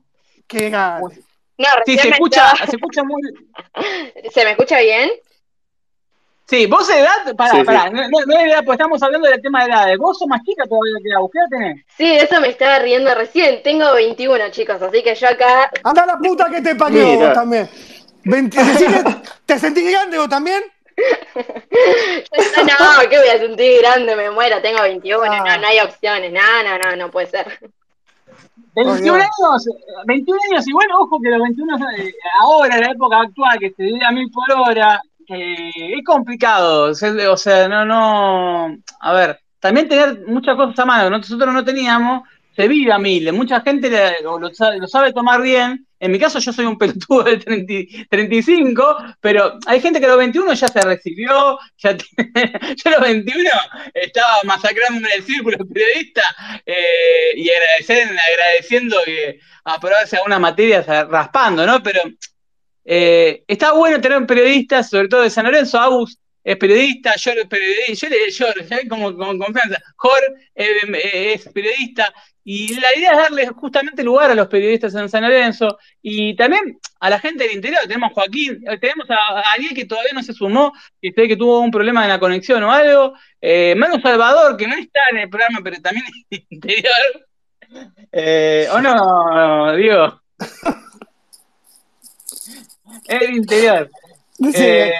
Qué 0.47 0.71
grande. 0.71 1.21
No, 1.59 1.67
Sí, 1.87 1.97
se 1.99 2.09
escucha, 2.11 2.51
estaba- 2.53 2.71
se 2.71 2.77
escucha 2.77 3.03
muy. 3.05 3.23
¿Se 4.33 4.45
me 4.45 4.51
escucha 4.53 4.79
bien? 4.81 5.11
Sí, 6.49 6.67
vos 6.67 6.87
de 6.87 7.01
edad, 7.01 7.35
pará, 7.37 7.51
Sí, 7.51 7.57
sí. 7.59 7.65
pará, 7.65 7.91
no, 7.91 8.03
no, 8.09 8.19
no 8.25 8.37
de 8.39 8.45
edad, 8.45 8.63
pues 8.65 8.77
estamos 8.77 9.03
hablando 9.03 9.27
del 9.29 9.43
tema 9.43 9.65
de 9.65 9.71
edades. 9.73 9.99
Vos 9.99 10.17
sos 10.17 10.29
más 10.29 10.41
chica 10.45 10.63
todavía 10.65 10.95
que 11.03 11.09
la 11.09 11.19
¿qué 11.33 11.39
edad 11.39 11.49
tenés? 11.51 11.85
Sí, 11.97 12.13
eso 12.15 12.41
me 12.41 12.49
estaba 12.51 12.79
riendo 12.79 13.13
recién. 13.17 13.63
Tengo 13.65 13.93
21, 13.95 14.51
chicos, 14.51 14.81
así 14.81 15.03
que 15.03 15.15
yo 15.17 15.29
acá. 15.29 15.71
Anda 15.83 16.07
la 16.07 16.19
puta 16.19 16.49
que 16.49 16.61
te 16.61 16.77
parió 16.77 17.05
vos 17.19 17.33
también. 17.33 17.69
Veinti- 18.25 18.57
¿Decís 18.65 18.87
que 18.87 19.17
¿Te 19.45 19.59
sentís 19.59 19.91
grande 19.91 20.19
vos 20.19 20.29
también? 20.29 20.63
No, 20.97 21.05
¿qué 23.11 23.19
voy 23.19 23.29
a 23.29 23.39
sentir 23.39 23.81
grande? 23.81 24.17
Me 24.17 24.31
muero, 24.31 24.61
tengo 24.63 24.83
21, 24.83 25.23
Ah. 25.25 25.39
no, 25.45 25.59
no 25.61 25.67
hay 25.67 25.81
opciones. 25.81 26.33
No, 26.33 26.41
no, 26.65 26.79
no, 26.79 26.97
no 26.97 27.11
puede 27.11 27.27
ser. 27.29 27.59
21 28.75 29.01
Dios. 29.01 29.15
años, 29.17 29.65
21 30.07 30.39
años, 30.51 30.69
y 30.69 30.73
bueno, 30.73 30.99
ojo 31.01 31.19
que 31.23 31.31
los 31.31 31.41
21 31.41 31.77
eh, 31.97 32.13
ahora, 32.43 32.75
en 32.75 32.81
la 32.83 32.91
época 32.91 33.21
actual, 33.21 33.59
que 33.59 33.71
se 33.71 33.83
vive 33.85 34.05
a 34.05 34.11
mil 34.13 34.31
por 34.31 34.45
hora, 34.69 35.01
eh, 35.29 35.71
es 35.99 36.05
complicado. 36.05 36.91
O 36.91 36.95
sea, 37.37 37.69
no, 37.69 37.85
no. 37.87 38.77
A 39.01 39.13
ver, 39.15 39.41
también 39.61 39.89
tener 39.89 40.21
muchas 40.27 40.57
cosas 40.57 40.79
a 40.79 40.85
mano 40.85 41.05
que 41.05 41.11
nosotros 41.11 41.55
no 41.55 41.65
teníamos, 41.65 42.29
se 42.55 42.69
vive 42.69 42.93
a 42.93 42.99
mil. 42.99 43.33
Mucha 43.33 43.61
gente 43.63 43.89
le- 43.89 44.21
lo, 44.23 44.39
lo 44.39 44.53
sabe, 44.55 44.79
lo 44.79 44.87
sabe 44.89 45.13
tomar 45.13 45.41
bien. 45.41 45.86
En 45.99 46.13
mi 46.13 46.19
caso, 46.19 46.39
yo 46.39 46.53
soy 46.53 46.67
un 46.67 46.77
pelotudo 46.77 47.23
de 47.25 47.39
30 47.39 48.07
35, 48.11 48.97
pero 49.21 49.59
hay 49.67 49.81
gente 49.81 49.99
que 49.99 50.07
a 50.07 50.11
los 50.11 50.19
21 50.19 50.53
ya 50.53 50.69
se 50.69 50.81
recibió. 50.83 51.59
Ya 51.79 51.97
yo 52.77 52.85
a 52.85 52.91
los 52.91 53.01
21 53.01 53.51
estaba 53.95 54.43
masacrando 54.45 55.09
en 55.09 55.15
el 55.15 55.23
círculo 55.23 55.59
periodista 55.67 56.23
eh, 56.67 57.33
y 57.37 57.49
agradecer, 57.49 58.09
agradeciendo 58.09 58.99
que 59.05 59.41
aprobarse 59.65 60.17
algunas 60.17 60.41
materias 60.41 60.87
eh, 60.89 61.05
raspando, 61.05 61.67
¿no? 61.67 61.83
Pero 61.83 62.03
eh, 62.85 63.43
está 63.49 63.73
bueno 63.73 64.01
tener 64.01 64.19
un 64.19 64.27
periodista, 64.27 64.83
sobre 64.83 65.09
todo 65.09 65.23
de 65.23 65.31
San 65.31 65.47
Lorenzo, 65.47 65.79
Agus 65.79 66.19
es 66.47 66.57
periodista, 66.59 67.17
yo 67.17 67.33
es 67.33 67.49
periodista, 67.49 68.07
yo 68.07 68.09
le 68.09 68.31
yo, 68.31 68.47
ven 68.77 68.89
como 68.89 69.17
con 69.17 69.37
confianza, 69.37 69.83
Jor 69.97 70.21
eh, 70.55 70.69
eh, 70.95 71.33
es 71.35 71.49
periodista, 71.53 72.15
y 72.45 72.79
la 72.79 72.97
idea 72.97 73.11
es 73.11 73.19
darle 73.19 73.49
justamente 73.49 74.05
lugar 74.05 74.31
a 74.31 74.35
los 74.37 74.47
periodistas 74.47 74.95
en 74.95 75.09
San 75.09 75.23
Lorenzo, 75.23 75.77
y 76.01 76.37
también 76.37 76.79
a 77.01 77.11
la 77.11 77.19
gente 77.19 77.43
del 77.43 77.57
interior, 77.57 77.81
tenemos 77.89 78.13
a 78.13 78.15
Joaquín, 78.15 78.63
eh, 78.65 78.79
tenemos 78.79 79.11
a, 79.11 79.41
a 79.41 79.53
Ariel 79.55 79.75
que 79.75 79.87
todavía 79.87 80.13
no 80.15 80.23
se 80.23 80.33
sumó, 80.33 80.73
que 81.03 81.11
sé 81.11 81.27
que 81.27 81.37
tuvo 81.37 81.59
un 81.59 81.73
problema 81.73 82.05
en 82.05 82.11
la 82.11 82.21
conexión 82.21 82.63
o 82.63 82.71
algo, 82.71 83.15
eh, 83.41 83.75
Manu 83.77 84.01
Salvador, 84.01 84.57
que 84.57 84.69
no 84.69 84.77
está 84.77 85.01
en 85.11 85.19
el 85.19 85.29
programa, 85.29 85.59
pero 85.65 85.83
también 85.83 86.07
es 86.07 86.15
del 86.31 86.47
interior, 86.49 87.27
eh, 88.13 88.69
¿o 88.71 88.81
no, 88.81 89.75
Diego? 89.75 90.23
Del 93.09 93.35
interior. 93.35 93.91
Eh, 94.39 94.93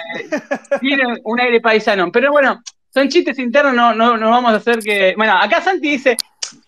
tiene 0.79 1.03
un 1.23 1.39
aire 1.39 1.61
paisano. 1.61 2.11
Pero 2.11 2.31
bueno, 2.31 2.61
son 2.89 3.09
chistes 3.09 3.37
internos, 3.39 3.73
no, 3.73 3.93
no, 3.93 4.17
no 4.17 4.29
vamos 4.29 4.53
a 4.53 4.57
hacer 4.57 4.79
que. 4.79 5.13
Bueno, 5.15 5.33
acá 5.39 5.61
Santi 5.61 5.91
dice: 5.91 6.17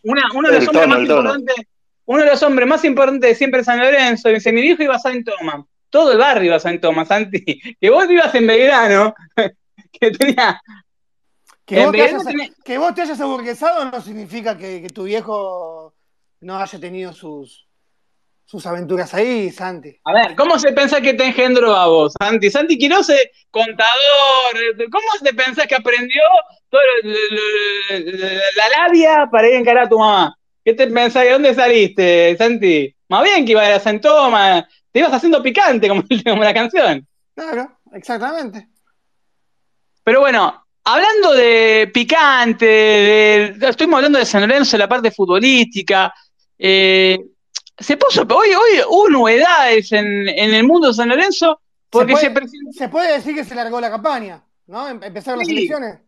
una, 0.03 0.24
uno 0.36 0.49
de 0.49 0.59
los 0.59 0.67
hombres 0.67 0.84
tono, 0.84 0.95
más 0.95 1.01
importantes, 1.01 1.55
uno 2.05 2.24
de 2.24 2.30
los 2.30 2.43
hombres 2.43 2.67
más 2.67 2.86
importantes 2.86 3.30
de 3.30 3.36
siempre 3.36 3.59
de 3.59 3.65
San 3.65 3.80
Lorenzo, 3.80 4.30
dice, 4.30 4.51
mi 4.51 4.61
viejo 4.61 4.84
iba 4.84 4.95
a 4.95 4.99
San 4.99 5.24
Tomás. 5.24 5.65
Todo 5.89 6.11
el 6.11 6.20
barrio 6.20 6.45
iba 6.45 6.55
a 6.57 6.59
San 6.59 6.80
Tomás, 6.80 7.07
Santi. 7.07 7.59
Que 7.80 7.89
vos 7.89 8.07
vivas 8.07 8.34
en 8.36 8.45
Belgrano, 8.45 9.15
que 9.91 10.11
tenía. 10.11 10.61
que, 11.65 11.86
vos 11.86 11.95
hayas, 11.95 12.24
que 12.63 12.78
vos 12.78 12.93
te 12.93 13.01
hayas 13.01 13.22
aburguesado 13.22 13.89
no 13.89 14.01
significa 14.01 14.57
que, 14.57 14.82
que 14.82 14.89
tu 14.89 15.03
viejo 15.03 15.95
no 16.41 16.57
haya 16.57 16.80
tenido 16.80 17.13
sus, 17.13 17.68
sus 18.50 18.66
aventuras 18.66 19.14
ahí, 19.14 19.52
Santi. 19.52 19.95
A 20.04 20.12
ver, 20.12 20.36
¿cómo 20.36 20.58
se 20.58 20.72
pensás 20.72 21.02
que 21.02 21.14
te 21.14 21.24
engendró 21.24 21.76
a 21.76 21.86
vos, 21.86 22.14
Santi? 22.20 22.50
Santi 22.50 22.80
Quiroz 22.80 23.08
es 23.10 23.30
contador. 23.52 24.89
¿Cómo 24.91 25.06
te 25.22 25.36
pensás 25.36 25.68
que 25.68 25.76
aprendió 25.76 26.24
todo 26.68 26.82
la 27.91 28.70
labia 28.70 29.30
para 29.32 29.50
ir 29.50 29.54
a 29.54 29.60
encarar 29.60 29.84
a 29.84 29.89
tu 29.89 30.00
mamá? 30.00 30.36
¿Qué 30.66 30.74
te 30.74 30.88
pensás? 30.88 31.26
¿De 31.26 31.32
dónde 31.32 31.54
saliste, 31.54 32.36
Santi? 32.38 32.91
Más 33.10 33.24
bien 33.24 33.45
que 33.45 33.52
iba 33.52 33.64
a 33.64 33.70
la 33.70 33.80
San 33.80 34.02
Tomás, 34.02 34.64
te 34.91 34.97
ibas 34.97 35.14
haciendo 35.14 35.43
picante 35.43 35.88
como, 35.88 36.04
como 36.26 36.43
la 36.43 36.54
canción. 36.54 37.08
Claro, 37.36 37.78
exactamente. 37.93 38.68
Pero 40.04 40.22
bueno, 40.22 40.66
hablando 40.86 41.34
de 41.36 41.91
picante, 41.93 42.66
de, 42.66 43.56
estuvimos 43.62 43.97
hablando 43.97 44.18
de 44.18 44.26
San 44.26 44.41
Lorenzo, 44.41 44.76
la 44.76 44.89
parte 44.89 45.12
futbolística. 45.12 46.12
eh, 46.58 47.20
se 47.80 47.97
puso, 47.97 48.21
hoy, 48.30 48.49
hoy 48.49 48.82
hubo 48.89 49.09
novedades 49.09 49.91
en, 49.91 50.27
en 50.30 50.53
el 50.53 50.63
mundo 50.65 50.89
de 50.89 50.93
San 50.93 51.09
Lorenzo 51.09 51.61
porque 51.89 52.15
se, 52.15 52.30
puede, 52.30 52.32
presentó. 52.36 52.71
se 52.73 52.89
puede 52.89 53.13
decir 53.13 53.36
que 53.36 53.43
se 53.43 53.55
largó 53.55 53.80
la 53.82 53.89
campaña, 53.89 54.43
¿no? 54.67 54.88
Em- 54.88 55.01
Empezaron 55.03 55.39
las 55.39 55.47
elecciones. 55.49 55.99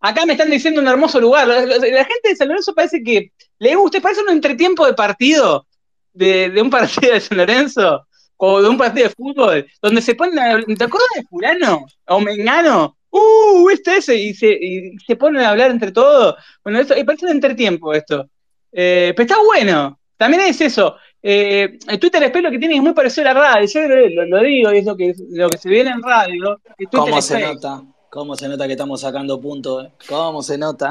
Acá 0.00 0.26
me 0.26 0.32
están 0.34 0.50
diciendo 0.50 0.80
un 0.80 0.88
hermoso 0.88 1.18
lugar. 1.20 1.48
La, 1.48 1.60
la- 1.64 1.78
la 1.78 2.04
gente 2.04 2.28
de 2.28 2.36
San 2.36 2.48
Lorenzo 2.48 2.74
parece 2.74 3.02
que 3.02 3.32
le 3.58 3.74
gusta, 3.74 4.00
parece 4.00 4.20
un 4.22 4.30
entretiempo 4.30 4.84
de 4.84 4.92
partido, 4.92 5.66
de, 6.12 6.50
de 6.50 6.60
un 6.62 6.68
partido 6.70 7.14
de 7.14 7.20
San 7.20 7.38
Lorenzo, 7.38 8.06
o 8.36 8.60
de 8.60 8.68
un 8.68 8.76
partido 8.76 9.08
de 9.08 9.14
fútbol, 9.14 9.66
donde 9.80 10.02
se 10.02 10.14
ponen 10.14 10.38
a, 10.38 10.62
¿te 10.62 10.84
acuerdas 10.84 11.08
de 11.16 11.22
fulano? 11.24 11.86
O 12.08 12.20
Mengano, 12.20 12.98
uh, 13.08 13.68
¿viste 13.68 13.96
ese? 13.96 14.14
Y 14.16 14.34
se, 14.34 14.48
y 14.52 14.98
se 14.98 15.16
ponen 15.16 15.42
a 15.42 15.48
hablar 15.50 15.70
entre 15.70 15.90
todos. 15.92 16.34
Bueno, 16.62 16.78
esto, 16.80 16.94
y 16.96 17.02
parece 17.04 17.24
un 17.24 17.32
entretiempo 17.32 17.94
esto. 17.94 18.28
Eh, 18.72 19.14
pero 19.16 19.26
está 19.26 19.42
bueno. 19.42 19.98
También 20.16 20.42
es 20.42 20.60
eso. 20.60 20.96
Eh, 21.22 21.78
el 21.88 21.98
Twitter 21.98 22.22
Space 22.22 22.42
lo 22.42 22.50
que 22.50 22.58
tiene 22.58 22.76
es 22.76 22.82
muy 22.82 22.92
parecido 22.92 23.28
a 23.28 23.34
la 23.34 23.40
radio. 23.40 23.66
Yo 23.66 23.80
lo, 23.88 24.26
lo- 24.26 24.42
digo, 24.42 24.72
y 24.72 24.78
es 24.78 24.84
lo 24.84 24.96
que, 24.96 25.14
lo 25.30 25.48
que 25.50 25.58
se 25.58 25.68
viene 25.68 25.90
en 25.90 26.02
radio. 26.02 26.60
¿Cómo 26.92 27.20
se 27.20 27.34
Space. 27.38 27.54
nota? 27.54 27.82
¿Cómo 28.08 28.34
se 28.36 28.48
nota 28.48 28.66
que 28.66 28.72
estamos 28.72 29.00
sacando 29.02 29.38
puntos? 29.40 29.84
eh? 29.84 29.92
¿Cómo 30.08 30.42
se 30.42 30.56
nota? 30.56 30.90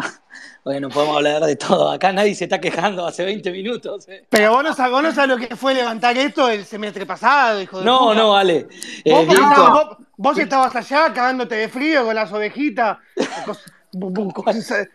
Bueno, 0.64 0.90
podemos 0.90 1.16
hablar 1.18 1.44
de 1.44 1.56
todo. 1.56 1.90
Acá 1.90 2.12
nadie 2.12 2.36
se 2.36 2.44
está 2.44 2.60
quejando 2.60 3.06
hace 3.06 3.24
20 3.24 3.52
minutos. 3.52 4.08
eh. 4.10 4.26
Pero 4.30 4.52
vos 4.52 4.64
no, 4.64 4.74
sabés, 4.74 4.92
vos 4.92 5.04
no 5.04 5.12
sabés 5.14 5.30
lo 5.30 5.48
que 5.48 5.56
fue 5.56 5.74
levantar 5.74 6.18
esto 6.18 6.50
el 6.50 6.66
semestre 6.66 7.06
pasado, 7.06 7.62
hijo 7.62 7.80
de 7.80 7.86
No, 7.86 8.00
puta. 8.00 8.16
no, 8.16 8.32
vale. 8.32 8.68
Eh, 9.04 9.12
Vos, 9.12 9.28
estabas- 9.28 9.72
vos- 9.72 9.98
Vos 10.18 10.38
estabas 10.38 10.76
allá 10.76 11.12
cagándote 11.14 11.56
de 11.56 11.68
frío 11.70 12.04
con 12.06 12.16
las 12.16 12.32
ovejitas. 12.32 12.98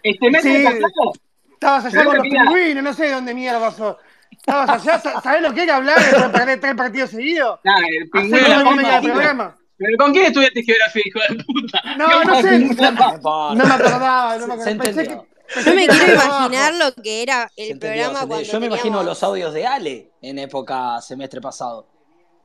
Este 0.02 0.40
Sí. 0.42 0.52
de 0.52 0.64
casado, 0.64 1.12
Estabas 1.52 1.84
allá 1.86 2.04
con 2.04 2.16
los 2.16 2.22
pingüinos, 2.26 2.82
no 2.84 2.92
sé 2.94 3.10
dónde 3.10 3.34
mierda 3.34 3.60
pasó. 3.60 3.98
Estabas 4.30 4.70
allá, 4.70 4.98
sa- 4.98 5.20
¿sabés 5.20 5.42
lo 5.42 5.52
que 5.52 5.62
era 5.64 5.76
hablar 5.76 5.98
de 5.98 6.28
perder 6.30 6.60
tres 6.60 6.74
partidos 6.74 7.10
seguidos? 7.10 7.60
Nah, 7.64 7.78
el 7.88 8.10
pingüino. 8.10 9.54
¿Pero 9.76 9.96
con 9.98 10.12
quién 10.12 10.26
estudiaste 10.26 10.62
geografía, 10.62 11.02
hijo 11.06 11.20
de 11.28 11.44
puta? 11.44 11.80
No, 11.96 12.06
¿Qué 12.08 12.26
no 12.26 12.40
sé. 12.42 12.58
No 13.22 13.54
No 13.54 13.64
me 13.64 13.74
acordaba, 13.74 14.36
no 14.36 14.46
me 14.46 14.62
Se 14.62 14.70
acordaba. 14.70 14.82
Pensé 14.84 15.06
que, 15.06 15.12
entendió. 15.14 15.26
pensé 15.54 15.70
Yo 15.70 15.74
me 15.74 15.86
quiero 15.88 16.12
imaginar 16.14 16.74
lo 16.74 17.02
que 17.02 17.22
era 17.22 17.50
el 17.56 17.70
entendió, 17.72 18.02
programa 18.04 18.26
cuando 18.26 18.42
Yo 18.42 18.60
me 18.60 18.66
imagino 18.66 19.02
los 19.02 19.22
audios 19.22 19.54
de 19.54 19.66
Ale 19.66 20.10
en 20.20 20.38
época 20.38 21.00
semestre 21.00 21.40
pasado. 21.40 21.86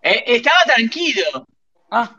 Eh, 0.01 0.23
estaba 0.27 0.59
tranquilo. 0.65 1.45
Ah, 1.91 2.15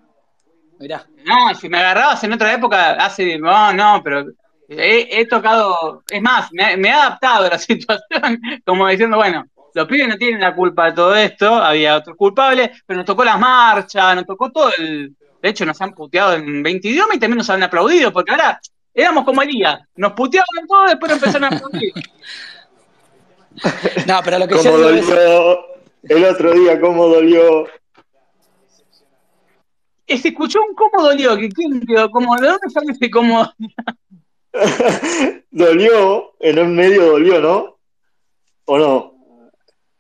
mirá. 0.79 1.07
No, 1.25 1.55
si 1.55 1.69
me 1.69 1.79
agarrabas 1.79 2.23
en 2.25 2.33
otra 2.35 2.53
época, 2.53 2.93
hace. 2.93 3.39
No, 3.39 3.73
no, 3.73 4.03
pero 4.05 4.27
he, 4.69 5.09
he 5.11 5.27
tocado. 5.27 6.03
Es 6.11 6.21
más, 6.21 6.49
me, 6.53 6.77
me 6.77 6.89
he 6.89 6.93
adaptado 6.93 7.47
a 7.47 7.51
la 7.51 7.59
situación, 7.59 8.41
como 8.67 8.87
diciendo, 8.89 9.17
bueno, 9.17 9.45
los 9.77 9.87
pibes 9.87 10.09
no 10.09 10.17
tienen 10.17 10.41
la 10.41 10.55
culpa 10.55 10.87
de 10.87 10.93
todo 10.93 11.15
esto, 11.15 11.55
había 11.55 11.97
otros 11.97 12.17
culpables, 12.17 12.71
pero 12.87 12.97
nos 12.97 13.05
tocó 13.05 13.23
las 13.23 13.39
marchas, 13.39 14.17
nos 14.17 14.25
tocó 14.25 14.51
todo 14.51 14.71
el. 14.79 15.15
De 15.43 15.51
hecho, 15.51 15.67
nos 15.67 15.79
han 15.83 15.93
puteado 15.93 16.33
en 16.33 16.63
20 16.63 16.89
idiomas 16.89 17.17
y 17.17 17.21
también 17.21 17.37
nos 17.37 17.51
han 17.51 17.63
aplaudido, 17.63 18.11
porque 18.11 18.31
ahora 18.31 18.59
éramos 18.95 19.25
como 19.27 19.43
Elías, 19.43 19.79
nos 19.97 20.15
puteaban 20.15 20.67
todo, 20.67 20.87
después 20.87 21.13
nos 21.13 21.23
empezaron 21.23 21.53
a 21.53 21.57
aplaudir. 21.57 21.93
No, 24.07 24.21
pero 24.23 24.39
lo 24.39 24.47
que 24.47 24.55
¿Cómo 24.55 24.65
yo 24.65 24.77
digo 24.77 24.91
es. 24.91 25.07
dolió? 25.09 25.59
El 26.03 26.25
otro 26.27 26.53
día, 26.53 26.79
¿cómo 26.79 27.09
dolió? 27.09 27.67
Eh, 30.07 30.19
Se 30.19 30.29
escuchó 30.29 30.61
un 30.61 30.75
cómo 30.75 31.03
dolió, 31.03 31.39
que 31.39 31.49
quién 31.49 31.81
quedó, 31.81 32.11
como, 32.11 32.37
¿de 32.37 32.49
dónde 32.49 32.69
sale 32.69 32.93
ese 32.93 33.11
cómo? 33.11 33.51
dolió, 35.51 36.35
en 36.41 36.59
el 36.59 36.69
medio 36.69 37.07
dolió, 37.07 37.41
¿no? 37.41 37.79
¿O 38.67 38.79
no? 38.79 39.16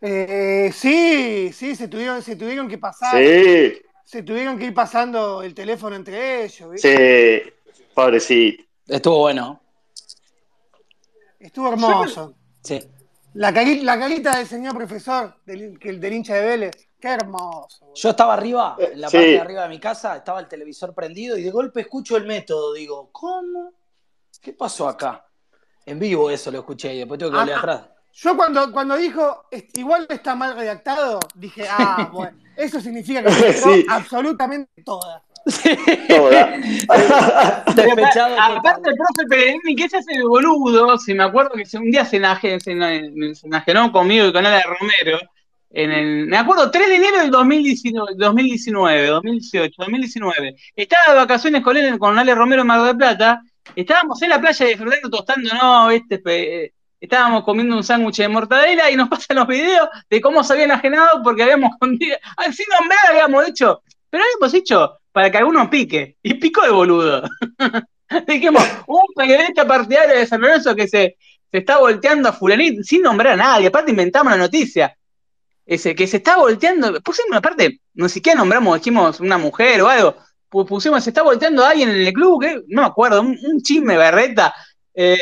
Eh, 0.08 0.70
sí, 0.72 1.50
sí, 1.52 1.74
se 1.74 1.88
tuvieron, 1.88 2.22
se 2.22 2.36
tuvieron 2.36 2.68
que 2.68 2.78
pasar, 2.78 3.20
Sí, 3.20 3.82
se 4.04 4.22
tuvieron 4.22 4.56
que 4.56 4.66
ir 4.66 4.74
pasando 4.74 5.42
el 5.42 5.52
teléfono 5.52 5.96
entre 5.96 6.44
ellos, 6.44 6.70
¿viste? 6.70 7.52
sí, 7.72 7.82
pobrecito. 7.92 8.62
Estuvo 8.86 9.18
bueno. 9.18 9.60
Estuvo 11.40 11.72
hermoso. 11.72 12.34
Sí. 12.62 12.80
La, 13.34 13.52
cari- 13.52 13.82
la 13.82 13.98
carita 13.98 14.36
del 14.38 14.46
señor 14.46 14.74
profesor, 14.76 15.34
del, 15.44 15.76
del 15.78 16.12
hincha 16.12 16.34
de 16.34 16.46
Vélez, 16.46 16.88
qué 17.00 17.08
hermoso. 17.08 17.92
Yo 17.94 18.10
estaba 18.10 18.34
arriba, 18.34 18.76
en 18.78 19.00
la 19.00 19.08
Sí. 19.10 19.16
parte 19.16 19.30
de 19.32 19.40
arriba 19.40 19.62
de 19.64 19.68
mi 19.68 19.80
casa, 19.80 20.16
estaba 20.16 20.38
el 20.40 20.46
televisor 20.48 20.94
prendido 20.94 21.36
y 21.36 21.42
de 21.42 21.50
golpe 21.50 21.80
escucho 21.80 22.16
el 22.16 22.26
método. 22.26 22.72
Digo, 22.74 23.10
¿cómo? 23.12 23.72
¿Qué 24.40 24.52
pasó 24.52 24.88
acá? 24.88 25.26
En 25.84 25.98
vivo 25.98 26.30
eso 26.30 26.50
lo 26.50 26.58
escuché 26.60 26.94
y 26.94 26.98
después 26.98 27.18
tengo 27.18 27.32
que 27.32 27.38
volver 27.38 27.54
Ah, 27.54 27.58
atrás. 27.58 27.80
Yo 28.18 28.36
cuando, 28.36 28.72
cuando 28.72 28.96
dijo, 28.96 29.44
"Es- 29.50 29.66
igual 29.74 30.06
está 30.08 30.34
mal 30.34 30.56
redactado, 30.56 31.20
dije, 31.34 31.66
ah, 31.70 32.08
bueno, 32.12 32.36
eso 32.56 32.80
significa 32.80 33.22
que 33.22 33.30
se 33.30 33.52
Sí. 33.62 33.86
absolutamente 33.88 34.82
toda. 34.84 35.22
Toda. 36.08 36.56
Despechado 37.74 38.34
total. 38.34 38.56
Aparte, 38.58 38.90
el 38.90 38.96
profe 38.96 39.26
Pellegrini, 39.28 39.76
que 39.76 39.88
se 39.88 39.98
hace 39.98 40.14
el 40.14 40.24
boludo, 40.24 40.98
si 40.98 41.14
me 41.14 41.24
acuerdo 41.24 41.52
que 41.52 41.76
un 41.76 41.90
día 41.90 42.04
se, 42.04 42.18
enaje- 42.20 42.58
se, 42.60 42.72
ena- 42.72 43.34
se 43.34 43.46
enajenó 43.46 43.92
conmigo 43.92 44.26
y 44.26 44.32
con 44.32 44.44
Ale 44.46 44.62
Romero, 44.62 45.18
en 45.70 45.92
el, 45.92 46.26
me 46.26 46.36
acuerdo, 46.38 46.70
3 46.70 46.88
de 46.88 46.96
enero 46.96 47.18
del 47.18 47.30
2019, 47.30 48.12
2019, 48.16 49.06
2018, 49.06 49.74
2019. 49.78 50.56
Estaba 50.74 51.12
de 51.12 51.18
vacaciones 51.20 51.62
con 51.62 51.76
él, 51.76 51.98
con 51.98 52.18
Ale 52.18 52.34
Romero 52.34 52.62
en 52.62 52.66
Mar 52.68 52.82
del 52.82 52.96
Plata, 52.96 53.40
estábamos 53.74 54.20
en 54.22 54.30
la 54.30 54.40
playa 54.40 54.66
disfrutando, 54.66 55.10
tostando, 55.10 55.50
no, 55.60 55.90
este, 55.90 56.72
estábamos 57.00 57.44
comiendo 57.44 57.76
un 57.76 57.84
sándwich 57.84 58.16
de 58.18 58.28
mortadela 58.28 58.90
y 58.90 58.96
nos 58.96 59.08
pasan 59.10 59.36
los 59.36 59.46
videos 59.46 59.88
de 60.08 60.20
cómo 60.20 60.42
se 60.44 60.52
había 60.52 60.64
enajenado 60.66 61.22
porque 61.22 61.42
habíamos 61.42 61.72
ah, 61.80 62.52
sin 62.52 62.66
nombrar 62.78 62.98
habíamos 63.08 63.48
hecho, 63.48 63.82
pero 64.10 64.24
habíamos 64.24 64.54
hecho 64.54 64.98
para 65.12 65.30
que 65.30 65.38
alguno 65.38 65.70
pique, 65.70 66.16
y 66.22 66.34
picó 66.34 66.62
de 66.62 66.70
boludo. 66.70 67.22
Dijimos, 68.26 68.62
un 68.86 69.00
periodista 69.16 69.66
partidario 69.66 70.14
de 70.14 70.26
San 70.26 70.40
Lorenzo 70.42 70.76
que 70.76 70.86
se, 70.86 71.16
se 71.50 71.58
está 71.58 71.78
volteando 71.78 72.28
a 72.28 72.32
fulanito 72.32 72.82
sin 72.82 73.02
nombrar 73.02 73.32
a 73.32 73.36
nadie, 73.36 73.68
aparte 73.68 73.90
inventamos 73.92 74.32
la 74.32 74.38
noticia. 74.38 74.94
Ese, 75.64 75.94
que 75.96 76.06
se 76.06 76.18
está 76.18 76.36
volteando, 76.36 77.00
pusimos 77.00 77.36
aparte, 77.36 77.80
no 77.94 78.08
siquiera 78.08 78.38
nombramos, 78.38 78.78
dijimos 78.78 79.18
una 79.18 79.38
mujer 79.38 79.82
o 79.82 79.88
algo, 79.88 80.16
pu- 80.50 80.64
pusimos, 80.66 81.02
se 81.02 81.10
está 81.10 81.22
volteando 81.22 81.64
a 81.64 81.70
alguien 81.70 81.88
en 81.88 82.06
el 82.06 82.12
club, 82.12 82.40
que 82.40 82.62
no 82.68 82.82
me 82.82 82.86
acuerdo, 82.86 83.22
un, 83.22 83.36
un 83.42 83.60
chisme 83.62 83.96
berreta, 83.96 84.54
eh, 84.94 85.18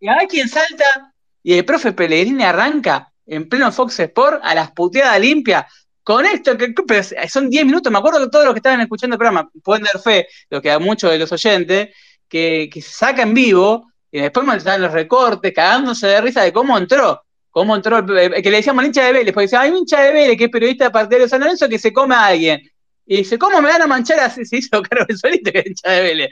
y 0.00 0.08
a 0.08 0.16
ver 0.16 0.28
quién 0.28 0.48
salta, 0.48 1.12
y 1.42 1.54
el 1.54 1.64
profe 1.64 1.92
Pellegrini 1.92 2.44
arranca 2.44 3.12
en 3.26 3.48
pleno 3.48 3.70
Fox 3.72 3.98
Sport 4.00 4.40
a 4.42 4.54
las 4.54 4.70
puteadas 4.72 5.20
limpias, 5.20 5.64
con 6.02 6.24
esto, 6.24 6.56
que 6.56 6.72
pero 6.86 7.02
son 7.28 7.50
10 7.50 7.66
minutos, 7.66 7.90
me 7.92 7.98
acuerdo 7.98 8.20
que 8.20 8.30
todos 8.30 8.44
los 8.44 8.54
que 8.54 8.58
estaban 8.58 8.80
escuchando 8.80 9.14
el 9.14 9.18
programa 9.18 9.50
pueden 9.64 9.84
dar 9.84 10.00
fe, 10.00 10.28
lo 10.50 10.62
que 10.62 10.70
a 10.70 10.78
muchos 10.78 11.10
de 11.10 11.18
los 11.18 11.32
oyentes, 11.32 11.88
que, 12.28 12.68
que 12.72 12.80
se 12.80 12.90
saca 12.90 13.22
en 13.22 13.34
vivo, 13.34 13.90
y 14.12 14.20
después 14.20 14.46
me 14.46 14.56
dan 14.58 14.82
los 14.82 14.92
recortes, 14.92 15.52
cagándose 15.52 16.06
de 16.06 16.20
risa 16.20 16.42
de 16.42 16.52
cómo 16.52 16.78
entró, 16.78 17.22
cómo 17.50 17.74
entró, 17.74 17.98
el- 17.98 18.40
que 18.42 18.50
le 18.50 18.58
decíamos 18.58 18.84
hincha 18.84 19.04
de 19.04 19.12
Vélez, 19.12 19.32
porque 19.34 19.46
decía, 19.46 19.62
hay 19.62 19.70
un 19.70 19.78
hincha 19.78 20.00
de 20.00 20.12
Vélez 20.12 20.36
que 20.38 20.44
es 20.44 20.50
periodista 20.50 20.92
partidario 20.92 21.24
de 21.26 21.30
San 21.30 21.40
Lorenzo 21.40 21.68
que 21.68 21.78
se 21.78 21.92
come 21.92 22.14
a 22.14 22.26
alguien. 22.26 22.60
Y 23.08 23.18
dice, 23.18 23.38
¿cómo 23.38 23.60
me 23.60 23.68
van 23.68 23.82
a 23.82 23.86
manchar 23.86 24.18
así? 24.20 24.44
Se 24.46 24.56
hizo 24.58 24.82
cargo 24.82 25.06
el 25.08 25.16
solito 25.18 25.50
que 25.52 25.58
era 25.58 25.68
hincha 25.68 25.90
de 25.90 26.02
Vélez. 26.02 26.30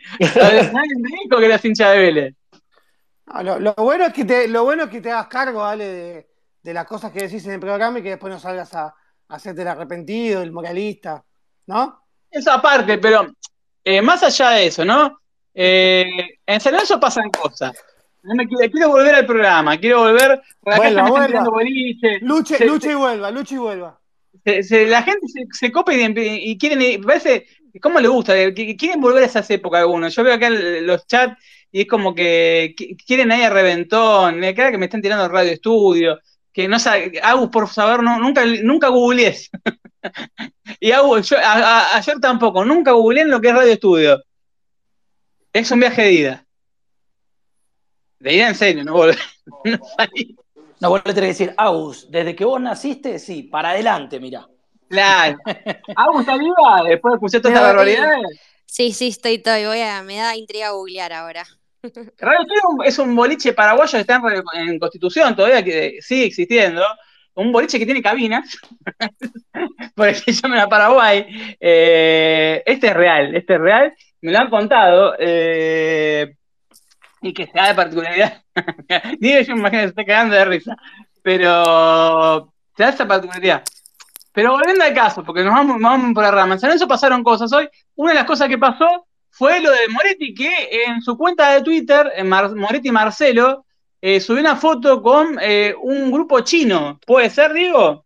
Nadie 0.72 0.90
me 0.98 1.08
dijo 1.24 1.38
que 1.38 1.46
eras 1.46 1.64
hincha 1.64 1.90
de 1.90 1.98
Vélez. 1.98 2.34
Lo, 3.42 3.58
lo 3.58 3.74
bueno 3.74 4.04
es 4.06 4.12
que 4.12 4.24
te, 4.24 4.48
lo 4.48 4.64
bueno 4.64 4.84
es 4.84 4.90
que 4.90 5.00
te 5.00 5.10
hagas 5.10 5.28
cargo, 5.28 5.64
Ale, 5.64 5.84
de, 5.86 6.26
de 6.62 6.74
las 6.74 6.84
cosas 6.86 7.10
que 7.12 7.22
decís 7.22 7.44
en 7.46 7.52
el 7.52 7.60
programa 7.60 7.98
y 7.98 8.02
que 8.02 8.10
después 8.10 8.32
no 8.32 8.38
salgas 8.38 8.74
a, 8.74 8.86
a 8.86 8.94
hacerte 9.28 9.62
el 9.62 9.68
arrepentido, 9.68 10.42
el 10.42 10.52
moralista, 10.52 11.24
¿no? 11.66 12.02
Eso 12.30 12.50
aparte, 12.52 12.98
pero 12.98 13.26
eh, 13.82 14.02
más 14.02 14.22
allá 14.22 14.50
de 14.50 14.66
eso, 14.66 14.84
¿no? 14.84 15.20
Eh, 15.54 16.04
en 16.46 16.60
San 16.60 16.72
Lorenzo 16.72 16.98
pasan 17.00 17.30
cosas. 17.30 17.72
No 18.22 18.34
me 18.34 18.46
quiero, 18.46 18.70
quiero 18.72 18.88
volver 18.88 19.14
al 19.14 19.26
programa, 19.26 19.78
quiero 19.78 20.00
volver. 20.00 20.42
Por 20.60 20.72
acá 20.72 21.04
Vuelva, 21.08 21.44
boliche. 21.44 22.18
Luche, 22.20 22.56
Se- 22.56 22.66
luche 22.66 22.90
y 22.90 22.94
vuelva, 22.94 23.30
luche 23.30 23.54
y 23.54 23.58
vuelva. 23.58 24.00
se- 24.44 24.62
se- 24.62 24.86
la 24.86 25.02
gente 25.02 25.26
se, 25.52 25.70
copa 25.70 25.94
y, 25.94 26.02
y 26.16 26.58
quieren, 26.58 27.02
parece, 27.02 27.46
¿cómo 27.80 28.00
le 28.00 28.08
gusta? 28.08 28.32
Quieren 28.54 29.00
volver 29.00 29.22
a 29.22 29.26
esas 29.26 29.48
épocas 29.50 29.80
algunos. 29.80 30.14
Yo 30.14 30.24
veo 30.24 30.34
acá 30.34 30.48
los 30.50 31.06
chats 31.06 31.36
y 31.74 31.80
es 31.80 31.88
como 31.88 32.14
que 32.14 32.72
qui- 32.78 32.96
quieren 33.04 33.32
ahí 33.32 33.42
a 33.42 33.50
reventón, 33.50 34.44
eh, 34.44 34.50
acá 34.50 34.70
que 34.70 34.78
me 34.78 34.84
están 34.86 35.02
tirando 35.02 35.26
radio 35.26 35.50
estudio, 35.50 36.20
que 36.52 36.68
no 36.68 36.78
sabe, 36.78 37.18
Agus, 37.20 37.48
por 37.50 37.68
saber, 37.68 38.00
no, 38.00 38.16
nunca, 38.20 38.44
nunca 38.62 38.88
googlees. 38.90 39.50
y 40.80 40.92
Agus, 40.92 41.28
yo, 41.30 41.36
a- 41.38 41.42
a- 41.80 41.96
ayer 41.96 42.20
tampoco, 42.20 42.64
nunca 42.64 42.92
googleé 42.92 43.22
en 43.22 43.30
lo 43.30 43.40
que 43.40 43.48
es 43.48 43.54
radio 43.54 43.72
estudio. 43.72 44.22
Es 45.52 45.68
un 45.72 45.80
viaje 45.80 46.02
de 46.02 46.12
ida. 46.12 46.46
De 48.20 48.34
ida 48.34 48.48
en 48.48 48.54
serio, 48.54 48.84
no 48.84 48.92
volver. 48.92 49.18
no. 49.64 49.78
No, 50.80 50.90
vos 50.90 51.02
le 51.04 51.12
tenés 51.14 51.36
que 51.36 51.44
decir, 51.44 51.54
Agus, 51.56 52.08
desde 52.08 52.36
que 52.36 52.44
vos 52.44 52.60
naciste, 52.60 53.18
sí, 53.18 53.42
para 53.44 53.70
adelante, 53.70 54.20
mira. 54.20 54.46
Claro. 54.88 55.38
Agus 55.96 56.20
está 56.20 56.36
viva 56.36 56.82
después 56.86 57.12
de 57.12 57.16
escuchar 57.16 57.40
todas 57.40 57.56
estas 57.56 57.62
Me 57.62 57.74
barbaridades. 57.74 58.40
Sí, 58.66 58.92
sí, 58.92 59.08
estoy, 59.08 59.34
estoy. 59.34 59.64
Voy 59.66 59.80
a, 59.80 60.02
me 60.02 60.16
da 60.18 60.36
intriga 60.36 60.70
googlear 60.70 61.12
ahora. 61.12 61.44
Radio 62.18 62.46
es 62.84 62.98
un- 62.98 63.14
boliche 63.14 63.52
paraguayo 63.52 63.92
que 63.92 64.00
está 64.00 64.20
en, 64.54 64.78
Constitución 64.78 65.34
todavía, 65.36 65.62
que 65.64 65.98
sigue 66.00 66.26
existiendo. 66.26 66.82
Un 67.36 67.50
boliche 67.50 67.78
que 67.80 67.84
tiene 67.84 68.00
cabinas, 68.00 68.56
porque 69.96 70.14
se 70.14 70.32
llama 70.32 70.62
a 70.62 70.68
Paraguay. 70.68 71.56
Eh, 71.58 72.62
este 72.64 72.86
es 72.88 72.94
real, 72.94 73.34
este 73.34 73.54
es 73.54 73.60
real. 73.60 73.92
Me 74.20 74.30
lo 74.32 74.38
han 74.38 74.50
contado. 74.50 75.14
eh, 75.18 76.34
y 77.22 77.32
que 77.32 77.46
se 77.46 77.52
da 77.54 77.68
de 77.68 77.74
particularidad. 77.74 78.42
Digo, 79.18 79.40
yo 79.40 79.54
me 79.54 79.60
imagino 79.60 79.80
que 79.82 79.86
se 79.88 79.90
está 79.90 80.04
cagando 80.04 80.36
de 80.36 80.44
risa. 80.44 80.76
Pero 81.22 82.52
se 82.76 82.82
da 82.82 82.90
esa 82.90 83.08
particularidad. 83.08 83.62
Pero 84.32 84.52
volviendo 84.52 84.84
al 84.84 84.92
caso, 84.92 85.24
porque 85.24 85.42
nos 85.42 85.54
vamos, 85.54 85.78
vamos 85.80 86.12
por 86.14 86.22
la 86.22 86.30
rama. 86.30 86.54
En 86.54 86.60
San 86.60 86.68
Lorenzo 86.68 86.86
pasaron 86.86 87.24
cosas 87.24 87.50
hoy. 87.52 87.68
Una 87.94 88.10
de 88.12 88.16
las 88.16 88.26
cosas 88.26 88.48
que 88.48 88.58
pasó 88.58 89.06
fue 89.36 89.60
lo 89.60 89.70
de 89.72 89.88
Moretti, 89.88 90.32
que 90.32 90.84
en 90.86 91.02
su 91.02 91.16
cuenta 91.18 91.52
de 91.52 91.62
Twitter, 91.62 92.12
en 92.14 92.28
Mar- 92.28 92.54
Moretti 92.54 92.92
Marcelo, 92.92 93.66
eh, 94.00 94.20
subió 94.20 94.40
una 94.40 94.54
foto 94.54 95.02
con 95.02 95.38
eh, 95.40 95.74
un 95.82 96.12
grupo 96.12 96.40
chino. 96.40 97.00
¿Puede 97.04 97.30
ser, 97.30 97.52
Diego? 97.52 98.04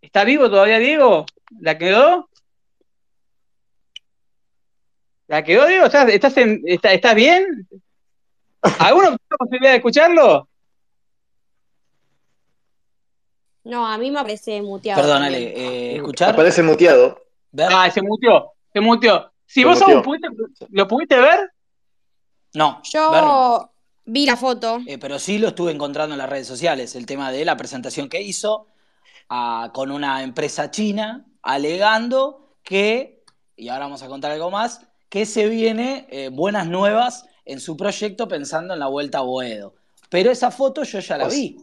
¿Está 0.00 0.22
vivo 0.24 0.48
todavía, 0.48 0.78
Diego? 0.78 1.26
¿La 1.60 1.76
quedó? 1.76 2.28
¿La 5.26 5.42
quedó, 5.42 5.66
Diego? 5.66 5.86
¿Estás, 5.86 6.08
estás, 6.08 6.36
en- 6.36 6.62
está- 6.64 6.92
estás 6.92 7.14
bien? 7.16 7.68
¿Alguno 8.78 9.08
tiene 9.08 9.18
la 9.30 9.36
posibilidad 9.36 9.70
de 9.72 9.76
escucharlo? 9.78 10.48
No, 13.64 13.86
a 13.86 13.98
mí 13.98 14.10
me 14.10 14.20
parece 14.22 14.62
muteado. 14.62 15.02
Perdón. 15.02 15.22
Ale, 15.24 15.38
eh, 15.56 15.96
escuchar. 15.96 16.30
Aparece 16.34 16.62
muteado. 16.62 17.24
Ver. 17.52 17.68
Ah, 17.72 17.90
se 17.90 18.02
muteó, 18.02 18.52
se 18.72 18.80
muteó. 18.80 19.30
Si 19.46 19.62
Se 19.62 19.66
vos 19.66 19.80
aún 19.82 20.02
pudiste, 20.02 20.28
lo 20.70 20.86
pudiste 20.88 21.18
ver, 21.18 21.50
No, 22.54 22.80
Yo 22.84 23.10
ver. 23.10 23.68
vi 24.04 24.26
la 24.26 24.36
foto. 24.36 24.78
Eh, 24.86 24.98
pero 24.98 25.18
sí 25.18 25.38
lo 25.38 25.48
estuve 25.48 25.72
encontrando 25.72 26.14
en 26.14 26.18
las 26.18 26.28
redes 26.28 26.46
sociales, 26.46 26.94
el 26.96 27.06
tema 27.06 27.30
de 27.32 27.44
la 27.44 27.56
presentación 27.56 28.08
que 28.08 28.20
hizo 28.22 28.66
ah, 29.28 29.70
con 29.74 29.90
una 29.90 30.22
empresa 30.22 30.70
china, 30.70 31.26
alegando 31.42 32.54
que, 32.62 33.22
y 33.56 33.68
ahora 33.68 33.86
vamos 33.86 34.02
a 34.02 34.08
contar 34.08 34.32
algo 34.32 34.50
más, 34.50 34.82
que 35.08 35.24
se 35.26 35.46
viene 35.48 36.06
eh, 36.10 36.28
buenas 36.30 36.66
nuevas 36.66 37.24
en 37.46 37.60
su 37.60 37.76
proyecto 37.76 38.28
pensando 38.28 38.74
en 38.74 38.80
la 38.80 38.88
vuelta 38.88 39.18
a 39.18 39.22
Boedo. 39.22 39.74
Pero 40.10 40.30
esa 40.30 40.50
foto 40.50 40.82
yo 40.84 40.98
ya 41.00 41.16
la 41.16 41.28
sea, 41.30 41.38
vi. 41.38 41.56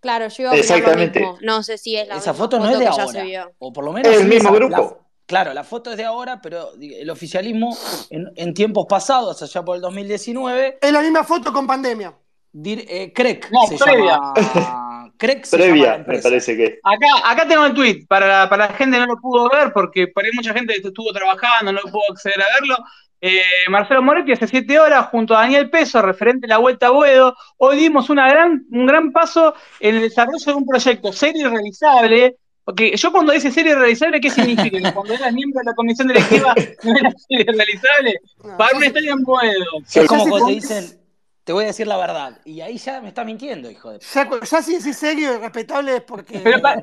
Claro, 0.00 0.28
yo 0.28 0.42
iba 0.42 0.50
a 0.50 0.54
opinar 0.54 0.68
lo 0.68 0.74
Exactamente. 0.76 1.20
mismo. 1.20 1.38
No 1.42 1.62
sé 1.62 1.78
si 1.78 1.96
es 1.96 2.06
la 2.06 2.16
Esa 2.16 2.32
misma 2.32 2.44
foto 2.44 2.58
no 2.60 2.68
es 2.70 2.78
de 2.78 2.86
ahora. 2.86 3.50
O 3.58 3.72
por 3.72 3.84
lo 3.84 3.92
menos 3.92 4.12
Es 4.12 4.20
el 4.20 4.28
mismo 4.28 4.50
esa- 4.50 4.56
grupo. 4.58 5.03
La- 5.24 5.26
claro, 5.26 5.54
la 5.54 5.64
foto 5.64 5.90
es 5.90 5.96
de 5.96 6.04
ahora, 6.04 6.40
pero 6.42 6.70
el 6.80 7.08
oficialismo 7.10 7.76
en, 8.10 8.30
en 8.36 8.54
tiempos 8.54 8.86
pasados, 8.88 9.42
allá 9.42 9.64
por 9.64 9.76
el 9.76 9.82
2019, 9.82 10.78
Es 10.80 10.92
la 10.92 11.00
misma 11.00 11.24
foto 11.24 11.52
con 11.52 11.66
pandemia. 11.66 12.14
dir- 12.52 12.84
eh, 12.88 13.12
Crec 13.14 13.50
No, 13.50 13.66
se 13.66 13.76
previa. 13.84 14.18
llama. 14.34 15.12
Crec 15.16 15.44
se 15.44 15.56
llama 15.58 15.68
la 15.68 15.74
Previa, 16.04 16.04
me 16.06 16.18
parece 16.22 16.56
que. 16.56 16.78
acá, 16.82 17.06
acá 17.30 17.46
tengo 17.48 17.64
el 17.66 17.74
tweet, 17.74 18.06
para 18.08 18.26
la, 18.26 18.48
para 18.48 18.66
la 18.68 18.72
gente 18.74 18.96
que 18.96 19.00
no 19.06 19.14
lo 19.14 19.20
pudo 19.20 19.48
ver, 19.48 19.72
porque 19.72 20.08
por 20.08 20.24
ahí 20.24 20.30
mucha 20.34 20.52
gente 20.52 20.74
estuvo 20.74 21.12
trabajando, 21.12 21.72
no 21.72 21.80
pudo 21.82 22.02
acceder 22.10 22.40
a 22.42 22.46
verlo. 22.60 22.76
Eh, 23.20 23.40
Marcelo 23.70 24.02
Moretti 24.02 24.32
hace 24.32 24.46
siete 24.46 24.78
horas 24.78 25.06
junto 25.10 25.34
a 25.34 25.40
Daniel 25.40 25.70
Peso, 25.70 26.02
referente 26.02 26.46
a 26.46 26.50
la 26.50 26.58
Vuelta 26.58 26.88
a 26.88 26.90
Boedo, 26.90 27.34
hoy 27.56 27.76
dimos 27.78 28.10
una 28.10 28.28
gran, 28.28 28.64
un 28.70 28.84
gran 28.86 29.12
paso 29.12 29.54
en 29.80 29.94
el 29.94 30.02
desarrollo 30.02 30.44
de 30.44 30.52
un 30.52 30.66
proyecto 30.66 31.10
serio 31.12 31.46
y 31.46 31.50
realizable, 31.50 32.36
porque 32.64 32.96
yo 32.96 33.12
cuando 33.12 33.32
dice 33.32 33.50
serio 33.50 33.72
y 33.72 33.74
realizable, 33.74 34.20
¿qué 34.20 34.30
significa? 34.30 34.78
Que 34.78 34.92
cuando 34.94 35.12
eras 35.14 35.32
miembro 35.32 35.58
de 35.60 35.64
la 35.66 35.74
comisión 35.74 36.08
directiva 36.08 36.54
no 36.82 36.96
era 36.98 37.10
serio 37.10 37.44
y 37.48 37.56
realizable. 37.56 38.14
No, 38.42 38.56
Para 38.56 38.76
un 38.76 38.84
estadio 38.84 39.12
en 39.12 39.22
Boedo. 39.22 39.64
Es 39.94 40.06
como 40.08 40.26
cuando 40.28 40.46
te 40.46 40.52
dicen, 40.54 40.98
te 41.44 41.52
voy 41.52 41.64
a 41.64 41.66
decir 41.68 41.86
la 41.86 41.96
verdad. 41.98 42.40
Y 42.46 42.60
ahí 42.62 42.78
ya 42.78 43.00
me 43.02 43.08
está 43.08 43.22
mintiendo, 43.24 43.70
hijo 43.70 43.90
de. 43.92 43.98
Ya, 44.14 44.28
ya 44.50 44.62
si 44.62 44.76
decís 44.78 44.96
serio 44.96 45.34
y 45.34 45.38
respetable 45.38 45.96
es 45.96 46.02
porque. 46.02 46.38
Pero, 46.40 46.60
pa- 46.62 46.82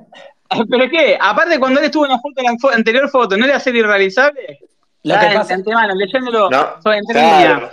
¿Pero 0.70 0.90
qué? 0.90 1.18
Aparte, 1.20 1.58
cuando 1.60 1.80
él 1.80 1.86
estuvo 1.88 2.06
en 2.06 2.12
la 2.12 2.20
foto, 2.20 2.42
la 2.44 2.76
anterior 2.76 3.10
foto, 3.10 3.36
¿no 3.38 3.46
era 3.46 3.60
serio 3.60 3.82
y 3.84 3.86
realizable? 3.88 4.60
Lo 5.04 5.16
Ya, 5.16 5.30
que 5.30 5.36
pasa, 5.36 5.54
antemano, 5.56 5.96
leyéndolo 5.96 6.50
No, 6.52 6.80
sobre 6.84 7.00
claro. 7.10 7.72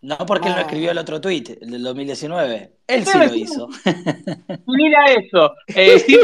no 0.00 0.16
porque 0.24 0.48
él 0.48 0.54
no 0.54 0.60
escribió 0.62 0.90
el 0.92 0.96
otro 0.98 1.20
tweet, 1.20 1.58
el 1.60 1.70
del 1.70 1.82
2019. 1.82 2.72
Él 2.86 3.04
sí 3.06 3.18
lo 3.18 3.34
hizo. 3.34 3.68
Mira 4.66 5.04
eso. 5.12 5.52
Eh, 5.66 5.98
sí, 6.06 6.18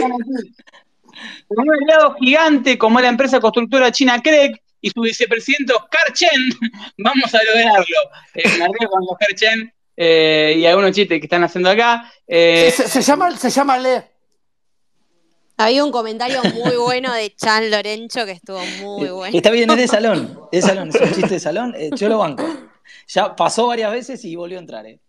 con 1.48 1.66
un 1.68 1.74
aliado 1.74 2.14
gigante 2.20 2.76
como 2.78 2.98
es 2.98 3.04
la 3.04 3.08
empresa 3.10 3.40
constructora 3.40 3.90
china 3.92 4.20
Craig 4.22 4.52
y 4.80 4.90
su 4.90 5.00
vicepresidente 5.00 5.72
Oscar 5.72 6.12
Chen, 6.12 6.30
vamos 6.98 7.34
a 7.34 7.40
lograrlo. 7.42 7.96
Eh, 8.34 8.42
me 8.58 8.86
con 8.88 9.02
Oscar 9.08 9.34
Chen 9.34 9.72
eh, 9.96 10.54
y 10.58 10.66
algunos 10.66 10.92
chistes 10.92 11.18
que 11.18 11.26
están 11.26 11.42
haciendo 11.44 11.70
acá. 11.70 12.12
Eh, 12.26 12.72
se, 12.74 12.86
se 12.88 13.02
llama, 13.02 13.36
se 13.36 13.50
llama 13.50 13.78
Le. 13.78 14.04
Había 15.58 15.82
un 15.84 15.90
comentario 15.90 16.42
muy 16.42 16.76
bueno 16.76 17.12
de 17.14 17.34
Chan 17.34 17.70
Lorenzo 17.70 18.26
que 18.26 18.32
estuvo 18.32 18.60
muy 18.82 19.08
bueno. 19.08 19.34
Está 19.36 19.50
bien, 19.50 19.70
es 19.70 19.76
de 19.78 19.88
salón. 19.96 20.38
Es 20.52 20.62
de 20.62 20.68
salón, 20.68 20.88
es 20.90 21.00
un 21.00 21.12
chiste 21.14 21.34
de 21.34 21.40
salón. 21.40 21.74
eh, 21.78 21.90
yo 21.96 22.08
lo 22.10 22.18
banco. 22.18 22.44
Ya 23.08 23.34
pasó 23.34 23.66
varias 23.68 23.90
veces 23.90 24.22
y 24.24 24.36
volvió 24.36 24.58
a 24.58 24.60
entrar. 24.60 24.84
eh. 24.86 25.00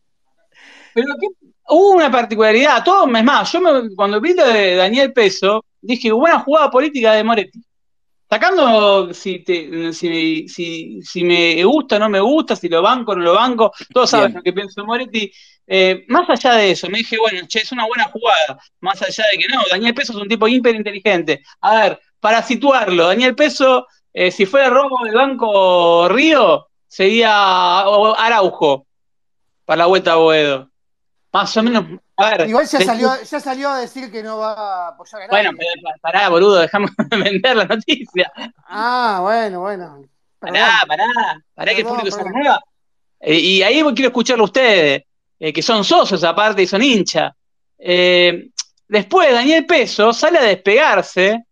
Pero 0.93 1.07
¿qué? 1.19 1.27
hubo 1.69 1.89
una 1.91 2.09
particularidad, 2.09 2.81
todo, 2.83 3.05
es 3.13 3.23
más, 3.23 3.51
yo 3.51 3.59
me- 3.59 3.93
cuando 3.93 4.21
vi 4.21 4.33
lo 4.33 4.47
de 4.47 4.75
Daniel 4.75 5.11
Peso, 5.11 5.65
dije, 5.95 6.11
buena 6.11 6.39
jugada 6.39 6.69
política 6.69 7.13
de 7.13 7.23
Moretti. 7.23 7.61
Sacando 8.29 9.13
si, 9.13 9.39
te- 9.39 9.93
si, 9.93 10.47
si, 10.49 10.99
si 11.01 11.23
me 11.23 11.63
gusta 11.63 11.95
o 11.95 11.99
no 11.99 12.09
me 12.09 12.19
gusta, 12.19 12.55
si 12.57 12.67
lo 12.67 12.81
banco 12.81 13.13
o 13.13 13.15
no 13.15 13.23
lo 13.23 13.33
banco, 13.33 13.71
todos 13.93 14.09
saben 14.09 14.27
Bien. 14.27 14.37
lo 14.37 14.43
que 14.43 14.53
pienso 14.53 14.81
de 14.81 14.87
Moretti. 14.87 15.31
Eh, 15.65 16.05
más 16.09 16.29
allá 16.29 16.53
de 16.53 16.71
eso, 16.71 16.89
me 16.89 16.97
dije, 16.99 17.17
bueno, 17.17 17.41
che, 17.47 17.59
es 17.59 17.71
una 17.71 17.85
buena 17.87 18.05
jugada. 18.05 18.59
Más 18.81 19.01
allá 19.01 19.23
de 19.31 19.37
que 19.37 19.47
no, 19.47 19.61
Daniel 19.69 19.93
Peso 19.93 20.11
es 20.13 20.19
un 20.19 20.27
tipo 20.27 20.47
hiper 20.47 20.75
inteligente. 20.75 21.41
A 21.61 21.75
ver, 21.81 21.99
para 22.19 22.41
situarlo, 22.43 23.07
Daniel 23.07 23.35
Peso, 23.35 23.87
eh, 24.13 24.31
si 24.31 24.45
fuera 24.45 24.69
robo 24.69 25.05
del 25.05 25.15
Banco 25.15 26.09
Río, 26.09 26.67
sería 26.85 27.79
Araujo 27.81 28.85
para 29.65 29.79
la 29.79 29.85
vuelta 29.85 30.13
a 30.13 30.15
Boedo. 30.15 30.69
Más 31.37 31.55
o 31.55 31.61
menos, 31.61 31.85
a 32.17 32.29
ver. 32.31 32.49
Igual 32.49 32.65
ya 32.67 32.79
de- 32.79 32.85
salió, 32.85 33.11
ya 33.23 33.39
salió 33.39 33.69
a 33.69 33.79
decir 33.79 34.11
que 34.11 34.23
no 34.23 34.39
va 34.39 34.53
a 34.53 34.87
apoyar 34.89 35.21
a 35.21 35.27
nadie. 35.27 35.43
Bueno, 35.43 35.57
pero 35.57 35.95
pará, 36.01 36.29
boludo, 36.29 36.55
dejame 36.55 36.87
vender 37.11 37.55
la 37.55 37.65
noticia. 37.65 38.31
Ah, 38.67 39.19
bueno, 39.21 39.59
bueno. 39.59 40.01
Perdón. 40.39 40.55
Pará, 40.55 40.81
pará, 40.87 41.05
pará 41.53 41.71
que 41.73 41.81
el 41.81 41.83
Perdón, 41.83 41.99
público 41.99 42.17
se 42.17 42.23
renueva. 42.23 42.59
Eh, 43.19 43.35
y 43.35 43.61
ahí 43.61 43.83
quiero 43.93 44.07
escucharlo 44.07 44.45
a 44.45 44.45
ustedes, 44.45 45.03
eh, 45.39 45.53
que 45.53 45.61
son 45.61 45.83
socios 45.83 46.23
aparte 46.23 46.63
y 46.63 46.67
son 46.67 46.81
hinchas. 46.81 47.31
Eh, 47.77 48.49
después 48.87 49.31
Daniel 49.31 49.65
Peso 49.67 50.11
sale 50.13 50.39
a 50.39 50.43
despegarse 50.43 51.43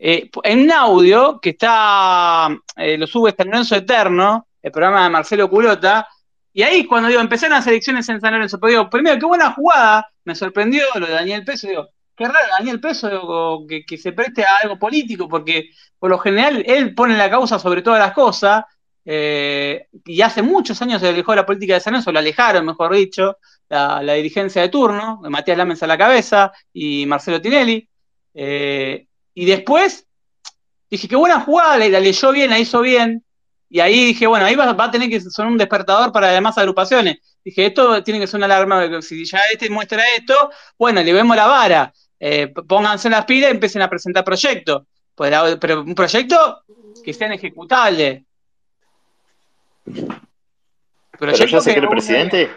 eh, 0.00 0.28
en 0.42 0.60
un 0.62 0.72
audio 0.72 1.38
que 1.40 1.50
está, 1.50 2.48
lo 2.76 3.06
sube 3.06 3.34
San 3.36 3.46
Lorenzo 3.46 3.76
Eterno, 3.76 4.48
el 4.60 4.72
programa 4.72 5.04
de 5.04 5.10
Marcelo 5.10 5.48
Culota, 5.48 6.08
y 6.56 6.62
ahí 6.62 6.86
cuando 6.86 7.10
digo, 7.10 7.20
empezaron 7.20 7.54
las 7.54 7.66
elecciones 7.66 8.08
en 8.08 8.18
San 8.18 8.32
Lorenzo, 8.32 8.58
pero 8.58 8.70
digo, 8.70 8.88
primero, 8.88 9.18
qué 9.18 9.26
buena 9.26 9.52
jugada, 9.52 10.10
me 10.24 10.34
sorprendió 10.34 10.84
lo 10.94 11.04
de 11.04 11.12
Daniel 11.12 11.44
Peso, 11.44 11.68
digo, 11.68 11.90
qué 12.16 12.24
raro 12.24 12.48
Daniel 12.58 12.80
Peso 12.80 13.66
que, 13.68 13.98
se 13.98 14.12
preste 14.12 14.42
a 14.42 14.56
algo 14.62 14.78
político, 14.78 15.28
porque 15.28 15.68
por 15.98 16.08
lo 16.08 16.18
general 16.18 16.64
él 16.66 16.94
pone 16.94 17.14
la 17.14 17.28
causa 17.28 17.58
sobre 17.58 17.82
todas 17.82 18.00
las 18.00 18.14
cosas, 18.14 18.64
eh, 19.04 19.88
y 20.06 20.22
hace 20.22 20.40
muchos 20.40 20.80
años 20.80 21.02
se 21.02 21.08
alejó 21.08 21.32
de 21.32 21.36
la 21.36 21.44
política 21.44 21.74
de 21.74 21.80
San 21.80 21.92
Lorenzo, 21.92 22.10
lo 22.10 22.20
alejaron, 22.20 22.64
mejor 22.64 22.94
dicho, 22.94 23.36
la, 23.68 24.02
la 24.02 24.14
dirigencia 24.14 24.62
de 24.62 24.70
turno, 24.70 25.20
de 25.22 25.28
Matías 25.28 25.58
Lámez 25.58 25.82
a 25.82 25.86
la 25.86 25.98
cabeza 25.98 26.52
y 26.72 27.04
Marcelo 27.04 27.38
Tinelli. 27.38 27.86
Eh, 28.32 29.06
y 29.34 29.44
después 29.44 30.06
dije, 30.88 31.06
qué 31.06 31.16
buena 31.16 31.38
jugada, 31.38 31.76
la, 31.76 31.86
la 31.86 32.00
leyó 32.00 32.32
bien, 32.32 32.48
la 32.48 32.58
hizo 32.58 32.80
bien. 32.80 33.25
Y 33.68 33.80
ahí 33.80 34.04
dije, 34.06 34.26
bueno, 34.26 34.46
ahí 34.46 34.54
va, 34.54 34.72
va 34.72 34.84
a 34.84 34.90
tener 34.90 35.10
que 35.10 35.20
ser 35.20 35.46
un 35.46 35.58
despertador 35.58 36.12
para 36.12 36.28
demás 36.28 36.56
agrupaciones. 36.58 37.18
Dije, 37.44 37.66
esto 37.66 38.02
tiene 38.02 38.20
que 38.20 38.26
ser 38.26 38.38
una 38.38 38.46
alarma, 38.46 39.02
si 39.02 39.24
ya 39.24 39.40
este 39.52 39.68
muestra 39.70 40.02
esto, 40.16 40.50
bueno, 40.78 41.02
le 41.02 41.12
vemos 41.12 41.36
la 41.36 41.46
vara, 41.46 41.92
eh, 42.20 42.48
pónganse 42.68 43.10
las 43.10 43.24
pilas 43.24 43.50
y 43.50 43.54
empiecen 43.54 43.82
a 43.82 43.90
presentar 43.90 44.24
proyectos. 44.24 44.82
Pues 45.14 45.32
pero 45.60 45.82
un 45.82 45.94
proyecto 45.94 46.62
que 47.04 47.12
sean 47.12 47.32
ejecutables. 47.32 48.22
¿Pero 51.18 51.32
ya 51.32 51.60
se 51.60 51.72
cree 51.72 51.80
que- 51.82 51.88
presidente? 51.88 52.50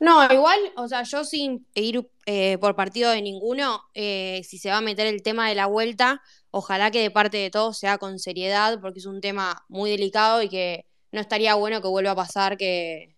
No, 0.00 0.32
igual, 0.32 0.58
o 0.76 0.88
sea, 0.88 1.02
yo 1.02 1.24
sin 1.24 1.66
ir 1.74 2.10
eh, 2.24 2.56
por 2.58 2.74
partido 2.74 3.10
de 3.10 3.20
ninguno, 3.20 3.82
eh, 3.94 4.40
si 4.44 4.58
se 4.58 4.70
va 4.70 4.78
a 4.78 4.80
meter 4.80 5.06
el 5.06 5.22
tema 5.22 5.48
de 5.48 5.54
la 5.54 5.66
vuelta, 5.66 6.22
ojalá 6.50 6.90
que 6.90 7.02
de 7.02 7.10
parte 7.10 7.36
de 7.36 7.50
todos 7.50 7.78
sea 7.78 7.98
con 7.98 8.18
seriedad, 8.18 8.80
porque 8.80 9.00
es 9.00 9.06
un 9.06 9.20
tema 9.20 9.62
muy 9.68 9.90
delicado 9.90 10.42
y 10.42 10.48
que 10.48 10.86
no 11.12 11.20
estaría 11.20 11.54
bueno 11.54 11.82
que 11.82 11.88
vuelva 11.88 12.12
a 12.12 12.16
pasar 12.16 12.56
que, 12.56 13.14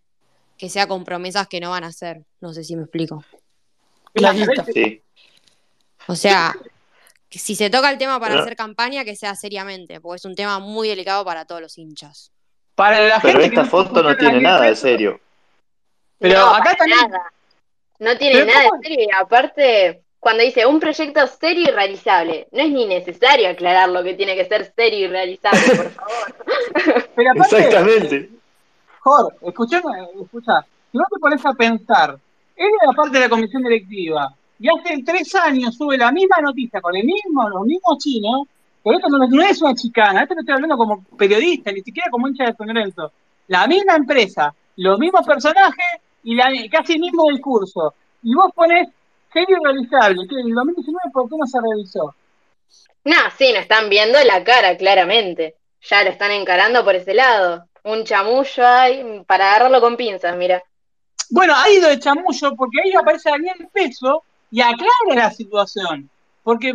que 0.58 0.68
sea 0.68 0.88
con 0.88 1.04
promesas 1.04 1.46
que 1.46 1.60
no 1.60 1.70
van 1.70 1.84
a 1.84 1.88
hacer. 1.88 2.24
No 2.40 2.52
sé 2.52 2.64
si 2.64 2.74
me 2.74 2.82
explico. 2.82 3.24
Clarita. 4.12 4.64
Sí. 4.64 5.02
O 6.08 6.16
sea, 6.16 6.52
que 7.28 7.38
si 7.38 7.54
se 7.54 7.70
toca 7.70 7.90
el 7.90 7.98
tema 7.98 8.18
para 8.18 8.40
hacer 8.40 8.56
campaña, 8.56 9.04
que 9.04 9.14
sea 9.14 9.36
seriamente, 9.36 10.00
porque 10.00 10.16
es 10.16 10.24
un 10.24 10.34
tema 10.34 10.58
muy 10.58 10.88
delicado 10.88 11.24
para 11.24 11.44
todos 11.44 11.60
los 11.60 11.78
hinchas. 11.78 12.32
Para 12.74 13.06
la 13.06 13.20
Pero 13.20 13.38
gente 13.38 13.54
que 13.54 13.60
esta 13.60 13.70
foto 13.70 14.02
no 14.02 14.16
tiene 14.16 14.40
nada 14.40 14.62
de 14.62 14.74
serio. 14.74 15.20
Pero 16.22 16.38
No, 16.38 16.54
acá 16.54 16.74
también. 16.76 16.98
nada. 17.10 17.32
No 17.98 18.16
tiene 18.16 18.34
Pero 18.40 18.46
nada 18.46 18.68
¿cómo? 18.70 18.80
de 18.80 18.88
serio. 18.88 19.04
Y 19.06 19.14
aparte, 19.22 20.02
cuando 20.18 20.42
dice 20.42 20.66
un 20.66 20.80
proyecto 20.80 21.26
serio 21.26 21.64
y 21.68 21.70
realizable, 21.70 22.48
no 22.52 22.62
es 22.62 22.70
ni 22.70 22.86
necesario 22.86 23.48
aclarar 23.50 23.88
lo 23.90 24.02
que 24.02 24.14
tiene 24.14 24.34
que 24.34 24.44
ser 24.46 24.72
serio 24.74 25.06
y 25.06 25.08
realizable, 25.08 25.60
por 25.76 25.90
favor. 25.90 26.34
Pero 27.14 27.30
aparte, 27.32 27.56
Exactamente. 27.58 28.30
Jorge, 29.00 29.36
escuchame, 29.42 29.90
escucha, 30.22 30.64
si 30.90 30.98
vos 30.98 31.06
te 31.12 31.18
pones 31.20 31.44
a 31.44 31.52
pensar, 31.54 32.18
él 32.56 32.70
era 32.82 32.92
parte 32.94 33.14
de 33.18 33.20
la 33.24 33.28
comisión 33.28 33.62
directiva 33.62 34.32
y 34.60 34.68
hace 34.68 35.02
tres 35.04 35.34
años 35.34 35.76
sube 35.76 35.98
la 35.98 36.12
misma 36.12 36.36
noticia 36.40 36.80
con 36.80 36.94
el 36.94 37.04
mismo, 37.04 37.48
los 37.48 37.66
mismos 37.66 37.98
chinos, 37.98 38.46
pero 38.84 38.96
esto 38.98 39.08
no, 39.08 39.26
no 39.26 39.42
es 39.42 39.60
una 39.60 39.74
chicana, 39.74 40.22
esto 40.22 40.34
lo 40.34 40.40
estoy 40.40 40.54
hablando 40.54 40.76
como 40.76 41.02
periodista, 41.18 41.72
ni 41.72 41.80
siquiera 41.82 42.10
como 42.10 42.28
hincha 42.28 42.44
de 42.44 42.54
San 42.54 42.68
Lorenzo. 42.68 43.10
La 43.48 43.66
misma 43.66 43.96
empresa, 43.96 44.54
los 44.76 44.98
mismos 45.00 45.26
personajes 45.26 45.84
y 46.22 46.34
la, 46.34 46.50
casi 46.70 46.94
el 46.94 47.00
mismo 47.00 47.24
discurso. 47.30 47.94
Y 48.22 48.34
vos 48.34 48.50
pones 48.54 48.88
serio 49.32 49.58
realizable, 49.62 50.26
que 50.28 50.40
en 50.40 50.48
el 50.48 50.54
2019 50.54 51.10
¿por 51.12 51.28
qué 51.28 51.36
no 51.36 51.46
se 51.46 51.58
revisó? 51.60 52.14
No, 53.04 53.16
sí, 53.36 53.52
no 53.52 53.58
están 53.58 53.88
viendo 53.88 54.18
la 54.24 54.44
cara, 54.44 54.76
claramente. 54.76 55.56
Ya 55.82 56.04
lo 56.04 56.10
están 56.10 56.30
encarando 56.30 56.84
por 56.84 56.94
ese 56.94 57.14
lado. 57.14 57.66
Un 57.84 58.04
chamullo 58.04 58.66
ahí 58.66 59.24
para 59.26 59.50
agarrarlo 59.50 59.80
con 59.80 59.96
pinzas, 59.96 60.36
mira. 60.36 60.62
Bueno, 61.30 61.54
ha 61.56 61.68
ido 61.70 61.88
de 61.88 61.98
chamullo 61.98 62.54
porque 62.56 62.78
ahí 62.84 62.92
aparece 62.94 63.30
Daniel 63.30 63.68
Peso 63.72 64.22
y 64.50 64.60
aclara 64.60 65.14
la 65.14 65.30
situación. 65.30 66.08
Porque 66.44 66.72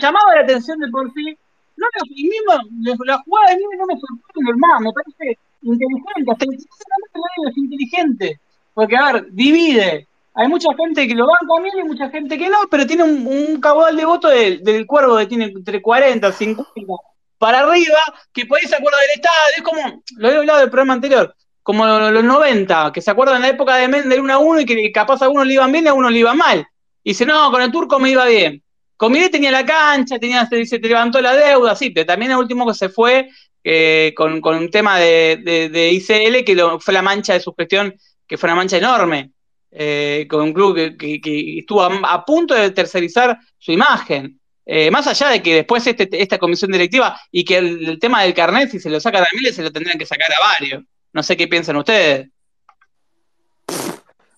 llamaba 0.00 0.34
la 0.34 0.40
atención 0.42 0.78
de 0.80 0.88
por 0.88 1.12
sí 1.12 1.36
no, 1.76 1.86
no, 1.86 2.06
y 2.08 2.24
mismo, 2.24 3.04
la 3.04 3.18
jugada 3.18 3.50
de 3.50 3.56
Miele 3.58 3.76
no 3.76 3.86
me 3.86 4.00
sorprende, 4.00 4.50
hermano, 4.50 4.80
me 4.80 4.92
parece 4.92 5.38
inteligente, 5.60 6.32
hasta 6.32 6.44
el 6.44 7.50
es 7.50 7.56
inteligente, 7.56 8.40
porque 8.76 8.94
a 8.94 9.10
ver, 9.10 9.26
divide, 9.30 10.06
hay 10.34 10.48
mucha 10.48 10.68
gente 10.76 11.08
que 11.08 11.14
lo 11.14 11.26
banca 11.26 11.78
a 11.78 11.80
y 11.80 11.84
mucha 11.84 12.10
gente 12.10 12.36
que 12.36 12.50
no, 12.50 12.58
pero 12.70 12.86
tiene 12.86 13.04
un, 13.04 13.26
un 13.26 13.96
de 13.96 14.04
voto 14.04 14.28
del, 14.28 14.86
cuervo 14.86 15.16
que 15.16 15.24
tiene 15.24 15.46
entre 15.46 15.80
40, 15.80 16.30
50 16.30 16.92
para 17.38 17.60
arriba, 17.60 17.98
que 18.34 18.44
por 18.44 18.58
ahí 18.58 18.66
se 18.66 18.76
acuerda 18.76 18.98
del 18.98 19.10
Estado, 19.14 19.36
es 19.56 19.62
como, 19.62 20.02
lo 20.18 20.30
he 20.30 20.36
hablado 20.36 20.60
del 20.60 20.68
programa 20.68 20.92
anterior, 20.92 21.34
como 21.62 21.86
los 21.86 22.22
90, 22.22 22.92
que 22.92 23.00
se 23.00 23.10
acuerdan 23.10 23.40
de 23.40 23.48
la 23.48 23.54
época 23.54 23.76
de 23.76 23.88
Mendel 23.88 24.20
1 24.20 24.32
a 24.34 24.38
1 24.38 24.60
y 24.60 24.66
que 24.66 24.92
capaz 24.92 25.22
a 25.22 25.30
uno 25.30 25.42
le 25.42 25.54
iban 25.54 25.72
bien 25.72 25.86
y 25.86 25.88
a 25.88 25.94
uno 25.94 26.10
le 26.10 26.18
iba 26.18 26.34
mal. 26.34 26.66
Y 27.02 27.10
dice, 27.12 27.24
no, 27.24 27.50
con 27.50 27.62
el 27.62 27.72
turco 27.72 27.98
me 27.98 28.10
iba 28.10 28.26
bien. 28.26 28.62
Con 28.98 29.10
Milet 29.10 29.32
tenía 29.32 29.50
la 29.50 29.64
cancha, 29.64 30.18
tenía, 30.18 30.44
se, 30.44 30.66
se 30.66 30.78
te 30.78 30.88
levantó 30.88 31.22
la 31.22 31.34
deuda, 31.34 31.74
sí, 31.74 31.94
también 31.94 32.32
el 32.32 32.36
último 32.36 32.66
que 32.66 32.74
se 32.74 32.90
fue 32.90 33.30
eh, 33.64 34.12
con, 34.14 34.40
un 34.44 34.70
tema 34.70 34.98
de, 34.98 35.70
de, 35.72 35.92
ICL, 35.92 36.44
que 36.44 36.78
fue 36.78 36.94
la 36.94 37.02
mancha 37.02 37.32
de 37.32 37.40
su 37.40 37.52
gestión, 37.54 37.92
que 38.26 38.36
fue 38.36 38.48
una 38.48 38.56
mancha 38.56 38.76
enorme, 38.76 39.32
eh, 39.70 40.26
con 40.28 40.42
un 40.42 40.52
club 40.52 40.74
que, 40.74 40.96
que, 40.96 41.20
que 41.20 41.58
estuvo 41.58 41.82
a, 41.82 41.90
a, 42.12 42.24
punto 42.24 42.54
de 42.54 42.70
tercerizar 42.70 43.38
su 43.58 43.72
imagen. 43.72 44.40
Eh, 44.64 44.90
más 44.90 45.06
allá 45.06 45.28
de 45.28 45.42
que 45.42 45.54
después 45.54 45.86
este, 45.86 46.08
esta 46.20 46.38
comisión 46.38 46.72
directiva 46.72 47.20
y 47.30 47.44
que 47.44 47.58
el, 47.58 47.88
el, 47.88 47.98
tema 48.00 48.22
del 48.22 48.34
carnet, 48.34 48.70
si 48.70 48.80
se 48.80 48.90
lo 48.90 48.98
saca 48.98 49.18
a 49.18 49.26
Miles, 49.32 49.54
se 49.54 49.62
lo 49.62 49.70
tendrían 49.70 49.98
que 49.98 50.06
sacar 50.06 50.28
a 50.32 50.54
varios. 50.54 50.82
No 51.12 51.22
sé 51.22 51.36
qué 51.36 51.46
piensan 51.46 51.76
ustedes. 51.76 52.28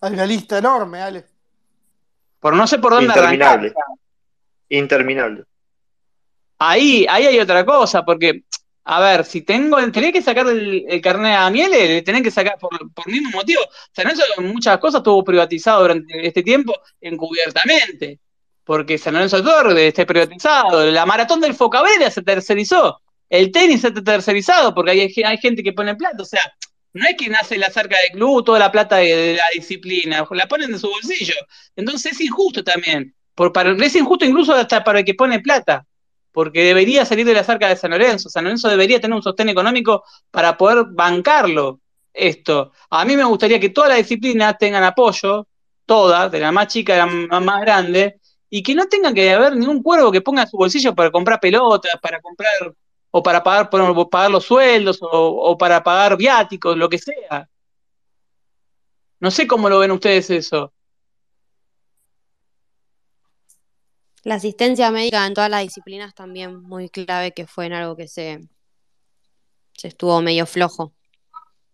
Hay 0.00 0.12
una 0.12 0.26
lista 0.26 0.58
enorme, 0.58 1.00
Ale. 1.00 1.24
Por 2.40 2.54
no 2.54 2.66
sé 2.66 2.78
por 2.78 2.92
dónde 2.92 3.06
Interminable. 3.06 3.68
arrancar. 3.68 3.84
Interminable. 4.68 5.44
Ahí, 6.58 7.06
ahí 7.08 7.26
hay 7.26 7.38
otra 7.40 7.64
cosa, 7.64 8.04
porque, 8.04 8.44
a 8.90 9.00
ver, 9.00 9.26
si 9.26 9.42
tengo, 9.42 9.76
tenés 9.92 10.14
que 10.14 10.22
sacar 10.22 10.48
el, 10.48 11.00
carnet 11.02 11.36
a 11.36 11.50
Miele, 11.50 11.88
le 11.88 12.02
tenés 12.02 12.22
que 12.22 12.30
sacar 12.30 12.56
por, 12.58 12.70
por 12.94 13.06
mismo 13.06 13.28
motivo. 13.30 13.60
O 13.60 13.90
sea, 13.92 14.04
no 14.04 14.12
eso, 14.12 14.22
muchas 14.40 14.78
cosas 14.78 15.00
estuvo 15.00 15.22
privatizado 15.22 15.82
durante 15.82 16.26
este 16.26 16.42
tiempo 16.42 16.74
encubiertamente. 16.98 18.18
Porque 18.64 18.96
San 18.96 19.12
Lorenzo 19.12 19.42
Torre 19.42 19.88
esté 19.88 20.06
privatizado, 20.06 20.90
la 20.90 21.04
maratón 21.04 21.38
del 21.38 21.52
Focabella 21.52 22.10
se 22.10 22.22
tercerizó, 22.22 23.02
el 23.28 23.52
tenis 23.52 23.82
se 23.82 23.90
tercerizado 23.90 24.74
porque 24.74 24.92
hay, 24.92 25.36
gente 25.36 25.62
que 25.62 25.74
pone 25.74 25.94
plata, 25.94 26.22
o 26.22 26.26
sea, 26.26 26.50
no 26.94 27.06
es 27.06 27.14
que 27.18 27.28
nace 27.28 27.58
la 27.58 27.68
cerca 27.68 27.98
del 27.98 28.12
club 28.12 28.42
toda 28.42 28.58
la 28.58 28.72
plata 28.72 28.96
de, 28.96 29.34
la 29.36 29.44
disciplina, 29.52 30.26
la 30.30 30.48
ponen 30.48 30.72
de 30.72 30.78
su 30.78 30.88
bolsillo. 30.88 31.34
Entonces 31.76 32.12
es 32.12 32.20
injusto 32.22 32.64
también. 32.64 33.14
Es 33.82 33.96
injusto 33.96 34.24
incluso 34.24 34.54
hasta 34.54 34.82
para 34.82 35.00
el 35.00 35.04
que 35.04 35.12
pone 35.12 35.40
plata, 35.40 35.84
porque 36.32 36.64
debería 36.64 37.04
salir 37.04 37.26
de 37.26 37.34
la 37.34 37.44
cerca 37.44 37.68
de 37.68 37.76
San 37.76 37.90
Lorenzo. 37.90 38.28
San 38.28 38.44
Lorenzo 38.44 38.68
debería 38.68 39.00
tener 39.00 39.16
un 39.16 39.22
sostén 39.22 39.48
económico 39.48 40.04
para 40.30 40.56
poder 40.56 40.86
bancarlo 40.90 41.80
esto. 42.12 42.72
A 42.90 43.04
mí 43.04 43.16
me 43.16 43.24
gustaría 43.24 43.60
que 43.60 43.70
todas 43.70 43.90
las 43.90 43.98
disciplinas 43.98 44.56
tengan 44.58 44.84
apoyo, 44.84 45.46
todas, 45.86 46.30
de 46.30 46.40
la 46.40 46.52
más 46.52 46.68
chica 46.68 46.94
a 47.02 47.06
la 47.06 47.40
más 47.40 47.60
grande, 47.60 48.20
y 48.50 48.62
que 48.62 48.74
no 48.74 48.86
tengan 48.86 49.14
que 49.14 49.32
haber 49.32 49.56
ningún 49.56 49.82
cuervo 49.82 50.12
que 50.12 50.20
ponga 50.20 50.46
su 50.46 50.56
bolsillo 50.56 50.94
para 50.94 51.10
comprar 51.10 51.40
pelotas, 51.40 51.94
para 52.00 52.20
comprar 52.20 52.74
o 53.10 53.22
para 53.22 53.42
pagar, 53.42 53.70
por, 53.70 54.08
pagar 54.10 54.30
los 54.30 54.44
sueldos, 54.44 54.98
o, 55.02 55.08
o, 55.10 55.58
para 55.58 55.82
pagar 55.82 56.16
viáticos, 56.16 56.76
lo 56.76 56.88
que 56.88 56.98
sea. 56.98 57.48
No 59.20 59.30
sé 59.30 59.46
cómo 59.46 59.68
lo 59.68 59.78
ven 59.78 59.90
ustedes 59.90 60.30
eso. 60.30 60.72
La 64.24 64.36
asistencia 64.36 64.90
médica 64.90 65.26
en 65.26 65.34
todas 65.34 65.50
las 65.50 65.62
disciplinas 65.62 66.14
también 66.14 66.62
muy 66.62 66.88
clave 66.88 67.32
que 67.32 67.46
fue 67.46 67.66
en 67.66 67.72
algo 67.72 67.96
que 67.96 68.08
se, 68.08 68.40
se 69.72 69.88
estuvo 69.88 70.20
medio 70.20 70.46
flojo. 70.46 70.92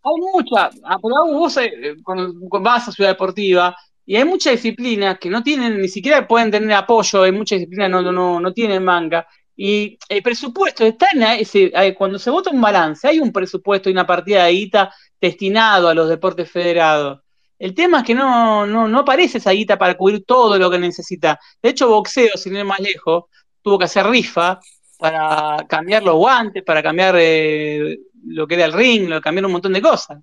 Hay 0.03 0.21
mucha, 0.33 0.71
pero 0.71 1.33
vos 1.33 1.57
eh, 1.57 1.97
cuando 2.03 2.35
vas 2.61 2.89
a 2.89 2.93
Ciudad 2.93 3.11
Deportiva 3.11 3.75
y 4.05 4.17
hay 4.17 4.25
muchas 4.25 4.55
disciplinas 4.55 5.19
que 5.19 5.31
no 5.31 5.43
tienen, 5.43 5.81
ni 5.81 5.89
siquiera 5.89 6.29
pueden 6.29 6.51
tener 6.51 6.73
apoyo, 6.73 7.23
hay 7.23 7.33
muchas 7.33 7.59
disciplinas 7.59 7.91
no, 7.91 8.13
no, 8.13 8.39
no 8.39 8.53
tienen 8.53 8.85
manga, 8.85 9.27
y 9.57 9.99
el 10.09 10.23
presupuesto 10.23 10.85
está 10.85 11.09
en 11.13 11.23
ese, 11.23 11.73
cuando 11.97 12.19
se 12.19 12.31
vota 12.31 12.51
un 12.51 12.61
balance, 12.61 13.07
hay 13.07 13.21
un 13.21 13.33
presupuesto 13.33 13.89
y 13.89 13.93
una 13.93 14.07
partida 14.07 14.45
de 14.45 14.53
guita 14.53 14.95
destinado 15.21 15.89
a 15.89 15.95
los 15.95 16.09
deportes 16.09 16.51
federados. 16.51 17.21
El 17.59 17.75
tema 17.75 17.99
es 17.99 18.05
que 18.05 18.15
no, 18.15 18.67
no, 18.67 18.89
no 18.89 18.99
aparece 19.01 19.39
esa 19.39 19.53
guita 19.53 19.79
para 19.79 19.97
cubrir 19.97 20.25
todo 20.25 20.59
lo 20.59 20.71
que 20.71 20.79
necesita. 20.79 21.39
De 21.63 21.71
hecho, 21.71 21.89
boxeo, 21.89 22.37
sin 22.37 22.57
ir 22.57 22.65
más 22.65 22.81
lejos, 22.81 23.25
tuvo 23.63 23.79
que 23.79 23.85
hacer 23.85 24.07
rifa 24.07 24.61
para 24.99 25.65
cambiar 25.69 26.03
los 26.03 26.17
guantes, 26.17 26.63
para 26.63 26.83
cambiar 26.83 27.15
eh, 27.19 27.99
lo 28.27 28.47
que 28.47 28.55
era 28.55 28.67
el 28.67 28.73
ring, 28.73 29.09
lo, 29.09 29.21
cambiar 29.21 29.47
un 29.47 29.53
montón 29.53 29.73
de 29.73 29.83
cosas. 29.83 30.19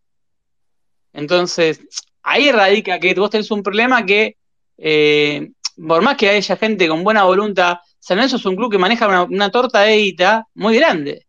Entonces, 1.14 1.82
ahí 2.24 2.52
radica 2.52 3.00
que 3.00 3.14
vos 3.14 3.30
tenés 3.30 3.52
un 3.52 3.64
problema 3.64 4.06
que, 4.06 4.38
eh, 4.78 5.52
por 5.88 6.02
más 6.02 6.18
que 6.18 6.30
haya 6.30 6.58
gente 6.58 6.88
con 6.88 7.04
buena 7.04 7.24
voluntad, 7.24 7.78
San 8.00 8.18
Lorenzo 8.18 8.38
es 8.38 8.46
un 8.46 8.56
club 8.56 8.72
que 8.72 8.78
maneja 8.78 9.08
una, 9.08 9.24
una 9.24 9.52
torta 9.52 9.82
de 9.82 9.98
guita 9.98 10.48
muy 10.56 10.78
grande. 10.78 11.28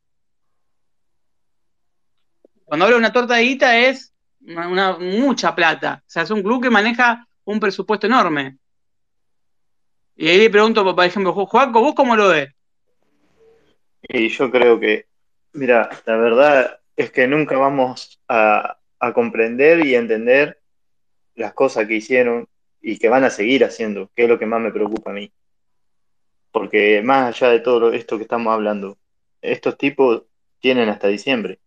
Cuando 2.65 2.87
hablo 2.87 2.97
de 2.97 3.01
una 3.01 3.13
torta 3.13 3.35
de 3.35 3.43
guita 3.43 3.79
es 3.79 4.12
una, 4.47 4.99
mucha 4.99 5.55
plata. 5.55 6.03
O 6.07 6.11
sea, 6.11 6.23
es 6.23 6.31
un 6.31 6.43
club 6.43 6.63
que 6.63 6.71
maneja 6.71 7.27
un 7.45 7.61
presupuesto 7.61 8.07
enorme. 8.07 8.59
Y 10.17 10.29
ahí 10.29 10.39
le 10.39 10.51
pregunto, 10.51 10.85
por 10.85 11.05
ejemplo, 11.05 11.33
Juaco, 11.33 11.81
¿vos 11.81 11.95
cómo 11.95 12.17
lo 12.17 12.29
ves? 12.29 12.51
Y 14.03 14.29
yo 14.29 14.51
creo 14.51 14.79
que, 14.79 15.07
mira, 15.53 15.89
la 16.07 16.17
verdad 16.17 16.81
es 16.97 17.11
que 17.11 17.27
nunca 17.27 17.57
vamos 17.57 18.21
a, 18.29 18.79
a 18.99 19.13
comprender 19.13 19.85
y 19.87 19.95
entender 19.95 20.61
las 21.35 21.55
cosas 21.55 21.87
que 21.87 21.95
hicieron 21.95 22.47
y 22.81 22.99
que 22.99 23.09
van 23.09 23.25
a 23.25 23.31
seguir 23.31 23.65
haciendo, 23.65 24.11
que 24.15 24.25
es 24.25 24.29
lo 24.29 24.39
que 24.39 24.47
más 24.47 24.61
me 24.61 24.73
preocupa 24.73 25.11
a 25.11 25.15
mí. 25.15 25.33
Porque 26.51 27.01
más 27.03 27.35
allá 27.35 27.53
de 27.53 27.61
todo 27.61 27.93
esto 27.93 28.17
que 28.17 28.25
estamos 28.25 28.53
hablando, 28.53 28.99
estos 29.41 29.79
tipos 29.79 30.25
tienen 30.61 30.89
hasta 30.89 31.09
diciembre. 31.09 31.59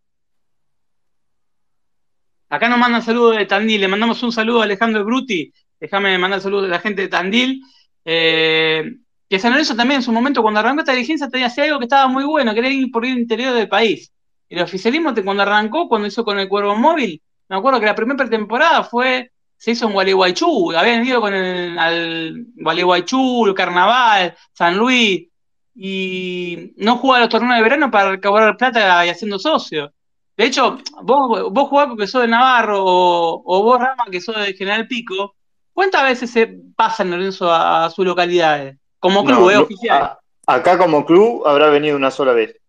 Acá 2.49 2.69
nos 2.69 2.77
mandan 2.77 3.01
saludos 3.01 3.37
de 3.37 3.45
Tandil, 3.45 3.81
le 3.81 3.87
mandamos 3.87 4.21
un 4.23 4.31
saludo 4.31 4.61
a 4.61 4.65
Alejandro 4.65 5.03
Bruti, 5.03 5.51
déjame 5.79 6.17
mandar 6.17 6.41
saludos 6.41 6.65
a 6.65 6.69
la 6.69 6.79
gente 6.79 7.01
de 7.03 7.07
Tandil, 7.07 7.61
eh, 8.05 8.83
que 9.27 9.39
San 9.39 9.51
Lorenzo 9.51 9.75
también 9.75 9.99
en 9.99 10.03
su 10.03 10.11
momento. 10.11 10.41
Cuando 10.41 10.59
arrancó 10.59 10.81
esta 10.81 10.91
dirigencia 10.91 11.29
tenía 11.29 11.47
hacía 11.47 11.65
algo 11.65 11.79
que 11.79 11.85
estaba 11.85 12.07
muy 12.07 12.23
bueno, 12.23 12.53
que 12.53 12.59
era 12.59 12.69
ir 12.69 12.91
por 12.91 13.05
el 13.05 13.17
interior 13.17 13.53
del 13.53 13.67
país. 13.67 14.11
El 14.47 14.61
oficialismo 14.61 15.13
cuando 15.23 15.43
arrancó, 15.43 15.89
cuando 15.89 16.07
hizo 16.07 16.23
con 16.23 16.39
el 16.39 16.47
Cuervo 16.47 16.75
Móvil, 16.75 17.21
me 17.49 17.55
acuerdo 17.55 17.79
que 17.79 17.87
la 17.87 17.95
primera 17.95 18.17
pretemporada 18.17 18.83
fue, 18.83 19.31
se 19.57 19.71
hizo 19.71 19.87
en 19.87 19.93
Gualeguaychú, 19.93 20.71
habían 20.75 21.05
ido 21.05 21.21
con 21.21 21.33
el 21.33 21.77
al 21.79 22.45
Gualeguaychú, 22.55 23.53
Carnaval, 23.55 24.35
San 24.53 24.77
Luis, 24.77 25.27
y 25.73 26.73
no 26.77 26.97
jugaba 26.97 27.21
los 27.21 27.29
torneos 27.29 27.55
de 27.57 27.63
verano 27.63 27.91
para 27.91 28.19
cobrar 28.21 28.55
plata 28.57 29.05
y 29.05 29.09
haciendo 29.09 29.39
socio. 29.39 29.91
De 30.37 30.45
hecho, 30.45 30.77
vos, 31.01 31.51
vos 31.51 31.69
jugás 31.69 31.87
porque 31.87 32.07
sos 32.07 32.23
de 32.23 32.27
Navarro 32.27 32.83
o, 32.83 33.41
o, 33.45 33.63
vos, 33.63 33.79
Rama, 33.79 34.05
que 34.11 34.19
sos 34.19 34.35
de 34.35 34.53
General 34.53 34.87
Pico, 34.87 35.35
¿cuántas 35.73 36.03
veces 36.03 36.29
se 36.29 36.47
pasa 36.75 37.03
en 37.03 37.11
Lorenzo 37.11 37.49
a, 37.49 37.85
a 37.85 37.89
sus 37.89 38.05
localidades? 38.05 38.77
Como 38.99 39.23
club, 39.23 39.39
no, 39.39 39.51
eh, 39.51 39.57
oficial. 39.57 40.01
A, 40.03 40.19
acá 40.47 40.77
como 40.77 41.05
club 41.05 41.45
habrá 41.45 41.69
venido 41.69 41.95
una 41.95 42.11
sola 42.11 42.33
vez. 42.33 42.59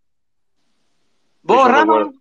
¿Vos, 1.42 1.68
Rama? 1.68 2.12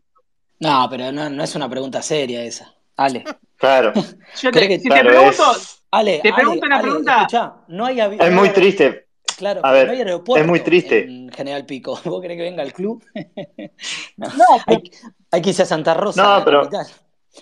No, 0.60 0.88
pero 0.90 1.12
no, 1.12 1.30
no, 1.30 1.44
es 1.44 1.56
una 1.56 1.70
pregunta 1.70 2.02
seria 2.02 2.44
esa. 2.44 2.74
Ale. 2.98 3.24
Claro. 3.58 3.94
Yo 4.42 4.52
te, 4.52 4.68
que, 4.68 4.80
si 4.80 4.88
claro, 4.88 5.10
te 5.10 5.16
pregunto, 5.16 5.52
es... 5.52 5.84
Ale, 5.92 6.20
te 6.24 6.34
pregunto 6.34 6.66
Ale, 6.66 6.68
una 6.68 6.76
Ale, 6.76 6.84
pregunta. 6.84 7.16
Escuchá, 7.18 7.54
no 7.68 7.86
hay 7.86 8.00
es 8.00 8.32
muy 8.32 8.50
triste. 8.50 9.06
Claro, 9.38 9.62
a 9.66 9.72
ver, 9.72 9.88
no 9.88 9.94
hay 9.94 10.00
aeropuerto 10.00 10.42
es 10.42 10.48
muy 10.48 10.60
triste. 10.62 11.04
en 11.04 11.30
General 11.32 11.66
Pico. 11.66 12.00
¿Vos 12.06 12.22
querés 12.22 12.38
que 12.38 12.44
venga 12.44 12.64
al 12.64 12.74
club? 12.74 13.04
no, 14.18 14.28
no 14.38 14.46
hay, 14.68 14.92
hay, 15.36 15.42
que 15.42 15.50
irse 15.50 15.64
a 15.64 15.66
Santa 15.66 15.94
Rosa, 15.94 16.24
no, 16.24 16.40
la 16.40 16.46
pero, 16.46 16.62
capital. 16.64 16.88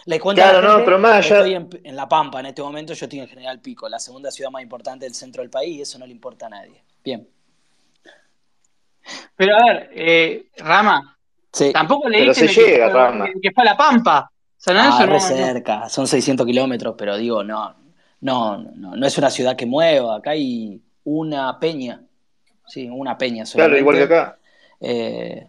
Le 0.05 0.19
cuento 0.19 0.41
claro, 0.41 0.57
a 0.57 0.61
la 0.61 0.67
gente, 0.67 0.79
no, 0.79 0.85
pero 0.85 0.99
más 0.99 1.13
allá... 1.13 1.37
estoy 1.37 1.53
en, 1.53 1.69
en, 1.83 1.95
La 1.95 2.09
Pampa 2.09 2.39
en 2.39 2.47
este 2.47 2.61
momento, 2.61 2.93
yo 2.93 3.05
estoy 3.05 3.19
en 3.19 3.27
General 3.27 3.59
Pico, 3.59 3.87
la 3.87 3.99
segunda 3.99 4.31
ciudad 4.31 4.49
más 4.49 4.63
importante 4.63 5.05
del 5.05 5.13
centro 5.13 5.41
del 5.41 5.49
país, 5.49 5.77
y 5.77 5.81
eso 5.81 5.99
no 5.99 6.05
le 6.05 6.11
importa 6.11 6.47
a 6.47 6.49
nadie. 6.49 6.83
Bien. 7.03 7.27
Pero 9.35 9.55
a 9.55 9.65
ver, 9.65 9.89
eh, 9.93 10.45
Rama, 10.57 11.17
sí, 11.51 11.71
tampoco 11.73 12.09
le 12.09 12.19
pero 12.19 12.33
dicen 12.33 12.49
se 12.49 12.61
llega, 12.61 12.87
que, 12.87 12.93
Rama. 12.93 13.25
que, 13.41 13.51
fue 13.51 13.63
a 13.63 13.65
La 13.65 13.77
Pampa. 13.77 14.31
O 14.31 14.61
sea, 14.63 14.73
no, 14.73 14.79
ah, 14.81 14.89
eso 14.89 15.05
re 15.05 15.13
no, 15.13 15.19
cerca, 15.19 15.79
no. 15.79 15.89
son 15.89 16.07
600 16.07 16.45
kilómetros, 16.45 16.95
pero 16.97 17.17
digo, 17.17 17.43
no, 17.43 17.75
no, 18.21 18.57
no, 18.57 18.95
no 18.95 19.05
es 19.05 19.17
una 19.17 19.29
ciudad 19.29 19.55
que 19.55 19.65
mueva, 19.65 20.17
acá 20.17 20.31
hay 20.31 20.81
una 21.03 21.59
peña, 21.59 22.01
sí, 22.65 22.89
una 22.89 23.17
peña 23.17 23.43
Claro, 23.43 23.51
solamente. 23.51 23.79
igual 23.79 23.97
que 23.97 24.03
acá. 24.03 24.37
Eh, 24.79 25.47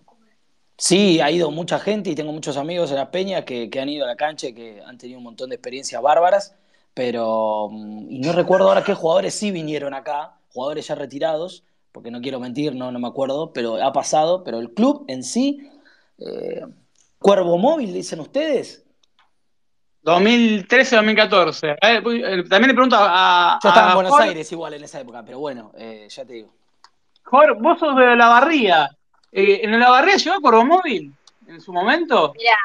sí, 0.76 1.20
ha 1.20 1.30
ido 1.30 1.51
mucha 1.51 1.78
gente 1.78 2.10
y 2.10 2.14
tengo 2.14 2.32
muchos 2.32 2.56
amigos 2.56 2.90
en 2.90 2.96
la 2.96 3.10
peña 3.10 3.44
que, 3.44 3.70
que 3.70 3.80
han 3.80 3.88
ido 3.88 4.05
a 4.05 4.09
la 4.09 4.16
cancha 4.16 4.48
y 4.48 4.55
que 4.55 4.82
han 4.84 4.98
tenido 4.98 5.18
un 5.18 5.24
montón 5.24 5.51
de 5.51 5.56
experiencias 5.56 6.01
bárbaras, 6.01 6.55
pero, 6.94 7.68
mm, 7.70 8.10
y 8.10 8.18
no 8.20 8.32
recuerdo 8.32 8.68
ahora 8.68 8.84
qué 8.84 8.94
jugadores 8.94 9.34
sí 9.34 9.51
vinieron 9.51 9.94
acá, 9.94 10.34
jugadores 10.52 10.86
ya 10.86 10.94
retirados, 10.94 11.64
porque 11.92 12.10
no 12.10 12.20
quiero 12.20 12.40
mentir, 12.40 12.74
no, 12.74 12.90
no 12.90 12.98
me 12.98 13.09
acuerdo, 13.09 13.52
pero 13.52 13.82
ha 13.82 13.92
pasado, 13.92 14.42
pero 14.44 14.59
el 14.59 14.72
club 14.72 15.05
en 15.09 15.22
sí, 15.22 15.70
eh, 16.18 16.64
Cuervo 17.18 17.56
Móvil, 17.56 17.92
dicen 17.92 18.20
ustedes. 18.20 18.84
2013-2014. 20.05 21.78
Eh, 21.80 22.44
también 22.48 22.68
le 22.68 22.74
pregunto 22.74 22.96
a. 22.98 23.59
Yo 23.62 23.68
estaba 23.70 23.86
a 23.86 23.90
en 23.90 23.94
Buenos 23.94 24.12
Jorge. 24.12 24.28
Aires 24.28 24.52
igual 24.52 24.74
en 24.74 24.84
esa 24.84 25.01
época, 25.01 25.22
pero 25.24 25.38
bueno, 25.38 25.72
eh, 25.78 26.06
ya 26.10 26.24
te 26.24 26.34
digo. 26.34 26.52
Jorge, 27.22 27.59
vos 27.59 27.78
sos 27.78 27.96
de 27.96 28.14
la 28.14 28.28
barría. 28.28 28.90
Eh, 29.36 29.61
¿En 29.65 29.78
la 29.81 29.90
barría 29.90 30.15
llegó 30.16 30.40
Cuervo 30.40 30.65
Móvil 30.65 31.12
en 31.48 31.61
su 31.61 31.73
momento? 31.73 32.32
Mira, 32.39 32.56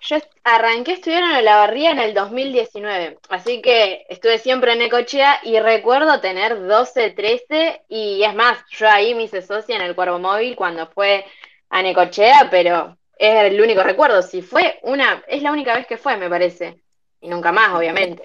yo 0.00 0.16
arranqué 0.42 0.90
a 0.90 0.94
estudiar 0.94 1.22
en 1.22 1.36
Olavarría 1.36 1.92
en 1.92 2.00
el 2.00 2.14
2019, 2.14 3.18
así 3.28 3.62
que 3.62 4.06
estuve 4.08 4.38
siempre 4.38 4.72
en 4.72 4.80
Necochea 4.80 5.38
y 5.44 5.60
recuerdo 5.60 6.20
tener 6.20 6.66
12, 6.66 7.10
13 7.10 7.82
y 7.88 8.24
es 8.24 8.34
más, 8.34 8.58
yo 8.70 8.88
ahí 8.88 9.14
me 9.14 9.22
hice 9.24 9.40
socia 9.40 9.76
en 9.76 9.82
el 9.82 9.94
Cuervo 9.94 10.18
Móvil 10.18 10.56
cuando 10.56 10.88
fue 10.88 11.24
a 11.68 11.80
Necochea, 11.80 12.48
pero 12.50 12.96
es 13.16 13.44
el 13.44 13.60
único 13.60 13.84
recuerdo, 13.84 14.20
si 14.22 14.42
fue 14.42 14.80
una, 14.82 15.22
es 15.28 15.42
la 15.42 15.52
única 15.52 15.76
vez 15.76 15.86
que 15.86 15.96
fue, 15.96 16.16
me 16.16 16.28
parece, 16.28 16.82
y 17.20 17.28
nunca 17.28 17.52
más, 17.52 17.72
obviamente. 17.72 18.24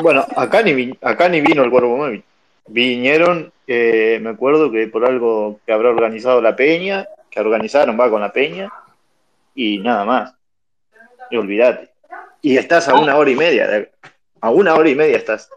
Bueno, 0.00 0.24
acá 0.34 0.62
ni, 0.62 0.72
vi- 0.72 0.98
acá 1.02 1.28
ni 1.28 1.42
vino 1.42 1.62
el 1.62 1.70
Cuervo 1.70 1.96
Móvil. 1.98 2.24
Vinieron, 2.68 3.52
eh, 3.66 4.18
me 4.20 4.30
acuerdo 4.30 4.70
que 4.70 4.86
por 4.88 5.04
algo 5.04 5.60
que 5.64 5.72
habrá 5.72 5.90
organizado 5.90 6.40
la 6.40 6.56
Peña, 6.56 7.06
que 7.30 7.40
organizaron, 7.40 7.98
va 7.98 8.10
con 8.10 8.20
la 8.20 8.32
Peña, 8.32 8.68
y 9.54 9.78
nada 9.78 10.04
más. 10.04 10.34
Y 11.30 11.36
olvídate. 11.36 11.90
Y 12.42 12.56
estás 12.56 12.88
a 12.88 12.94
una 12.94 13.16
hora 13.16 13.30
y 13.30 13.36
media, 13.36 13.66
de- 13.66 13.90
a 14.40 14.50
una 14.50 14.74
hora 14.74 14.88
y 14.88 14.94
media 14.94 15.16
estás. 15.16 15.48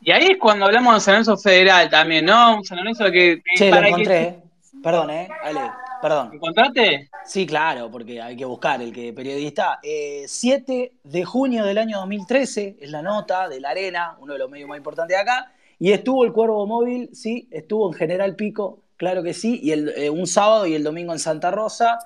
Y 0.00 0.10
ahí 0.12 0.26
es 0.32 0.38
cuando 0.38 0.66
hablamos 0.66 0.94
de 0.94 1.00
San 1.00 1.14
Lorenzo 1.14 1.36
Federal 1.38 1.88
también, 1.88 2.26
¿no? 2.26 2.56
Un 2.56 2.64
San 2.64 2.78
Lorenzo 2.78 3.10
que. 3.10 3.40
Che, 3.56 3.70
lo 3.70 3.76
encontré, 3.78 4.04
que- 4.04 4.22
eh. 4.24 4.38
Perdón, 4.82 5.10
eh, 5.10 5.28
Ale, 5.42 5.60
perdón. 6.02 6.30
¿Encontraste? 6.34 7.08
Sí, 7.24 7.46
claro, 7.46 7.90
porque 7.90 8.20
hay 8.20 8.36
que 8.36 8.44
buscar 8.44 8.82
el 8.82 8.92
que 8.92 9.14
periodista. 9.14 9.78
Eh, 9.82 10.24
7 10.26 10.92
de 11.02 11.24
junio 11.24 11.64
del 11.64 11.78
año 11.78 11.98
2013 12.00 12.76
es 12.78 12.90
la 12.90 13.00
nota 13.00 13.48
de 13.48 13.60
la 13.60 13.70
Arena, 13.70 14.14
uno 14.18 14.34
de 14.34 14.38
los 14.40 14.50
medios 14.50 14.68
más 14.68 14.76
importantes 14.76 15.16
de 15.16 15.22
acá. 15.22 15.50
Y 15.78 15.92
estuvo 15.92 16.24
el 16.24 16.32
Cuervo 16.32 16.66
Móvil, 16.66 17.10
sí, 17.12 17.48
estuvo 17.50 17.88
en 17.88 17.94
General 17.94 18.36
Pico, 18.36 18.82
claro 18.96 19.22
que 19.22 19.34
sí, 19.34 19.60
y 19.62 19.72
el, 19.72 19.88
eh, 19.96 20.10
un 20.10 20.26
sábado 20.26 20.66
y 20.66 20.74
el 20.74 20.84
domingo 20.84 21.12
en 21.12 21.18
Santa 21.18 21.50
Rosa. 21.50 21.98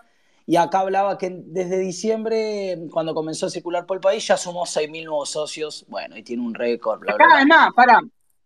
Y 0.46 0.56
acá 0.56 0.80
hablaba 0.80 1.18
que 1.18 1.30
desde 1.30 1.78
diciembre, 1.78 2.78
cuando 2.90 3.14
comenzó 3.14 3.46
a 3.46 3.50
circular 3.50 3.84
por 3.86 3.98
el 3.98 4.00
país, 4.00 4.26
ya 4.26 4.36
sumó 4.38 4.64
6.000 4.66 5.04
nuevos 5.04 5.30
socios. 5.30 5.84
Bueno, 5.88 6.16
y 6.16 6.22
tiene 6.22 6.42
un 6.42 6.54
récord, 6.54 7.00
bla, 7.00 7.16
bla, 7.16 7.26
Acá, 7.26 7.26
bla. 7.26 7.36
además, 7.36 7.70
para. 7.74 8.00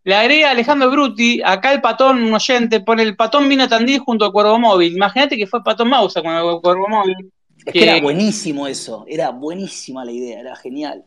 Le 0.05 0.15
agrega 0.17 0.51
Alejandro 0.51 0.91
Bruti, 0.91 1.41
acá 1.45 1.73
el 1.73 1.81
patón, 1.81 2.23
un 2.25 2.35
oyente, 2.35 2.81
pone 2.81 3.03
el 3.05 3.17
patón 3.17 3.49
vino 3.49 3.65
a 3.65 3.69
Tandil 3.69 4.01
junto 4.01 4.25
al 4.25 4.33
Cuervo 4.33 4.59
Móvil. 4.59 4.95
Imagínate 4.95 5.37
que 5.37 5.47
fue 5.47 5.63
patón 5.63 5.89
Mausa 5.91 6.23
con 6.23 6.33
el 6.35 6.61
Cuervo 6.61 6.89
Móvil. 6.89 7.33
Es 7.65 7.73
que 7.73 7.85
era 7.85 8.01
buenísimo 8.01 8.67
eso, 8.67 9.05
era 9.07 9.31
buenísima 9.31 10.05
la 10.05 10.11
idea, 10.13 10.41
era 10.41 10.57
genial. 10.57 11.05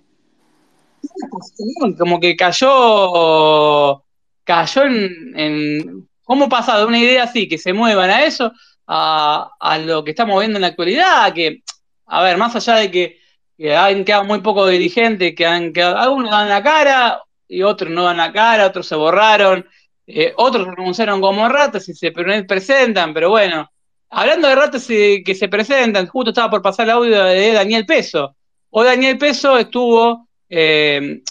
como 1.97 2.19
que 2.19 2.35
cayó 2.35 4.05
cayó 4.45 4.84
en, 4.84 6.07
cómo 6.23 6.47
pasa 6.47 6.77
de 6.80 6.85
una 6.85 6.99
idea 6.99 7.23
así 7.23 7.49
que 7.49 7.57
se 7.57 7.73
muevan 7.73 8.09
a 8.09 8.23
eso 8.23 8.53
a, 8.88 9.51
a 9.59 9.77
lo 9.80 10.03
que 10.03 10.11
estamos 10.11 10.39
viendo 10.39 10.57
en 10.57 10.61
la 10.61 10.67
actualidad 10.67 11.34
que 11.34 11.63
a 12.05 12.23
ver 12.23 12.38
más 12.38 12.55
allá 12.55 12.76
de 12.76 12.89
que, 12.91 13.19
que 13.57 13.76
han 13.76 14.05
quedado 14.05 14.23
muy 14.23 14.39
pocos 14.39 14.69
dirigentes 14.69 15.35
que 15.35 15.45
han 15.45 15.73
quedado 15.73 15.97
algunos 15.97 16.31
dan 16.31 16.47
la 16.47 16.63
cara 16.63 17.22
y 17.47 17.63
otros 17.63 17.91
no 17.91 18.03
dan 18.03 18.17
la 18.17 18.31
cara 18.31 18.67
otros 18.67 18.88
se 18.88 18.95
borraron 18.95 19.67
eh, 20.07 20.34
otros 20.38 20.67
renunciaron 20.67 21.19
como 21.19 21.49
ratas 21.49 21.89
y 21.89 21.93
se 21.93 22.11
pre- 22.11 22.43
presentan 22.43 23.13
pero 23.13 23.31
bueno 23.31 23.69
hablando 24.09 24.47
de 24.47 24.55
ratas 24.55 24.85
que 24.88 25.35
se 25.38 25.49
presentan 25.49 26.07
justo 26.07 26.30
estaba 26.30 26.49
por 26.49 26.61
pasar 26.61 26.85
el 26.85 26.91
audio 26.91 27.23
de 27.23 27.51
Daniel 27.51 27.85
Peso. 27.85 28.35
Hoy 28.69 28.85
Daniel 28.85 29.17
Peso 29.17 29.57
estuvo 29.57 30.30
eh, 30.49 31.22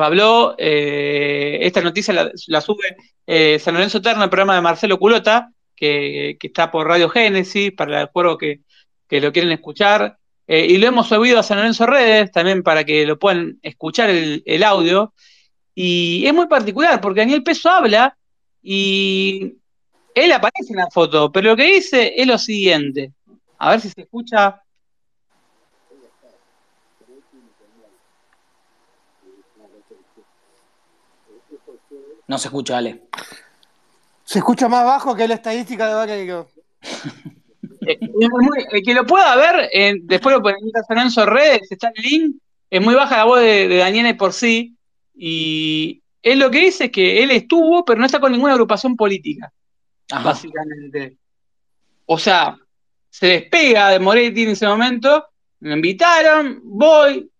habló, 0.00 0.54
eh, 0.58 1.58
esta 1.62 1.80
noticia 1.80 2.14
la, 2.46 2.60
sube 2.60 2.96
eh, 3.26 3.58
San 3.58 3.74
Lorenzo 3.74 3.98
Eterno, 3.98 4.24
el 4.24 4.30
programa 4.30 4.54
de 4.54 4.60
Marcelo 4.60 4.98
Culota, 4.98 5.52
que, 5.74 6.36
que 6.38 6.46
está 6.48 6.70
por 6.70 6.86
Radio 6.86 7.08
Génesis, 7.08 7.72
para 7.72 8.02
el 8.02 8.06
juego 8.08 8.38
que, 8.38 8.60
que 9.08 9.20
lo 9.20 9.32
quieren 9.32 9.52
escuchar. 9.52 10.16
Eh, 10.46 10.66
y 10.68 10.78
lo 10.78 10.88
hemos 10.88 11.08
subido 11.08 11.38
a 11.38 11.42
San 11.42 11.58
Lorenzo 11.58 11.86
Redes 11.86 12.32
también 12.32 12.62
para 12.62 12.84
que 12.84 13.06
lo 13.06 13.18
puedan 13.18 13.58
escuchar 13.62 14.10
el, 14.10 14.42
el 14.46 14.62
audio. 14.62 15.14
Y 15.74 16.24
es 16.26 16.34
muy 16.34 16.46
particular 16.46 17.00
porque 17.00 17.20
Daniel 17.20 17.42
Peso 17.42 17.70
habla 17.70 18.16
y 18.62 19.54
él 20.14 20.32
aparece 20.32 20.72
en 20.72 20.78
la 20.78 20.90
foto, 20.90 21.30
pero 21.30 21.50
lo 21.50 21.56
que 21.56 21.74
dice 21.74 22.14
es 22.16 22.26
lo 22.26 22.36
siguiente. 22.36 23.12
A 23.58 23.70
ver 23.70 23.80
si 23.80 23.90
se 23.90 24.02
escucha. 24.02 24.60
No 32.30 32.38
se 32.38 32.46
escucha, 32.46 32.78
Ale. 32.78 33.08
Se 34.22 34.38
escucha 34.38 34.68
más 34.68 34.84
bajo 34.84 35.16
que 35.16 35.26
la 35.26 35.34
estadística 35.34 35.88
de 35.88 35.94
Vaca. 35.94 36.46
Eh, 37.86 37.98
el 38.72 38.82
que 38.84 38.92
lo 38.92 39.06
pueda 39.06 39.34
ver, 39.36 39.70
eh, 39.72 39.94
después 40.02 40.36
lo 40.36 40.46
a 40.46 40.52
San 40.86 40.98
Lorenzo 40.98 41.24
Redes, 41.24 41.72
está 41.72 41.90
el 41.94 42.02
link, 42.02 42.36
es 42.68 42.80
muy 42.82 42.94
baja 42.94 43.16
la 43.16 43.24
voz 43.24 43.40
de, 43.40 43.68
de 43.68 43.76
Daniel 43.78 44.18
por 44.18 44.34
sí, 44.34 44.76
y 45.14 46.02
él 46.22 46.40
lo 46.40 46.50
que 46.50 46.60
dice 46.60 46.84
es 46.84 46.92
que 46.92 47.22
él 47.22 47.30
estuvo, 47.30 47.82
pero 47.82 47.98
no 47.98 48.04
está 48.04 48.20
con 48.20 48.32
ninguna 48.32 48.52
agrupación 48.52 48.96
política, 48.96 49.50
Ajá. 50.10 50.22
básicamente. 50.22 51.16
O 52.04 52.18
sea, 52.18 52.54
se 53.08 53.26
despega 53.26 53.88
de 53.88 53.98
Moretti 53.98 54.42
en 54.42 54.50
ese 54.50 54.66
momento, 54.66 55.24
me 55.60 55.72
invitaron, 55.72 56.60
voy, 56.62 57.30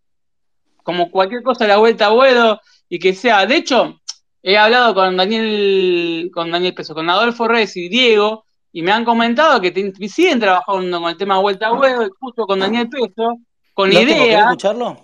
como 0.82 1.10
cualquier 1.10 1.42
cosa 1.42 1.66
la 1.66 1.76
vuelta 1.76 2.06
a 2.06 2.60
y 2.88 2.98
que 2.98 3.14
sea, 3.14 3.44
de 3.44 3.56
hecho, 3.56 3.99
he 4.42 4.56
hablado 4.56 4.94
con 4.94 5.16
Daniel, 5.16 6.30
con 6.32 6.50
Daniel 6.50 6.74
Peso, 6.74 6.94
con 6.94 7.08
Adolfo 7.10 7.46
Reyes 7.48 7.76
y 7.76 7.88
Diego, 7.88 8.44
y 8.72 8.82
me 8.82 8.92
han 8.92 9.04
comentado 9.04 9.60
que 9.60 9.70
te- 9.70 9.92
siguen 10.08 10.40
trabajando 10.40 11.00
con 11.00 11.10
el 11.10 11.16
tema 11.16 11.38
vuelta 11.40 11.68
a 11.68 11.72
huevo, 11.74 12.04
y 12.04 12.10
justo 12.18 12.46
con 12.46 12.60
Daniel 12.60 12.88
Peso, 12.88 13.38
con 13.74 13.90
¿Lo 13.92 14.00
idea. 14.00 14.44
escucharlo? 14.44 14.96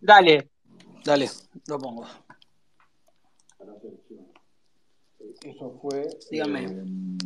Dale. 0.00 0.50
Dale, 1.04 1.28
lo 1.68 1.78
pongo. 1.78 2.04
Eso 5.42 5.78
fue 5.80 6.08
Dígame. 6.30 6.64
en, 6.64 7.18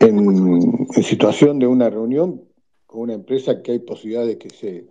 en 0.00 1.02
situación 1.02 1.58
de 1.58 1.66
una 1.66 1.88
reunión 1.90 2.42
con 2.86 3.02
una 3.02 3.14
empresa 3.14 3.62
que 3.62 3.72
hay 3.72 3.78
posibilidad 3.78 4.26
de 4.26 4.38
que 4.38 4.50
se, 4.50 4.86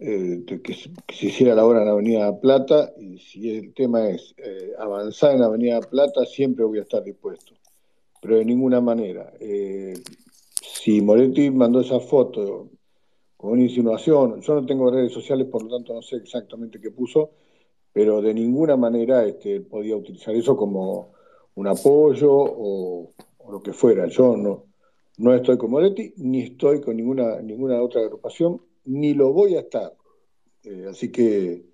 eh, 0.00 0.44
que, 0.46 0.60
que 0.60 0.74
se 0.74 1.26
hiciera 1.26 1.54
la 1.54 1.64
obra 1.64 1.82
en 1.82 1.88
Avenida 1.88 2.38
Plata 2.40 2.92
y 2.98 3.18
si 3.18 3.56
el 3.56 3.74
tema 3.74 4.08
es 4.08 4.34
eh, 4.38 4.72
avanzar 4.78 5.34
en 5.34 5.42
Avenida 5.42 5.80
Plata 5.80 6.24
siempre 6.24 6.64
voy 6.64 6.78
a 6.78 6.82
estar 6.82 7.02
dispuesto, 7.02 7.54
pero 8.20 8.36
de 8.36 8.44
ninguna 8.44 8.80
manera. 8.80 9.32
Eh, 9.40 9.94
si 10.62 11.00
Moretti 11.00 11.50
mandó 11.50 11.80
esa 11.80 12.00
foto 12.00 12.68
con 13.36 13.52
una 13.52 13.62
insinuación, 13.62 14.40
yo 14.40 14.54
no 14.54 14.66
tengo 14.66 14.90
redes 14.90 15.12
sociales, 15.12 15.46
por 15.48 15.62
lo 15.62 15.76
tanto 15.76 15.94
no 15.94 16.02
sé 16.02 16.16
exactamente 16.16 16.80
qué 16.80 16.90
puso, 16.90 17.30
pero 17.92 18.20
de 18.20 18.34
ninguna 18.34 18.76
manera 18.76 19.24
este, 19.24 19.60
podía 19.60 19.96
utilizar 19.96 20.34
eso 20.34 20.56
como 20.56 21.12
un 21.54 21.66
apoyo 21.66 22.30
o, 22.32 23.12
o 23.38 23.52
lo 23.52 23.62
que 23.62 23.72
fuera. 23.72 24.06
Yo 24.08 24.36
no, 24.36 24.64
no 25.18 25.34
estoy 25.34 25.56
con 25.56 25.70
Moretti, 25.70 26.12
ni 26.18 26.42
estoy 26.42 26.80
con 26.80 26.96
ninguna, 26.96 27.40
ninguna 27.40 27.80
otra 27.82 28.02
agrupación, 28.02 28.60
ni 28.86 29.14
lo 29.14 29.32
voy 29.32 29.56
a 29.56 29.60
estar. 29.60 29.94
Eh, 30.64 30.86
así 30.90 31.10
que 31.10 31.64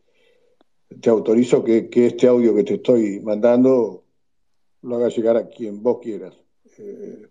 te 1.00 1.10
autorizo 1.10 1.64
que, 1.64 1.88
este 1.92 2.26
audio 2.26 2.54
que 2.54 2.64
te 2.64 2.74
estoy 2.74 3.20
mandando 3.20 4.04
lo 4.82 4.96
haga 4.96 5.08
llegar 5.08 5.36
a 5.36 5.48
quien 5.48 5.82
vos 5.82 5.98
quieras. 6.02 6.34
Eh, 6.78 7.28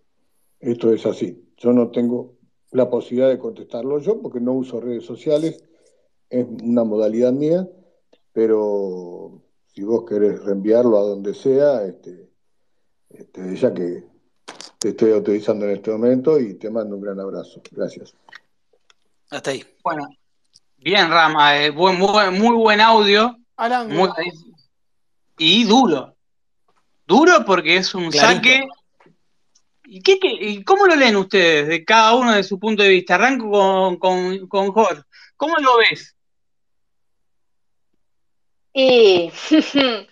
esto 0.60 0.92
es 0.92 1.04
así. 1.06 1.52
Yo 1.56 1.72
no 1.72 1.90
tengo 1.90 2.36
la 2.70 2.88
posibilidad 2.88 3.28
de 3.28 3.38
contestarlo 3.38 3.98
yo 3.98 4.20
porque 4.20 4.40
no 4.40 4.52
uso 4.54 4.80
redes 4.80 5.04
sociales, 5.04 5.62
es 6.30 6.46
una 6.46 6.84
modalidad 6.84 7.32
mía, 7.32 7.68
pero 8.32 9.42
si 9.74 9.82
vos 9.82 10.04
querés 10.04 10.42
reenviarlo 10.42 10.96
a 10.96 11.02
donde 11.02 11.34
sea, 11.34 11.84
este, 11.84 12.30
este, 13.10 13.54
ya 13.56 13.74
que 13.74 14.04
te 14.78 14.88
estoy 14.90 15.12
autorizando 15.12 15.66
en 15.66 15.72
este 15.72 15.90
momento 15.90 16.40
y 16.40 16.54
te 16.54 16.70
mando 16.70 16.96
un 16.96 17.02
gran 17.02 17.20
abrazo. 17.20 17.60
Gracias. 17.70 18.14
Hasta 19.32 19.50
ahí. 19.50 19.64
Bueno, 19.82 20.08
bien, 20.76 21.10
Rama, 21.10 21.56
eh, 21.58 21.70
buen, 21.70 21.98
muy, 21.98 22.30
muy 22.30 22.54
buen 22.54 22.80
audio. 22.80 23.36
Muy- 23.88 24.10
y 25.38 25.64
duro. 25.64 26.14
Duro 27.06 27.44
porque 27.44 27.76
es 27.76 27.94
un 27.94 28.10
Clarito. 28.10 28.36
saque. 28.42 28.68
¿Y, 29.84 30.02
qué, 30.02 30.18
qué- 30.18 30.32
y 30.38 30.62
cómo 30.64 30.86
lo 30.86 30.94
leen 30.96 31.16
ustedes, 31.16 31.66
de 31.68 31.84
cada 31.84 32.14
uno 32.14 32.32
de 32.32 32.44
su 32.44 32.58
punto 32.58 32.82
de 32.82 32.90
vista? 32.90 33.14
Arranco 33.14 33.50
con, 33.50 33.96
con, 33.98 34.46
con 34.48 34.72
Jorge. 34.72 35.02
¿Cómo 35.36 35.56
lo 35.58 35.78
ves? 35.78 36.14
Y 38.74 39.30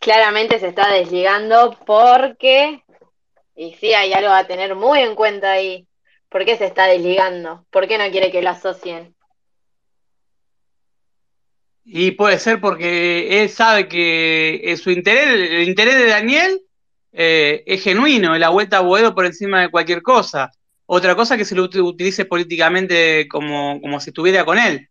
claramente 0.00 0.58
se 0.60 0.68
está 0.68 0.88
desligando 0.92 1.76
porque 1.86 2.82
Y 3.56 3.74
sí, 3.74 3.92
hay 3.92 4.12
algo 4.12 4.30
a 4.32 4.46
tener 4.46 4.74
muy 4.74 5.00
en 5.00 5.14
cuenta 5.14 5.52
ahí. 5.52 5.86
¿Por 6.34 6.44
qué 6.44 6.56
se 6.56 6.64
está 6.64 6.86
desligando? 6.86 7.64
¿Por 7.70 7.86
qué 7.86 7.96
no 7.96 8.10
quiere 8.10 8.32
que 8.32 8.42
lo 8.42 8.50
asocien? 8.50 9.14
Y 11.84 12.10
puede 12.10 12.40
ser 12.40 12.60
porque 12.60 13.40
él 13.40 13.48
sabe 13.48 13.86
que 13.86 14.60
eh, 14.64 14.76
su 14.76 14.90
interés, 14.90 15.28
el 15.28 15.68
interés 15.68 15.94
de 15.94 16.08
Daniel 16.08 16.60
eh, 17.12 17.62
es 17.66 17.84
genuino, 17.84 18.34
es 18.34 18.40
la 18.40 18.48
vuelta 18.48 18.78
a 18.78 18.80
Boedo 18.80 19.14
por 19.14 19.26
encima 19.26 19.60
de 19.60 19.70
cualquier 19.70 20.02
cosa. 20.02 20.50
Otra 20.86 21.14
cosa 21.14 21.36
que 21.36 21.44
se 21.44 21.54
lo 21.54 21.62
utilice 21.62 22.24
políticamente 22.24 23.28
como, 23.28 23.80
como 23.80 24.00
si 24.00 24.10
estuviera 24.10 24.44
con 24.44 24.58
él. 24.58 24.88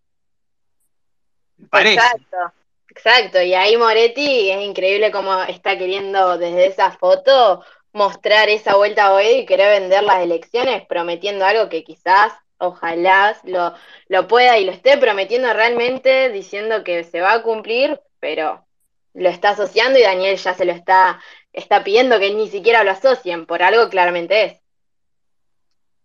Parece. 1.69 1.95
Exacto, 1.95 2.53
exacto. 2.87 3.41
Y 3.41 3.53
ahí 3.53 3.75
Moretti 3.75 4.49
es 4.49 4.61
increíble 4.61 5.11
cómo 5.11 5.43
está 5.43 5.77
queriendo 5.77 6.37
desde 6.37 6.67
esa 6.67 6.91
foto 6.93 7.65
mostrar 7.93 8.49
esa 8.49 8.75
vuelta 8.75 9.15
a 9.15 9.23
y 9.23 9.45
querer 9.45 9.79
vender 9.79 10.03
las 10.03 10.21
elecciones 10.21 10.85
prometiendo 10.87 11.45
algo 11.45 11.69
que 11.69 11.83
quizás, 11.83 12.33
ojalá 12.57 13.37
lo, 13.43 13.73
lo 14.07 14.27
pueda 14.27 14.57
y 14.57 14.65
lo 14.65 14.71
esté 14.71 14.97
prometiendo 14.97 15.53
realmente, 15.53 16.29
diciendo 16.29 16.83
que 16.83 17.03
se 17.03 17.21
va 17.21 17.33
a 17.33 17.43
cumplir, 17.43 17.99
pero 18.19 18.65
lo 19.13 19.29
está 19.29 19.49
asociando 19.49 19.99
y 19.99 20.01
Daniel 20.01 20.37
ya 20.37 20.55
se 20.55 20.65
lo 20.65 20.71
está, 20.71 21.21
está 21.53 21.83
pidiendo 21.83 22.19
que 22.19 22.33
ni 22.33 22.49
siquiera 22.49 22.83
lo 22.83 22.91
asocien, 22.91 23.45
por 23.45 23.61
algo 23.61 23.89
claramente 23.89 24.43
es. 24.43 24.59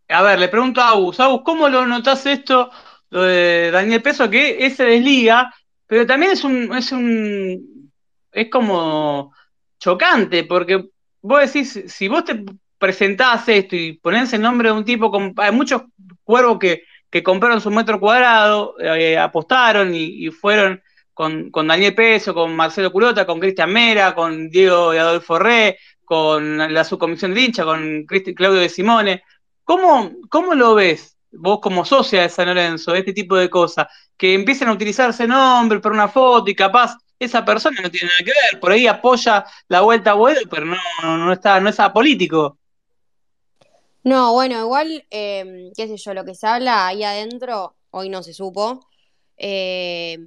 A 0.09 0.23
ver, 0.23 0.39
le 0.39 0.49
pregunto 0.49 0.81
a 0.81 0.91
Agus, 0.91 1.21
Agus, 1.21 1.43
¿cómo 1.43 1.69
lo 1.69 1.87
notas 1.87 2.25
esto, 2.27 2.71
lo 3.11 3.23
de 3.23 3.71
Daniel 3.71 4.03
Peso, 4.03 4.29
que 4.29 4.65
ese 4.65 4.85
desliga, 4.85 5.55
pero 5.87 6.07
también 6.07 6.33
es 6.33 6.45
un, 6.45 6.75
es 6.77 6.93
un, 6.93 7.93
es 8.31 8.51
como 8.51 9.35
chocante, 9.79 10.45
porque 10.45 10.91
vos 11.29 11.41
decís, 11.41 11.85
si 11.89 12.09
vos 12.09 12.25
te 12.25 12.43
presentás 12.79 13.49
esto 13.49 13.77
y 13.77 13.93
ponés 13.93 14.33
el 14.33 14.41
nombre 14.41 14.71
de 14.71 14.75
un 14.75 14.85
tipo, 14.85 15.11
con, 15.11 15.35
hay 15.37 15.53
muchos 15.53 15.83
cuervos 16.25 16.59
que, 16.59 16.85
que 17.11 17.23
compraron 17.23 17.61
su 17.61 17.71
metro 17.71 18.01
cuadrado, 18.01 18.75
eh, 18.81 19.19
apostaron 19.19 19.95
y, 19.95 20.31
fueron 20.31 20.83
con, 21.13 21.51
con, 21.51 21.67
Daniel 21.67 21.95
Peso, 21.95 22.33
con 22.33 22.57
Marcelo 22.57 22.91
Curota, 22.91 23.27
con 23.27 23.41
Cristian 23.41 23.71
Mera, 23.71 24.15
con 24.15 24.49
Diego 24.49 24.95
y 24.95 24.97
Adolfo 24.97 25.39
Re, 25.39 25.79
con 26.03 26.73
la 26.73 26.85
subcomisión 26.85 27.35
de 27.35 27.43
hincha, 27.43 27.65
con 27.65 28.05
Cristi, 28.07 28.35
Claudio 28.35 28.61
de 28.61 28.71
Simone. 28.71 29.23
¿Cómo, 29.65 30.13
¿Cómo 30.31 30.55
lo 30.55 30.75
ves 30.75 31.19
vos 31.31 31.61
como 31.61 31.85
socia 31.85 32.23
de 32.23 32.31
San 32.31 32.47
Lorenzo, 32.47 32.95
este 32.95 33.13
tipo 33.13 33.37
de 33.37 33.51
cosas? 33.51 33.87
Que 34.17 34.33
empiecen 34.33 34.69
a 34.69 34.73
utilizarse 34.73 35.27
nombres 35.27 35.83
para 35.83 35.95
una 35.95 36.09
foto 36.09 36.51
y 36.51 36.55
capaz 36.55 36.97
esa 37.19 37.45
persona 37.45 37.81
no 37.81 37.91
tiene 37.91 38.09
nada 38.09 38.19
que 38.19 38.33
ver, 38.33 38.61
por 38.61 38.73
ahí 38.73 38.87
apoya 38.87 39.45
la 39.69 39.81
vuelta 39.81 40.13
a 40.13 40.15
Boedo, 40.15 40.41
pero 40.51 40.67
no, 40.67 40.77
no, 41.03 41.19
no 41.19 41.33
está, 41.33 41.61
no 41.61 41.69
es 41.69 41.81
apolítico. 41.81 42.59
No, 44.05 44.33
bueno, 44.33 44.59
igual, 44.61 45.07
eh, 45.11 45.71
qué 45.77 45.87
sé 45.89 45.97
yo, 45.97 46.15
lo 46.15 46.25
que 46.25 46.35
se 46.35 46.47
habla 46.47 46.87
ahí 46.87 47.03
adentro, 47.03 47.77
hoy 47.91 48.09
no 48.09 48.23
se 48.23 48.33
supo, 48.33 48.87
eh, 49.37 50.19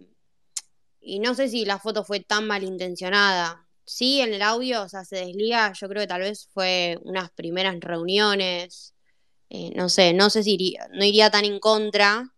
y 1.00 1.20
no 1.20 1.34
sé 1.34 1.50
si 1.50 1.66
la 1.66 1.80
foto 1.80 2.04
fue 2.04 2.20
tan 2.20 2.46
malintencionada. 2.48 3.68
Sí, 3.86 4.22
en 4.22 4.34
el 4.34 4.42
audio, 4.42 4.84
o 4.84 4.90
sea, 4.90 5.04
se 5.04 5.18
desliga, 5.18 5.74
yo 5.74 5.90
creo 5.90 6.02
que 6.02 6.08
tal 6.08 6.22
vez 6.22 6.48
fue 6.54 7.00
unas 7.04 7.32
primeras 7.32 7.76
reuniones, 7.80 8.94
eh, 9.50 9.72
no 9.76 9.90
sé, 9.90 10.14
no 10.14 10.30
sé 10.30 10.44
si 10.44 10.78
no 10.94 11.04
iría 11.04 11.30
tan 11.30 11.46
en 11.46 11.60
contra. 11.60 12.32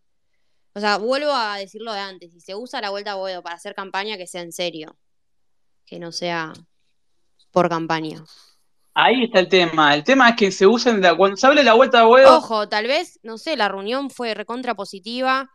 O 0.75 0.79
sea, 0.79 0.97
vuelvo 0.97 1.31
a 1.31 1.57
decirlo 1.57 1.93
de 1.93 1.99
antes, 1.99 2.31
si 2.31 2.41
se 2.41 2.55
usa 2.55 2.81
la 2.81 2.89
vuelta 2.89 3.11
a 3.11 3.15
Boedo 3.15 3.43
para 3.43 3.55
hacer 3.55 3.75
campaña, 3.75 4.17
que 4.17 4.27
sea 4.27 4.41
en 4.41 4.51
serio, 4.51 4.97
que 5.85 5.99
no 5.99 6.11
sea 6.11 6.51
por 7.51 7.69
campaña. 7.69 8.23
Ahí 8.95 9.23
está 9.23 9.39
el 9.39 9.49
tema. 9.49 9.93
El 9.93 10.03
tema 10.03 10.29
es 10.29 10.35
que 10.35 10.51
se 10.51 10.65
usen 10.65 11.01
la, 11.01 11.15
cuando 11.15 11.37
se 11.37 11.45
hable 11.45 11.63
la 11.63 11.73
vuelta 11.73 11.99
de 11.99 12.05
Boedo. 12.05 12.37
Ojo, 12.37 12.67
tal 12.69 12.87
vez, 12.87 13.19
no 13.23 13.37
sé, 13.37 13.55
la 13.55 13.69
reunión 13.69 14.09
fue 14.09 14.33
recontra 14.33 14.75
positiva. 14.75 15.49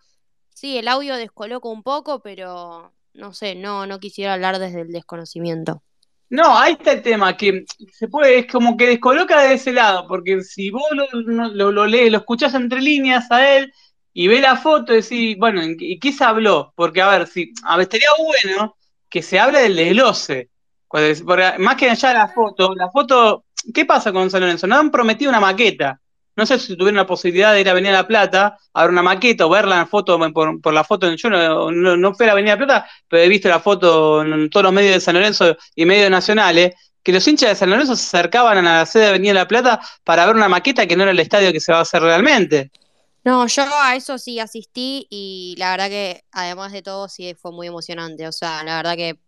Sí, 0.55 0.79
el 0.79 0.89
audio 0.89 1.17
descoloca 1.17 1.69
un 1.69 1.83
poco, 1.83 2.21
pero 2.21 2.93
no 3.15 3.35
sé, 3.35 3.55
no, 3.55 3.87
no 3.87 4.01
quisiera 4.01 4.35
hablar 4.35 4.59
desde 4.59 4.83
el 4.83 4.93
desconocimiento. 4.93 5.83
No, 6.31 6.59
ahí 6.59 6.75
está 6.75 6.93
el 6.93 7.03
tema, 7.03 7.37
que 7.37 7.65
se 7.93 8.07
puede, 8.07 8.41
es 8.41 8.47
como 8.47 8.77
que 8.77 8.87
descoloca 8.87 9.41
de 9.41 9.55
ese 9.55 9.73
lado, 9.73 10.07
porque 10.07 10.43
si 10.43 10.71
vos 10.71 10.85
lo, 10.93 11.07
lo, 11.49 11.73
lo 11.73 11.87
lees, 11.87 12.13
lo 12.13 12.19
escuchás 12.19 12.55
entre 12.55 12.83
líneas 12.83 13.31
a 13.31 13.57
él 13.57 13.73
y 14.13 14.29
ves 14.29 14.41
la 14.41 14.57
foto 14.57 14.93
y 14.93 15.03
decís, 15.03 15.37
bueno, 15.39 15.63
¿y 15.65 15.99
qué 15.99 16.13
se 16.13 16.25
habló? 16.25 16.73
Porque, 16.75 17.01
a 17.03 17.09
ver, 17.09 17.27
si, 17.27 17.53
a 17.65 17.77
ver, 17.77 17.85
estaría 17.85 18.09
bueno 18.19 18.77
que 19.09 19.23
se 19.23 19.39
hable 19.39 19.61
del 19.61 19.77
desglose. 19.77 20.51
Porque, 20.89 21.23
más 21.59 21.77
que 21.77 21.91
allá 21.91 22.13
la 22.15 22.29
foto, 22.29 22.75
la 22.75 22.91
foto, 22.91 23.45
¿qué 23.75 23.85
pasa 23.85 24.13
con 24.13 24.31
San 24.31 24.41
Lorenzo? 24.41 24.67
Nos 24.67 24.79
han 24.79 24.91
prometido 24.91 25.31
una 25.31 25.41
maqueta. 25.41 26.01
No 26.39 26.47
sé 26.47 26.59
si 26.61 26.77
tuvieron 26.77 26.97
la 26.97 27.07
posibilidad 27.07 27.53
de 27.53 27.61
ir 27.61 27.69
a 27.69 27.73
Avenida 27.73 27.93
La 27.93 28.07
Plata 28.07 28.57
a 28.73 28.83
ver 28.83 28.91
una 28.93 29.03
maqueta 29.03 29.45
o 29.45 29.51
verla 29.51 29.81
en 29.81 29.89
foto 29.89 30.19
por, 30.33 30.61
por 30.61 30.73
la 30.73 30.85
foto. 30.85 31.13
Yo 31.13 31.31
no, 31.31 31.71
no, 31.73 31.97
no, 31.97 32.15
fui 32.15 32.25
a 32.25 32.27
la 32.29 32.33
Avenida 32.35 32.55
La 32.55 32.65
Plata, 32.65 32.91
pero 33.09 33.25
he 33.25 33.29
visto 33.29 33.49
la 33.49 33.59
foto 33.59 34.23
en 34.23 34.49
todos 34.49 34.63
los 34.63 34.73
medios 34.73 34.95
de 34.95 35.01
San 35.01 35.15
Lorenzo 35.15 35.57
y 35.75 35.85
medios 35.85 36.11
nacionales, 36.11 36.75
que 37.03 37.13
los 37.13 37.27
hinchas 37.27 37.51
de 37.51 37.55
San 37.57 37.71
Lorenzo 37.71 37.97
se 37.97 38.17
acercaban 38.17 38.59
a 38.59 38.79
la 38.79 38.87
sede 38.87 39.03
de 39.03 39.09
Avenida 39.09 39.35
La 39.35 39.49
Plata 39.49 39.81
para 40.05 40.27
ver 40.27 40.37
una 40.37 40.49
maqueta 40.49 40.87
que 40.87 40.97
no 40.97 41.03
era 41.03 41.13
el 41.13 41.19
estadio 41.19 41.53
que 41.53 41.59
se 41.59 41.73
va 41.73 41.79
a 41.79 41.83
hacer 41.83 42.03
realmente. 42.03 42.71
No, 43.29 43.47
yo 43.47 43.63
a 43.83 43.95
eso 43.95 44.17
sí 44.17 44.41
asistí 44.41 45.07
y 45.11 45.55
la 45.59 45.73
verdad 45.73 45.91
que 45.91 46.25
además 46.33 46.73
de 46.73 46.81
todo 46.81 47.11
sí 47.11 47.35
fue 47.35 47.53
muy 47.53 47.67
emocionante. 47.67 48.27
O 48.27 48.33
sea, 48.33 48.65
la 48.65 48.77
verdad 48.77 48.97
que 48.97 49.21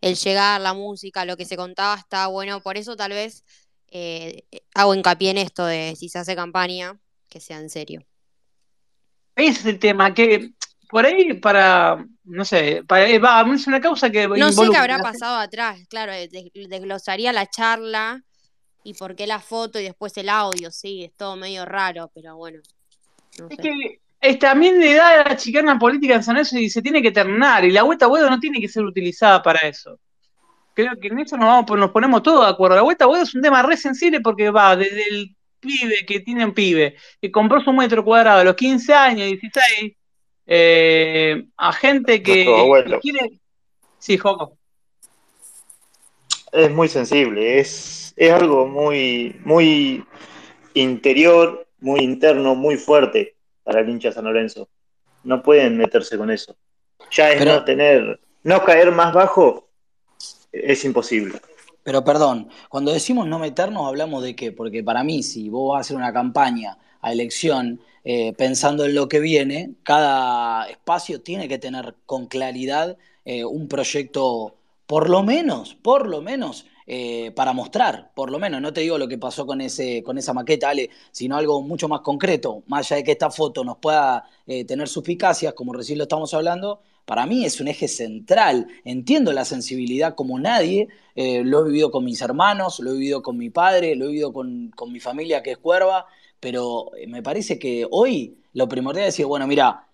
el 0.00 0.14
llegar, 0.14 0.60
la 0.60 0.74
música, 0.74 1.24
lo 1.24 1.36
que 1.36 1.44
se 1.44 1.56
contaba 1.56 1.96
está 1.96 2.28
bueno. 2.28 2.60
Por 2.60 2.78
eso 2.78 2.94
tal 2.94 3.10
vez 3.10 3.42
eh, 3.88 4.44
hago 4.76 4.94
hincapié 4.94 5.30
en 5.30 5.38
esto 5.38 5.66
de 5.66 5.96
si 5.96 6.08
se 6.08 6.20
hace 6.20 6.36
campaña, 6.36 7.00
que 7.28 7.40
sea 7.40 7.58
en 7.58 7.68
serio. 7.68 8.06
Ese 9.34 9.58
es 9.58 9.66
el 9.66 9.80
tema, 9.80 10.14
que 10.14 10.52
por 10.88 11.04
ahí 11.04 11.34
para, 11.34 12.06
no 12.22 12.44
sé, 12.44 12.84
para, 12.86 13.06
va, 13.18 13.44
es 13.52 13.66
una 13.66 13.80
causa 13.80 14.08
que... 14.08 14.28
No 14.28 14.52
sé 14.52 14.68
qué 14.70 14.76
habrá 14.76 15.00
pasado 15.00 15.36
atrás, 15.36 15.80
claro, 15.88 16.12
desglosaría 16.12 17.32
la 17.32 17.50
charla 17.50 18.24
y 18.84 18.94
por 18.94 19.16
qué 19.16 19.26
la 19.26 19.40
foto 19.40 19.80
y 19.80 19.82
después 19.82 20.16
el 20.16 20.28
audio, 20.28 20.70
sí, 20.70 21.02
es 21.02 21.16
todo 21.16 21.34
medio 21.34 21.64
raro, 21.64 22.08
pero 22.14 22.36
bueno. 22.36 22.60
No 23.38 23.48
es 23.50 23.56
que 23.56 24.00
es, 24.20 24.38
también 24.38 24.80
le 24.80 24.94
da 24.94 25.20
a 25.20 25.28
la 25.28 25.36
chicana 25.36 25.78
política 25.78 26.14
en 26.14 26.22
San 26.22 26.34
Lorenzo 26.34 26.58
y 26.58 26.70
se 26.70 26.82
tiene 26.82 27.02
que 27.02 27.12
terminar, 27.12 27.64
y 27.64 27.70
la 27.70 27.84
vuelta 27.84 28.06
a 28.06 28.08
huevo 28.08 28.28
no 28.28 28.40
tiene 28.40 28.60
que 28.60 28.68
ser 28.68 28.84
utilizada 28.84 29.42
para 29.42 29.60
eso 29.60 29.98
creo 30.78 30.92
que 31.00 31.08
en 31.08 31.18
eso 31.18 31.36
nos, 31.36 31.46
vamos, 31.46 31.76
nos 31.76 31.90
ponemos 31.90 32.22
todos 32.22 32.46
de 32.46 32.52
acuerdo. 32.52 32.76
La 32.76 32.82
vuelta 32.82 33.04
a 33.04 33.20
es 33.20 33.34
un 33.34 33.42
tema 33.42 33.62
re 33.62 33.76
sensible 33.76 34.20
porque 34.20 34.48
va 34.48 34.76
desde 34.76 35.08
el 35.08 35.34
pibe 35.58 36.06
que 36.06 36.20
tiene 36.20 36.44
un 36.44 36.54
pibe, 36.54 36.94
que 37.20 37.32
compró 37.32 37.60
su 37.60 37.72
metro 37.72 38.04
cuadrado 38.04 38.40
a 38.40 38.44
los 38.44 38.54
15 38.54 38.94
años, 38.94 39.26
16, 39.26 39.96
eh, 40.46 41.44
a 41.56 41.72
gente 41.72 42.22
que, 42.22 42.44
que, 42.44 42.98
quiere... 43.00 43.40
Sí, 43.98 44.16
Joco. 44.16 44.56
Es 46.52 46.70
muy 46.70 46.88
sensible, 46.88 47.58
es, 47.58 48.14
es 48.16 48.32
algo 48.32 48.68
muy, 48.68 49.34
muy 49.44 50.04
interior, 50.74 51.66
muy 51.80 52.00
interno, 52.00 52.54
muy 52.54 52.76
fuerte 52.76 53.36
para 53.62 53.80
el 53.80 53.88
hincha 53.88 54.12
San 54.12 54.24
Lorenzo. 54.24 54.68
No 55.24 55.42
pueden 55.42 55.76
meterse 55.76 56.16
con 56.16 56.30
eso. 56.30 56.56
Ya 57.10 57.30
es 57.30 57.38
Pero... 57.38 57.54
no 57.54 57.64
tener, 57.64 58.20
no 58.42 58.64
caer 58.64 58.92
más 58.92 59.12
bajo 59.12 59.68
es 60.52 60.84
imposible. 60.84 61.40
Pero 61.82 62.04
perdón, 62.04 62.48
cuando 62.68 62.92
decimos 62.92 63.26
no 63.26 63.38
meternos, 63.38 63.86
hablamos 63.86 64.22
de 64.22 64.36
qué? 64.36 64.52
Porque 64.52 64.82
para 64.82 65.04
mí, 65.04 65.22
si 65.22 65.48
vos 65.48 65.72
vas 65.72 65.78
a 65.78 65.80
hacer 65.80 65.96
una 65.96 66.12
campaña 66.12 66.78
a 67.00 67.12
elección 67.12 67.80
eh, 68.04 68.32
pensando 68.36 68.84
en 68.84 68.94
lo 68.94 69.08
que 69.08 69.20
viene, 69.20 69.74
cada 69.82 70.68
espacio 70.68 71.22
tiene 71.22 71.48
que 71.48 71.58
tener 71.58 71.94
con 72.04 72.26
claridad 72.26 72.96
eh, 73.24 73.44
un 73.44 73.68
proyecto, 73.68 74.56
por 74.86 75.08
lo 75.08 75.22
menos, 75.22 75.74
por 75.76 76.08
lo 76.08 76.20
menos, 76.20 76.66
eh, 76.90 77.32
para 77.32 77.52
mostrar, 77.52 78.12
por 78.14 78.30
lo 78.30 78.38
menos. 78.38 78.62
No 78.62 78.72
te 78.72 78.80
digo 78.80 78.96
lo 78.96 79.06
que 79.06 79.18
pasó 79.18 79.46
con, 79.46 79.60
ese, 79.60 80.02
con 80.02 80.16
esa 80.16 80.32
maqueta, 80.32 80.70
Ale, 80.70 80.88
sino 81.10 81.36
algo 81.36 81.60
mucho 81.60 81.86
más 81.86 82.00
concreto. 82.00 82.62
Más 82.66 82.86
allá 82.86 82.96
de 82.96 83.04
que 83.04 83.12
esta 83.12 83.30
foto 83.30 83.62
nos 83.62 83.76
pueda 83.76 84.24
eh, 84.46 84.64
tener 84.64 84.88
suficacias, 84.88 85.52
como 85.52 85.74
recién 85.74 85.98
lo 85.98 86.04
estamos 86.04 86.32
hablando, 86.32 86.80
para 87.04 87.26
mí 87.26 87.44
es 87.44 87.60
un 87.60 87.68
eje 87.68 87.88
central. 87.88 88.68
Entiendo 88.86 89.34
la 89.34 89.44
sensibilidad 89.44 90.14
como 90.14 90.38
nadie, 90.38 90.88
eh, 91.14 91.42
lo 91.44 91.60
he 91.60 91.64
vivido 91.64 91.90
con 91.90 92.06
mis 92.06 92.22
hermanos, 92.22 92.80
lo 92.80 92.92
he 92.92 92.94
vivido 92.94 93.22
con 93.22 93.36
mi 93.36 93.50
padre, 93.50 93.94
lo 93.94 94.06
he 94.06 94.08
vivido 94.08 94.32
con, 94.32 94.70
con 94.74 94.90
mi 94.90 94.98
familia 94.98 95.42
que 95.42 95.50
es 95.50 95.58
cuerva, 95.58 96.06
pero 96.40 96.92
me 97.06 97.22
parece 97.22 97.58
que 97.58 97.86
hoy 97.90 98.38
lo 98.54 98.66
primordial 98.66 99.08
es 99.08 99.14
decir, 99.14 99.26
bueno, 99.26 99.46
mira, 99.46 99.88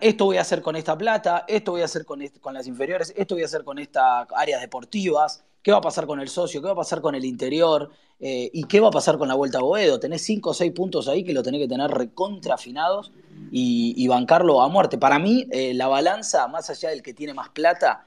esto 0.00 0.24
voy 0.24 0.38
a 0.38 0.40
hacer 0.40 0.62
con 0.62 0.76
esta 0.76 0.96
plata, 0.96 1.44
esto 1.46 1.72
voy 1.72 1.82
a 1.82 1.84
hacer 1.84 2.04
con, 2.04 2.26
con, 2.40 2.54
las 2.54 2.66
inferiores, 2.66 3.12
esto 3.16 3.34
voy 3.34 3.42
a 3.42 3.46
hacer 3.46 3.64
con 3.64 3.78
estas 3.78 4.26
áreas 4.34 4.60
deportivas, 4.60 5.44
qué 5.62 5.72
va 5.72 5.78
a 5.78 5.82
pasar 5.82 6.06
con 6.06 6.20
el 6.20 6.28
socio, 6.28 6.60
qué 6.60 6.66
va 6.66 6.72
a 6.72 6.76
pasar 6.76 7.00
con 7.00 7.14
el 7.14 7.24
interior 7.24 7.90
eh, 8.20 8.50
y 8.52 8.64
qué 8.64 8.80
va 8.80 8.88
a 8.88 8.90
pasar 8.90 9.18
con 9.18 9.28
la 9.28 9.34
vuelta 9.34 9.58
a 9.58 9.62
Boedo. 9.62 10.00
Tenés 10.00 10.22
cinco 10.22 10.50
o 10.50 10.54
seis 10.54 10.72
puntos 10.72 11.08
ahí 11.08 11.24
que 11.24 11.32
lo 11.32 11.42
tenés 11.42 11.60
que 11.60 11.68
tener 11.68 11.90
recontrafinados 11.90 13.12
y, 13.50 14.06
bancarlo 14.08 14.62
a 14.62 14.68
muerte. 14.68 14.98
Para 14.98 15.18
mí, 15.18 15.46
eh, 15.50 15.74
la 15.74 15.88
balanza, 15.88 16.48
más 16.48 16.70
allá 16.70 16.90
del 16.90 17.02
que 17.02 17.14
tiene 17.14 17.34
más 17.34 17.50
plata, 17.50 18.06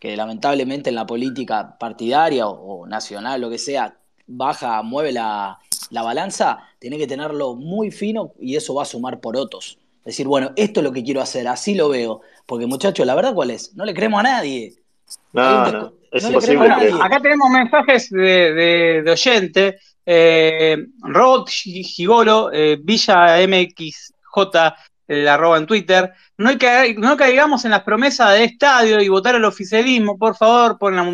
que 0.00 0.16
lamentablemente 0.16 0.90
en 0.90 0.96
la 0.96 1.06
política 1.06 1.76
partidaria 1.78 2.46
o, 2.46 2.80
o 2.80 2.86
nacional, 2.86 3.40
lo 3.40 3.50
que 3.50 3.58
sea, 3.58 3.96
baja, 4.26 4.82
mueve 4.82 5.12
la, 5.12 5.58
la 5.90 6.02
balanza, 6.02 6.58
tenés 6.78 6.98
que 6.98 7.06
tenerlo 7.06 7.54
muy 7.54 7.90
fino 7.90 8.32
y 8.38 8.56
eso 8.56 8.74
va 8.74 8.82
a 8.82 8.86
sumar 8.86 9.20
por 9.20 9.36
otros. 9.36 9.78
Decir, 10.04 10.26
bueno, 10.26 10.52
esto 10.56 10.80
es 10.80 10.84
lo 10.84 10.92
que 10.92 11.02
quiero 11.02 11.22
hacer, 11.22 11.48
así 11.48 11.74
lo 11.74 11.88
veo. 11.88 12.20
Porque 12.46 12.66
muchachos, 12.66 13.06
la 13.06 13.14
verdad 13.14 13.34
cuál 13.34 13.50
es, 13.50 13.74
no 13.74 13.84
le 13.84 13.94
creemos 13.94 14.20
a 14.20 14.24
nadie. 14.24 14.74
No, 15.34 15.70
no, 15.72 15.92
es 16.10 16.22
no 16.22 16.28
imposible. 16.30 16.76
que-. 16.78 16.92
Acá 17.00 17.20
tenemos 17.20 17.50
mensajes 17.50 18.10
de, 18.10 18.22
de, 18.54 19.02
de 19.04 19.10
oyente. 19.10 19.78
Eh, 20.06 20.76
Rod 21.02 21.46
Gigolo, 21.48 22.50
eh, 22.52 22.78
Villa 22.82 23.40
MXJ, 23.46 24.74
el 25.08 25.28
arroba 25.28 25.58
en 25.58 25.66
Twitter. 25.66 26.12
No, 26.38 26.50
hay 26.50 26.58
que, 26.58 26.94
no 26.98 27.16
caigamos 27.16 27.64
en 27.64 27.72
las 27.72 27.82
promesas 27.82 28.32
de 28.32 28.44
estadio 28.44 29.00
y 29.00 29.08
votar 29.08 29.34
al 29.34 29.44
oficialismo, 29.44 30.18
por 30.18 30.36
favor, 30.36 30.78
pon 30.78 30.96
la, 30.96 31.04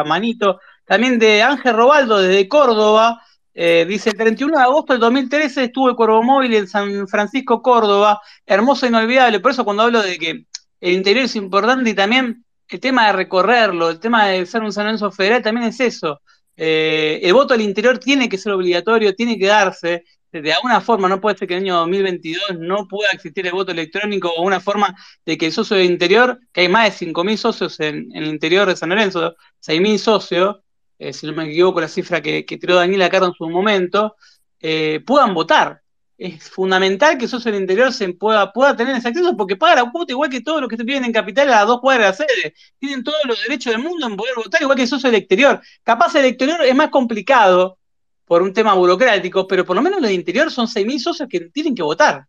la 0.00 0.04
manito. 0.04 0.60
También 0.84 1.18
de 1.18 1.42
Ángel 1.42 1.74
Robaldo, 1.76 2.18
desde 2.20 2.48
Córdoba. 2.48 3.20
eh, 3.54 3.84
dice, 3.88 4.10
el 4.10 4.16
31 4.16 4.56
de 4.58 4.62
agosto 4.64 4.92
del 4.94 5.00
2013 5.00 5.64
estuvo 5.64 5.88
el 5.90 5.96
Cuervo 5.96 6.22
Móvil 6.22 6.54
en 6.54 6.66
San 6.68 7.06
Francisco, 7.08 7.62
Córdoba. 7.62 8.20
Hermoso 8.46 8.86
e 8.86 8.88
inolvidable. 8.90 9.40
Por 9.40 9.50
eso 9.52 9.64
cuando 9.64 9.82
hablo 9.84 10.02
de 10.02 10.18
que 10.18 10.46
el 10.80 10.92
interior 10.94 11.24
es 11.26 11.36
importante 11.36 11.90
y 11.90 11.94
también 11.94 12.44
el 12.72 12.80
tema 12.80 13.06
de 13.06 13.12
recorrerlo, 13.12 13.90
el 13.90 14.00
tema 14.00 14.26
de 14.26 14.46
ser 14.46 14.62
un 14.62 14.72
San 14.72 14.84
Lorenzo 14.84 15.10
federal 15.10 15.42
también 15.42 15.68
es 15.68 15.80
eso. 15.80 16.20
Eh, 16.56 17.20
el 17.22 17.32
voto 17.32 17.54
al 17.54 17.60
interior 17.60 17.98
tiene 17.98 18.28
que 18.28 18.38
ser 18.38 18.52
obligatorio, 18.52 19.14
tiene 19.14 19.38
que 19.38 19.46
darse. 19.46 20.04
De 20.30 20.52
alguna 20.52 20.80
forma, 20.80 21.08
no 21.08 21.20
puede 21.20 21.36
ser 21.36 21.48
que 21.48 21.54
en 21.54 21.58
el 21.58 21.64
año 21.66 21.80
2022 21.80 22.58
no 22.58 22.88
pueda 22.88 23.10
existir 23.10 23.46
el 23.46 23.52
voto 23.52 23.72
electrónico 23.72 24.32
o 24.34 24.42
una 24.42 24.60
forma 24.60 24.94
de 25.26 25.36
que 25.36 25.46
el 25.46 25.52
socio 25.52 25.76
del 25.76 25.90
interior, 25.90 26.40
que 26.52 26.62
hay 26.62 26.68
más 26.68 26.98
de 26.98 27.06
5.000 27.06 27.36
socios 27.36 27.80
en, 27.80 28.10
el 28.14 28.26
interior 28.26 28.66
de 28.66 28.76
San 28.76 28.88
Lorenzo, 28.88 29.34
6.000 29.60 29.98
socios, 29.98 30.56
eh, 30.98 31.12
si 31.12 31.26
no 31.26 31.34
me 31.34 31.44
equivoco 31.50 31.80
la 31.80 31.88
cifra 31.88 32.22
que, 32.22 32.44
tiró 32.44 32.76
Daniela 32.76 33.10
Carro 33.10 33.26
en 33.26 33.34
su 33.34 33.48
momento, 33.50 34.16
eh, 34.60 35.00
puedan 35.06 35.34
votar. 35.34 35.81
Es 36.24 36.50
fundamental 36.50 37.18
que 37.18 37.26
socio 37.26 37.50
del 37.50 37.62
interior 37.62 37.92
se 37.92 38.08
pueda, 38.14 38.52
pueda 38.52 38.76
tener 38.76 38.94
ese 38.94 39.08
acceso 39.08 39.36
porque 39.36 39.56
paga 39.56 39.82
la 39.82 39.90
cuota 39.90 40.12
igual 40.12 40.30
que 40.30 40.40
todos 40.40 40.60
los 40.60 40.70
que 40.70 40.76
viven 40.76 41.04
en 41.04 41.12
capital 41.12 41.48
a 41.48 41.56
las 41.56 41.66
dos 41.66 41.80
cuadras 41.80 42.16
de 42.16 42.24
la 42.24 42.32
sede. 42.32 42.54
Tienen 42.78 43.02
todos 43.02 43.18
los 43.24 43.42
derechos 43.42 43.72
del 43.72 43.82
mundo 43.82 44.06
en 44.06 44.16
poder 44.16 44.36
votar, 44.36 44.62
igual 44.62 44.76
que 44.76 44.86
socio 44.86 45.10
del 45.10 45.18
exterior. 45.18 45.60
Capaz 45.82 46.14
el 46.14 46.26
exterior 46.26 46.62
es 46.62 46.76
más 46.76 46.90
complicado 46.90 47.76
por 48.24 48.40
un 48.40 48.52
tema 48.52 48.72
burocrático, 48.74 49.48
pero 49.48 49.64
por 49.64 49.74
lo 49.74 49.82
menos 49.82 50.00
los 50.00 50.10
de 50.10 50.14
interior 50.14 50.48
son 50.52 50.68
6.000 50.68 50.98
socios 51.00 51.28
que 51.28 51.40
tienen 51.40 51.74
que 51.74 51.82
votar. 51.82 52.24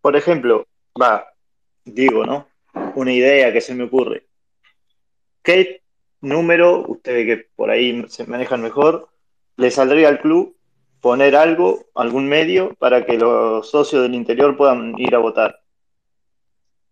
Por 0.00 0.14
ejemplo, 0.14 0.68
va, 1.00 1.26
digo, 1.84 2.24
¿no? 2.24 2.46
Una 2.94 3.12
idea 3.12 3.52
que 3.52 3.60
se 3.60 3.74
me 3.74 3.82
ocurre. 3.82 4.28
¿Qué 5.42 5.82
número, 6.20 6.84
ustedes 6.86 7.26
que 7.26 7.48
por 7.56 7.68
ahí 7.68 8.04
se 8.08 8.28
manejan 8.28 8.62
mejor, 8.62 9.08
le 9.56 9.72
saldría 9.72 10.06
al 10.06 10.20
club 10.20 10.56
poner 11.02 11.36
algo, 11.36 11.86
algún 11.96 12.26
medio, 12.28 12.74
para 12.78 13.04
que 13.04 13.18
los 13.18 13.68
socios 13.68 14.02
del 14.02 14.14
interior 14.14 14.56
puedan 14.56 14.94
ir 14.96 15.14
a 15.14 15.18
votar? 15.18 15.60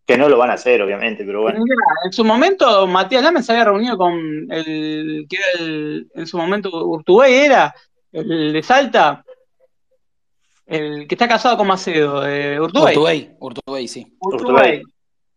Que 0.04 0.18
no 0.18 0.28
lo 0.28 0.36
van 0.36 0.50
a 0.50 0.54
hacer, 0.54 0.82
obviamente, 0.82 1.24
pero 1.24 1.42
bueno. 1.42 1.60
En 2.04 2.12
su 2.12 2.24
momento, 2.24 2.86
Matías 2.88 3.22
Lame 3.22 3.42
se 3.42 3.52
había 3.52 3.66
reunido 3.66 3.96
con 3.96 4.18
el 4.50 5.26
que 5.30 5.36
era 5.36 5.64
el, 5.64 6.10
en 6.12 6.26
su 6.26 6.36
momento 6.36 6.68
Urtubey, 6.86 7.32
era 7.32 7.72
el 8.10 8.52
de 8.52 8.62
Salta, 8.64 9.24
el 10.66 11.06
que 11.06 11.14
está 11.14 11.28
casado 11.28 11.56
con 11.56 11.68
Macedo, 11.68 12.26
eh, 12.28 12.60
Urtubey. 12.60 12.96
Urtubey, 12.96 13.30
Urtubey, 13.38 13.88
sí. 13.88 14.06
Urtubey. 14.18 14.82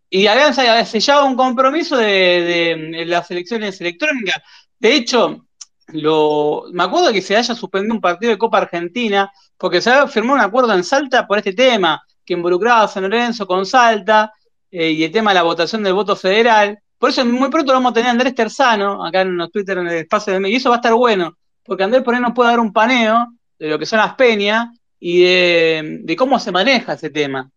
Y 0.10 0.26
habían 0.26 0.54
sellado 0.54 1.28
un 1.28 1.36
compromiso 1.36 1.96
de, 1.96 2.06
de, 2.06 2.98
de 2.98 3.06
las 3.06 3.30
elecciones 3.30 3.80
electrónicas. 3.82 4.42
De 4.80 4.96
hecho, 4.96 5.46
lo, 5.94 6.66
me 6.72 6.84
acuerdo 6.84 7.12
que 7.12 7.22
se 7.22 7.36
haya 7.36 7.56
suspendido 7.56 7.94
un 7.94 8.02
partido 8.02 8.32
de 8.32 8.38
Copa 8.38 8.58
Argentina 8.58 9.32
porque 9.58 9.82
se 9.82 9.90
había 9.90 10.08
firmado 10.08 10.40
un 10.40 10.46
acuerdo 10.46 10.74
en 10.74 10.84
Salta 10.84 11.26
por 11.26 11.38
este 11.38 11.54
tema, 11.54 12.02
que 12.26 12.34
involucraba 12.34 12.84
a 12.84 12.88
San 12.88 13.04
Lorenzo 13.04 13.46
con 13.46 13.66
Salta 13.66 14.34
eh, 14.72 14.92
y 14.92 15.04
el 15.04 15.12
tema 15.12 15.32
de 15.32 15.36
la 15.36 15.44
votación 15.44 15.84
del 15.84 15.94
voto 15.94 16.16
federal. 16.16 16.80
Por 16.98 17.10
eso 17.10 17.26
muy 17.26 17.50
pronto 17.50 17.74
vamos 17.74 17.92
a 17.92 17.94
tener 17.94 18.10
a 18.10 18.12
Andrés 18.12 18.36
Terzano, 18.36 19.06
acá 19.06 19.22
en 19.22 19.38
los 19.38 19.52
Twitter, 19.52 19.78
en 19.78 19.88
el 19.88 19.98
espacio 20.00 20.40
de 20.40 20.50
y 20.50 20.56
eso 20.56 20.70
va 20.70 20.76
a 20.76 20.80
estar 20.80 20.94
bueno, 20.94 21.38
porque 21.64 21.84
Andrés 21.84 22.04
por 22.04 22.16
ahí 22.16 22.22
nos 22.22 22.34
puede 22.34 22.50
dar 22.50 22.60
un 22.60 22.74
paneo 22.74 23.28
de 23.60 23.70
lo 23.70 23.78
que 23.78 23.86
son 23.86 24.00
las 24.00 24.16
peñas 24.16 24.68
y 25.00 25.22
de, 25.24 26.00
de 26.02 26.16
cómo 26.16 26.40
se 26.40 26.52
maneja 26.52 26.94
ese 26.94 27.10
tema. 27.10 27.50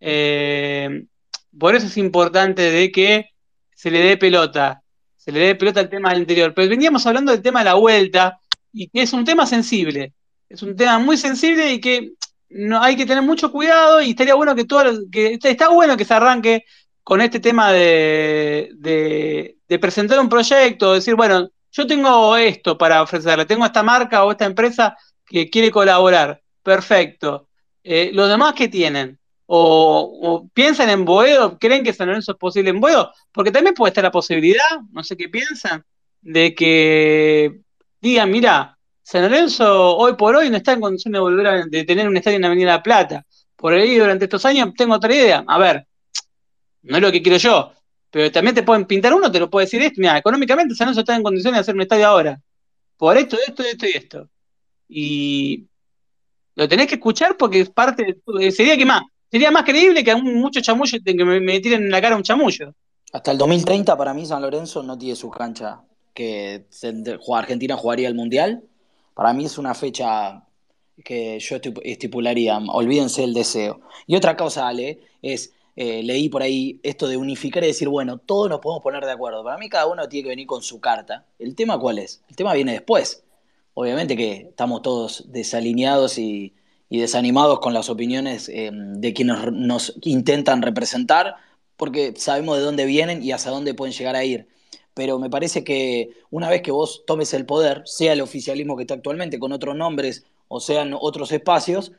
Eh, 0.00 1.06
por 1.58 1.74
eso 1.74 1.86
es 1.86 1.96
importante 1.96 2.70
de 2.70 2.90
que 2.90 3.30
se 3.74 3.90
le 3.90 4.00
dé 4.00 4.16
pelota, 4.16 4.83
se 5.24 5.32
le 5.32 5.40
dé 5.40 5.54
pelota 5.54 5.80
al 5.80 5.88
tema 5.88 6.10
del 6.10 6.20
interior. 6.20 6.52
Pero 6.54 6.68
veníamos 6.68 7.06
hablando 7.06 7.32
del 7.32 7.40
tema 7.40 7.60
de 7.60 7.64
la 7.64 7.74
vuelta, 7.74 8.38
y 8.72 8.88
que 8.88 9.02
es 9.02 9.12
un 9.12 9.24
tema 9.24 9.46
sensible, 9.46 10.12
es 10.48 10.62
un 10.62 10.76
tema 10.76 10.98
muy 10.98 11.16
sensible 11.16 11.72
y 11.72 11.80
que 11.80 12.12
no, 12.50 12.82
hay 12.82 12.96
que 12.96 13.06
tener 13.06 13.22
mucho 13.22 13.50
cuidado 13.50 14.02
y 14.02 14.10
estaría 14.10 14.34
bueno 14.34 14.54
que 14.54 14.64
todo, 14.64 14.84
que 15.10 15.38
está 15.42 15.68
bueno 15.68 15.96
que 15.96 16.04
se 16.04 16.14
arranque 16.14 16.64
con 17.02 17.20
este 17.20 17.40
tema 17.40 17.72
de, 17.72 18.70
de, 18.74 19.78
presentar 19.78 20.20
un 20.20 20.28
proyecto, 20.28 20.94
decir, 20.94 21.14
bueno, 21.14 21.48
yo 21.72 21.86
tengo 21.86 22.36
esto 22.36 22.78
para 22.78 23.02
ofrecerle, 23.02 23.44
tengo 23.44 23.64
esta 23.64 23.82
marca 23.82 24.24
o 24.24 24.30
esta 24.30 24.44
empresa 24.44 24.96
que 25.26 25.50
quiere 25.50 25.70
colaborar, 25.70 26.42
perfecto. 26.62 27.48
Eh, 27.82 28.10
¿Los 28.12 28.28
demás 28.28 28.54
qué 28.54 28.68
tienen? 28.68 29.18
O, 29.46 30.48
piensan 30.54 30.88
en 30.90 31.04
Boedo, 31.04 31.58
creen 31.58 31.84
que 31.84 31.92
San 31.92 32.08
Lorenzo 32.08 32.32
es 32.32 32.38
posible 32.38 32.70
en 32.70 32.80
Boedo, 32.80 33.12
porque 33.32 33.50
también 33.50 33.74
puede 33.74 33.90
estar 33.90 34.04
la 34.04 34.10
posibilidad, 34.10 34.80
no 34.92 35.04
sé 35.04 35.16
qué 35.16 35.28
piensan, 35.28 35.84
de 36.22 36.54
que 36.54 37.60
digan, 38.00 38.30
mira, 38.30 38.78
San 39.02 39.22
Lorenzo 39.22 39.96
hoy 39.96 40.14
por 40.14 40.34
hoy 40.34 40.48
no 40.48 40.56
está 40.56 40.72
en 40.72 40.80
condiciones 40.80 41.18
de 41.18 41.20
volver 41.20 41.46
a 41.46 41.68
tener 41.68 42.08
un 42.08 42.16
estadio 42.16 42.38
en 42.38 42.44
Avenida 42.46 42.72
La 42.72 42.82
Plata. 42.82 43.26
Por 43.56 43.74
ahí 43.74 43.96
durante 43.96 44.24
estos 44.24 44.44
años 44.46 44.72
tengo 44.76 44.94
otra 44.94 45.14
idea. 45.14 45.44
A 45.46 45.58
ver, 45.58 45.86
no 46.82 46.96
es 46.96 47.02
lo 47.02 47.12
que 47.12 47.22
quiero 47.22 47.36
yo, 47.38 47.72
pero 48.10 48.30
también 48.32 48.54
te 48.54 48.62
pueden 48.62 48.86
pintar 48.86 49.12
uno, 49.12 49.30
te 49.30 49.40
lo 49.40 49.50
puede 49.50 49.66
decir 49.66 49.82
esto, 49.82 50.00
mira, 50.00 50.16
económicamente 50.16 50.74
San 50.74 50.86
Lorenzo 50.86 51.00
está 51.00 51.16
en 51.16 51.22
condiciones 51.22 51.58
de 51.58 51.60
hacer 51.60 51.74
un 51.74 51.82
estadio 51.82 52.06
ahora. 52.06 52.40
Por 52.96 53.16
esto, 53.18 53.36
esto, 53.46 53.62
esto 53.62 53.86
y 53.86 53.90
esto. 53.90 54.30
Y 54.88 55.66
lo 56.54 56.68
tenés 56.68 56.86
que 56.86 56.94
escuchar 56.94 57.36
porque 57.36 57.60
es 57.60 57.70
parte 57.70 58.20
de, 58.26 58.52
sería 58.52 58.76
que 58.76 58.86
más 58.86 59.02
sería 59.34 59.50
más 59.50 59.64
creíble 59.64 60.04
que 60.04 60.14
muchos 60.14 60.62
chamullos 60.62 61.00
que 61.04 61.12
me, 61.24 61.40
me, 61.40 61.58
tiren 61.58 61.82
en 61.82 61.90
la 61.90 62.00
cara 62.00 62.14
un 62.14 62.22
chamullo. 62.22 62.72
Hasta 63.12 63.32
el 63.32 63.38
2030 63.38 63.96
para 63.96 64.14
mí 64.14 64.24
San 64.24 64.40
Lorenzo 64.40 64.84
no 64.84 64.96
tiene 64.96 65.16
su 65.16 65.28
cancha 65.28 65.80
que 66.14 66.66
Argentina 67.32 67.76
jugaría 67.76 68.06
el 68.06 68.14
Mundial. 68.14 68.62
Para 69.12 69.32
mí 69.32 69.46
es 69.46 69.58
una 69.58 69.74
fecha 69.74 70.44
que 71.04 71.40
yo 71.40 71.56
estipularía, 71.82 72.58
olvídense 72.58 73.24
el 73.24 73.34
deseo. 73.34 73.80
Y 74.06 74.14
otra 74.14 74.36
cosa, 74.36 74.68
Ale, 74.68 75.00
es, 75.20 75.52
eh, 75.74 76.04
leí 76.04 76.28
por 76.28 76.42
ahí 76.42 76.78
esto 76.84 77.08
de 77.08 77.16
unificar 77.16 77.64
y 77.64 77.66
decir, 77.66 77.88
bueno, 77.88 78.18
todos 78.18 78.48
nos 78.48 78.60
podemos 78.60 78.84
poner 78.84 79.04
de 79.04 79.10
acuerdo. 79.10 79.42
Para 79.42 79.58
mí 79.58 79.68
cada 79.68 79.88
uno 79.88 80.08
tiene 80.08 80.22
que 80.22 80.28
venir 80.28 80.46
con 80.46 80.62
su 80.62 80.78
carta. 80.78 81.26
¿El 81.40 81.56
tema 81.56 81.76
cuál 81.76 81.98
es? 81.98 82.22
El 82.28 82.36
tema 82.36 82.54
viene 82.54 82.70
después. 82.70 83.24
Obviamente 83.74 84.16
que 84.16 84.46
estamos 84.50 84.80
todos 84.82 85.24
desalineados 85.32 86.18
y, 86.18 86.54
y 86.88 86.98
desanimados 86.98 87.60
con 87.60 87.74
las 87.74 87.88
opiniones 87.88 88.48
eh, 88.48 88.70
de 88.72 89.12
quienes 89.14 89.52
nos 89.52 89.94
intentan 90.02 90.62
representar, 90.62 91.36
porque 91.76 92.14
sabemos 92.16 92.58
de 92.58 92.64
dónde 92.64 92.84
vienen 92.84 93.22
y 93.22 93.32
hacia 93.32 93.50
dónde 93.50 93.74
pueden 93.74 93.94
llegar 93.94 94.16
a 94.16 94.24
ir. 94.24 94.48
Pero 94.94 95.18
me 95.18 95.30
parece 95.30 95.64
que 95.64 96.10
una 96.30 96.48
vez 96.48 96.62
que 96.62 96.70
vos 96.70 97.04
tomes 97.06 97.34
el 97.34 97.46
poder, 97.46 97.82
sea 97.84 98.12
el 98.12 98.20
oficialismo 98.20 98.76
que 98.76 98.82
está 98.82 98.94
actualmente 98.94 99.38
con 99.38 99.52
otros 99.52 99.74
nombres 99.74 100.24
o 100.48 100.60
sean 100.60 100.94
otros 100.98 101.32
espacios, 101.32 101.92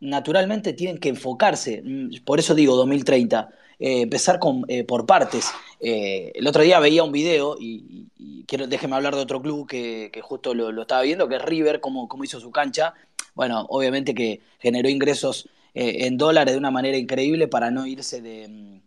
naturalmente 0.00 0.74
tienen 0.74 0.98
que 0.98 1.08
enfocarse. 1.08 1.82
Por 2.24 2.38
eso 2.38 2.54
digo 2.54 2.76
2030, 2.76 3.48
eh, 3.78 4.02
empezar 4.02 4.38
con, 4.38 4.64
eh, 4.68 4.84
por 4.84 5.06
partes. 5.06 5.50
Eh, 5.80 6.32
el 6.34 6.46
otro 6.46 6.62
día 6.62 6.78
veía 6.80 7.02
un 7.02 7.12
video 7.12 7.56
y, 7.58 8.08
y 8.16 8.44
quiero, 8.44 8.66
déjeme 8.66 8.96
hablar 8.96 9.14
de 9.14 9.22
otro 9.22 9.40
club 9.40 9.66
que, 9.66 10.10
que 10.12 10.20
justo 10.20 10.54
lo, 10.54 10.70
lo, 10.70 10.82
estaba 10.82 11.02
viendo, 11.02 11.28
que 11.28 11.36
es 11.36 11.42
River, 11.42 11.80
cómo, 11.80 12.08
cómo 12.08 12.24
hizo 12.24 12.40
su 12.40 12.50
cancha 12.50 12.94
bueno, 13.34 13.66
obviamente 13.68 14.14
que 14.14 14.40
generó 14.58 14.88
ingresos 14.88 15.48
eh, 15.74 16.06
en 16.06 16.16
dólares 16.16 16.54
de 16.54 16.58
una 16.58 16.70
manera 16.70 16.96
increíble 16.96 17.48
para 17.48 17.70
no 17.70 17.86
irse 17.86 18.22
de, 18.22 18.80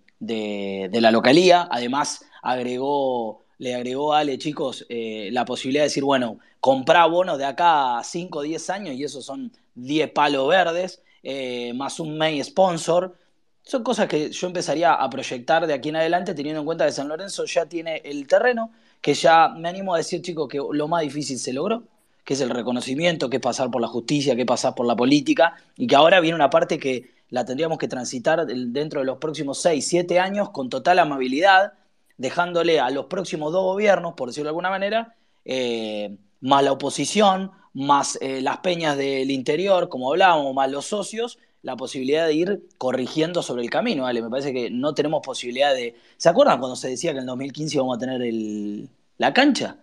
la 1.02 1.11
localía. 1.11 1.68
Además, 1.69 2.26
agregó, 2.41 3.44
le 3.57 3.76
agregó 3.76 4.14
a 4.14 4.19
Ale, 4.19 4.38
chicos, 4.38 4.86
eh, 4.90 5.30
la 5.32 5.45
posibilidad 5.45 5.84
de 5.84 5.90
decir, 5.90 6.03
bueno, 6.03 6.40
comprá 6.61 7.06
bonos 7.06 7.38
de 7.38 7.45
acá 7.45 7.99
a 7.99 8.03
5 8.03 8.40
o 8.40 8.41
10 8.41 8.69
años 8.69 8.95
y 8.95 9.03
esos 9.03 9.26
son 9.26 9.52
10 9.76 10.11
palos 10.11 10.48
verdes, 10.48 11.02
eh, 11.24 11.74
más 11.74 11.99
un 11.99 12.18
main 12.18 12.44
sponsor. 12.44 13.15
Son 13.64 13.84
cosas 13.84 14.07
que 14.07 14.32
yo 14.32 14.48
empezaría 14.48 14.94
a 14.94 15.10
proyectar 15.10 15.68
de 15.68 15.74
aquí 15.74 15.90
en 15.90 15.98
adelante, 15.98 16.34
teniendo 16.34 16.61
en 16.61 16.65
cuenta 16.65 16.86
que 16.86 16.94
San 16.94 17.10
Lorenzo 17.10 17.44
ya 17.45 17.65
tiene 17.65 17.98
el 18.06 18.28
terreno, 18.28 18.72
que 19.02 19.14
ya 19.14 19.49
me 19.49 19.68
animo 19.68 19.94
a 19.94 19.98
decir, 19.98 20.22
chicos, 20.22 20.48
que 20.48 20.57
lo 20.57 20.88
más 20.88 21.02
difícil 21.02 21.38
se 21.38 21.52
logró 21.52 21.84
que 22.28 22.34
es 22.34 22.41
el 22.41 22.49
reconocimiento, 22.49 23.30
que 23.30 23.38
es 23.38 23.41
pasar 23.41 23.72
por 23.72 23.80
la 23.80 23.88
justicia, 23.88 24.36
que 24.36 24.41
es 24.41 24.48
pasar 24.48 24.76
por 24.76 24.86
la 24.86 24.98
política, 24.98 25.56
y 25.78 25.88
que 25.88 25.95
ahora 25.95 26.20
viene 26.20 26.36
una 26.36 26.49
parte 26.49 26.78
que 26.78 27.10
la 27.30 27.45
tendríamos 27.45 27.78
que 27.78 27.88
transitar 27.88 28.45
dentro 28.45 28.99
de 28.99 29.06
los 29.06 29.18
próximos 29.18 29.62
6, 29.62 29.88
7 29.88 30.20
años 30.20 30.49
con 30.49 30.68
total 30.68 30.99
amabilidad, 30.99 31.76
dejándole 32.18 32.82
a 32.82 32.90
los 32.90 33.06
próximos 33.06 33.54
dos 33.54 33.64
gobiernos, 33.64 34.16
por 34.16 34.28
decirlo 34.28 34.48
de 34.48 34.49
alguna 34.49 34.70
manera, 34.70 35.16
eh, 35.45 36.18
más 36.41 36.66
la 36.66 36.74
oposición, 36.74 37.52
más 37.74 38.18
eh, 38.20 38.41
las 38.41 38.58
peñas 38.58 38.98
del 38.98 39.32
interior, 39.32 39.88
como 39.88 40.12
hablábamos, 40.12 40.54
más 40.54 40.70
los 40.70 40.86
socios, 40.86 41.40
la 41.62 41.78
posibilidad 41.78 42.28
de 42.28 42.34
ir 42.34 42.68
corrigiendo 42.78 43.41
sobre 43.41 43.64
el 43.64 43.70
camino, 43.70 44.04
¿vale? 44.04 44.22
Me 44.22 44.30
parece 44.30 44.52
que 44.52 44.70
no 44.70 44.94
tenemos 44.94 45.22
posibilidad 45.26 45.74
de... 45.74 45.95
¿Se 46.18 46.28
acuerdan 46.28 46.60
cuando 46.60 46.76
se 46.76 46.90
decía 46.90 47.12
que 47.12 47.20
en 47.20 47.22
el 47.22 47.28
2015 47.28 47.76
íbamos 47.78 47.95
a 47.95 47.99
tener 48.02 48.22
el... 48.22 48.90
la 49.18 49.34
cancha? 49.34 49.78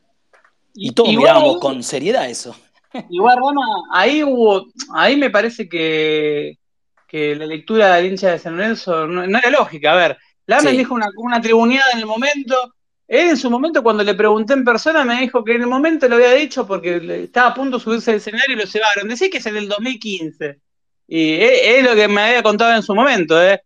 Y 0.74 0.92
todos 0.92 1.10
mirábamos 1.10 1.58
con 1.58 1.82
seriedad 1.82 2.28
eso. 2.28 2.54
Igual, 3.10 3.36
Rama, 3.36 3.64
ahí 3.92 4.22
hubo, 4.22 4.66
ahí 4.94 5.16
me 5.16 5.30
parece 5.30 5.68
que, 5.68 6.58
que 7.08 7.34
la 7.34 7.46
lectura 7.46 7.94
del 7.94 8.06
hincha 8.06 8.32
de 8.32 8.38
San 8.38 8.56
Lorenzo 8.56 9.06
no, 9.06 9.26
no 9.26 9.38
era 9.38 9.50
lógica. 9.50 9.92
A 9.92 9.96
ver, 9.96 10.18
Lamen 10.46 10.72
Sí. 10.72 10.78
dijo 10.78 10.94
una, 10.94 11.06
una 11.16 11.40
tribuneada 11.40 11.92
en 11.92 12.00
el 12.00 12.06
momento. 12.06 12.74
Él 13.06 13.28
en 13.30 13.36
su 13.36 13.50
momento, 13.50 13.82
cuando 13.82 14.02
le 14.02 14.14
pregunté 14.14 14.54
en 14.54 14.64
persona, 14.64 15.04
me 15.04 15.20
dijo 15.20 15.44
que 15.44 15.54
en 15.54 15.62
el 15.62 15.66
momento 15.68 16.08
lo 16.08 16.16
había 16.16 16.32
dicho 16.32 16.66
porque 16.66 17.24
estaba 17.24 17.48
a 17.48 17.54
punto 17.54 17.78
de 17.78 17.84
subirse 17.84 18.10
al 18.12 18.16
escenario 18.16 18.54
y 18.54 18.58
lo 18.58 18.64
llevaron. 18.64 19.08
Decía 19.08 19.28
que 19.30 19.38
es 19.38 19.46
en 19.46 19.56
el 19.56 19.68
2015. 19.68 20.58
Y 21.08 21.34
es, 21.34 21.60
es 21.64 21.84
lo 21.84 21.94
que 21.94 22.08
me 22.08 22.22
había 22.22 22.42
contado 22.42 22.74
en 22.74 22.82
su 22.82 22.94
momento, 22.94 23.40
¿eh? 23.42 23.60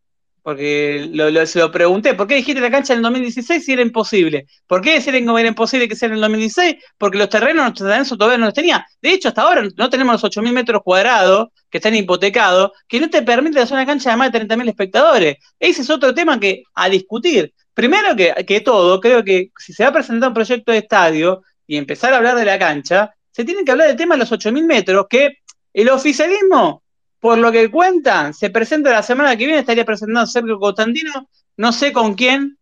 Porque 0.49 1.11
lo, 1.13 1.45
se 1.47 1.59
lo 1.59 1.71
pregunté, 1.71 2.15
¿por 2.15 2.27
qué 2.27 2.37
dijiste 2.37 2.63
la 2.63 2.71
cancha 2.71 2.95
en 2.95 3.01
el 3.01 3.03
2016 3.03 3.63
si 3.63 3.75
era 3.75 3.83
imposible? 3.83 4.47
¿Por 4.67 4.81
qué 4.81 4.95
decir 4.95 5.13
que 5.13 5.19
era 5.19 5.47
imposible 5.47 5.87
que 5.87 5.95
sea 5.95 6.07
en 6.07 6.15
el 6.15 6.23
2016? 6.23 6.77
Porque 6.97 7.19
los 7.19 7.29
terrenos 7.29 7.79
San 7.79 7.87
Lorenzo 7.87 8.17
todavía 8.17 8.39
no 8.39 8.47
los 8.47 8.55
tenía. 8.55 8.87
De 9.03 9.13
hecho, 9.13 9.29
hasta 9.29 9.43
ahora 9.43 9.69
no 9.77 9.91
tenemos 9.91 10.23
los 10.23 10.33
8.000 10.35 10.51
metros 10.53 10.81
cuadrados 10.83 11.49
que 11.69 11.77
están 11.77 11.95
hipotecados, 11.95 12.71
que 12.89 12.99
no 12.99 13.11
te 13.11 13.21
permite 13.21 13.61
hacer 13.61 13.75
una 13.75 13.85
cancha 13.85 14.09
de 14.09 14.17
más 14.17 14.33
de 14.33 14.41
30.000 14.41 14.69
espectadores. 14.71 15.37
Ese 15.61 15.83
es 15.83 15.91
otro 15.91 16.15
tema 16.15 16.41
que 16.41 16.63
a 16.75 16.89
discutir. 16.89 17.53
Primero 17.75 18.17
que, 18.17 18.33
que 18.47 18.63
todo, 18.63 19.03
creo 19.03 19.23
que 19.23 19.51
si 19.59 19.75
se 19.75 19.83
va 19.83 19.91
a 19.91 19.93
presentar 19.93 20.31
un 20.31 20.35
proyecto 20.35 20.73
de 20.73 20.79
estadio 20.79 21.43
y 21.67 21.77
empezar 21.77 22.15
a 22.15 22.17
hablar 22.17 22.37
de 22.37 22.47
la 22.47 22.59
cancha, 22.59 23.15
se 23.33 23.45
tiene 23.45 23.65
que 23.67 23.73
hablar 23.73 23.89
del 23.89 23.99
tema 23.99 24.15
de 24.15 24.21
los 24.21 24.33
8.000 24.33 24.65
metros, 24.65 25.09
que 25.11 25.41
el 25.75 25.91
oficialismo, 25.91 26.85
por 27.21 27.39
lo 27.39 27.51
que 27.53 27.71
cuentan, 27.71 28.33
se 28.35 28.51
presenta 28.51 28.91
la 28.91 29.03
semana 29.03 29.37
que 29.37 29.47
viene, 29.47 29.61
estaría 29.61 29.85
presentando 29.85 30.27
Sergio 30.27 30.59
Constantino, 30.59 31.29
no 31.57 31.73
sé 31.73 31.93
con 31.93 32.15
quién, 32.15 32.57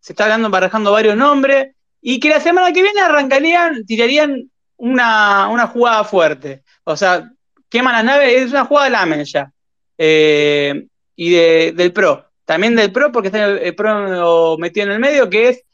se 0.00 0.12
está 0.12 0.24
hablando, 0.24 0.50
barajando 0.50 0.92
varios 0.92 1.16
nombres, 1.16 1.74
y 2.00 2.18
que 2.20 2.28
la 2.28 2.40
semana 2.40 2.72
que 2.72 2.82
viene 2.82 3.00
arrancarían, 3.00 3.86
tirarían 3.86 4.50
una, 4.76 5.48
una 5.48 5.66
jugada 5.68 6.02
fuerte. 6.04 6.62
O 6.84 6.96
sea, 6.96 7.30
queman 7.68 7.94
las 7.94 8.04
naves, 8.04 8.42
es 8.42 8.50
una 8.50 8.64
jugada 8.64 8.86
de 8.86 8.90
Lamen 8.90 9.24
ya. 9.24 9.50
Eh, 9.96 10.86
y 11.14 11.30
de- 11.30 11.72
del 11.76 11.92
PRO. 11.92 12.26
También 12.44 12.74
del 12.74 12.90
PRO, 12.92 13.12
porque 13.12 13.28
está 13.28 13.44
el, 13.44 13.58
el 13.58 13.74
PRO 13.76 14.56
metido 14.58 14.86
en 14.86 14.92
el 14.92 14.98
medio, 14.98 15.30
que 15.30 15.48
es, 15.50 15.64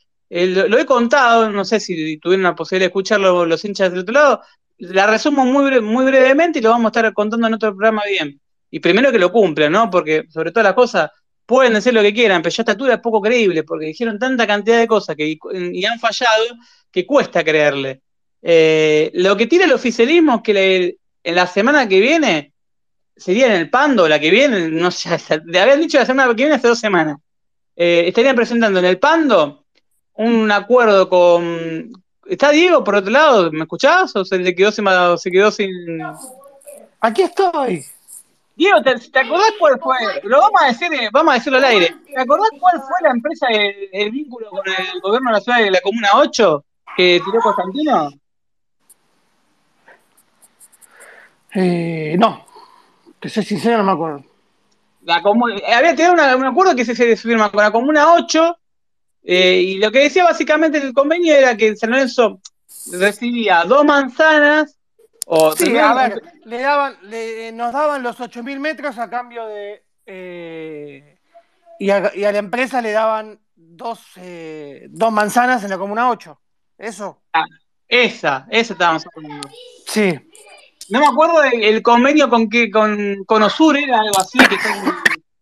lo 0.68 0.78
he 0.78 0.84
contado, 0.84 1.50
no 1.50 1.64
sé 1.64 1.80
si 1.80 2.18
tuvieron 2.18 2.42
la 2.44 2.54
posibilidad 2.54 2.84
de 2.84 2.88
escucharlo 2.90 3.46
los 3.46 3.64
hinchas 3.64 3.90
del 3.90 4.00
otro 4.00 4.12
lado, 4.12 4.42
la 4.78 5.06
resumo 5.06 5.44
muy, 5.44 5.80
muy 5.80 6.04
brevemente 6.04 6.58
y 6.58 6.62
lo 6.62 6.70
vamos 6.70 6.86
a 6.86 6.98
estar 6.98 7.12
contando 7.12 7.46
en 7.46 7.54
otro 7.54 7.70
programa 7.74 8.02
bien. 8.08 8.40
Y 8.70 8.80
primero 8.80 9.10
que 9.10 9.18
lo 9.18 9.32
cumplan, 9.32 9.72
¿no? 9.72 9.90
Porque 9.90 10.24
sobre 10.28 10.50
todas 10.50 10.64
las 10.64 10.74
cosas, 10.74 11.10
pueden 11.46 11.72
decir 11.74 11.94
lo 11.94 12.02
que 12.02 12.12
quieran, 12.12 12.42
pero 12.42 12.54
ya 12.54 12.62
esta 12.62 12.72
altura 12.72 12.94
es 12.94 13.00
poco 13.00 13.22
creíble, 13.22 13.62
porque 13.64 13.86
dijeron 13.86 14.18
tanta 14.18 14.46
cantidad 14.46 14.78
de 14.78 14.86
cosas 14.86 15.16
que, 15.16 15.38
y 15.72 15.84
han 15.86 15.98
fallado 15.98 16.44
que 16.90 17.06
cuesta 17.06 17.42
creerle. 17.42 18.02
Eh, 18.42 19.10
lo 19.14 19.36
que 19.36 19.46
tira 19.46 19.64
el 19.64 19.72
oficialismo 19.72 20.36
es 20.36 20.42
que 20.42 20.54
le- 20.54 20.98
en 21.24 21.34
la 21.34 21.46
semana 21.46 21.88
que 21.88 22.00
viene, 22.00 22.52
sería 23.16 23.46
en 23.46 23.52
el 23.52 23.70
Pando, 23.70 24.06
la 24.06 24.20
que 24.20 24.30
viene, 24.30 24.68
no 24.68 24.90
sé, 24.90 25.16
le 25.46 25.60
habían 25.60 25.80
dicho 25.80 25.98
la 25.98 26.06
semana 26.06 26.28
que 26.28 26.42
viene 26.42 26.54
hace 26.54 26.68
dos 26.68 26.78
semanas, 26.78 27.16
eh, 27.74 28.04
estarían 28.06 28.36
presentando 28.36 28.78
en 28.78 28.84
el 28.84 28.98
Pando 28.98 29.64
un 30.14 30.50
acuerdo 30.52 31.08
con... 31.08 31.90
¿Está 32.28 32.50
Diego 32.50 32.84
por 32.84 32.94
otro 32.96 33.10
lado? 33.10 33.50
¿Me 33.50 33.62
escuchás? 33.62 34.14
¿O 34.16 34.24
se 34.24 34.38
le 34.38 34.54
quedó 34.54 34.70
sin... 34.70 34.84
se 35.18 35.30
quedó 35.30 35.50
sin... 35.50 35.70
Aquí 37.00 37.22
estoy. 37.22 37.84
Diego, 38.56 38.82
¿te, 38.82 38.94
te 38.96 39.18
acordás 39.20 39.52
cuál 39.58 39.78
fue? 39.80 39.96
Lo 40.24 40.40
vamos 40.40 40.60
a 40.62 40.66
decir, 40.66 40.92
eh, 40.92 41.08
vamos 41.12 41.32
a 41.32 41.34
decirlo 41.38 41.58
al 41.58 41.64
aire. 41.64 41.94
¿Te 42.12 42.20
acordás 42.20 42.50
cuál 42.58 42.80
fue 42.80 42.90
la 43.02 43.10
empresa, 43.10 43.46
el, 43.50 43.88
el 43.92 44.10
vínculo 44.10 44.50
con 44.50 44.62
el 44.66 45.00
gobierno 45.00 45.30
de 45.30 45.32
la 45.36 45.40
ciudad 45.40 45.58
de 45.60 45.70
la 45.70 45.80
Comuna 45.80 46.08
8 46.14 46.64
que 46.96 47.20
tiró 47.24 47.40
Constantino? 47.40 48.10
Eh, 51.54 52.16
no, 52.18 52.44
te 53.20 53.28
soy 53.28 53.44
sincero, 53.44 53.78
no 53.78 53.84
me 53.84 53.92
acuerdo. 53.92 54.24
La 55.02 55.22
comu- 55.22 55.56
eh, 55.56 55.72
había 55.72 56.12
una- 56.12 56.36
un 56.36 56.44
acuerdo 56.44 56.74
que 56.76 56.84
se, 56.84 56.94
se 56.94 57.16
firma 57.16 57.50
con 57.50 57.62
la 57.62 57.70
Comuna 57.70 58.12
8 58.14 58.58
eh, 59.24 59.60
y 59.60 59.78
lo 59.78 59.90
que 59.90 60.00
decía 60.00 60.24
básicamente 60.24 60.78
el 60.78 60.92
convenio 60.94 61.34
era 61.34 61.56
que 61.56 61.76
San 61.76 61.90
Lorenzo 61.90 62.40
recibía 62.92 63.64
dos 63.64 63.84
manzanas 63.84 64.76
o 65.26 65.54
Sí, 65.54 65.76
a 65.76 65.92
ver, 65.94 66.22
le 66.44 66.60
daban, 66.60 66.96
le- 67.02 67.52
nos 67.52 67.72
daban 67.72 68.02
los 68.02 68.18
8.000 68.18 68.58
metros 68.60 68.98
a 68.98 69.10
cambio 69.10 69.46
de... 69.46 69.82
eh, 70.06 71.18
y, 71.78 71.90
a, 71.90 72.10
y 72.14 72.24
a 72.24 72.32
la 72.32 72.38
empresa 72.38 72.80
le 72.80 72.92
daban 72.92 73.38
dos, 73.54 74.00
eh, 74.16 74.86
dos 74.88 75.12
manzanas 75.12 75.62
en 75.64 75.70
la 75.70 75.78
Comuna 75.78 76.08
8. 76.10 76.40
¿Eso? 76.78 77.20
Ah, 77.34 77.44
esa, 77.86 78.46
esa 78.50 78.72
estábamos 78.72 79.04
hablando. 79.14 79.48
Sí. 79.86 80.18
No 80.88 81.00
me 81.00 81.06
acuerdo 81.06 81.42
el, 81.44 81.62
el 81.62 81.82
convenio 81.82 82.30
con 82.30 82.48
que 82.48 82.70
con, 82.70 83.24
con 83.26 83.42
Osur 83.42 83.76
era 83.76 84.00
algo 84.00 84.18
así, 84.18 84.38
que 84.38 84.56
son- 84.58 84.94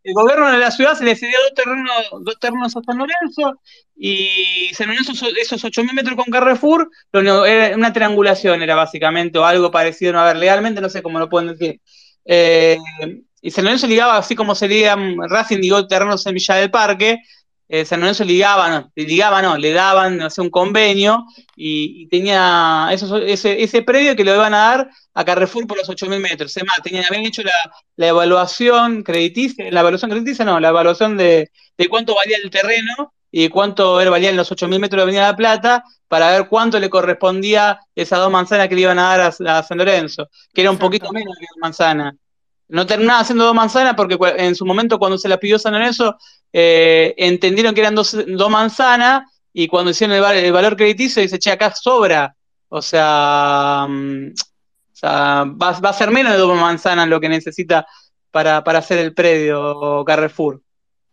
el 0.06 0.14
gobierno 0.14 0.52
de 0.52 0.58
la 0.58 0.70
ciudad 0.70 0.94
se 0.96 1.02
le 1.02 1.16
cedió 1.16 1.36
dos 1.42 1.54
terrenos, 1.54 1.90
dos 2.20 2.38
terrenos 2.38 2.76
a 2.76 2.80
San 2.80 2.96
Lorenzo 2.96 3.60
y 3.96 4.70
San 4.72 4.86
Lorenzo 4.86 5.12
esos, 5.12 5.32
esos 5.36 5.64
8.000 5.64 5.92
metros 5.94 6.14
con 6.14 6.26
Carrefour, 6.26 6.88
era 7.12 7.74
una 7.74 7.92
triangulación 7.92 8.62
era 8.62 8.76
básicamente, 8.76 9.36
o 9.40 9.44
algo 9.44 9.72
parecido, 9.72 10.12
no, 10.12 10.20
a 10.20 10.26
ver, 10.26 10.36
legalmente 10.36 10.80
no 10.80 10.88
sé 10.88 11.02
cómo 11.02 11.18
lo 11.18 11.28
pueden 11.28 11.48
decir. 11.48 11.80
Eh, 12.24 12.78
y 13.42 13.50
San 13.50 13.64
Lorenzo 13.64 13.88
ligaba, 13.88 14.16
así 14.16 14.36
como 14.36 14.54
se 14.54 14.68
liga, 14.68 14.96
Racing 15.28 15.58
ligó 15.58 15.84
terrenos 15.88 16.24
en 16.24 16.34
Villa 16.34 16.54
del 16.54 16.70
Parque, 16.70 17.18
eh, 17.68 17.84
San 17.84 18.00
Lorenzo 18.00 18.24
ligaba, 18.24 18.68
no, 18.70 18.92
ligaba 18.94 19.42
no, 19.42 19.56
le 19.56 19.72
daban 19.72 20.16
no 20.18 20.30
sé, 20.30 20.40
un 20.40 20.50
convenio 20.50 21.24
y, 21.56 22.02
y 22.04 22.08
tenía 22.08 22.88
esos- 22.92 23.22
ese, 23.26 23.62
ese 23.62 23.82
predio 23.82 24.14
que 24.16 24.24
lo 24.24 24.34
iban 24.34 24.54
a 24.54 24.58
dar 24.58 24.90
a 25.14 25.24
Carrefour 25.24 25.66
por 25.66 25.76
los 25.78 25.88
8.000 25.88 26.20
metros. 26.20 26.56
Es 26.56 26.64
más, 26.64 26.82
tenían, 26.82 27.04
habían 27.08 27.24
hecho 27.24 27.42
la, 27.42 27.52
la 27.96 28.08
evaluación 28.08 29.02
crediticia, 29.02 29.70
la 29.70 29.80
evaluación 29.80 30.10
crediticia 30.10 30.44
no, 30.44 30.60
la 30.60 30.68
evaluación 30.68 31.16
de, 31.16 31.50
de 31.76 31.88
cuánto 31.88 32.14
valía 32.14 32.36
el 32.42 32.50
terreno 32.50 33.12
y 33.30 33.42
de 33.42 33.50
cuánto 33.50 33.94
valían 33.96 34.36
los 34.36 34.50
8.000 34.52 34.80
metros 34.80 34.98
de 34.98 35.02
Avenida 35.02 35.22
La 35.28 35.36
Plata 35.36 35.84
para 36.08 36.30
ver 36.30 36.48
cuánto 36.48 36.78
le 36.78 36.88
correspondía 36.90 37.78
esas 37.94 38.18
dos 38.20 38.30
manzanas 38.30 38.68
que 38.68 38.74
le 38.76 38.82
iban 38.82 38.98
a 38.98 39.16
dar 39.16 39.20
a, 39.48 39.58
a 39.58 39.62
San 39.62 39.78
Lorenzo, 39.78 40.28
que 40.54 40.60
era 40.62 40.70
un 40.70 40.78
poquito 40.78 41.10
menos 41.12 41.34
que 41.38 41.46
dos 41.50 41.58
manzanas. 41.60 42.14
No 42.68 42.86
terminaba 42.86 43.24
siendo 43.24 43.44
dos 43.44 43.54
manzanas 43.54 43.94
porque 43.94 44.18
en 44.38 44.54
su 44.54 44.66
momento 44.66 44.98
cuando 44.98 45.18
se 45.18 45.28
las 45.28 45.38
pidió 45.38 45.58
San 45.58 45.72
Lorenzo 45.74 46.16
eh, 46.52 47.14
entendieron 47.16 47.74
que 47.74 47.80
eran 47.80 47.94
dos, 47.94 48.14
manzanas 48.50 49.22
y 49.52 49.68
cuando 49.68 49.90
hicieron 49.90 50.16
el, 50.16 50.44
el 50.44 50.52
valor 50.52 50.76
crediticio 50.76 51.22
dice, 51.22 51.38
che, 51.38 51.50
acá 51.50 51.72
sobra. 51.74 52.34
O 52.68 52.82
sea, 52.82 53.86
mm, 53.88 54.32
o 54.96 54.98
sea, 54.98 55.44
va, 55.44 55.78
va 55.78 55.90
a 55.90 55.92
ser 55.92 56.10
menos 56.10 56.32
de 56.32 56.38
dos 56.38 56.58
manzanas 56.58 57.08
lo 57.08 57.20
que 57.20 57.28
necesita 57.28 57.86
para, 58.30 58.64
para 58.64 58.80
hacer 58.80 58.98
el 58.98 59.14
predio 59.14 60.04
Carrefour. 60.04 60.62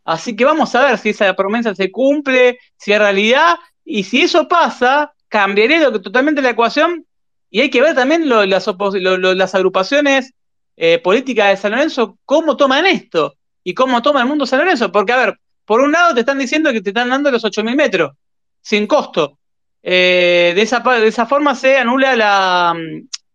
Así 0.06 0.36
que 0.36 0.46
vamos 0.46 0.74
a 0.76 0.86
ver 0.86 0.98
si 0.98 1.10
esa 1.10 1.34
promesa 1.34 1.76
se 1.76 1.92
cumple, 1.92 2.60
si 2.78 2.92
es 2.92 3.00
realidad, 3.00 3.56
y 3.86 4.04
si 4.04 4.22
eso 4.22 4.48
pasa, 4.48 5.14
cambiaría 5.28 5.92
totalmente 5.92 6.42
la 6.42 6.50
ecuación, 6.52 7.06
y 7.50 7.62
hay 7.62 7.70
que 7.70 7.82
ver 7.82 7.96
también 7.96 8.28
las 8.28 9.56
agrupaciones 9.56 10.34
eh, 10.76 11.00
políticas 11.00 11.50
de 11.50 11.58
San 11.58 11.72
Lorenzo, 11.72 12.18
cómo 12.26 12.58
toman 12.58 12.86
esto, 12.86 13.36
y 13.64 13.74
cómo 13.74 14.02
toma 14.02 14.22
el 14.22 14.28
mundo 14.28 14.46
San 14.46 14.60
Lorenzo, 14.60 14.92
porque 14.92 15.14
a 15.14 15.18
ver, 15.18 15.40
por 15.66 15.80
un 15.82 15.92
lado 15.92 16.14
te 16.14 16.22
están 16.22 16.38
diciendo 16.40 16.72
que 16.72 16.82
te 16.82 16.90
están 16.90 17.10
dando 17.10 17.32
los 17.32 17.44
8.000 17.44 17.76
metros, 17.76 18.14
sin 18.62 18.88
costo. 18.88 19.40
Eh, 19.82 20.54
de, 20.56 20.62
esa, 20.62 20.80
de 20.80 21.08
esa 21.08 21.26
forma 21.26 21.56
se 21.56 21.78
anula 21.78 22.16
la, 22.16 22.74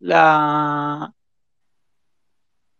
la, 0.00 1.12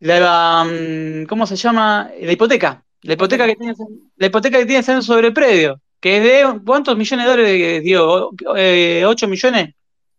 la, 0.01 0.65
mm, 0.65 1.27
¿cómo 1.27 1.47
se 1.47 1.57
llama? 1.57 2.11
La 2.21 2.33
hipoteca. 2.33 2.83
La 3.03 3.15
hipoteca 3.15 3.47
que 3.47 3.57
tiene, 3.57 3.75
la 4.17 4.27
hipoteca 4.27 4.59
que 4.59 4.67
tiene 4.67 5.03
sobre 5.03 5.29
el 5.29 5.33
predio, 5.33 5.81
que 6.01 6.17
es 6.17 6.23
de 6.23 6.61
¿cuántos 6.65 6.97
millones 6.97 7.27
de 7.27 7.31
dólares 7.31 7.83
dio? 7.85 8.31
Eh, 8.57 9.03
¿8 9.05 9.29
millones? 9.29 9.75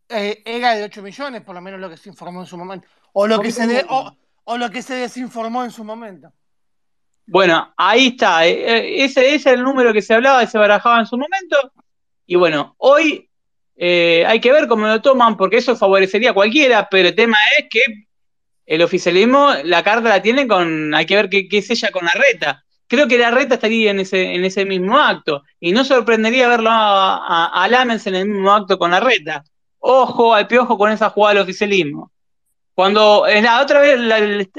Eh, 0.09 0.41
era 0.45 0.75
de 0.75 0.83
8 0.83 1.01
millones, 1.01 1.41
por 1.41 1.55
lo 1.55 1.61
menos 1.61 1.79
lo 1.79 1.89
que 1.89 1.97
se 1.97 2.09
informó 2.09 2.41
en 2.41 2.47
su 2.47 2.57
momento. 2.57 2.87
O 3.13 3.27
lo, 3.27 3.39
que 3.39 3.51
se, 3.51 3.67
de- 3.67 3.85
o, 3.89 4.15
o 4.51 4.57
lo 4.57 4.69
que 4.73 4.81
se 4.81 4.95
desinformó 4.95 5.63
en 5.63 5.71
su 5.71 5.83
momento. 5.83 6.27
Bueno, 7.25 7.71
ahí 7.77 8.07
está. 8.07 8.45
eh, 8.47 8.51
eh, 8.51 9.03
Ese, 9.05 9.21
ese 9.35 9.49
es 9.51 9.57
el 9.57 9.63
número 9.63 9.93
que 9.93 10.01
se 10.01 10.13
hablaba 10.15 10.43
y 10.43 10.47
se 10.47 10.57
barajaba 10.57 10.99
en 10.99 11.05
su 11.05 11.17
momento. 11.17 11.57
Y 12.25 12.35
bueno, 12.35 12.75
hoy 12.79 13.29
eh, 13.75 14.23
hay 14.27 14.39
que 14.41 14.51
ver 14.51 14.67
cómo 14.67 14.87
lo 14.87 15.01
toman, 15.01 15.37
porque 15.37 15.57
eso 15.57 15.75
favorecería 15.75 16.31
a 16.31 16.33
cualquiera, 16.33 16.87
pero 16.89 17.09
el 17.09 17.15
tema 17.15 17.37
es 17.57 17.67
que 17.69 17.81
el 18.65 18.81
oficialismo, 18.81 19.51
la 19.63 19.83
carta 19.83 20.09
la 20.09 20.21
tiene 20.21 20.47
con, 20.47 20.93
hay 20.95 21.05
que 21.05 21.15
ver 21.15 21.29
qué, 21.29 21.47
qué 21.47 21.59
es 21.59 21.69
ella 21.69 21.91
con 21.91 22.05
la 22.05 22.11
reta. 22.13 22.63
Creo 22.87 23.07
que 23.07 23.17
la 23.19 23.31
reta 23.31 23.55
estaría 23.55 23.91
en 23.91 23.99
ese, 23.99 24.33
en 24.35 24.43
ese 24.45 24.65
mismo 24.65 24.97
acto. 24.99 25.43
Y 25.59 25.71
no 25.71 25.83
sorprendería 25.85 26.47
verlo 26.47 26.69
a, 26.71 27.17
a, 27.17 27.63
a 27.63 27.67
Lamens 27.67 28.07
en 28.07 28.15
el 28.15 28.27
mismo 28.29 28.51
acto 28.51 28.77
con 28.79 28.91
la 28.91 28.99
reta. 28.99 29.43
ojo 29.79 30.33
al 30.33 30.47
piojo 30.47 30.77
con 30.77 30.91
esa 30.91 31.09
jugada 31.11 31.35
del 31.35 31.43
oficialismo. 31.43 32.11
Cuando 32.79 33.27
en 33.27 33.43
la 33.43 33.61
otra 33.61 33.81
vez 33.81 33.99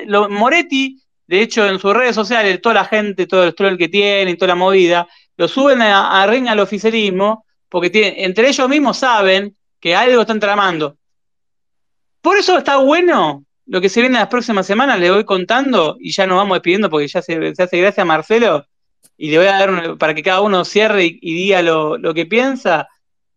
lo- 0.05 0.29
Moretti, 0.29 1.01
de 1.27 1.41
hecho 1.41 1.67
en 1.67 1.79
sus 1.79 1.95
redes 1.95 2.15
sociales, 2.15 2.61
toda 2.61 2.75
la 2.75 2.85
gente, 2.85 3.27
todo 3.27 3.45
el 3.45 3.55
troll 3.55 3.79
que 3.79 3.89
tiene 3.89 4.37
toda 4.37 4.49
la 4.49 4.57
movida, 4.57 5.09
lo 5.39 5.49
suben 5.49 5.81
a, 5.81 6.21
a 6.23 6.27
ring 6.27 6.47
al 6.47 6.61
oficialismo 6.61 7.47
porque 7.71 7.91
entre 8.19 8.51
ellos 8.51 8.69
mismos 8.69 8.99
saben 8.99 9.57
que 9.81 9.97
algo 9.97 10.21
están 10.21 10.39
tramando. 10.39 10.99
Por 12.21 12.37
eso 12.37 12.59
está 12.59 12.77
bueno 12.77 13.47
lo 13.65 13.81
que 13.81 13.89
se 13.89 14.03
viene 14.03 14.19
las 14.19 14.29
próximas 14.29 14.67
semanas, 14.67 15.01
le 15.01 15.11
voy 15.11 15.25
contando 15.25 15.97
y 15.99 16.13
ya 16.13 16.27
nos 16.27 16.37
vamos 16.37 16.57
despidiendo 16.57 16.91
porque 16.91 17.09
ya 17.09 17.23
se, 17.23 17.55
hace 17.59 17.81
gracia 17.81 18.03
a 18.03 18.05
Marcelo 18.05 18.67
y 19.17 19.31
le 19.31 19.39
voy 19.39 19.47
a 19.47 19.53
dar 19.53 19.97
para 19.97 20.13
que 20.15 20.23
cada 20.23 20.43
uno 20.43 20.67
cierre 20.67 21.07
y, 21.07 21.35
diga 21.37 21.63
lo 21.63 22.13
que 22.13 22.27
piensa. 22.27 22.87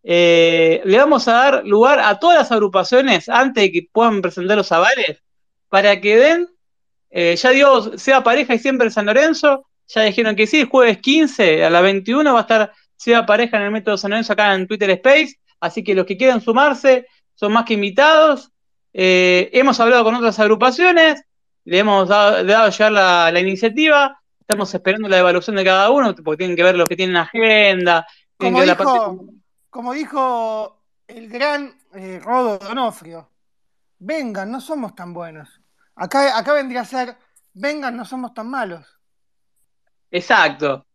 Eh, 0.04 0.82
le 0.84 0.98
vamos 0.98 1.28
a 1.30 1.34
dar 1.34 1.66
lugar 1.66 2.00
a 2.00 2.20
todas 2.20 2.38
las 2.38 2.52
agrupaciones 2.52 3.30
antes 3.30 3.64
de 3.64 3.72
que 3.72 3.88
puedan 3.90 4.22
presentar 4.22 4.58
los 4.58 4.72
avales 4.72 5.24
para 5.70 6.00
que 6.02 6.18
den, 6.18 6.50
eh, 7.10 7.36
ya 7.38 7.50
digo, 7.52 7.98
sea 7.98 8.22
pareja 8.22 8.54
y 8.54 8.60
siempre 8.60 8.90
San 8.90 9.06
Lorenzo, 9.06 9.66
ya 9.88 10.02
dijeron 10.02 10.36
que 10.36 10.46
sí, 10.46 10.62
el 10.62 10.68
jueves 10.68 10.98
15 11.00 11.64
a 11.64 11.70
las 11.70 11.82
21 11.82 12.34
va 12.34 12.40
a 12.40 12.42
estar 12.42 12.74
sea 12.96 13.26
pareja 13.26 13.58
en 13.58 13.64
el 13.64 13.72
método 13.72 13.98
San 13.98 14.12
Lorenzo 14.12 14.34
acá 14.34 14.54
en 14.54 14.68
Twitter 14.68 14.90
Space, 14.92 15.40
así 15.60 15.84
que 15.84 15.96
los 15.96 16.06
que 16.06 16.18
quieran 16.18 16.42
sumarse 16.42 17.08
son 17.36 17.54
más 17.54 17.66
que 17.66 17.74
invitados. 17.74 18.52
Eh, 18.94 19.50
hemos 19.54 19.80
hablado 19.80 20.04
con 20.04 20.16
otras 20.16 20.38
agrupaciones, 20.40 21.24
le 21.66 21.80
hemos 21.80 22.10
dado, 22.10 22.44
dado 22.44 22.70
llegar 22.70 22.92
la, 22.92 23.32
la 23.32 23.40
iniciativa, 23.40 24.22
estamos 24.40 24.74
esperando 24.74 25.08
la 25.08 25.20
evaluación 25.20 25.56
de 25.56 25.64
cada 25.64 25.90
uno, 25.90 26.14
porque 26.24 26.38
tienen 26.38 26.56
que 26.56 26.64
ver 26.64 26.76
los 26.76 26.88
que 26.88 26.96
tienen 26.96 27.18
agenda, 27.18 28.06
tienen 28.38 28.54
Como 28.54 28.58
que 28.58 28.60
ver 28.60 28.68
la 28.68 28.78
parte 28.78 29.43
como 29.74 29.94
dijo 29.94 30.84
el 31.08 31.28
gran 31.28 31.76
eh, 31.96 32.22
Rodo 32.24 32.60
Donofrio, 32.60 33.28
vengan, 33.98 34.52
no 34.52 34.62
somos 34.62 34.94
tan 34.94 35.16
buenos. 35.16 35.50
Acá, 35.96 36.38
acá 36.38 36.54
vendría 36.54 36.82
a 36.82 36.86
ser, 36.86 37.18
vengan, 37.56 37.98
no 37.98 38.06
somos 38.06 38.36
tan 38.36 38.48
malos. 38.48 38.86
Exacto, 40.12 40.86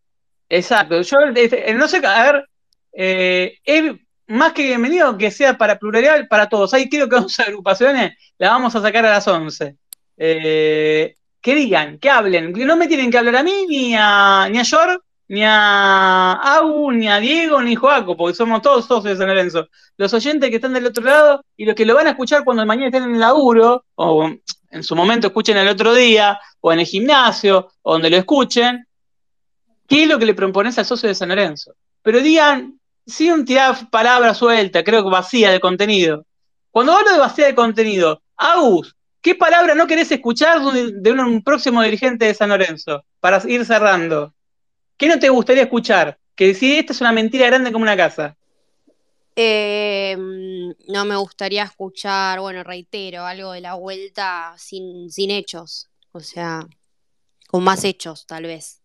exacto. 0.48 1.02
Yo 1.02 1.18
este, 1.34 1.74
no 1.74 1.88
sé, 1.88 2.06
a 2.06 2.32
ver, 2.32 2.48
eh, 2.92 3.58
es 3.64 3.96
más 4.28 4.52
que 4.52 4.62
bienvenido 4.62 5.18
que 5.18 5.32
sea 5.32 5.58
para 5.58 5.76
pluralidad 5.76 6.28
para 6.28 6.48
todos. 6.48 6.72
Ahí 6.72 6.88
creo 6.88 7.08
que 7.08 7.16
11 7.16 7.42
agrupaciones 7.42 8.16
las 8.38 8.50
vamos 8.50 8.76
a 8.76 8.80
sacar 8.80 9.04
a 9.04 9.10
las 9.10 9.26
11. 9.26 9.76
Eh, 10.16 11.16
que 11.40 11.54
digan, 11.56 11.98
que 11.98 12.10
hablen, 12.10 12.52
no 12.52 12.76
me 12.76 12.86
tienen 12.86 13.10
que 13.10 13.18
hablar 13.18 13.36
a 13.36 13.42
mí, 13.42 13.66
ni 13.68 13.96
a, 13.98 14.48
ni 14.48 14.60
a 14.60 14.62
Yor, 14.62 15.02
ni 15.28 15.42
a 15.44 16.32
Agu, 16.32 16.90
ni 16.92 17.08
a 17.08 17.20
Diego, 17.20 17.62
ni 17.62 17.74
Joaco, 17.74 18.16
porque 18.16 18.34
somos 18.34 18.62
todos 18.62 18.86
socios 18.86 19.12
de 19.12 19.16
San 19.16 19.28
Lorenzo. 19.28 19.68
Los 19.96 20.12
oyentes 20.14 20.50
que 20.50 20.56
están 20.56 20.72
del 20.72 20.86
otro 20.86 21.04
lado 21.04 21.44
y 21.56 21.64
los 21.64 21.74
que 21.74 21.84
lo 21.84 21.94
van 21.94 22.06
a 22.06 22.10
escuchar 22.10 22.44
cuando 22.44 22.64
mañana 22.66 22.86
estén 22.86 23.04
en 23.04 23.14
el 23.14 23.20
laburo, 23.20 23.84
o 23.94 24.30
en 24.70 24.82
su 24.82 24.96
momento 24.96 25.28
escuchen 25.28 25.56
el 25.56 25.68
otro 25.68 25.94
día, 25.94 26.38
o 26.60 26.72
en 26.72 26.80
el 26.80 26.86
gimnasio, 26.86 27.68
o 27.82 27.92
donde 27.92 28.10
lo 28.10 28.16
escuchen, 28.16 28.88
¿Qué 29.88 30.02
es 30.02 30.08
lo 30.08 30.18
que 30.18 30.26
le 30.26 30.34
propones 30.34 30.78
al 30.78 30.84
socio 30.84 31.08
de 31.08 31.14
San 31.14 31.30
Lorenzo? 31.30 31.74
Pero 32.02 32.20
digan, 32.20 32.78
sin 33.06 33.46
tirar 33.46 33.88
palabras 33.90 34.36
sueltas, 34.36 34.84
creo 34.84 35.02
que 35.02 35.10
vacía 35.10 35.50
de 35.50 35.60
contenido. 35.60 36.26
Cuando 36.70 36.92
hablo 36.92 37.10
de 37.10 37.18
vacía 37.18 37.46
de 37.46 37.54
contenido, 37.54 38.22
Agus, 38.36 38.94
¿qué 39.22 39.34
palabra 39.34 39.74
no 39.74 39.86
querés 39.86 40.12
escuchar 40.12 40.60
de 40.60 41.12
un 41.12 41.42
próximo 41.42 41.82
dirigente 41.82 42.26
de 42.26 42.34
San 42.34 42.50
Lorenzo? 42.50 43.02
Para 43.18 43.42
ir 43.48 43.64
cerrando. 43.64 44.34
¿Qué 44.98 45.06
no 45.08 45.18
te 45.18 45.28
gustaría 45.28 45.62
escuchar? 45.62 46.18
Que 46.34 46.54
si 46.54 46.76
esta 46.76 46.92
es 46.92 47.00
una 47.00 47.12
mentira 47.12 47.46
grande 47.46 47.72
como 47.72 47.84
una 47.84 47.96
casa. 47.96 48.36
Eh, 49.36 50.16
no 50.88 51.04
me 51.04 51.16
gustaría 51.16 51.62
escuchar, 51.62 52.40
bueno, 52.40 52.64
reitero, 52.64 53.24
algo 53.24 53.52
de 53.52 53.60
la 53.60 53.74
vuelta 53.74 54.54
sin, 54.58 55.10
sin 55.10 55.30
hechos. 55.30 55.88
O 56.12 56.20
sea, 56.20 56.66
con 57.46 57.62
más 57.62 57.84
hechos, 57.84 58.26
tal 58.26 58.44
vez. 58.44 58.82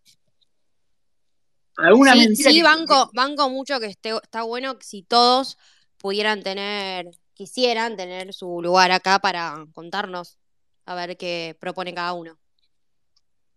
¿Alguna 1.77 2.13
Sí, 2.13 2.19
mentira 2.19 2.51
sí, 2.51 2.57
que- 2.57 2.63
banco, 2.63 3.09
banco 3.13 3.49
mucho 3.49 3.79
que 3.79 3.87
esté, 3.87 4.11
está 4.21 4.43
bueno 4.43 4.77
que 4.77 4.85
si 4.85 5.01
todos 5.01 5.57
pudieran 5.97 6.43
tener, 6.43 7.09
quisieran 7.33 7.97
tener 7.97 8.33
su 8.33 8.61
lugar 8.61 8.91
acá 8.91 9.17
para 9.19 9.65
contarnos 9.73 10.37
a 10.85 10.93
ver 10.95 11.17
qué 11.17 11.57
propone 11.59 11.93
cada 11.95 12.13
uno. 12.13 12.37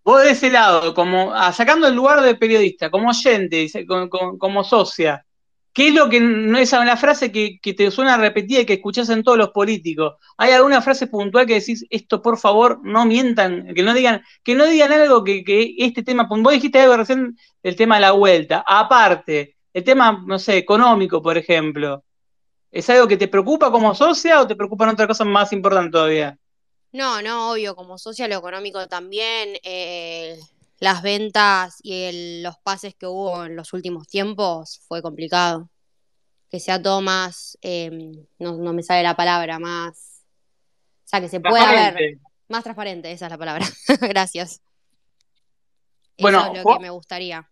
Vos 0.07 0.23
de 0.23 0.31
ese 0.31 0.51
lado, 0.51 0.95
como 0.95 1.33
ah, 1.35 1.53
sacando 1.53 1.89
el 1.89 1.97
lugar 1.97 2.23
de 2.23 2.37
periodista, 2.37 2.91
como 2.91 3.09
oyente, 3.11 3.67
como, 3.89 4.39
como- 4.39 4.63
socia, 4.63 5.27
¿qué 5.73 5.89
es 5.89 5.95
lo 5.95 6.09
que 6.09 6.21
no 6.21 6.59
es 6.59 6.73
una 6.73 6.97
frase 6.97 7.33
que, 7.33 7.59
te 7.61 7.91
suena 7.91 8.17
repetida 8.17 8.61
y 8.61 8.67
que 8.67 8.75
escuchás 8.75 9.09
en 9.11 9.25
todos 9.25 9.37
los 9.37 9.51
políticos? 9.51 10.15
¿Hay 10.37 10.53
alguna 10.53 10.81
frase 10.81 11.09
puntual 11.09 11.45
que 11.47 11.55
decís, 11.55 11.85
esto 11.91 12.23
por 12.23 12.39
favor, 12.39 12.81
no 12.85 13.05
mientan, 13.05 13.75
que 13.75 13.83
no 13.83 13.95
digan, 13.95 14.23
que 14.45 14.55
no 14.55 14.67
digan 14.67 14.93
algo 14.93 15.25
que, 15.25 15.43
que 15.43 15.75
este 15.79 16.05
tema, 16.05 16.29
vos 16.31 16.53
dijiste 16.53 16.79
algo 16.79 16.97
recién 16.99 17.37
del 17.65 17.75
tema 17.75 17.97
de 17.97 18.03
la 18.03 18.13
vuelta, 18.13 18.65
aparte, 18.65 19.57
el 19.73 19.83
tema, 19.83 20.23
no 20.25 20.39
sé, 20.39 20.57
económico, 20.59 21.21
por 21.21 21.37
ejemplo, 21.37 22.05
¿es 22.71 22.89
algo 22.91 23.09
que 23.09 23.17
te 23.17 23.29
preocupa 23.29 23.73
como 23.73 23.95
socia 23.95 24.41
o 24.43 24.47
te 24.47 24.57
preocupan 24.57 24.91
otras 24.91 25.09
cosas 25.09 25.27
más 25.27 25.53
importantes 25.53 25.93
todavía? 25.93 26.39
No, 26.97 27.21
no, 27.21 27.51
obvio, 27.53 27.77
como 27.77 27.99
socio 27.99 28.27
lo 28.27 28.37
económico 28.39 28.87
también, 28.89 29.51
eh, 29.63 30.41
las 30.79 31.03
ventas 31.03 31.77
y 31.83 31.93
el- 32.05 32.43
los 32.43 32.57
pases 32.59 32.95
que 32.95 33.07
hubo 33.07 33.45
en 33.45 33.55
los 33.55 33.75
últimos 33.75 34.07
tiempos 34.09 34.81
fue 34.89 35.03
complicado. 35.03 35.69
Que 36.51 36.59
sea 36.59 36.81
todo 36.81 37.03
más, 37.03 37.59
eh, 37.61 37.91
no, 38.39 38.57
no 38.57 38.73
me 38.73 38.83
sale 38.83 39.03
la 39.03 39.15
palabra, 39.15 39.59
más, 39.59 40.23
o 41.05 41.09
sea, 41.09 41.21
que 41.21 41.29
se 41.29 41.41
pueda 41.41 41.71
ver, 41.71 42.19
más 42.49 42.63
transparente, 42.65 43.13
esa 43.13 43.27
es 43.27 43.31
la 43.33 43.39
palabra. 43.39 43.67
Gracias. 44.01 44.63
Bueno, 46.19 46.39
Eso 46.39 46.53
es 46.55 46.65
lo 46.65 46.73
que 46.77 46.83
me 46.83 46.91
gustaría. 46.91 47.47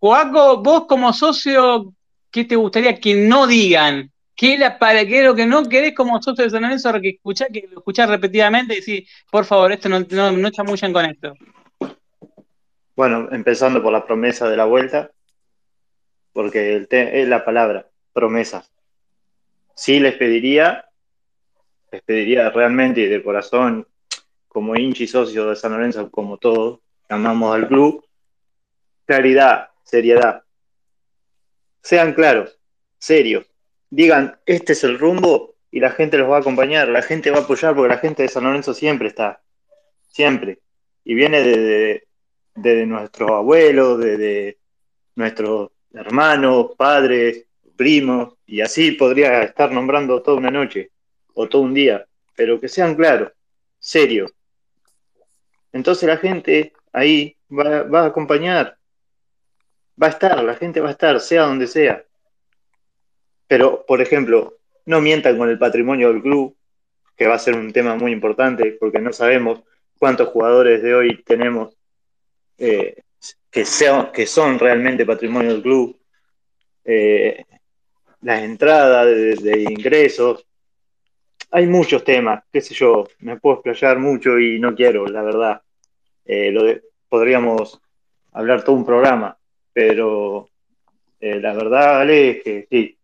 Joaco, 0.00 0.62
vos 0.62 0.86
como 0.86 1.12
socio, 1.12 1.92
¿qué 2.30 2.44
te 2.46 2.56
gustaría 2.56 2.98
que 2.98 3.14
no 3.16 3.46
digan? 3.46 4.10
¿Qué 4.36 4.58
la, 4.58 4.78
para, 4.78 5.06
qué 5.06 5.22
lo 5.22 5.34
que 5.34 5.46
no 5.46 5.66
querés 5.66 5.94
como 5.94 6.20
socio 6.20 6.44
de 6.44 6.50
San 6.50 6.62
Lorenzo 6.62 6.92
que 7.00 7.08
escuchás, 7.08 7.48
que 7.50 7.66
lo 7.72 7.78
escuchás 7.78 8.08
repetidamente 8.10 8.74
y 8.74 8.80
decís, 8.80 9.10
por 9.30 9.46
favor, 9.46 9.72
esto 9.72 9.88
no, 9.88 10.00
no, 10.00 10.30
no 10.30 10.50
con 10.92 11.04
esto? 11.06 11.34
Bueno, 12.94 13.28
empezando 13.32 13.82
por 13.82 13.92
la 13.92 14.06
promesa 14.06 14.48
de 14.48 14.56
la 14.58 14.66
vuelta, 14.66 15.10
porque 16.34 16.74
el 16.74 16.86
es 16.90 17.26
la 17.26 17.46
palabra, 17.46 17.88
promesa. 18.12 18.66
Sí 19.74 20.00
les 20.00 20.14
pediría, 20.16 20.84
les 21.90 22.02
pediría 22.02 22.50
realmente 22.50 23.00
y 23.00 23.06
de 23.06 23.22
corazón, 23.22 23.88
como 24.48 24.76
hinchi 24.76 25.04
y 25.04 25.08
socio 25.08 25.48
de 25.48 25.56
San 25.56 25.72
Lorenzo, 25.72 26.10
como 26.10 26.36
todos, 26.36 26.80
amamos 27.08 27.54
al 27.54 27.68
club, 27.68 28.06
claridad, 29.06 29.70
seriedad. 29.82 30.42
Sean 31.82 32.12
claros, 32.12 32.58
serios. 32.98 33.46
Digan, 33.90 34.38
este 34.46 34.72
es 34.72 34.84
el 34.84 34.98
rumbo 34.98 35.54
y 35.70 35.80
la 35.80 35.90
gente 35.90 36.18
los 36.18 36.30
va 36.30 36.36
a 36.36 36.40
acompañar, 36.40 36.88
la 36.88 37.02
gente 37.02 37.30
va 37.30 37.38
a 37.38 37.42
apoyar 37.42 37.74
porque 37.74 37.94
la 37.94 37.98
gente 37.98 38.22
de 38.22 38.28
San 38.28 38.44
Lorenzo 38.44 38.74
siempre 38.74 39.08
está, 39.08 39.42
siempre. 40.08 40.60
Y 41.04 41.14
viene 41.14 41.42
de, 41.42 42.86
nuestros 42.86 43.30
abuelos, 43.30 43.98
de, 44.00 44.16
de 44.16 44.58
nuestros 45.14 45.70
hermanos, 45.92 46.72
padres, 46.76 47.44
primos, 47.76 48.34
y 48.46 48.60
así 48.60 48.92
podría 48.92 49.42
estar 49.42 49.70
nombrando 49.70 50.22
toda 50.22 50.38
una 50.38 50.50
noche 50.50 50.90
o 51.34 51.48
todo 51.48 51.62
un 51.62 51.74
día, 51.74 52.06
pero 52.34 52.58
que 52.58 52.68
sean 52.68 52.94
claros, 52.94 53.32
serios. 53.78 54.32
Entonces 55.72 56.08
la 56.08 56.16
gente 56.16 56.72
ahí 56.92 57.36
va, 57.50 57.82
va 57.82 58.02
a 58.02 58.06
acompañar, 58.06 58.78
va 60.02 60.06
a 60.06 60.10
estar, 60.10 60.42
la 60.42 60.54
gente 60.54 60.80
va 60.80 60.88
a 60.88 60.92
estar, 60.92 61.20
sea 61.20 61.42
donde 61.42 61.66
sea. 61.66 62.05
Pero, 63.46 63.84
por 63.86 64.00
ejemplo, 64.00 64.58
no 64.86 65.00
mientan 65.00 65.38
con 65.38 65.48
el 65.48 65.58
patrimonio 65.58 66.12
del 66.12 66.22
club, 66.22 66.56
que 67.16 67.26
va 67.26 67.34
a 67.34 67.38
ser 67.38 67.56
un 67.56 67.72
tema 67.72 67.96
muy 67.96 68.12
importante, 68.12 68.76
porque 68.78 68.98
no 68.98 69.12
sabemos 69.12 69.62
cuántos 69.98 70.28
jugadores 70.28 70.82
de 70.82 70.94
hoy 70.94 71.22
tenemos 71.22 71.74
eh, 72.58 73.02
que, 73.50 73.64
sean, 73.64 74.12
que 74.12 74.26
son 74.26 74.58
realmente 74.58 75.06
patrimonio 75.06 75.52
del 75.52 75.62
club, 75.62 75.98
eh, 76.84 77.44
las 78.22 78.42
entradas 78.42 79.06
de, 79.06 79.34
de, 79.36 79.62
ingresos. 79.62 80.46
Hay 81.50 81.66
muchos 81.66 82.04
temas, 82.04 82.44
qué 82.52 82.60
sé 82.60 82.74
yo, 82.74 83.06
me 83.20 83.38
puedo 83.38 83.56
explayar 83.56 83.98
mucho 83.98 84.38
y 84.38 84.58
no 84.58 84.74
quiero, 84.74 85.06
la 85.06 85.22
verdad. 85.22 85.62
Eh, 86.24 86.50
lo 86.50 86.64
de, 86.64 86.82
podríamos 87.08 87.80
hablar 88.32 88.64
todo 88.64 88.76
un 88.76 88.84
programa, 88.84 89.38
pero 89.72 90.48
eh, 91.20 91.40
la 91.40 91.54
verdad, 91.54 92.00
Ale, 92.00 92.30
es 92.30 92.42
que 92.42 92.66
sí, 92.68 92.98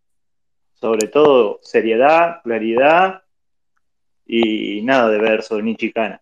sobre 0.83 1.07
todo 1.07 1.61
seriedad, 1.61 2.41
claridad 2.43 3.23
y 4.27 4.81
nada 4.81 5.09
de 5.09 5.17
verso 5.17 5.61
ni 5.61 5.77
chicana. 5.77 6.21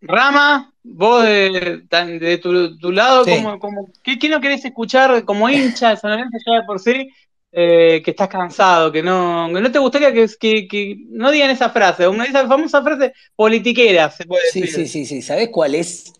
Rama, 0.00 0.74
vos 0.82 1.22
de, 1.22 1.82
de 2.18 2.38
tu, 2.38 2.76
tu, 2.76 2.90
lado, 2.90 3.24
Sí. 3.24 3.30
como, 3.30 3.60
como, 3.60 3.92
¿qué, 4.02 4.18
¿qué, 4.18 4.28
no 4.28 4.40
querés 4.40 4.64
escuchar 4.64 5.24
como 5.24 5.48
hincha 5.48 5.90
de 5.90 5.96
San 5.98 6.10
Lorenzo 6.10 6.38
ya 6.44 6.56
de 6.56 6.64
por 6.64 6.80
sí? 6.80 7.08
eh, 7.52 8.02
que 8.04 8.10
estás 8.10 8.28
cansado, 8.28 8.90
que 8.90 9.02
no, 9.02 9.48
que 9.54 9.60
no 9.60 9.70
te 9.70 9.78
gustaría 9.78 10.12
que, 10.12 10.26
que, 10.40 10.66
que 10.66 10.96
no 11.10 11.30
digan 11.30 11.50
esa 11.50 11.70
frase, 11.70 12.08
una 12.08 12.24
esa 12.24 12.48
famosa 12.48 12.82
frase 12.82 13.12
politiquera, 13.36 14.10
se 14.10 14.24
puede 14.24 14.42
Sí, 14.50 14.60
decir. 14.62 14.74
sí, 14.74 14.88
sí, 14.88 15.06
sí. 15.06 15.22
¿Sabés 15.22 15.50
cuál 15.50 15.76
es? 15.76 16.12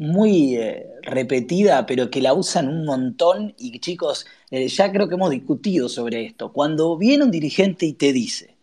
Muy 0.00 0.56
eh, 0.56 0.86
repetida, 1.02 1.84
pero 1.84 2.10
que 2.10 2.22
la 2.22 2.32
usan 2.32 2.68
un 2.68 2.86
montón. 2.86 3.54
Y 3.58 3.78
chicos, 3.80 4.26
eh, 4.50 4.66
ya 4.68 4.90
creo 4.90 5.08
que 5.08 5.16
hemos 5.16 5.30
discutido 5.30 5.90
sobre 5.90 6.24
esto. 6.24 6.52
Cuando 6.54 6.96
viene 6.96 7.24
un 7.24 7.30
dirigente 7.30 7.84
y 7.84 7.92
te 7.92 8.10
dice, 8.12 8.56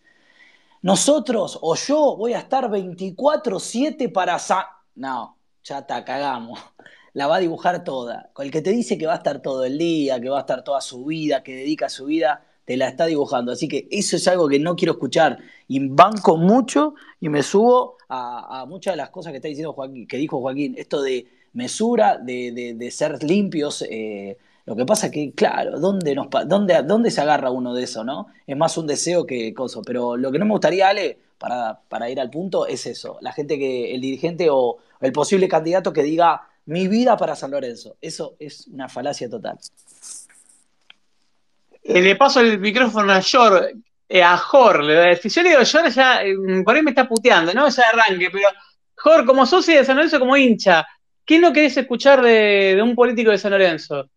nosotros 0.82 1.56
o 1.62 1.76
yo 1.76 2.16
voy 2.16 2.32
a 2.32 2.40
estar 2.40 2.68
24/7 2.68 4.08
para... 4.08 4.38
Sa 4.40 4.66
no, 4.96 5.38
ya 5.62 5.78
está, 5.78 6.04
cagamos. 6.04 6.58
La 7.12 7.28
va 7.28 7.36
a 7.36 7.40
dibujar 7.40 7.84
toda. 7.84 8.30
Con 8.32 8.46
el 8.46 8.50
que 8.52 8.62
te 8.62 8.70
dice 8.70 8.98
que 8.98 9.06
va 9.06 9.14
a 9.14 9.16
estar 9.18 9.40
todo 9.40 9.64
el 9.64 9.78
día, 9.78 10.20
que 10.20 10.28
va 10.28 10.38
a 10.38 10.40
estar 10.40 10.64
toda 10.64 10.80
su 10.80 11.04
vida, 11.04 11.42
que 11.44 11.54
dedica 11.54 11.88
su 11.88 12.06
vida, 12.06 12.44
te 12.68 12.76
la 12.76 12.86
está 12.86 13.06
dibujando. 13.06 13.50
Así 13.50 13.66
que 13.66 13.88
eso 13.90 14.16
es 14.16 14.28
algo 14.28 14.46
que 14.46 14.58
no 14.58 14.76
quiero 14.76 14.92
escuchar. 14.92 15.38
Y 15.68 15.88
banco 15.88 16.36
mucho 16.36 16.92
y 17.18 17.30
me 17.30 17.42
subo 17.42 17.96
a, 18.10 18.66
muchas 18.68 18.92
de 18.92 18.98
las 18.98 19.08
cosas 19.08 19.32
que 19.32 19.38
está 19.38 19.48
diciendo 19.48 19.72
Joaquín, 19.72 20.06
que 20.06 20.18
dijo 20.18 20.38
Joaquín. 20.38 20.74
Esto 20.76 21.00
de 21.00 21.26
mesura, 21.54 22.18
de, 22.18 22.52
de, 22.52 22.74
de 22.74 22.90
ser 22.90 23.22
limpios. 23.24 23.82
Eh, 23.88 24.36
lo 24.66 24.76
que 24.76 24.84
pasa 24.84 25.10
que, 25.10 25.32
claro, 25.32 25.80
¿dónde, 25.80 26.14
nos, 26.14 26.26
dónde, 26.46 26.82
¿dónde 26.82 27.10
se 27.10 27.22
agarra 27.22 27.50
uno 27.50 27.72
de 27.72 27.84
eso, 27.84 28.04
no? 28.04 28.26
Es 28.46 28.54
más 28.54 28.76
un 28.76 28.86
deseo 28.86 29.24
que 29.24 29.54
cosa. 29.54 29.80
Pero 29.82 30.18
lo 30.18 30.30
que 30.30 30.38
no 30.38 30.44
me 30.44 30.52
gustaría, 30.52 30.90
Ale, 30.90 31.18
para, 31.38 31.80
para 31.88 32.10
ir 32.10 32.20
al 32.20 32.28
punto, 32.28 32.66
es 32.66 32.84
eso. 32.84 33.16
La 33.22 33.32
gente 33.32 33.58
que, 33.58 33.94
el 33.94 34.02
dirigente 34.02 34.48
o 34.50 34.76
el 35.00 35.12
posible 35.12 35.48
candidato 35.48 35.94
que 35.94 36.02
diga 36.02 36.42
mi 36.66 36.86
vida 36.86 37.16
para 37.16 37.34
San 37.34 37.50
Lorenzo. 37.50 37.96
Eso 38.02 38.36
es 38.38 38.66
una 38.66 38.90
falacia 38.90 39.30
total. 39.30 39.58
Eh, 41.88 42.02
le 42.02 42.16
paso 42.16 42.40
el 42.40 42.58
micrófono 42.60 43.12
a 43.12 43.22
Jor, 43.22 43.70
eh, 44.08 44.22
a 44.22 44.36
Jor, 44.36 44.84
le. 44.84 45.18
Yo 45.22 45.42
le 45.42 45.48
digo, 45.50 45.62
Jor 45.70 45.88
ya, 45.90 46.22
eh, 46.22 46.34
por 46.64 46.74
ahí 46.76 46.82
me 46.82 46.90
está 46.90 47.08
puteando, 47.08 47.52
¿no? 47.54 47.68
Ya 47.68 47.82
arranque, 47.92 48.28
pero 48.30 48.48
Jor, 48.96 49.24
como 49.24 49.46
socio 49.46 49.76
de 49.78 49.84
San 49.84 49.96
Lorenzo, 49.96 50.18
como 50.18 50.36
hincha, 50.36 50.86
¿qué 51.24 51.38
no 51.38 51.52
querés 51.52 51.76
escuchar 51.76 52.20
de, 52.22 52.74
de 52.76 52.82
un 52.82 52.94
político 52.94 53.30
de 53.30 53.38
San 53.38 53.52
Lorenzo? 53.52 54.10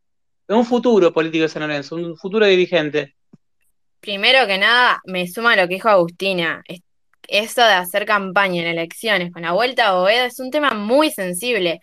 De 0.47 0.55
un 0.55 0.65
futuro 0.65 1.13
político 1.13 1.43
de 1.43 1.49
San 1.49 1.61
Lorenzo, 1.61 1.95
un 1.95 2.17
futuro 2.17 2.45
dirigente. 2.45 3.15
Primero 4.01 4.47
que 4.47 4.57
nada, 4.57 4.99
me 5.05 5.27
suma 5.27 5.55
lo 5.55 5.67
que 5.67 5.75
dijo 5.75 5.89
Agustina. 5.89 6.61
Es- 6.67 6.81
Eso 7.27 7.61
de 7.61 7.73
hacer 7.75 8.05
campaña 8.05 8.61
en 8.63 8.67
elecciones 8.67 9.31
con 9.31 9.43
la 9.43 9.53
vuelta 9.53 9.87
a 9.87 9.93
Boedo 9.93 10.25
es 10.25 10.39
un 10.39 10.51
tema 10.51 10.71
muy 10.73 11.11
sensible. 11.11 11.79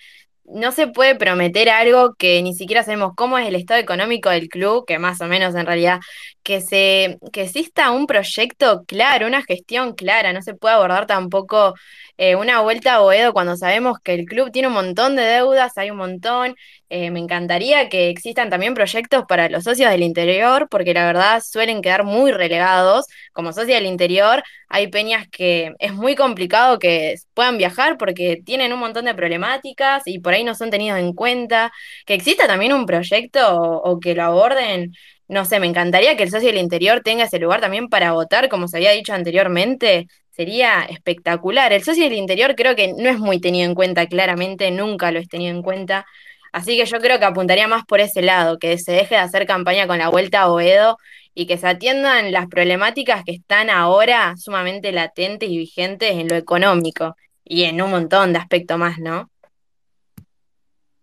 No 0.51 0.73
se 0.73 0.87
puede 0.89 1.15
prometer 1.15 1.69
algo 1.69 2.15
que 2.15 2.43
ni 2.43 2.55
siquiera 2.55 2.83
sabemos 2.83 3.13
cómo 3.17 3.39
es 3.39 3.47
el 3.47 3.55
estado 3.55 3.81
económico 3.81 4.31
del 4.31 4.49
club, 4.49 4.85
que 4.87 4.99
más 4.99 5.21
o 5.21 5.27
menos 5.27 5.55
en 5.55 5.67
realidad, 5.67 6.01
que 6.43 6.61
se, 6.63 7.19
que 7.33 7.43
exista 7.43 7.91
un 7.91 8.07
proyecto 8.07 8.85
claro, 8.87 9.27
una 9.27 9.43
gestión 9.43 9.95
clara, 9.95 10.33
no 10.33 10.41
se 10.43 10.55
puede 10.55 10.75
abordar 10.77 11.07
tampoco 11.07 11.75
eh, 12.19 12.35
una 12.37 12.61
vuelta 12.61 12.97
a 12.97 12.99
Boedo 13.01 13.33
cuando 13.33 13.57
sabemos 13.57 13.99
que 14.01 14.15
el 14.15 14.27
club 14.27 14.51
tiene 14.53 14.69
un 14.69 14.75
montón 14.75 15.17
de 15.17 15.23
deudas, 15.23 15.79
hay 15.79 15.91
un 15.91 15.99
montón. 15.99 16.55
Eh, 16.91 17.11
me 17.11 17.21
encantaría 17.21 17.89
que 17.89 18.11
existan 18.11 18.51
también 18.51 18.75
proyectos 18.75 19.25
para 19.29 19.49
los 19.49 19.65
socios 19.65 19.91
del 19.91 20.03
interior, 20.03 20.69
porque 20.71 20.95
la 20.95 21.07
verdad 21.07 21.43
suelen 21.45 21.81
quedar 21.83 22.05
muy 22.05 22.33
relegados. 22.33 23.07
Como 23.33 23.53
socio 23.53 23.75
del 23.75 23.87
interior, 23.87 24.43
hay 24.69 24.89
peñas 24.89 25.29
que 25.29 25.75
es 25.79 25.95
muy 25.95 26.15
complicado 26.17 26.79
que 26.79 27.17
puedan 27.35 27.57
viajar 27.59 27.97
porque 27.99 28.43
tienen 28.45 28.73
un 28.73 28.81
montón 28.81 29.05
de 29.07 29.15
problemáticas 29.15 30.03
y 30.07 30.19
por 30.19 30.35
ahí 30.35 30.45
no 30.45 30.55
son 30.55 30.71
tenidos 30.71 30.99
en 30.99 31.13
cuenta. 31.15 31.73
Que 32.07 32.15
exista 32.15 32.47
también 32.47 32.73
un 32.73 32.87
proyecto 32.87 33.41
o, 33.57 33.93
o 33.93 34.01
que 34.01 34.15
lo 34.15 34.25
aborden. 34.25 34.93
No 35.29 35.45
sé, 35.45 35.61
me 35.61 35.67
encantaría 35.67 36.17
que 36.17 36.23
el 36.23 36.31
socio 36.31 36.49
del 36.49 36.57
interior 36.59 37.03
tenga 37.03 37.25
ese 37.25 37.39
lugar 37.39 37.61
también 37.61 37.89
para 37.89 38.13
votar, 38.13 38.49
como 38.49 38.67
se 38.67 38.79
había 38.79 38.93
dicho 38.93 39.13
anteriormente. 39.13 40.09
Sería 40.31 40.85
espectacular. 40.85 41.73
El 41.73 41.85
socio 41.85 42.05
del 42.05 42.15
interior 42.15 42.55
creo 42.57 42.75
que 42.75 42.95
no 42.95 43.11
es 43.11 43.19
muy 43.19 43.41
tenido 43.41 43.67
en 43.69 43.75
cuenta, 43.75 44.07
claramente, 44.07 44.71
nunca 44.71 45.11
lo 45.13 45.19
es 45.19 45.29
tenido 45.29 45.55
en 45.55 45.63
cuenta. 45.63 46.07
Así 46.53 46.79
que 46.79 46.87
yo 46.87 46.99
creo 47.01 47.19
que 47.19 47.27
apuntaría 47.27 47.69
más 47.69 47.85
por 47.85 48.01
ese 48.01 48.23
lado, 48.23 48.59
que 48.59 48.79
se 48.79 48.93
deje 48.93 49.17
de 49.17 49.21
hacer 49.21 49.47
campaña 49.47 49.87
con 49.87 49.99
la 49.99 50.09
vuelta 50.09 50.43
a 50.43 50.49
Boedo 50.49 50.97
y 51.35 51.47
que 51.47 51.59
se 51.59 51.69
atiendan 51.69 52.33
las 52.33 52.47
problemáticas 52.49 53.23
que 53.25 53.33
están 53.33 53.71
ahora 53.71 54.35
sumamente 54.39 54.93
latentes 54.93 55.51
y 55.51 55.59
vigentes 55.59 56.13
en 56.13 56.29
lo 56.29 56.37
económico 56.37 57.17
y 57.45 57.65
en 57.65 57.83
un 57.83 57.91
montón 57.91 58.33
de 58.33 58.39
aspectos 58.39 58.79
más, 58.79 58.99
¿no? 58.99 59.31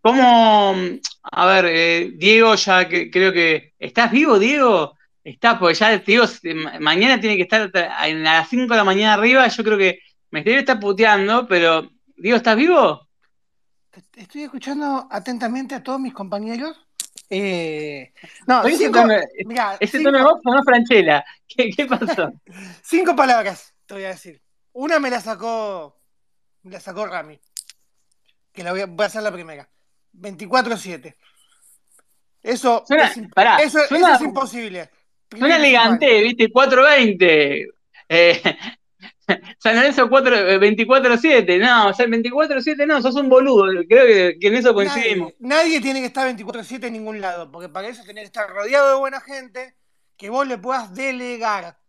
¿Cómo, 0.06 0.76
a 1.24 1.46
ver, 1.48 1.66
eh, 1.68 2.12
Diego, 2.14 2.54
ya 2.54 2.88
que, 2.88 3.10
creo 3.10 3.34
que, 3.34 3.74
¿estás 3.80 4.12
vivo, 4.12 4.38
Diego? 4.38 4.96
Estás, 5.24 5.58
porque 5.58 5.74
ya, 5.74 5.98
Diego, 5.98 6.26
mañana 6.80 7.20
tiene 7.20 7.36
que 7.36 7.42
estar 7.42 7.72
a 7.76 8.08
las 8.10 8.48
5 8.48 8.72
de 8.72 8.78
la 8.78 8.84
mañana 8.84 9.16
arriba, 9.16 9.48
yo 9.48 9.64
creo 9.64 9.80
que 9.80 9.98
me 10.30 10.44
debe 10.44 10.60
estar 10.60 10.80
puteando, 10.80 11.48
pero, 11.48 11.90
Diego, 12.18 12.38
¿estás 12.38 12.56
vivo? 12.56 13.08
Estoy 14.16 14.44
escuchando 14.44 15.08
atentamente 15.10 15.74
a 15.74 15.82
todos 15.82 16.00
mis 16.00 16.14
compañeros. 16.14 16.80
Eh, 17.28 18.14
no, 18.46 18.62
Oye, 18.62 18.76
ese 18.76 18.84
cinco, 18.86 19.00
tono, 19.02 19.16
mirá, 19.48 19.78
ese 19.80 19.98
cinco- 19.98 20.12
tono 20.12 20.18
de 20.20 20.24
voz 20.24 20.66
Franchella. 20.66 21.26
¿Qué, 21.48 21.72
qué 21.72 21.88
pasó? 21.88 22.32
cinco 22.84 23.16
palabras 23.16 23.74
te 23.88 23.96
voy 23.96 24.04
a 24.04 24.10
decir. 24.10 24.40
Una 24.74 25.00
me 25.00 25.10
la 25.10 25.20
sacó, 25.20 26.00
me 26.62 26.74
la 26.74 26.80
sacó 26.80 27.08
Rami. 27.08 27.40
Que 28.54 28.64
la 28.64 28.72
voy 28.72 28.82
a, 28.82 28.86
voy 28.86 29.04
a 29.04 29.08
hacer 29.08 29.24
la 29.24 29.32
primera. 29.32 29.68
24-7. 30.20 31.16
Eso, 32.42 32.84
Suena- 32.88 33.08
es, 33.08 33.20
pará, 33.34 33.58
eso, 33.58 33.80
eso 33.80 33.88
suena- 33.88 34.16
es 34.16 34.22
imposible. 34.22 34.90
Suena 35.30 35.56
elegante, 35.58 36.22
¿viste? 36.22 36.52
420. 36.52 37.68
Eh, 38.08 38.42
San 39.58 39.76
Lorenzo 39.76 40.08
4, 40.08 40.36
eh, 40.36 40.60
24-7. 40.60 41.60
No, 41.60 41.88
o 41.90 41.94
sea, 41.94 42.06
24-7 42.06 42.86
no, 42.86 43.02
sos 43.02 43.16
un 43.16 43.30
boludo. 43.30 43.66
Creo 43.88 44.06
que, 44.06 44.38
que 44.40 44.48
en 44.48 44.56
eso 44.56 44.74
coincidimos. 44.74 45.34
Nadie, 45.40 45.80
nadie 45.80 45.82
tiene 45.82 46.00
que 46.02 46.08
estar 46.08 46.28
24-7 46.36 46.86
en 46.86 46.94
ningún 46.94 47.22
lado, 47.22 47.52
porque 47.52 47.70
para 47.70 47.88
eso 47.88 48.04
tenés 48.04 48.22
que 48.24 48.28
estar 48.28 48.48
rodeado 48.50 48.90
de 48.90 49.00
buena 49.00 49.20
gente 49.22 49.76
que 50.16 50.30
vos 50.30 50.48
le 50.48 50.58
puedas 50.58 50.94
delegar. 50.94 51.80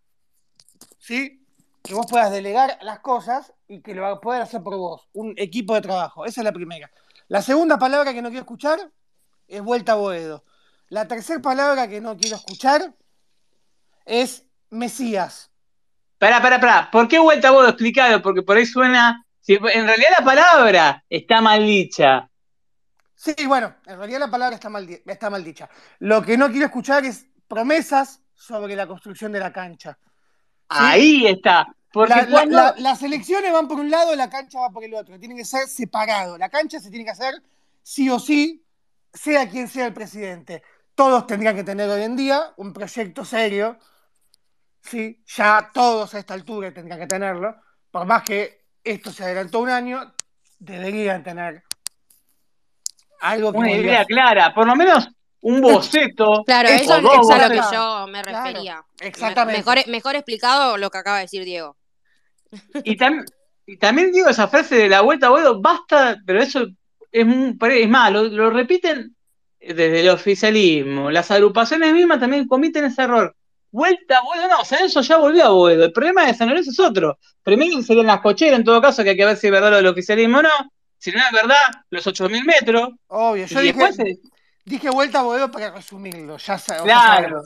¿Sí? 0.99 1.43
Que 1.83 1.95
vos 1.95 2.07
puedas 2.09 2.33
delegar 2.33 2.79
las 2.83 3.01
cosas 3.01 3.53
y 3.69 3.81
que 3.83 3.95
lo 3.95 4.21
poder 4.21 4.43
hacer 4.43 4.63
por 4.63 4.77
vos. 4.77 5.09
Un 5.13 5.35
equipo 5.37 5.75
de 5.75 5.83
trabajo. 5.83 6.25
Esa 6.25 6.41
es 6.41 6.45
la 6.45 6.53
primera. 6.53 6.91
La 7.29 7.43
segunda 7.43 7.79
palabra 7.79 8.13
que 8.13 8.23
no 8.23 8.29
quiero 8.29 8.43
escuchar 8.43 8.79
es 9.49 9.63
vuelta 9.63 9.93
a 9.93 9.97
Boedo. 9.97 10.45
La 10.89 11.09
tercera 11.09 11.41
palabra 11.41 11.89
que 11.89 12.01
no 12.01 12.17
quiero 12.17 12.37
escuchar 12.37 12.95
es 14.05 14.45
Mesías. 14.71 15.51
Pará, 16.19 16.41
pará, 16.41 16.61
pará. 16.61 16.91
¿Por 16.91 17.09
qué 17.09 17.19
vuelta 17.19 17.51
vos? 17.51 17.69
Explicado, 17.69 18.23
porque 18.23 18.43
por 18.43 18.57
ahí 18.57 18.67
suena. 18.67 19.25
Si, 19.41 19.55
en 19.55 19.87
realidad 19.87 20.11
la 20.19 20.25
palabra 20.25 21.05
está 21.09 21.41
mal 21.41 21.65
dicha. 21.65 22.29
Sí, 23.15 23.35
bueno, 23.47 23.75
en 23.87 23.97
realidad 23.99 24.21
la 24.21 24.31
palabra 24.31 24.55
está 24.57 24.69
mal, 24.69 24.87
di- 24.87 25.03
está 25.07 25.31
mal 25.31 25.43
dicha. 25.43 25.69
Lo 26.01 26.23
que 26.23 26.37
no 26.37 26.49
quiero 26.51 26.67
escuchar 26.67 27.05
es 27.05 27.27
promesas 27.49 28.21
sobre 28.35 28.77
la 28.77 28.87
construcción 28.87 29.33
de 29.33 29.41
la 29.41 29.53
cancha. 29.53 29.99
Ahí 30.69 31.27
está. 31.27 31.67
Porque 31.97 32.15
La- 32.15 32.23
la- 32.25 32.31
cuando. 32.31 32.57
la- 32.59 32.75
las 32.77 33.03
elecciones 33.03 33.51
van 33.53 33.67
por 33.69 33.81
un 33.81 33.91
lado, 33.91 34.15
la 34.15 34.29
cancha 34.29 34.61
va 34.61 34.69
por 34.71 34.85
el 34.85 34.93
otro. 34.95 35.19
Tienen 35.19 35.39
que 35.39 35.47
ser 35.47 35.67
separados. 35.67 36.39
La 36.39 36.51
cancha 36.51 36.79
se 36.79 36.91
tiene 36.91 37.07
que 37.07 37.11
hacer 37.13 37.43
sí 37.83 38.11
o 38.11 38.19
sí, 38.19 38.63
sea 39.15 39.49
quien 39.49 39.67
sea 39.67 39.87
el 39.87 39.95
presidente. 39.95 40.63
Todos 40.95 41.27
tendrían 41.27 41.57
que 41.57 41.65
tener 41.65 41.89
hoy 41.89 42.03
en 42.03 42.15
día 42.15 42.53
un 42.59 42.75
proyecto 42.75 43.25
serio. 43.25 43.79
Sí, 44.83 45.23
ya 45.27 45.71
todos 45.73 46.15
a 46.15 46.19
esta 46.19 46.35
altura 46.35 46.71
tendrían 46.73 47.01
que 47.01 47.07
tenerlo. 47.07 47.57
Por 47.91 48.05
más 48.07 48.23
que 48.25 48.67
esto 48.85 49.11
se 49.11 49.25
adelantó 49.25 49.61
un 49.61 49.71
año, 49.71 50.15
deberían 50.59 51.23
tener 51.23 51.65
algo 53.21 53.53
que 53.53 53.59
una 53.59 53.73
idea 53.73 54.05
clara, 54.05 54.53
por 54.55 54.67
lo 54.67 54.77
menos 54.77 55.09
un 55.41 55.61
boceto. 55.63 56.45
Claro, 56.45 56.69
Es- 56.69 56.83
eso 56.83 56.97
es 56.97 56.99
a 56.99 57.01
lo 57.01 57.49
que 57.49 57.57
yo 57.73 58.07
me 58.09 58.23
Claro, 58.23 58.45
refería. 58.45 58.85
Me- 59.01 59.07
exactamente. 59.09 59.59
Mejor, 59.61 59.89
mejor 59.89 60.15
explicado 60.17 60.77
lo 60.77 60.91
que 60.91 60.99
acaba 60.99 61.17
de 61.17 61.23
decir 61.23 61.45
Diego. 61.45 61.77
Y, 62.85 62.97
tam- 62.97 63.25
y 63.67 63.77
también 63.77 64.13
digo 64.13 64.29
esa 64.29 64.49
frase 64.49 64.77
de 64.77 64.89
la 64.89 65.01
vuelta 65.03 65.27
a 65.27 65.31
Boedo, 65.31 65.61
basta, 65.61 66.17
pero 66.25 66.41
eso 66.43 66.67
es, 67.13 67.27
muy- 67.27 67.57
es 67.61 67.89
más, 67.89 68.13
lo, 68.13 68.25
lo 68.25 68.51
repiten 68.51 69.15
desde 69.61 70.01
el 70.01 70.09
oficialismo. 70.11 71.11
Las 71.11 71.31
agrupaciones 71.31 71.93
mismas 71.93 72.21
también 72.21 72.47
comiten 72.47 72.85
ese 72.85 73.03
error. 73.03 73.35
Vuelta 73.73 74.19
a 74.19 74.23
Boedo, 74.23 74.49
no, 74.49 74.65
San 74.65 74.79
Lorenzo 74.79 75.01
ya 75.03 75.17
volvió 75.19 75.45
a 75.45 75.49
Boedo. 75.51 75.85
El 75.85 75.93
problema 75.93 76.25
de 76.27 76.35
San 76.35 76.49
Lorenzo 76.49 76.71
es 76.71 76.79
otro. 76.81 77.19
Primero 77.43 77.83
serían 77.83 78.07
las 78.07 78.21
cocheras, 78.21 78.59
en 78.59 78.65
todo 78.65 78.81
caso, 78.81 79.03
que 79.03 79.11
hay 79.11 79.17
que 79.17 79.25
ver 79.25 79.37
si 79.37 79.49
es 79.49 79.53
verdad 79.53 79.71
lo 79.71 79.77
del 79.77 79.87
oficialismo 79.89 80.39
o 80.39 80.43
no. 80.43 80.51
Si 80.99 81.11
no 81.13 81.19
es 81.19 81.31
verdad, 81.33 81.57
los 81.91 82.07
8.000 82.07 82.45
metros. 82.45 82.91
Obvio, 83.09 83.45
yo 83.47 83.61
y 83.61 83.65
dije, 83.65 83.79
después, 83.79 83.99
dije 84.65 84.91
vuelta 84.91 85.21
a 85.21 85.23
Boedo 85.25 85.51
para 85.51 85.73
resumirlo. 85.73 86.39
Ya 86.39 86.57
sa- 86.59 86.83
o 86.83 86.87
sea, 86.87 87.19
claro. 87.19 87.43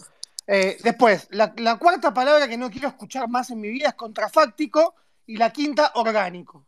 Eh, 0.52 0.78
después, 0.82 1.28
la, 1.30 1.52
la 1.58 1.76
cuarta 1.76 2.12
palabra 2.12 2.48
que 2.48 2.56
no 2.56 2.70
quiero 2.70 2.88
escuchar 2.88 3.28
más 3.28 3.50
en 3.50 3.60
mi 3.60 3.68
vida 3.68 3.90
es 3.90 3.94
contrafáctico 3.94 4.96
y 5.26 5.36
la 5.36 5.50
quinta, 5.52 5.92
orgánico. 5.94 6.66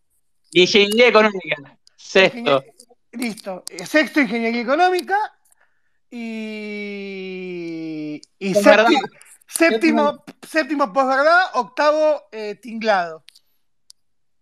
Ingeniería 0.53 1.09
económica. 1.09 1.79
Sexto. 1.97 2.39
Ingenier- 2.39 2.75
Listo. 3.13 3.65
Eh, 3.69 3.85
Sexto, 3.85 4.21
ingeniería 4.21 4.61
económica. 4.63 5.17
y, 6.93 8.21
y 8.39 8.55
séptimo, 8.55 9.01
séptimo, 9.49 10.25
séptimo 10.47 10.93
posverdad, 10.93 11.51
octavo 11.55 12.23
eh, 12.33 12.55
tinglado. 12.57 13.25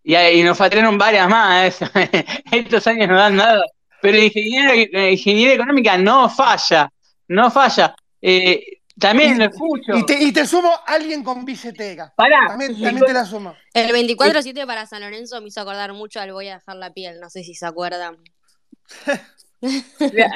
Y, 0.03 0.17
y 0.17 0.43
nos 0.43 0.57
faltaron 0.59 0.99
varias 0.99 1.29
más. 1.29 1.81
¿eh? 1.83 2.25
Estos 2.53 2.87
años 2.87 3.09
no 3.09 3.17
dan 3.17 3.37
nada. 3.37 3.63
Pero 4.03 4.19
la 4.19 4.25
ingeniería, 4.25 5.11
ingeniería 5.11 5.55
económica 5.55 5.97
no 5.99 6.29
falla. 6.29 6.91
No 7.29 7.51
falla. 7.51 7.95
Eh, 8.21 8.80
también 9.01 9.39
lo 9.39 9.47
escucho. 9.47 9.97
Y 9.97 10.07
te, 10.07 10.23
y 10.23 10.33
te 10.33 10.47
sumo 10.47 10.73
alguien 10.87 11.25
con 11.25 11.45
billetera. 11.45 12.13
Pará. 12.17 12.47
También, 12.49 12.73
también 12.81 13.05
te 13.05 13.13
la 13.13 13.25
sumo. 13.25 13.57
El 13.75 13.91
24-7 13.91 14.67
para 14.67 14.87
San 14.87 15.01
Lorenzo 15.03 15.41
me 15.41 15.49
hizo 15.49 15.61
acordar 15.61 15.93
mucho 15.93 16.21
al 16.21 16.33
Voy 16.33 16.49
a 16.49 16.55
dejar 16.55 16.77
la 16.77 16.93
piel, 16.93 17.19
no 17.21 17.29
sé 17.31 17.43
si 17.43 17.55
se 17.55 17.67
acuerdan. 17.67 18.19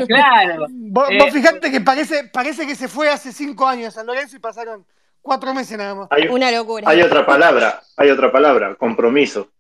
Claro. 0.07 0.67
Vos, 0.69 1.09
Eh, 1.11 1.19
vos 1.19 1.31
fijate 1.33 1.71
que 1.71 1.81
parece, 1.81 2.25
parece 2.25 2.67
que 2.67 2.75
se 2.75 2.89
fue 2.89 3.09
hace 3.09 3.33
cinco 3.33 3.67
años 3.67 3.89
a 3.89 4.01
San 4.01 4.07
Lorenzo 4.07 4.37
y 4.37 4.41
pasaron 4.41 4.87
cuatro 5.23 5.55
meses 5.55 5.79
nada 5.79 5.95
más. 5.95 6.09
Hay, 6.11 6.29
Una 6.29 6.51
locura. 6.51 6.89
hay 6.89 7.01
otra 7.01 7.25
palabra, 7.25 7.83
hay 7.97 8.11
otra 8.11 8.31
palabra, 8.31 8.75
compromiso. 8.75 9.51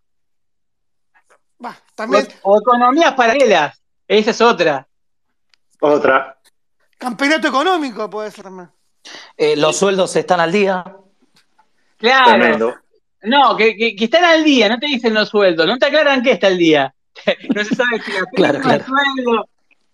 Bah, 1.59 1.77
también 1.95 2.29
o 2.43 2.59
economías 2.59 3.15
paralelas. 3.15 3.81
Esa 4.07 4.31
es 4.33 4.41
otra. 4.41 4.87
Otra. 5.81 6.39
campeonato 6.99 7.49
económico 7.49 8.09
puede 8.11 8.31
ser 8.31 8.51
más. 8.51 8.69
Eh, 9.37 9.57
los 9.57 9.77
sueldos 9.77 10.15
están 10.17 10.41
al 10.41 10.53
día. 10.53 10.85
Claro. 11.99 12.31
Tremendo. 12.31 12.75
No, 13.23 13.57
que, 13.57 13.77
que, 13.77 13.97
que 13.97 14.05
están 14.05 14.25
al 14.25 14.45
día, 14.45 14.69
no 14.69 14.79
te 14.79 14.87
dicen 14.87 15.15
los 15.15 15.31
sueldos, 15.31 15.67
no 15.67 15.79
te 15.79 15.87
aclaran 15.87 16.23
qué 16.23 16.33
está 16.33 16.49
al 16.49 16.59
día. 16.59 16.95
No 17.55 17.65
se 17.65 17.75
sabe 17.75 18.01
si 18.05 18.13
la 18.13 18.25
Claro, 18.35 18.61
claro. 18.61 18.85
sueldo. 18.85 19.49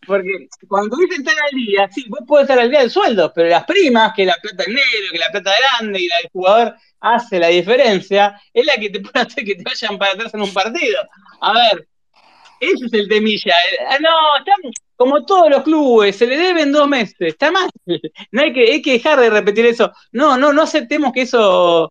Porque 0.07 0.49
cuando 0.67 0.97
dicen 0.97 1.21
estar 1.21 1.35
al 1.45 1.57
día, 1.57 1.89
sí, 1.93 2.07
vos 2.09 2.21
podés 2.27 2.45
estar 2.45 2.59
al 2.59 2.71
día 2.71 2.81
del 2.81 2.91
sueldo, 2.91 3.31
pero 3.35 3.49
las 3.51 3.65
primas, 3.65 4.13
que 4.17 4.25
la 4.25 4.35
plata 4.43 4.65
en 4.67 4.73
negro, 4.75 5.13
que 5.13 5.19
la 5.19 5.29
plata 5.31 5.53
grande 5.79 6.01
y 6.01 6.09
la 6.09 6.17
del 6.17 6.31
jugador 6.33 6.75
hace 7.01 7.39
la 7.39 7.49
diferencia, 7.49 8.41
es 8.53 8.65
la 8.67 8.75
que 8.77 8.91
te 8.91 9.01
puede 9.01 9.21
hacer 9.27 9.45
que 9.45 9.55
te 9.55 9.63
vayan 9.63 9.99
para 9.99 10.13
atrás 10.13 10.33
en 10.35 10.41
un 10.43 10.53
partido. 10.53 10.99
A 11.43 11.53
ver, 11.53 11.87
ese 12.59 12.87
es 12.87 12.93
el 12.95 13.09
temilla. 13.09 13.55
Ah, 13.89 13.99
No, 14.01 14.37
están 14.39 14.73
como 15.01 15.25
todos 15.25 15.49
los 15.49 15.63
clubes, 15.63 16.15
se 16.15 16.27
le 16.27 16.37
deben 16.37 16.73
dos 16.73 16.87
meses, 16.87 17.17
está 17.19 17.51
mal. 17.51 17.71
No 18.33 18.43
hay 18.43 18.53
que, 18.53 18.71
hay 18.71 18.83
que 18.83 18.93
dejar 18.93 19.19
de 19.19 19.31
repetir 19.31 19.65
eso. 19.65 19.91
No, 20.13 20.37
no, 20.37 20.53
no 20.53 20.61
aceptemos 20.61 21.11
que 21.15 21.23
eso, 21.23 21.91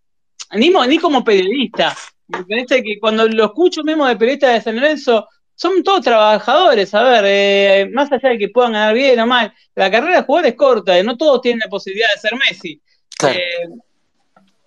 ni, 0.51 0.69
ni 0.69 0.99
como 0.99 1.23
periodista. 1.23 1.97
Me 2.27 2.45
parece 2.45 2.83
que 2.83 2.99
cuando 2.99 3.27
lo 3.27 3.45
escucho 3.45 3.83
mismo 3.83 4.05
de 4.05 4.15
periodista 4.15 4.49
de 4.49 4.61
San 4.61 4.75
Lorenzo, 4.75 5.27
son 5.55 5.81
todos 5.81 6.01
trabajadores, 6.01 6.93
a 6.93 7.01
ver, 7.01 7.23
eh, 7.25 7.89
más 7.91 8.11
allá 8.11 8.29
de 8.29 8.37
que 8.37 8.49
puedan 8.49 8.73
ganar 8.73 8.93
bien 8.93 9.19
o 9.19 9.25
mal, 9.25 9.51
la 9.73 9.89
carrera 9.89 10.17
de 10.17 10.23
jugador 10.25 10.47
es 10.47 10.55
corta, 10.55 10.99
y 10.99 11.03
no 11.03 11.17
todos 11.17 11.41
tienen 11.41 11.61
la 11.61 11.67
posibilidad 11.67 12.09
de 12.13 12.21
ser 12.21 12.33
Messi. 12.35 12.79
Claro. 13.17 13.39
Eh, 13.39 13.69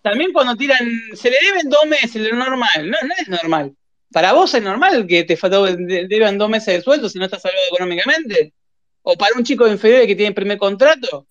también 0.03 0.33
cuando 0.33 0.57
tiran, 0.57 0.85
se 1.15 1.31
le 1.31 1.37
deben 1.47 1.69
dos 1.69 1.87
meses, 1.87 2.17
lo 2.17 2.37
normal, 2.37 2.91
no, 2.91 2.99
no 3.07 3.15
es 3.17 3.29
normal. 3.29 3.73
Para 4.13 4.33
vos 4.33 4.53
es 4.55 4.63
normal 4.63 5.07
que 5.07 5.25
te 5.25 5.37
deban 6.09 6.39
dos 6.39 6.51
meses 6.51 6.75
de 6.75 6.83
sueldo 6.83 7.09
si 7.09 7.19
no 7.19 7.25
estás 7.25 7.43
salvado 7.43 7.65
económicamente. 7.69 8.53
O 9.03 9.17
para 9.17 9.35
un 9.37 9.45
chico 9.45 9.67
inferior 9.67 10.07
que 10.07 10.15
tiene 10.15 10.33
primer 10.35 10.59
contrato, 10.59 11.27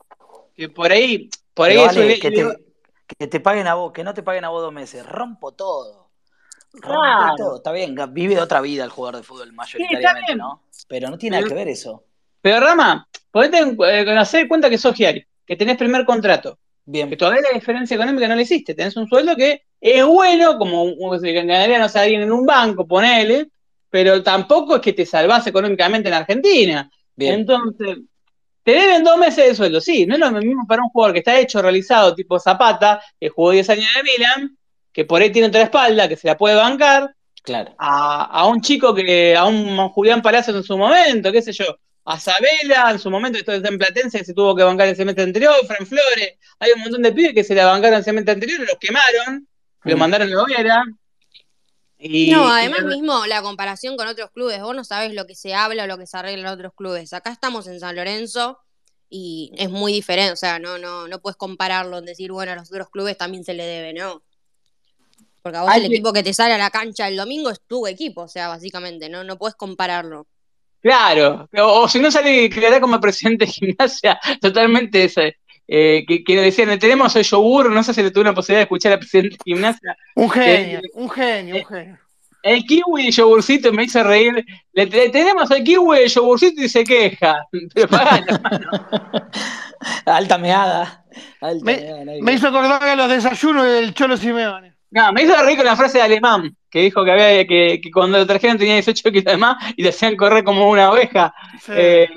que 0.56 0.68
por 0.70 0.92
ahí, 0.92 1.30
por 1.54 1.70
ahí 1.70 1.78
eso 1.78 1.86
vale, 1.86 2.06
le- 2.08 2.20
que, 2.20 2.30
le- 2.30 2.36
te, 2.36 3.16
que 3.18 3.28
te 3.28 3.40
paguen 3.40 3.68
a 3.68 3.76
vos, 3.76 3.92
que 3.94 4.04
no 4.04 4.14
te 4.14 4.24
paguen 4.24 4.44
a 4.46 4.50
vos 4.50 4.62
dos 4.62 4.74
meses. 4.74 5.06
Rompo 5.06 5.54
todo. 5.54 6.10
Rompo 6.74 7.02
Claro. 7.02 7.36
todo. 7.38 7.58
Está 7.58 7.72
bien, 7.72 7.96
vive 8.10 8.40
otra 8.42 8.62
vida 8.62 8.84
el 8.84 8.90
jugador 8.90 9.18
de 9.18 9.24
fútbol 9.24 9.54
mayoritariamente, 9.54 10.26
bien. 10.34 10.38
¿no? 10.40 10.64
Pero 10.88 11.10
no 11.10 11.18
tiene 11.18 11.38
nada 11.38 11.48
que 11.48 11.54
ver 11.54 11.68
eso. 11.68 12.04
Pero 12.42 12.60
Rama, 12.60 13.08
ponete 13.30 13.60
en, 13.60 13.78
eh, 13.86 14.18
hacer 14.18 14.48
cuenta 14.48 14.70
que 14.70 14.78
sos 14.78 14.96
Giari, 14.96 15.26
que 15.46 15.56
tenés 15.56 15.78
primer 15.78 16.06
contrato, 16.06 16.58
que 17.08 17.18
Bien, 17.18 17.18
todavía 17.18 17.42
la 17.42 17.54
diferencia 17.60 17.96
económica 17.96 18.28
no 18.28 18.36
la 18.36 18.42
hiciste, 18.44 18.76
tenés 18.76 18.96
un 18.98 19.08
sueldo 19.08 19.36
que 19.36 19.64
es 19.80 20.06
bueno, 20.06 20.58
como 20.58 20.86
ganaría, 21.22 21.80
no 21.80 21.90
sé, 21.90 22.00
alguien 22.00 22.22
en 22.22 22.32
un 22.32 22.46
banco, 22.46 22.88
ponele, 22.88 23.50
pero 23.90 24.22
tampoco 24.24 24.76
es 24.78 24.82
que 24.82 24.94
te 24.94 25.06
salvás 25.06 25.48
económicamente 25.48 26.10
en 26.10 26.16
Argentina. 26.16 26.90
bien. 27.16 27.36
Entonces, 27.36 27.98
te 28.64 28.72
deben 28.74 29.04
dos 29.04 29.18
meses 29.18 29.48
de 29.48 29.56
sueldo, 29.56 29.82
sí, 29.82 30.06
no 30.06 30.16
es 30.16 30.20
lo 30.22 30.32
mismo 30.34 30.66
para 30.68 30.84
un 30.84 30.90
jugador 30.90 31.14
que 31.14 31.20
está 31.20 31.40
hecho, 31.40 31.62
realizado, 31.62 32.16
tipo 32.16 32.40
Zapata, 32.40 33.02
que 33.20 33.30
jugó 33.30 33.52
10 33.52 33.70
años 33.70 33.86
en 33.96 34.00
el 34.00 34.04
Milan, 34.06 34.58
que 34.94 35.06
por 35.06 35.22
ahí 35.22 35.32
tiene 35.32 35.48
otra 35.50 35.64
espalda, 35.64 36.08
que 36.08 36.16
se 36.18 36.28
la 36.28 36.38
puede 36.38 36.56
bancar, 36.56 37.16
Claro. 37.44 37.78
a, 37.78 38.26
a 38.26 38.48
un 38.48 38.62
chico 38.62 38.94
que, 38.96 39.36
a 39.36 39.46
un 39.46 39.78
Julián 39.90 40.22
Palacios 40.22 40.56
en 40.58 40.64
su 40.64 40.78
momento, 40.78 41.32
qué 41.32 41.42
sé 41.42 41.54
yo, 41.54 41.66
a 42.12 42.20
Sabela 42.20 42.92
en 42.92 43.00
su 43.00 43.10
momento, 43.10 43.40
esto 43.40 43.54
está 43.54 43.70
en 43.70 43.78
Platense, 43.78 44.20
que 44.20 44.26
se 44.26 44.34
tuvo 44.34 44.56
que 44.56 44.64
bancar 44.64 44.88
el 44.88 44.96
semestre 44.96 45.24
anterior, 45.24 45.56
Fran 45.66 45.88
Flores, 45.88 46.34
hay 46.60 46.72
un 46.76 46.82
montón 46.82 47.02
de 47.02 47.14
pibes 47.14 47.34
que 47.34 47.44
se 47.44 47.56
la 47.56 47.66
bancaron 47.66 48.00
el 48.00 48.04
semestre 48.04 48.34
anterior, 48.34 48.60
los 48.60 48.78
quemaron, 48.80 49.48
lo 49.84 49.98
mandaron 49.98 50.28
a 50.28 50.36
la 50.36 50.42
hoguera. 50.42 50.84
Y, 51.98 52.32
No, 52.32 52.50
además 52.52 52.84
mismo 52.84 53.26
la 53.28 53.42
comparación 53.42 53.96
con 53.96 54.08
otros 54.08 54.32
clubes, 54.32 54.60
vos 54.62 54.76
no 54.76 54.84
sabés 54.84 55.14
lo 55.14 55.26
que 55.26 55.36
se 55.36 55.54
habla 55.54 55.86
o 55.86 55.88
lo 55.88 55.98
que 55.98 56.08
se 56.08 56.18
arregla 56.18 56.50
en 56.50 56.54
otros 56.54 56.74
clubes. 56.76 57.14
Acá 57.14 57.32
estamos 57.32 57.68
en 57.68 57.80
San 57.80 57.96
Lorenzo 57.96 58.60
y 59.10 59.52
es 59.56 59.70
muy 59.70 59.94
diferente, 59.94 60.34
o 60.34 60.38
sea, 60.38 60.60
no, 60.60 60.78
no, 60.78 61.08
no 61.08 61.22
puedes 61.22 61.38
compararlo 61.38 62.00
en 62.00 62.06
decir, 62.06 62.32
bueno, 62.32 62.52
a 62.52 62.56
los 62.56 62.70
otros 62.72 62.90
clubes 62.90 63.18
también 63.18 63.46
se 63.46 63.54
le 63.54 63.66
debe, 63.66 63.94
¿no? 63.94 64.22
Porque 65.42 65.58
a 65.58 65.64
vos 65.64 65.76
el 65.76 65.86
equipo 65.86 66.12
que 66.12 66.24
te 66.24 66.34
sale 66.34 66.54
a 66.54 66.58
la 66.58 66.72
cancha 66.72 67.08
el 67.08 67.16
domingo 67.16 67.50
es 67.50 67.62
tu 67.62 67.88
equipo, 67.88 68.24
o 68.24 68.28
sea, 68.28 68.50
básicamente, 68.50 69.08
no, 69.08 69.24
no 69.24 69.38
puedes 69.38 69.56
compararlo. 69.56 70.28
Claro, 70.82 71.48
o, 71.58 71.82
o 71.84 71.88
si 71.88 72.00
no 72.00 72.10
sale 72.10 72.50
Clará 72.50 72.80
como 72.82 73.00
presidente 73.00 73.46
de 73.46 73.52
gimnasia, 73.52 74.20
totalmente 74.42 75.04
ese, 75.04 75.38
eh, 75.68 76.04
que, 76.08 76.24
que 76.24 76.42
decían, 76.42 76.78
tenemos 76.80 77.16
el 77.16 77.24
yogur, 77.24 77.72
no 77.72 77.84
sé 77.84 77.94
si 77.94 78.02
le 78.04 78.12
tuve 78.12 78.26
la 78.26 78.34
posibilidad 78.34 78.60
de 78.62 78.64
escuchar 78.64 78.94
al 78.94 79.00
presidente 79.00 79.38
de 79.38 79.44
gimnasia, 79.52 79.96
Un 80.16 80.30
genio, 80.30 80.80
un 80.94 81.10
genio, 81.10 81.56
un 81.58 81.66
genio. 81.66 82.00
el 82.44 82.64
kiwi 82.64 83.06
de 83.06 83.12
yogurcito 83.12 83.72
me 83.72 83.84
hizo 83.84 84.04
reír, 84.04 84.44
le, 84.74 84.86
le 84.88 85.10
tenemos 85.10 85.50
el 85.52 85.64
kiwi 85.64 86.00
de 86.00 86.08
yogurcito 86.08 86.64
y 86.64 86.70
se 86.70 86.84
queja, 86.84 87.36
pero. 87.76 87.88
Alta 90.06 90.38
meada. 90.38 91.06
Alta 91.42 91.66
Me, 91.66 91.76
meada, 91.78 92.12
me 92.22 92.34
hizo 92.34 92.48
acordar 92.48 92.84
a 92.84 92.96
los 92.96 93.10
desayunos 93.10 93.66
del 93.66 93.94
Cholo 93.94 94.18
Simeone. 94.18 94.76
No, 94.92 95.12
me 95.14 95.24
hizo 95.24 95.36
reír 95.44 95.58
con 95.58 95.66
la 95.66 95.76
frase 95.76 95.98
de 96.00 96.04
alemán, 96.04 96.56
que 96.72 96.80
dijo 96.80 97.04
que 97.04 97.12
había 97.12 97.46
que, 97.46 97.82
que 97.84 97.92
cuando 97.92 98.18
lo 98.18 98.26
trajeron 98.26 98.58
tenía 98.58 98.76
18 98.76 99.12
kilos 99.12 99.26
de 99.26 99.38
más 99.38 99.58
y 99.76 99.84
le 99.84 99.90
hacían 99.90 100.16
correr 100.16 100.44
como 100.44 100.70
una 100.70 100.90
oveja. 100.90 101.34
Sí. 101.62 101.74
Eh, 101.76 102.10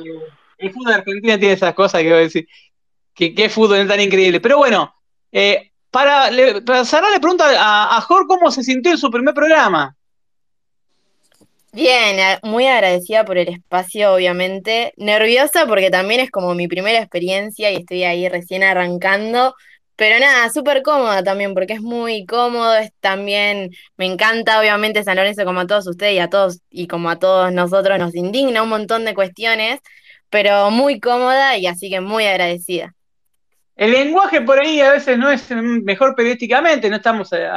el 0.59 0.71
fútbol 0.73 0.93
de 0.93 0.95
Argentina 0.95 1.39
tiene 1.39 1.55
esas 1.55 1.75
cosas 1.75 2.01
que 2.01 2.09
voy 2.09 2.19
a 2.19 2.21
decir. 2.21 2.47
Que 3.13 3.35
qué 3.35 3.49
fútbol 3.49 3.79
es 3.79 3.89
tan 3.89 4.01
increíble. 4.01 4.41
Pero 4.41 4.59
bueno, 4.59 4.95
eh, 5.33 5.73
para, 5.91 6.31
le, 6.31 6.63
para 6.63 6.85
cerrar 6.85 7.13
le 7.13 7.21
pregunto 7.21 7.45
a, 7.45 7.97
a 7.97 8.01
Jor 8.03 8.27
cómo 8.27 8.51
se 8.51 8.63
sintió 8.63 8.93
en 8.93 8.99
su 8.99 9.11
primer 9.11 9.35
programa. 9.35 9.95
Bien, 11.73 12.39
muy 12.45 12.69
agradecida 12.69 13.25
por 13.25 13.37
el 13.37 13.49
espacio, 13.49 14.15
obviamente. 14.15 14.93
Nerviosa 14.97 15.67
porque 15.67 15.91
también 15.91 16.21
es 16.21 16.31
como 16.31 16.55
mi 16.55 16.69
primera 16.69 17.01
experiencia 17.01 17.73
y 17.73 17.77
estoy 17.77 18.05
ahí 18.05 18.29
recién 18.29 18.63
arrancando. 18.63 19.57
Pero 19.97 20.19
nada, 20.19 20.51
súper 20.51 20.83
cómoda 20.83 21.23
también 21.23 21.55
porque 21.55 21.75
es 21.75 21.81
muy 21.83 22.27
cómodo, 22.27 22.75
es 22.77 22.91
también, 23.01 23.71
me 23.97 24.07
encanta 24.07 24.59
obviamente 24.61 25.05
San 25.05 25.17
Lorenzo 25.17 25.45
como 25.45 25.61
a 25.61 25.67
todos 25.67 25.87
ustedes 25.87 26.15
y 26.15 26.19
a 26.19 26.29
todos 26.31 26.61
y 26.71 26.89
como 26.89 27.11
a 27.11 27.19
todos 27.19 27.53
nosotros 27.53 27.99
nos 27.99 28.15
indigna 28.15 28.63
un 28.63 28.71
montón 28.71 29.05
de 29.05 29.15
cuestiones, 29.15 29.81
pero 30.31 30.71
muy 30.71 30.99
cómoda 31.01 31.57
y 31.59 31.67
así 31.67 31.91
que 31.91 32.01
muy 32.01 32.25
agradecida. 32.27 32.95
El 33.77 33.91
lenguaje 33.93 34.41
por 34.43 34.59
ahí 34.61 34.81
a 34.81 34.93
veces 34.93 35.19
no 35.19 35.31
es 35.31 35.51
mejor 35.51 36.15
periodísticamente, 36.15 36.89
no 36.89 36.97
estamos, 36.97 37.29
eh, 37.33 37.49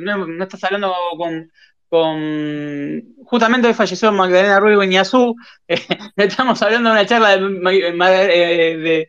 no 0.00 0.42
estás 0.42 0.64
hablando 0.64 0.94
con, 1.18 1.50
con 1.90 3.02
justamente 3.26 3.68
hoy 3.68 3.74
falleció 3.74 4.10
Magdalena 4.10 4.58
Ruiz 4.58 4.82
Iñazú, 4.86 5.34
eh, 5.68 5.78
estamos 6.16 6.62
hablando 6.62 6.88
de 6.90 6.94
una 6.94 7.06
charla 7.06 7.36
de, 7.36 8.72
eh, 8.72 8.76
de- 8.78 9.08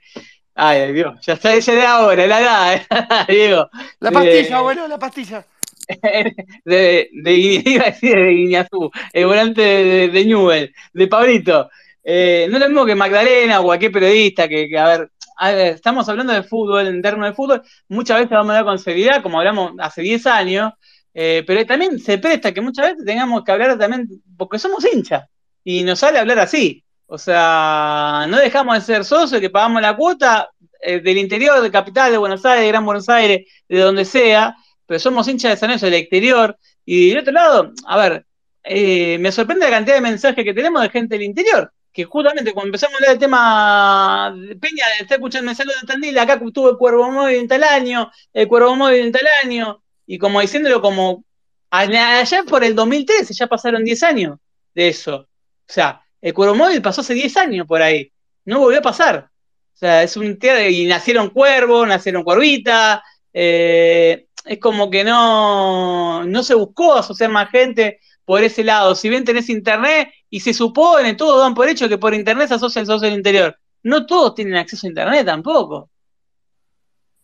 ay 0.55 0.93
Dios, 0.93 1.19
ya 1.21 1.33
está 1.33 1.53
ella 1.53 1.73
de 1.73 1.85
ahora, 1.85 2.27
la 2.27 2.41
edad, 2.41 3.27
Diego, 3.27 3.69
La 3.99 4.11
pastilla, 4.11 4.57
abuelo, 4.57 4.87
la 4.87 4.97
pastilla. 4.97 5.45
de, 6.65 7.09
de, 7.13 7.33
iba 7.33 7.83
a 7.83 7.91
decir 7.91 8.15
de 8.15 8.33
Iñazú, 8.33 8.89
el 9.13 9.25
volante 9.27 9.61
de, 9.61 9.83
de, 9.83 10.07
de 10.09 10.25
Newell, 10.25 10.73
de 10.93 11.07
Pablito. 11.07 11.69
Eh, 12.03 12.47
no 12.49 12.57
es 12.57 12.61
lo 12.61 12.69
mismo 12.69 12.85
que 12.85 12.95
Magdalena 12.95 13.59
o 13.59 13.63
cualquier 13.63 13.91
periodista 13.91 14.47
que, 14.47 14.67
que, 14.67 14.77
a 14.77 14.85
ver, 14.87 15.11
a 15.37 15.51
ver, 15.51 15.75
estamos 15.75 16.07
hablando 16.07 16.33
de 16.33 16.43
fútbol, 16.43 16.87
en 16.87 17.01
términos 17.01 17.29
de 17.29 17.35
fútbol, 17.35 17.61
muchas 17.89 18.17
veces 18.17 18.31
vamos 18.31 18.51
a 18.51 18.59
hablar 18.59 18.71
con 18.71 18.79
seriedad, 18.79 19.21
como 19.21 19.39
hablamos 19.39 19.73
hace 19.79 20.01
10 20.01 20.25
años, 20.27 20.73
eh, 21.13 21.43
pero 21.45 21.65
también 21.65 21.99
se 21.99 22.17
presta 22.17 22.53
que 22.53 22.61
muchas 22.61 22.91
veces 22.91 23.05
tengamos 23.05 23.43
que 23.43 23.51
hablar 23.51 23.77
también, 23.77 24.07
porque 24.37 24.59
somos 24.59 24.85
hinchas, 24.85 25.25
y 25.63 25.83
nos 25.83 25.99
sale 25.99 26.19
hablar 26.19 26.39
así. 26.39 26.84
O 27.07 27.17
sea, 27.17 28.25
no 28.27 28.37
dejamos 28.37 28.75
de 28.75 28.81
ser 28.81 29.05
socios, 29.05 29.39
que 29.39 29.49
pagamos 29.49 29.81
la 29.81 29.95
cuota 29.95 30.49
eh, 30.81 30.99
del 30.99 31.17
interior, 31.17 31.61
de 31.61 31.71
capital, 31.71 32.11
de 32.11 32.17
Buenos 32.17 32.45
Aires, 32.45 32.63
de 32.63 32.67
Gran 32.69 32.85
Buenos 32.85 33.09
Aires, 33.09 33.47
de 33.67 33.79
donde 33.79 34.05
sea, 34.05 34.55
pero 34.85 34.99
somos 34.99 35.27
hinchas 35.27 35.51
de 35.51 35.57
San 35.57 35.77
del 35.77 35.93
exterior. 35.93 36.57
Y 36.83 37.09
del 37.09 37.19
otro 37.19 37.33
lado, 37.33 37.71
a 37.87 37.97
ver, 37.97 38.25
eh, 38.63 39.17
me 39.19 39.31
sorprende 39.31 39.65
la 39.65 39.71
cantidad 39.71 39.95
de 39.95 40.01
mensajes 40.01 40.43
que 40.43 40.53
tenemos 40.53 40.81
de 40.81 40.89
gente 40.89 41.15
del 41.15 41.23
interior, 41.23 41.71
que 41.91 42.03
justamente 42.03 42.53
cuando 42.53 42.67
empezamos 42.69 42.93
a 42.93 42.97
hablar 42.97 43.09
del 43.11 43.19
tema 43.19 44.33
de 44.35 44.55
Peña, 44.55 44.85
está 44.99 45.15
escuchando 45.15 45.51
el 45.51 45.57
saludo 45.57 45.75
de 45.81 45.87
Tandil, 45.87 46.17
acá 46.17 46.39
tuvo 46.53 46.71
el 46.71 46.77
Cuervo 46.77 47.11
Móvil 47.11 47.37
en 47.37 47.47
tal 47.47 47.63
año, 47.63 48.11
el 48.33 48.47
Cuervo 48.47 48.75
Móvil 48.75 49.05
en 49.05 49.11
tal 49.11 49.27
año, 49.43 49.83
y 50.05 50.17
como 50.17 50.41
diciéndolo 50.41 50.81
como 50.81 51.23
allá 51.69 52.43
por 52.47 52.63
el 52.63 52.75
2013, 52.75 53.33
ya 53.33 53.47
pasaron 53.47 53.83
10 53.83 54.03
años 54.03 54.37
de 54.73 54.87
eso. 54.89 55.15
O 55.17 55.27
sea, 55.67 56.04
el 56.25 56.33
Cuervo 56.33 56.55
Móvil 56.55 56.81
pasó 56.81 57.01
hace 57.01 57.13
10 57.13 57.37
años 57.37 57.67
por 57.67 57.83
ahí, 57.83 58.11
no 58.45 58.59
volvió 58.59 58.79
a 58.79 58.81
pasar. 58.81 59.29
O 59.75 59.77
sea, 59.77 60.01
es 60.01 60.17
un 60.17 60.39
y 60.71 60.85
nacieron 60.87 61.29
cuervos, 61.29 61.87
nacieron 61.87 62.23
cuervitas, 62.23 63.01
eh, 63.31 64.25
es 64.43 64.59
como 64.59 64.89
que 64.89 65.03
no, 65.03 66.23
no 66.23 66.41
se 66.41 66.55
buscó 66.55 66.95
asociar 66.95 67.29
más 67.29 67.51
gente 67.51 67.99
por 68.25 68.41
ese 68.41 68.63
lado. 68.63 68.95
Si 68.95 69.07
bien 69.07 69.23
tenés 69.23 69.49
internet 69.49 70.09
y 70.27 70.39
se 70.39 70.55
supone, 70.55 71.13
todos 71.13 71.41
dan 71.41 71.53
por 71.53 71.69
hecho 71.69 71.87
que 71.87 71.99
por 71.99 72.15
internet 72.15 72.47
se 72.47 72.55
asocia 72.55 72.79
el 72.79 72.87
socio 72.87 73.07
del 73.07 73.17
interior. 73.17 73.55
No 73.83 74.07
todos 74.07 74.33
tienen 74.33 74.55
acceso 74.55 74.87
a 74.87 74.89
internet 74.89 75.27
tampoco. 75.27 75.91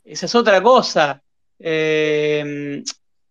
Esa 0.03 0.27
es 0.27 0.35
otra 0.35 0.61
cosa. 0.61 1.23
Eh, 1.57 2.83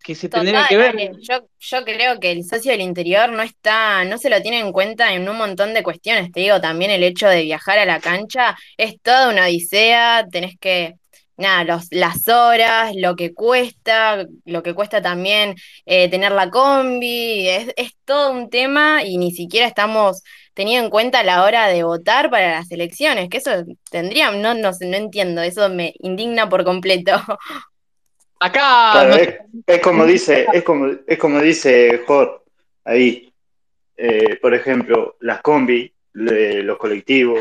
que 0.03 0.15
se 0.15 0.29
tendría 0.29 0.67
que 0.69 0.77
ver. 0.77 1.13
Yo, 1.21 1.47
yo 1.59 1.85
creo 1.85 2.19
que 2.21 2.33
el 2.33 2.45
socio 2.45 2.73
del 2.73 2.81
interior 2.81 3.31
no 3.31 3.43
está, 3.43 4.05
no 4.05 4.19
se 4.19 4.31
lo 4.31 4.41
tiene 4.43 4.61
en 4.61 4.73
cuenta 4.73 5.13
en 5.13 5.29
un 5.29 5.37
montón 5.37 5.75
de 5.75 5.83
cuestiones. 5.83 6.33
Te 6.33 6.41
digo, 6.41 6.61
también 6.61 6.91
el 6.91 7.03
hecho 7.03 7.29
de 7.29 7.43
viajar 7.43 7.79
a 7.79 7.85
la 7.85 8.01
cancha 8.01 8.57
es 8.77 9.01
toda 9.03 9.31
una 9.31 9.45
odisea, 9.45 10.27
tenés 10.31 10.59
que, 10.59 10.95
nada, 11.37 11.65
los, 11.65 11.89
las 11.91 12.29
horas, 12.29 12.93
lo 12.97 13.17
que 13.17 13.35
cuesta, 13.35 14.27
lo 14.45 14.63
que 14.63 14.75
cuesta 14.75 15.03
también 15.03 15.55
eh, 15.87 16.09
tener 16.09 16.33
la 16.33 16.51
combi, 16.51 17.49
es, 17.49 17.73
es 17.77 17.93
todo 18.05 18.33
un 18.33 18.51
tema 18.51 19.05
y 19.05 19.19
ni 19.19 19.33
siquiera 19.33 19.67
estamos 19.67 20.23
teniendo 20.55 20.85
en 20.87 20.91
cuenta 20.91 21.21
a 21.21 21.25
la 21.25 21.43
hora 21.45 21.69
de 21.69 21.83
votar 21.85 22.31
para 22.31 22.53
las 22.53 22.71
elecciones, 22.71 23.29
que 23.29 23.39
eso 23.39 23.65
tendría, 23.91 24.31
no, 24.31 24.55
no, 24.55 24.71
no 24.79 24.97
entiendo, 24.97 25.43
eso 25.43 25.69
me 25.71 25.95
indigna 26.01 26.49
por 26.49 26.65
completo. 26.65 27.13
Acá. 28.41 29.19
es, 29.67 29.81
como 29.83 30.07
dice, 30.07 30.47
es 30.53 30.63
como, 30.63 30.91
es 31.07 31.19
como 31.19 31.41
dice 31.41 32.03
Jor 32.07 32.43
ahí. 32.85 33.31
Eh, 33.97 34.37
por 34.41 34.55
ejemplo, 34.55 35.17
las 35.21 35.43
combi, 35.43 35.93
los 36.15 36.79
colectivos, 36.79 37.41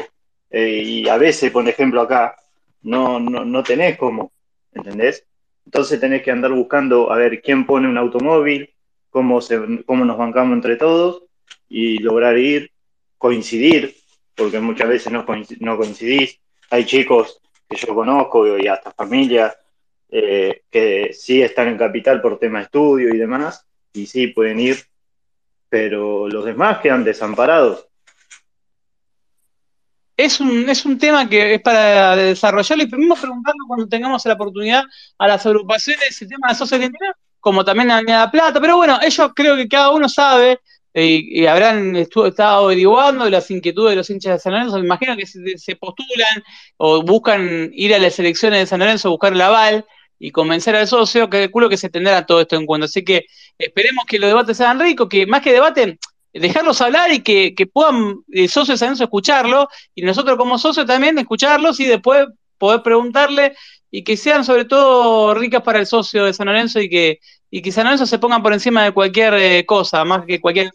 eh, 0.49 0.81
y 0.83 1.07
a 1.07 1.17
veces, 1.17 1.51
por 1.51 1.67
ejemplo, 1.67 2.01
acá, 2.01 2.35
no, 2.81 3.17
no, 3.17 3.45
no 3.45 3.63
tenés 3.63 3.97
cómo, 3.97 4.33
¿entendés? 4.73 5.25
Entonces 5.65 6.01
tenés 6.01 6.21
que 6.21 6.31
andar 6.31 6.51
buscando 6.51 7.11
a 7.13 7.15
ver 7.15 7.41
quién 7.41 7.65
pone 7.65 7.87
un 7.87 7.97
automóvil, 7.97 8.69
cómo, 9.09 9.39
se, 9.39 9.83
cómo 9.85 10.03
nos 10.03 10.17
bancamos 10.17 10.53
entre 10.53 10.75
todos 10.75 11.23
y 11.69 11.99
lograr 11.99 12.37
ir, 12.37 12.71
coincidir, 13.17 13.95
porque 14.35 14.59
muchas 14.59 14.89
veces 14.89 15.13
no, 15.13 15.25
no 15.59 15.77
coincidís. 15.77 16.39
Hay 16.71 16.85
chicos 16.85 17.39
que 17.69 17.77
yo 17.77 17.95
conozco 17.95 18.57
y 18.57 18.67
hasta 18.67 18.91
familias 18.91 19.55
eh, 20.11 20.63
que 20.69 21.13
sí 21.13 21.41
están 21.41 21.67
en 21.67 21.77
capital 21.77 22.21
por 22.21 22.39
tema 22.39 22.61
estudio 22.61 23.13
y 23.13 23.17
demás, 23.17 23.65
y 23.93 24.05
sí 24.07 24.27
pueden 24.27 24.59
ir, 24.59 24.77
pero 25.69 26.27
los 26.27 26.45
demás 26.45 26.79
quedan 26.79 27.03
desamparados. 27.03 27.87
Es 30.17 30.41
un, 30.41 30.67
es 30.67 30.85
un 30.85 30.97
tema 30.97 31.29
que 31.29 31.53
es 31.53 31.61
para 31.61 32.15
desarrollarlo 32.15 32.83
y 32.83 32.87
primero 32.87 33.15
preguntando 33.15 33.63
cuando 33.67 33.87
tengamos 33.87 34.25
la 34.25 34.33
oportunidad 34.33 34.83
a 35.17 35.27
las 35.27 35.45
agrupaciones 35.45 36.21
el 36.21 36.27
tema 36.27 36.49
de 36.49 36.55
social 36.55 36.91
como 37.39 37.63
también 37.63 37.87
la 37.87 37.97
Avenida 37.97 38.29
Plata, 38.29 38.59
pero 38.59 38.75
bueno, 38.75 38.99
ellos 39.01 39.31
creo 39.33 39.55
que 39.55 39.69
cada 39.69 39.91
uno 39.91 40.09
sabe 40.09 40.59
eh, 40.93 41.21
y, 41.23 41.45
habrán 41.45 41.95
estado 41.95 42.65
averiguando 42.65 43.29
las 43.29 43.49
inquietudes 43.51 43.91
de 43.91 43.95
los 43.95 44.09
hinchas 44.09 44.33
de 44.33 44.39
San 44.39 44.53
Lorenzo, 44.53 44.77
me 44.79 44.85
imagino 44.85 45.15
que 45.15 45.25
se, 45.25 45.57
se, 45.57 45.75
postulan 45.75 46.43
o 46.77 47.03
buscan 47.03 47.69
ir 47.73 47.93
a 47.93 47.99
las 47.99 48.19
elecciones 48.19 48.59
de 48.59 48.65
San 48.65 48.79
Lorenzo, 48.79 49.11
buscar 49.11 49.31
el 49.31 49.41
aval, 49.41 49.85
y 50.19 50.31
convencer 50.31 50.75
al 50.75 50.87
socio, 50.87 51.29
que 51.29 51.49
culo 51.49 51.69
que 51.69 51.77
se 51.77 51.89
tendrá 51.89 52.25
todo 52.25 52.41
esto 52.41 52.57
en 52.57 52.65
cuenta. 52.65 52.85
Así 52.85 53.03
que 53.03 53.25
esperemos 53.57 54.05
que 54.05 54.19
los 54.19 54.29
debates 54.29 54.57
sean 54.57 54.79
ricos, 54.79 55.07
que 55.09 55.25
más 55.25 55.41
que 55.41 55.53
debate, 55.53 55.97
dejarlos 56.33 56.81
hablar 56.81 57.11
y 57.11 57.21
que, 57.21 57.53
puedan 57.71 58.17
el 58.29 58.49
socio 58.49 58.73
de 58.73 58.77
San 58.77 58.89
Lorenzo 58.89 59.03
escucharlo, 59.05 59.69
y 59.95 60.01
nosotros 60.01 60.37
como 60.37 60.59
socios 60.59 60.85
también 60.85 61.17
escucharlos 61.17 61.79
y 61.79 61.85
después 61.85 62.27
poder 62.57 62.83
preguntarle 62.83 63.55
y 63.89 64.03
que 64.03 64.17
sean 64.17 64.43
sobre 64.43 64.65
todo 64.65 65.33
ricas 65.33 65.63
para 65.63 65.79
el 65.79 65.87
socio 65.87 66.25
de 66.25 66.33
San 66.33 66.47
Lorenzo 66.47 66.79
y 66.79 66.89
que, 66.89 67.19
y 67.49 67.61
que 67.61 67.71
San 67.71 67.85
Lorenzo 67.85 68.05
se 68.05 68.19
pongan 68.19 68.43
por 68.43 68.53
encima 68.53 68.83
de 68.83 68.91
cualquier 68.91 69.33
eh, 69.35 69.65
cosa, 69.65 70.05
más 70.05 70.25
que 70.25 70.39
cualquier. 70.39 70.71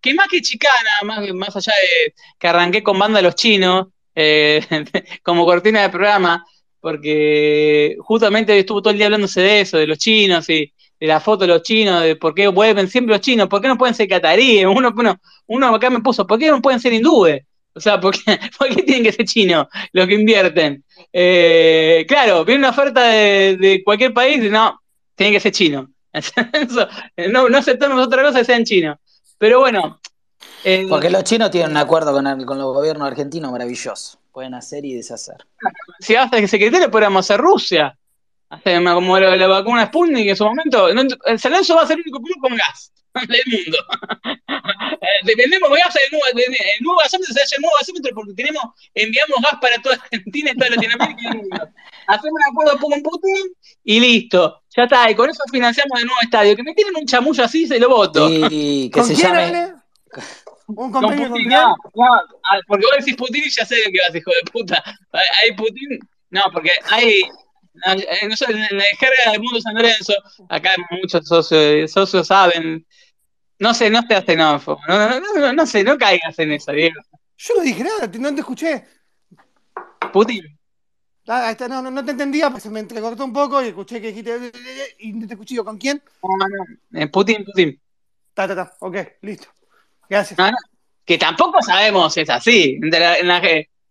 Que 0.00 0.14
más 0.14 0.26
que 0.28 0.40
chicana, 0.40 0.90
más, 1.04 1.28
más 1.34 1.54
allá 1.54 1.72
de 1.72 2.14
que 2.38 2.48
arranqué 2.48 2.82
con 2.82 2.98
banda 2.98 3.20
los 3.20 3.34
chinos, 3.34 3.88
eh, 4.14 4.64
como 5.22 5.44
cortina 5.44 5.82
de 5.82 5.90
programa, 5.90 6.44
porque 6.80 7.96
justamente 8.00 8.58
estuvo 8.58 8.80
todo 8.80 8.90
el 8.90 8.96
día 8.96 9.06
hablándose 9.06 9.40
de 9.40 9.60
eso, 9.60 9.76
de 9.76 9.86
los 9.86 9.98
chinos 9.98 10.48
y 10.48 10.72
de 10.98 11.06
la 11.06 11.20
foto 11.20 11.42
de 11.42 11.48
los 11.48 11.62
chinos, 11.62 12.02
de 12.02 12.16
por 12.16 12.34
qué 12.34 12.48
vuelven 12.48 12.88
siempre 12.88 13.14
los 13.14 13.22
chinos, 13.22 13.48
por 13.48 13.60
qué 13.60 13.68
no 13.68 13.78
pueden 13.78 13.94
ser 13.94 14.08
cataríes, 14.08 14.66
uno, 14.74 14.92
uno, 14.96 15.20
uno 15.46 15.74
acá 15.74 15.90
me 15.90 16.00
puso, 16.00 16.26
¿por 16.26 16.38
qué 16.38 16.48
no 16.48 16.60
pueden 16.60 16.80
ser 16.80 16.92
hindúes? 16.92 17.42
O 17.72 17.80
sea, 17.80 18.00
¿por 18.00 18.14
qué, 18.14 18.82
tienen 18.82 19.04
que 19.04 19.12
ser 19.12 19.26
chinos 19.26 19.66
los 19.92 20.06
que 20.06 20.14
invierten? 20.14 20.84
Eh, 21.12 22.04
claro, 22.08 22.44
viene 22.44 22.60
una 22.60 22.70
oferta 22.70 23.04
de, 23.04 23.82
cualquier 23.84 24.12
país, 24.12 24.50
no, 24.50 24.80
tiene 25.14 25.32
que 25.32 25.40
ser 25.40 25.52
chino. 25.52 25.90
no, 27.30 27.48
no 27.48 27.58
aceptamos 27.58 28.04
otra 28.04 28.22
cosa 28.22 28.40
que 28.40 28.44
sean 28.44 28.64
chinos. 28.64 28.98
Pero 29.38 29.60
bueno. 29.60 30.00
Eh, 30.64 30.86
porque 30.88 31.08
los 31.08 31.24
chinos 31.24 31.50
tienen 31.50 31.70
un 31.70 31.76
acuerdo 31.76 32.12
con, 32.12 32.26
el, 32.26 32.44
con 32.44 32.58
los 32.58 32.74
gobiernos 32.74 33.06
argentinos 33.06 33.52
maravilloso 33.52 34.19
pueden 34.40 34.54
hacer 34.54 34.86
y 34.86 34.94
deshacer. 34.94 35.36
Si 35.98 36.16
hasta 36.16 36.40
que 36.40 36.48
secretario 36.48 36.90
podríamos 36.90 37.26
hacer 37.26 37.38
Rusia. 37.38 37.94
Hasta 38.48 38.82
como 38.94 39.18
la, 39.18 39.36
la, 39.36 39.46
vacuna 39.46 39.86
Sputnik 39.86 40.28
en 40.28 40.36
su 40.36 40.44
momento. 40.44 40.88
el 40.88 41.38
Salenzo 41.38 41.76
va 41.76 41.82
a 41.82 41.86
ser 41.86 41.98
el 41.98 42.02
único 42.04 42.22
club 42.22 42.38
con 42.40 42.56
gas 42.56 42.90
del 43.28 43.42
mundo. 43.46 43.78
Eh, 45.02 45.24
dependemos 45.24 45.70
de 45.70 45.76
gas, 45.76 45.96
el 45.96 46.10
nuevo, 46.12 46.26
el 46.36 46.84
nuevo 46.84 47.00
gasómetro 47.02 47.32
se 47.32 47.42
hace 47.42 47.56
el 47.56 47.62
nuevo 47.62 47.74
gasómetro 47.78 48.10
porque 48.14 48.34
tenemos, 48.34 48.62
enviamos 48.94 49.38
gas 49.42 49.58
para 49.60 49.80
toda 49.80 49.96
Argentina 49.96 50.50
y 50.50 50.58
toda 50.58 50.70
Latinoamérica 50.70 51.20
y 51.22 51.26
el 51.26 51.36
mundo. 51.36 51.68
Hacemos 52.06 52.32
un 52.34 52.52
acuerdo 52.52 52.78
con 52.78 53.02
Putin 53.02 53.54
y 53.82 54.00
listo. 54.00 54.62
Ya 54.76 54.84
está, 54.84 55.10
y 55.10 55.14
con 55.14 55.30
eso 55.30 55.42
financiamos 55.50 55.98
el 56.00 56.06
nuevo 56.06 56.20
estadio. 56.20 56.54
Que 56.54 56.62
me 56.62 56.74
tienen 56.74 56.94
un 56.96 57.06
chamullo 57.06 57.44
así, 57.44 57.66
se 57.66 57.80
lo 57.80 57.88
voto. 57.88 58.28
Y 58.50 58.90
que 58.90 59.02
se 59.04 59.14
llame. 59.14 59.72
Un 60.76 60.92
convenio 60.92 61.28
con 61.28 61.32
Putin, 61.32 61.48
no, 61.48 61.76
no, 61.94 62.14
ah, 62.14 62.58
porque 62.66 62.86
vos 62.86 62.96
decís 62.98 63.16
Putin 63.16 63.42
y 63.44 63.50
ya 63.50 63.64
sé 63.64 63.76
de 63.76 63.92
qué 63.92 63.98
vas, 64.06 64.14
hijo 64.14 64.30
de 64.30 64.50
puta. 64.50 64.82
Hay 65.12 65.52
Putin, 65.56 65.98
no, 66.30 66.42
porque 66.52 66.70
hay, 66.90 67.22
eh, 67.86 68.18
en 68.22 68.30
la 68.30 68.84
descarga 68.84 69.32
del 69.32 69.40
mundo 69.40 69.60
San 69.60 69.74
Lorenzo, 69.74 70.14
acá 70.48 70.70
muchos 70.90 71.26
socios, 71.26 71.90
socios 71.90 72.26
saben, 72.26 72.86
no 73.58 73.74
sé, 73.74 73.90
no 73.90 74.02
seas 74.02 74.24
xenófobo, 74.24 74.80
no, 74.88 75.20
no, 75.20 75.20
no, 75.20 75.52
no, 75.52 75.66
sé, 75.66 75.84
no 75.84 75.98
caigas 75.98 76.38
en 76.38 76.52
eso, 76.52 76.72
Diego. 76.72 77.00
Yo 77.36 77.54
no 77.56 77.62
dije 77.62 77.84
nada, 77.84 78.10
no 78.18 78.34
te 78.34 78.40
escuché. 78.40 78.84
Putin. 80.12 80.58
Ah, 81.26 81.54
no, 81.68 81.82
no, 81.82 81.90
no, 81.90 82.04
te 82.04 82.10
entendía, 82.10 82.50
pues 82.50 82.62
se 82.62 82.70
me 82.70 82.80
entrecortó 82.80 83.24
un 83.24 83.32
poco 83.32 83.62
y 83.62 83.68
escuché 83.68 84.00
que 84.00 84.08
dijiste 84.08 84.52
y 84.98 85.12
no 85.12 85.26
te 85.26 85.34
escuché 85.34 85.54
yo 85.54 85.64
con 85.64 85.78
quién. 85.78 86.02
No, 86.22 86.48
no, 86.48 87.00
eh, 87.00 87.06
Putin, 87.06 87.44
Putin. 87.44 87.80
Ta, 88.34 88.48
ta, 88.48 88.56
ta, 88.56 88.76
ok, 88.80 88.96
listo. 89.22 89.48
Gracias. 90.10 90.38
que 91.04 91.16
tampoco 91.16 91.62
sabemos 91.62 92.12
si 92.12 92.20
es 92.22 92.30
así. 92.30 92.80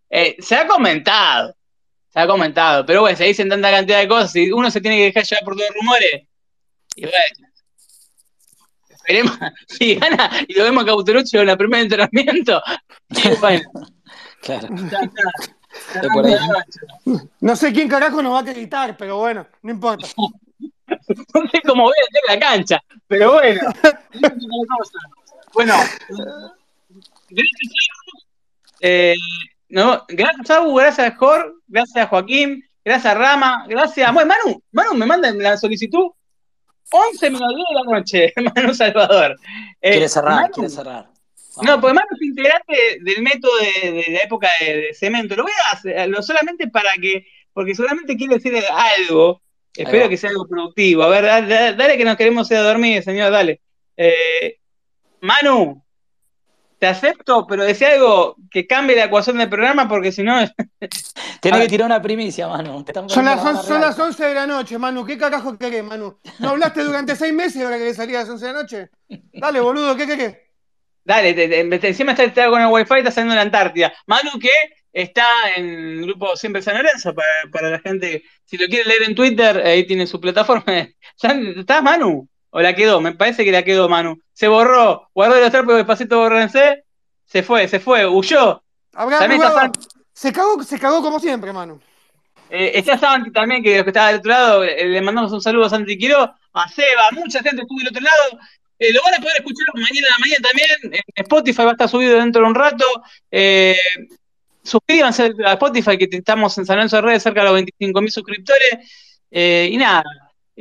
Eh, 0.10 0.36
se 0.40 0.56
ha 0.56 0.68
comentado. 0.68 1.56
Se 2.10 2.20
ha 2.20 2.28
comentado. 2.28 2.86
Pero 2.86 3.02
bueno, 3.02 3.18
se 3.18 3.24
dicen 3.24 3.48
tanta 3.48 3.72
cantidad 3.72 4.00
de 4.00 4.08
cosas 4.08 4.36
y 4.36 4.52
uno 4.52 4.70
se 4.70 4.82
tiene 4.82 4.98
que 4.98 5.06
dejar 5.06 5.24
llevar 5.24 5.44
por 5.46 5.56
todos 5.56 5.70
los 5.70 5.78
rumores. 5.78 6.28
Y 6.96 7.02
bueno. 7.02 7.50
Esperemos. 8.90 9.38
Si 9.68 9.96
gana 9.96 10.30
y 10.48 10.54
lo 10.56 10.66
vemos 10.66 10.84
a 10.84 10.88
Cauterucci 10.88 11.38
en 11.38 11.50
el 11.50 11.58
primer 11.58 11.82
entrenamiento. 11.82 12.62
Y 13.10 13.36
bueno. 13.40 13.64
claro. 14.42 14.68
No 17.40 17.56
sé 17.56 17.72
quién 17.72 17.88
carajo 17.88 18.22
nos 18.22 18.34
va 18.34 18.40
a 18.40 18.42
acreditar, 18.42 18.98
pero 18.98 19.18
bueno, 19.18 19.48
no 19.62 19.72
importa. 19.72 20.08
no 20.18 21.50
sé 21.50 21.62
cómo 21.66 21.84
voy 21.84 21.94
a 21.98 22.06
hacer 22.10 22.22
la 22.28 22.40
cancha, 22.40 22.84
pero 23.08 23.34
bueno. 23.34 23.62
Bueno, 25.54 25.74
gracias 27.30 27.90
a, 27.90 28.08
eh, 28.82 29.16
no, 29.70 30.06
gracias 30.08 30.50
a 30.50 30.66
gracias 30.66 31.14
a 31.14 31.16
Jorge, 31.16 31.52
gracias 31.68 32.06
a 32.06 32.08
Joaquín, 32.08 32.64
gracias 32.84 33.14
a 33.14 33.18
Rama, 33.18 33.66
gracias 33.68 34.08
a 34.08 34.12
bueno, 34.12 34.34
Manu, 34.34 34.64
Manu 34.72 34.94
me 34.94 35.06
manda 35.06 35.32
la 35.32 35.58
solicitud 35.58 36.12
11 36.92 37.30
menos 37.30 37.56
10 37.56 37.66
de 37.70 37.76
la 37.76 37.98
noche, 37.98 38.34
Manu 38.56 38.74
Salvador. 38.74 39.36
Eh, 39.82 39.92
quiere 39.92 40.10
cerrar, 40.10 40.50
quiere 40.52 40.70
cerrar. 40.70 41.10
No, 41.62 41.80
porque 41.80 41.94
Manu 41.94 42.08
es 42.16 42.22
integrante 42.22 42.76
del 43.02 43.22
método 43.22 43.52
de, 43.58 44.06
la 44.10 44.20
época 44.20 44.50
de, 44.60 44.94
cemento. 44.94 45.36
Lo 45.36 45.44
voy 45.44 45.52
a 45.66 45.76
hacer 45.76 46.24
solamente 46.24 46.68
para 46.68 46.94
que, 46.94 47.28
porque 47.54 47.76
solamente 47.76 48.16
quiere 48.16 48.36
decir 48.36 48.54
algo. 48.72 49.42
Espero 49.76 50.10
que 50.10 50.18
sea 50.18 50.32
algo 50.32 50.48
productivo. 50.48 51.04
A 51.04 51.10
ver, 51.10 51.24
dale, 51.24 51.74
dale 51.74 51.98
que 51.98 52.06
nos 52.06 52.18
queremos 52.18 52.50
ir 52.50 52.58
a 52.58 52.64
dormir, 52.64 53.04
señor, 53.04 53.32
dale. 53.32 53.62
Eh, 53.96 54.58
Manu, 55.22 55.84
te 56.80 56.88
acepto, 56.88 57.46
pero 57.48 57.64
decía 57.66 57.90
algo 57.94 58.38
que 58.50 58.66
cambie 58.66 58.96
la 58.96 59.06
ecuación 59.06 59.38
del 59.38 59.50
programa 59.50 59.88
porque 59.88 60.12
si 60.12 60.24
no. 60.24 60.40
Tenés 61.42 61.62
que 61.62 61.68
tirar 61.68 61.86
una 61.88 62.02
primicia, 62.02 62.48
Manu. 62.48 62.86
Son 63.08 63.26
las, 63.26 63.44
on- 63.44 63.64
son 63.64 63.82
las 63.82 63.98
11 64.00 64.26
de 64.26 64.34
la 64.34 64.48
noche, 64.48 64.78
Manu. 64.78 65.06
¿Qué 65.06 65.18
carajo 65.18 65.58
querés, 65.58 65.84
Manu? 65.84 66.18
¿No 66.40 66.50
hablaste 66.50 66.84
durante 66.84 67.16
seis 67.16 67.34
meses 67.34 67.58
y 67.58 67.64
ahora 67.64 67.78
querés 67.78 67.98
salir 67.98 68.16
a 68.18 68.22
las 68.22 68.30
11 68.30 68.46
de 68.46 68.54
la 68.54 68.62
noche? 68.62 68.90
Dale, 69.34 69.60
boludo, 69.60 69.96
¿qué 69.96 70.06
querés? 70.08 70.38
Dale, 71.04 71.34
te- 71.34 71.48
te- 71.48 71.80
te- 71.80 71.88
encima 71.88 72.12
está, 72.12 72.24
está 72.24 72.50
con 72.50 72.62
el 72.62 72.68
wifi, 72.68 72.94
está 72.98 73.12
saliendo 73.12 73.34
en 73.34 73.38
la 73.38 73.42
Antártida. 73.44 73.92
Manu 74.06 74.32
que 74.40 74.50
está 74.94 75.26
en 75.56 75.66
el 75.66 76.02
grupo 76.04 76.36
Siempre 76.36 76.62
San 76.62 76.76
Lorenzo, 76.78 77.14
para, 77.16 77.28
para 77.52 77.70
la 77.72 77.80
gente, 77.80 78.24
si 78.46 78.58
lo 78.58 78.68
quiere 78.68 78.86
leer 78.88 79.04
en 79.04 79.16
Twitter, 79.16 79.58
ahí 79.66 79.86
tiene 79.88 80.06
su 80.08 80.20
plataforma. 80.20 80.64
¿Ya 81.22 81.30
¿Estás 81.58 81.82
Manu? 81.84 82.28
¿O 82.52 82.62
la 82.62 82.74
quedó? 82.76 83.00
Me 83.02 83.12
parece 83.14 83.44
que 83.46 83.52
la 83.52 83.64
quedó 83.64 83.88
Manu. 83.90 84.20
Se 84.34 84.48
borró, 84.48 85.10
guardó 85.14 85.40
los 85.40 85.52
trapos 85.52 85.76
despacito, 85.76 86.18
borrense, 86.20 86.84
se 87.26 87.44
fue, 87.44 87.68
se 87.68 87.80
fue, 87.80 88.08
huyó. 88.08 88.64
Habrá 88.94 89.20
San- 89.20 89.72
Se 90.14 90.34
cagó, 90.34 90.64
se 90.64 90.80
cagó 90.80 91.02
como 91.02 91.20
siempre, 91.20 91.54
Manu. 91.54 91.80
Eh, 92.50 92.72
está 92.76 92.98
Santi 92.98 93.32
también, 93.32 93.62
que 93.62 93.76
los 93.76 93.84
que 93.84 93.92
estaba 93.92 94.08
del 94.08 94.18
otro 94.20 94.32
lado, 94.32 94.64
eh, 94.64 94.84
le 94.86 95.02
mandamos 95.02 95.32
un 95.32 95.42
saludo 95.42 95.66
a 95.66 95.70
Santi 95.70 95.98
Quiro, 95.98 96.34
a 96.54 96.68
Seba, 96.70 97.12
mucha 97.12 97.42
gente 97.44 97.62
estuvo 97.62 97.78
del 97.80 97.90
otro 97.90 98.02
lado. 98.02 98.40
Eh, 98.80 98.92
lo 98.92 99.02
van 99.04 99.14
a 99.14 99.18
poder 99.18 99.36
escuchar 99.38 99.68
mañana 99.76 100.08
a 100.08 100.12
la 100.12 100.20
mañana 100.20 100.48
también. 100.50 101.04
En 101.16 101.24
Spotify 101.24 101.64
va 101.64 101.70
a 101.70 101.72
estar 101.74 101.90
subido 101.90 102.18
dentro 102.18 102.42
de 102.42 102.48
un 102.48 102.56
rato. 102.56 102.86
Eh, 103.30 103.76
suscríbanse 104.64 105.34
a 105.46 105.54
Spotify, 105.54 105.98
que 105.98 106.08
estamos 106.12 106.58
en 106.58 106.66
San 106.66 106.78
Lorenzo 106.78 106.96
de 106.98 107.02
Redes, 107.04 107.24
cerca 107.24 107.42
de 107.44 107.50
los 107.50 107.56
25.000 107.62 108.10
suscriptores. 108.10 108.80
Y 109.32 109.78
nada, 109.78 110.04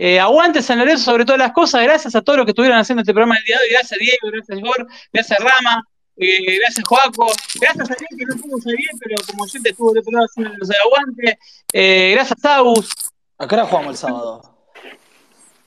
eh, 0.01 0.21
aguante 0.21 0.63
San 0.63 0.79
Lorenzo 0.79 1.03
sobre 1.03 1.25
todas 1.25 1.41
las 1.41 1.51
cosas. 1.51 1.83
Gracias 1.83 2.15
a 2.15 2.23
todos 2.23 2.37
los 2.37 2.47
que 2.47 2.53
estuvieron 2.53 2.79
haciendo 2.79 3.01
este 3.03 3.13
programa 3.13 3.37
el 3.37 3.43
día 3.43 3.57
de 3.57 3.65
hoy. 3.65 3.71
Gracias 3.73 3.99
Diego, 3.99 4.29
gracias 4.31 4.61
Gor, 4.61 4.87
gracias 5.13 5.39
Rama, 5.41 5.83
eh, 6.17 6.57
gracias 6.61 6.87
Joaco, 6.87 7.27
gracias 7.61 7.91
a 7.91 7.95
Ariel 7.95 8.09
que 8.17 8.25
no 8.25 8.37
pudo 8.37 8.59
bien, 8.77 8.97
pero 9.01 9.17
como 9.27 9.49
siempre 9.49 9.73
estuvo 9.73 9.91
del 9.91 10.03
otro 10.03 10.13
lado 10.13 10.27
haciéndonos 10.27 10.71
el 10.71 10.77
aguante. 10.77 11.39
Eh, 11.73 12.13
gracias 12.15 12.45
Agus. 12.45 12.91
¿A 13.39 13.49
qué 13.49 13.55
hora 13.57 13.67
jugamos 13.67 13.91
el 13.91 13.97
sábado? 13.97 14.55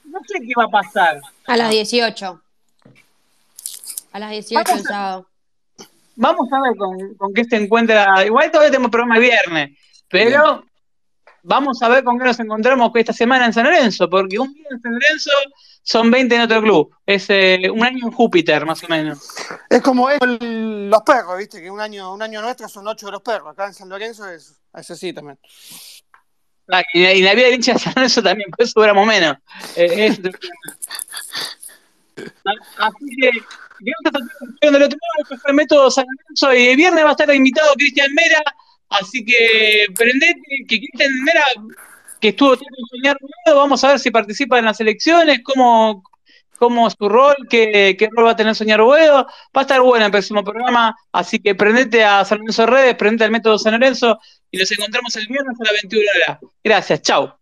No 0.05 0.19
sé 0.25 0.39
qué 0.39 0.53
va 0.57 0.63
a 0.63 0.69
pasar. 0.69 1.19
A 1.47 1.57
las 1.57 1.69
18. 1.69 2.41
A 4.13 4.19
las 4.19 4.31
18 4.31 4.73
el 4.75 4.83
sábado. 4.83 5.27
Vamos 6.15 6.47
a 6.53 6.61
ver 6.61 6.77
con, 6.77 7.15
con 7.15 7.33
qué 7.33 7.43
se 7.43 7.57
encuentra. 7.57 8.25
Igual 8.25 8.49
todavía 8.49 8.71
tenemos 8.71 8.91
programa 8.91 9.15
el 9.15 9.23
viernes, 9.23 9.77
pero 10.07 10.63
vamos 11.43 11.81
a 11.81 11.89
ver 11.89 12.03
con 12.03 12.17
qué 12.19 12.25
nos 12.25 12.39
encontramos 12.39 12.91
esta 12.95 13.13
semana 13.13 13.45
en 13.45 13.53
San 13.53 13.65
Lorenzo, 13.65 14.09
porque 14.09 14.39
un 14.39 14.53
día 14.53 14.65
en 14.71 14.81
San 14.81 14.93
Lorenzo 14.93 15.29
son 15.83 16.11
20 16.11 16.35
en 16.35 16.41
otro 16.41 16.61
club. 16.61 16.95
Es 17.05 17.25
eh, 17.29 17.59
un 17.73 17.83
año 17.83 18.05
en 18.07 18.11
Júpiter, 18.11 18.65
más 18.65 18.83
o 18.83 18.87
menos. 18.87 19.19
Es 19.69 19.81
como 19.81 20.09
es 20.09 20.19
el- 20.21 20.89
los 20.89 21.01
perros, 21.03 21.37
¿viste? 21.37 21.61
Que 21.61 21.71
un 21.71 21.79
año, 21.81 22.13
un 22.13 22.21
año 22.21 22.41
nuestro 22.41 22.67
son 22.69 22.87
ocho 22.87 23.07
de 23.07 23.13
los 23.13 23.21
perros. 23.21 23.49
Acá 23.51 23.67
en 23.67 23.73
San 23.73 23.89
Lorenzo 23.89 24.27
es, 24.29 24.59
es 24.73 24.91
así 24.91 25.13
también. 25.13 25.39
Ah, 26.71 26.83
y, 26.93 27.03
y 27.03 27.21
la 27.21 27.33
vida 27.33 27.45
del 27.47 27.55
hincha 27.55 27.73
de 27.73 27.79
San 27.79 27.93
Lorenzo 27.95 28.21
también, 28.23 28.49
por 28.51 28.63
eso 28.63 28.73
duramos 28.79 29.05
menos. 29.07 29.37
Eh, 29.75 30.07
es- 30.07 30.19
Así 32.77 33.05
que, 33.19 33.31
que 33.31 33.91
estuvieron 33.91 34.73
del 34.73 34.83
otro 34.83 34.97
lado, 35.01 35.23
esto 35.23 35.37
fue 35.37 35.53
Método 35.53 35.89
San 35.89 36.05
Lorenzo, 36.05 36.53
y 36.53 36.67
el 36.69 36.77
viernes 36.77 37.03
va 37.03 37.09
a 37.09 37.11
estar 37.11 37.33
invitado 37.33 37.73
Cristian 37.73 38.13
Mera, 38.13 38.43
así 38.91 39.25
que 39.25 39.85
prendete, 39.95 40.41
que 40.67 40.77
Cristian 40.77 41.11
Mera, 41.23 41.43
que 42.19 42.29
estuvo 42.29 42.55
tiempo 42.55 42.75
Soñar 42.89 43.17
vamos 43.47 43.83
a 43.83 43.89
ver 43.89 43.99
si 43.99 44.11
participa 44.11 44.59
en 44.59 44.65
las 44.65 44.79
elecciones, 44.79 45.41
cómo, 45.43 46.03
cómo 46.57 46.89
su 46.89 47.09
rol, 47.09 47.35
qué, 47.49 47.95
qué 47.97 48.09
rol 48.11 48.27
va 48.27 48.31
a 48.31 48.35
tener 48.35 48.55
Soñar 48.55 48.79
Ruedo, 48.79 49.25
va 49.25 49.61
a 49.61 49.61
estar 49.61 49.81
bueno 49.81 50.05
el 50.05 50.11
próximo 50.11 50.43
programa, 50.43 50.95
así 51.11 51.39
que 51.39 51.55
prendete 51.55 52.03
a 52.03 52.23
San 52.23 52.37
Lorenzo 52.39 52.65
Redes, 52.67 52.95
prendete 52.95 53.23
al 53.23 53.31
Método 53.31 53.57
San 53.57 53.73
Lorenzo, 53.73 54.19
y 54.51 54.57
nos 54.57 54.71
encontramos 54.71 55.15
el 55.15 55.27
viernes 55.27 55.59
a 55.59 55.63
las 55.63 55.73
21 55.81 56.05
horas. 56.15 56.39
Gracias, 56.63 57.01
chao. 57.01 57.40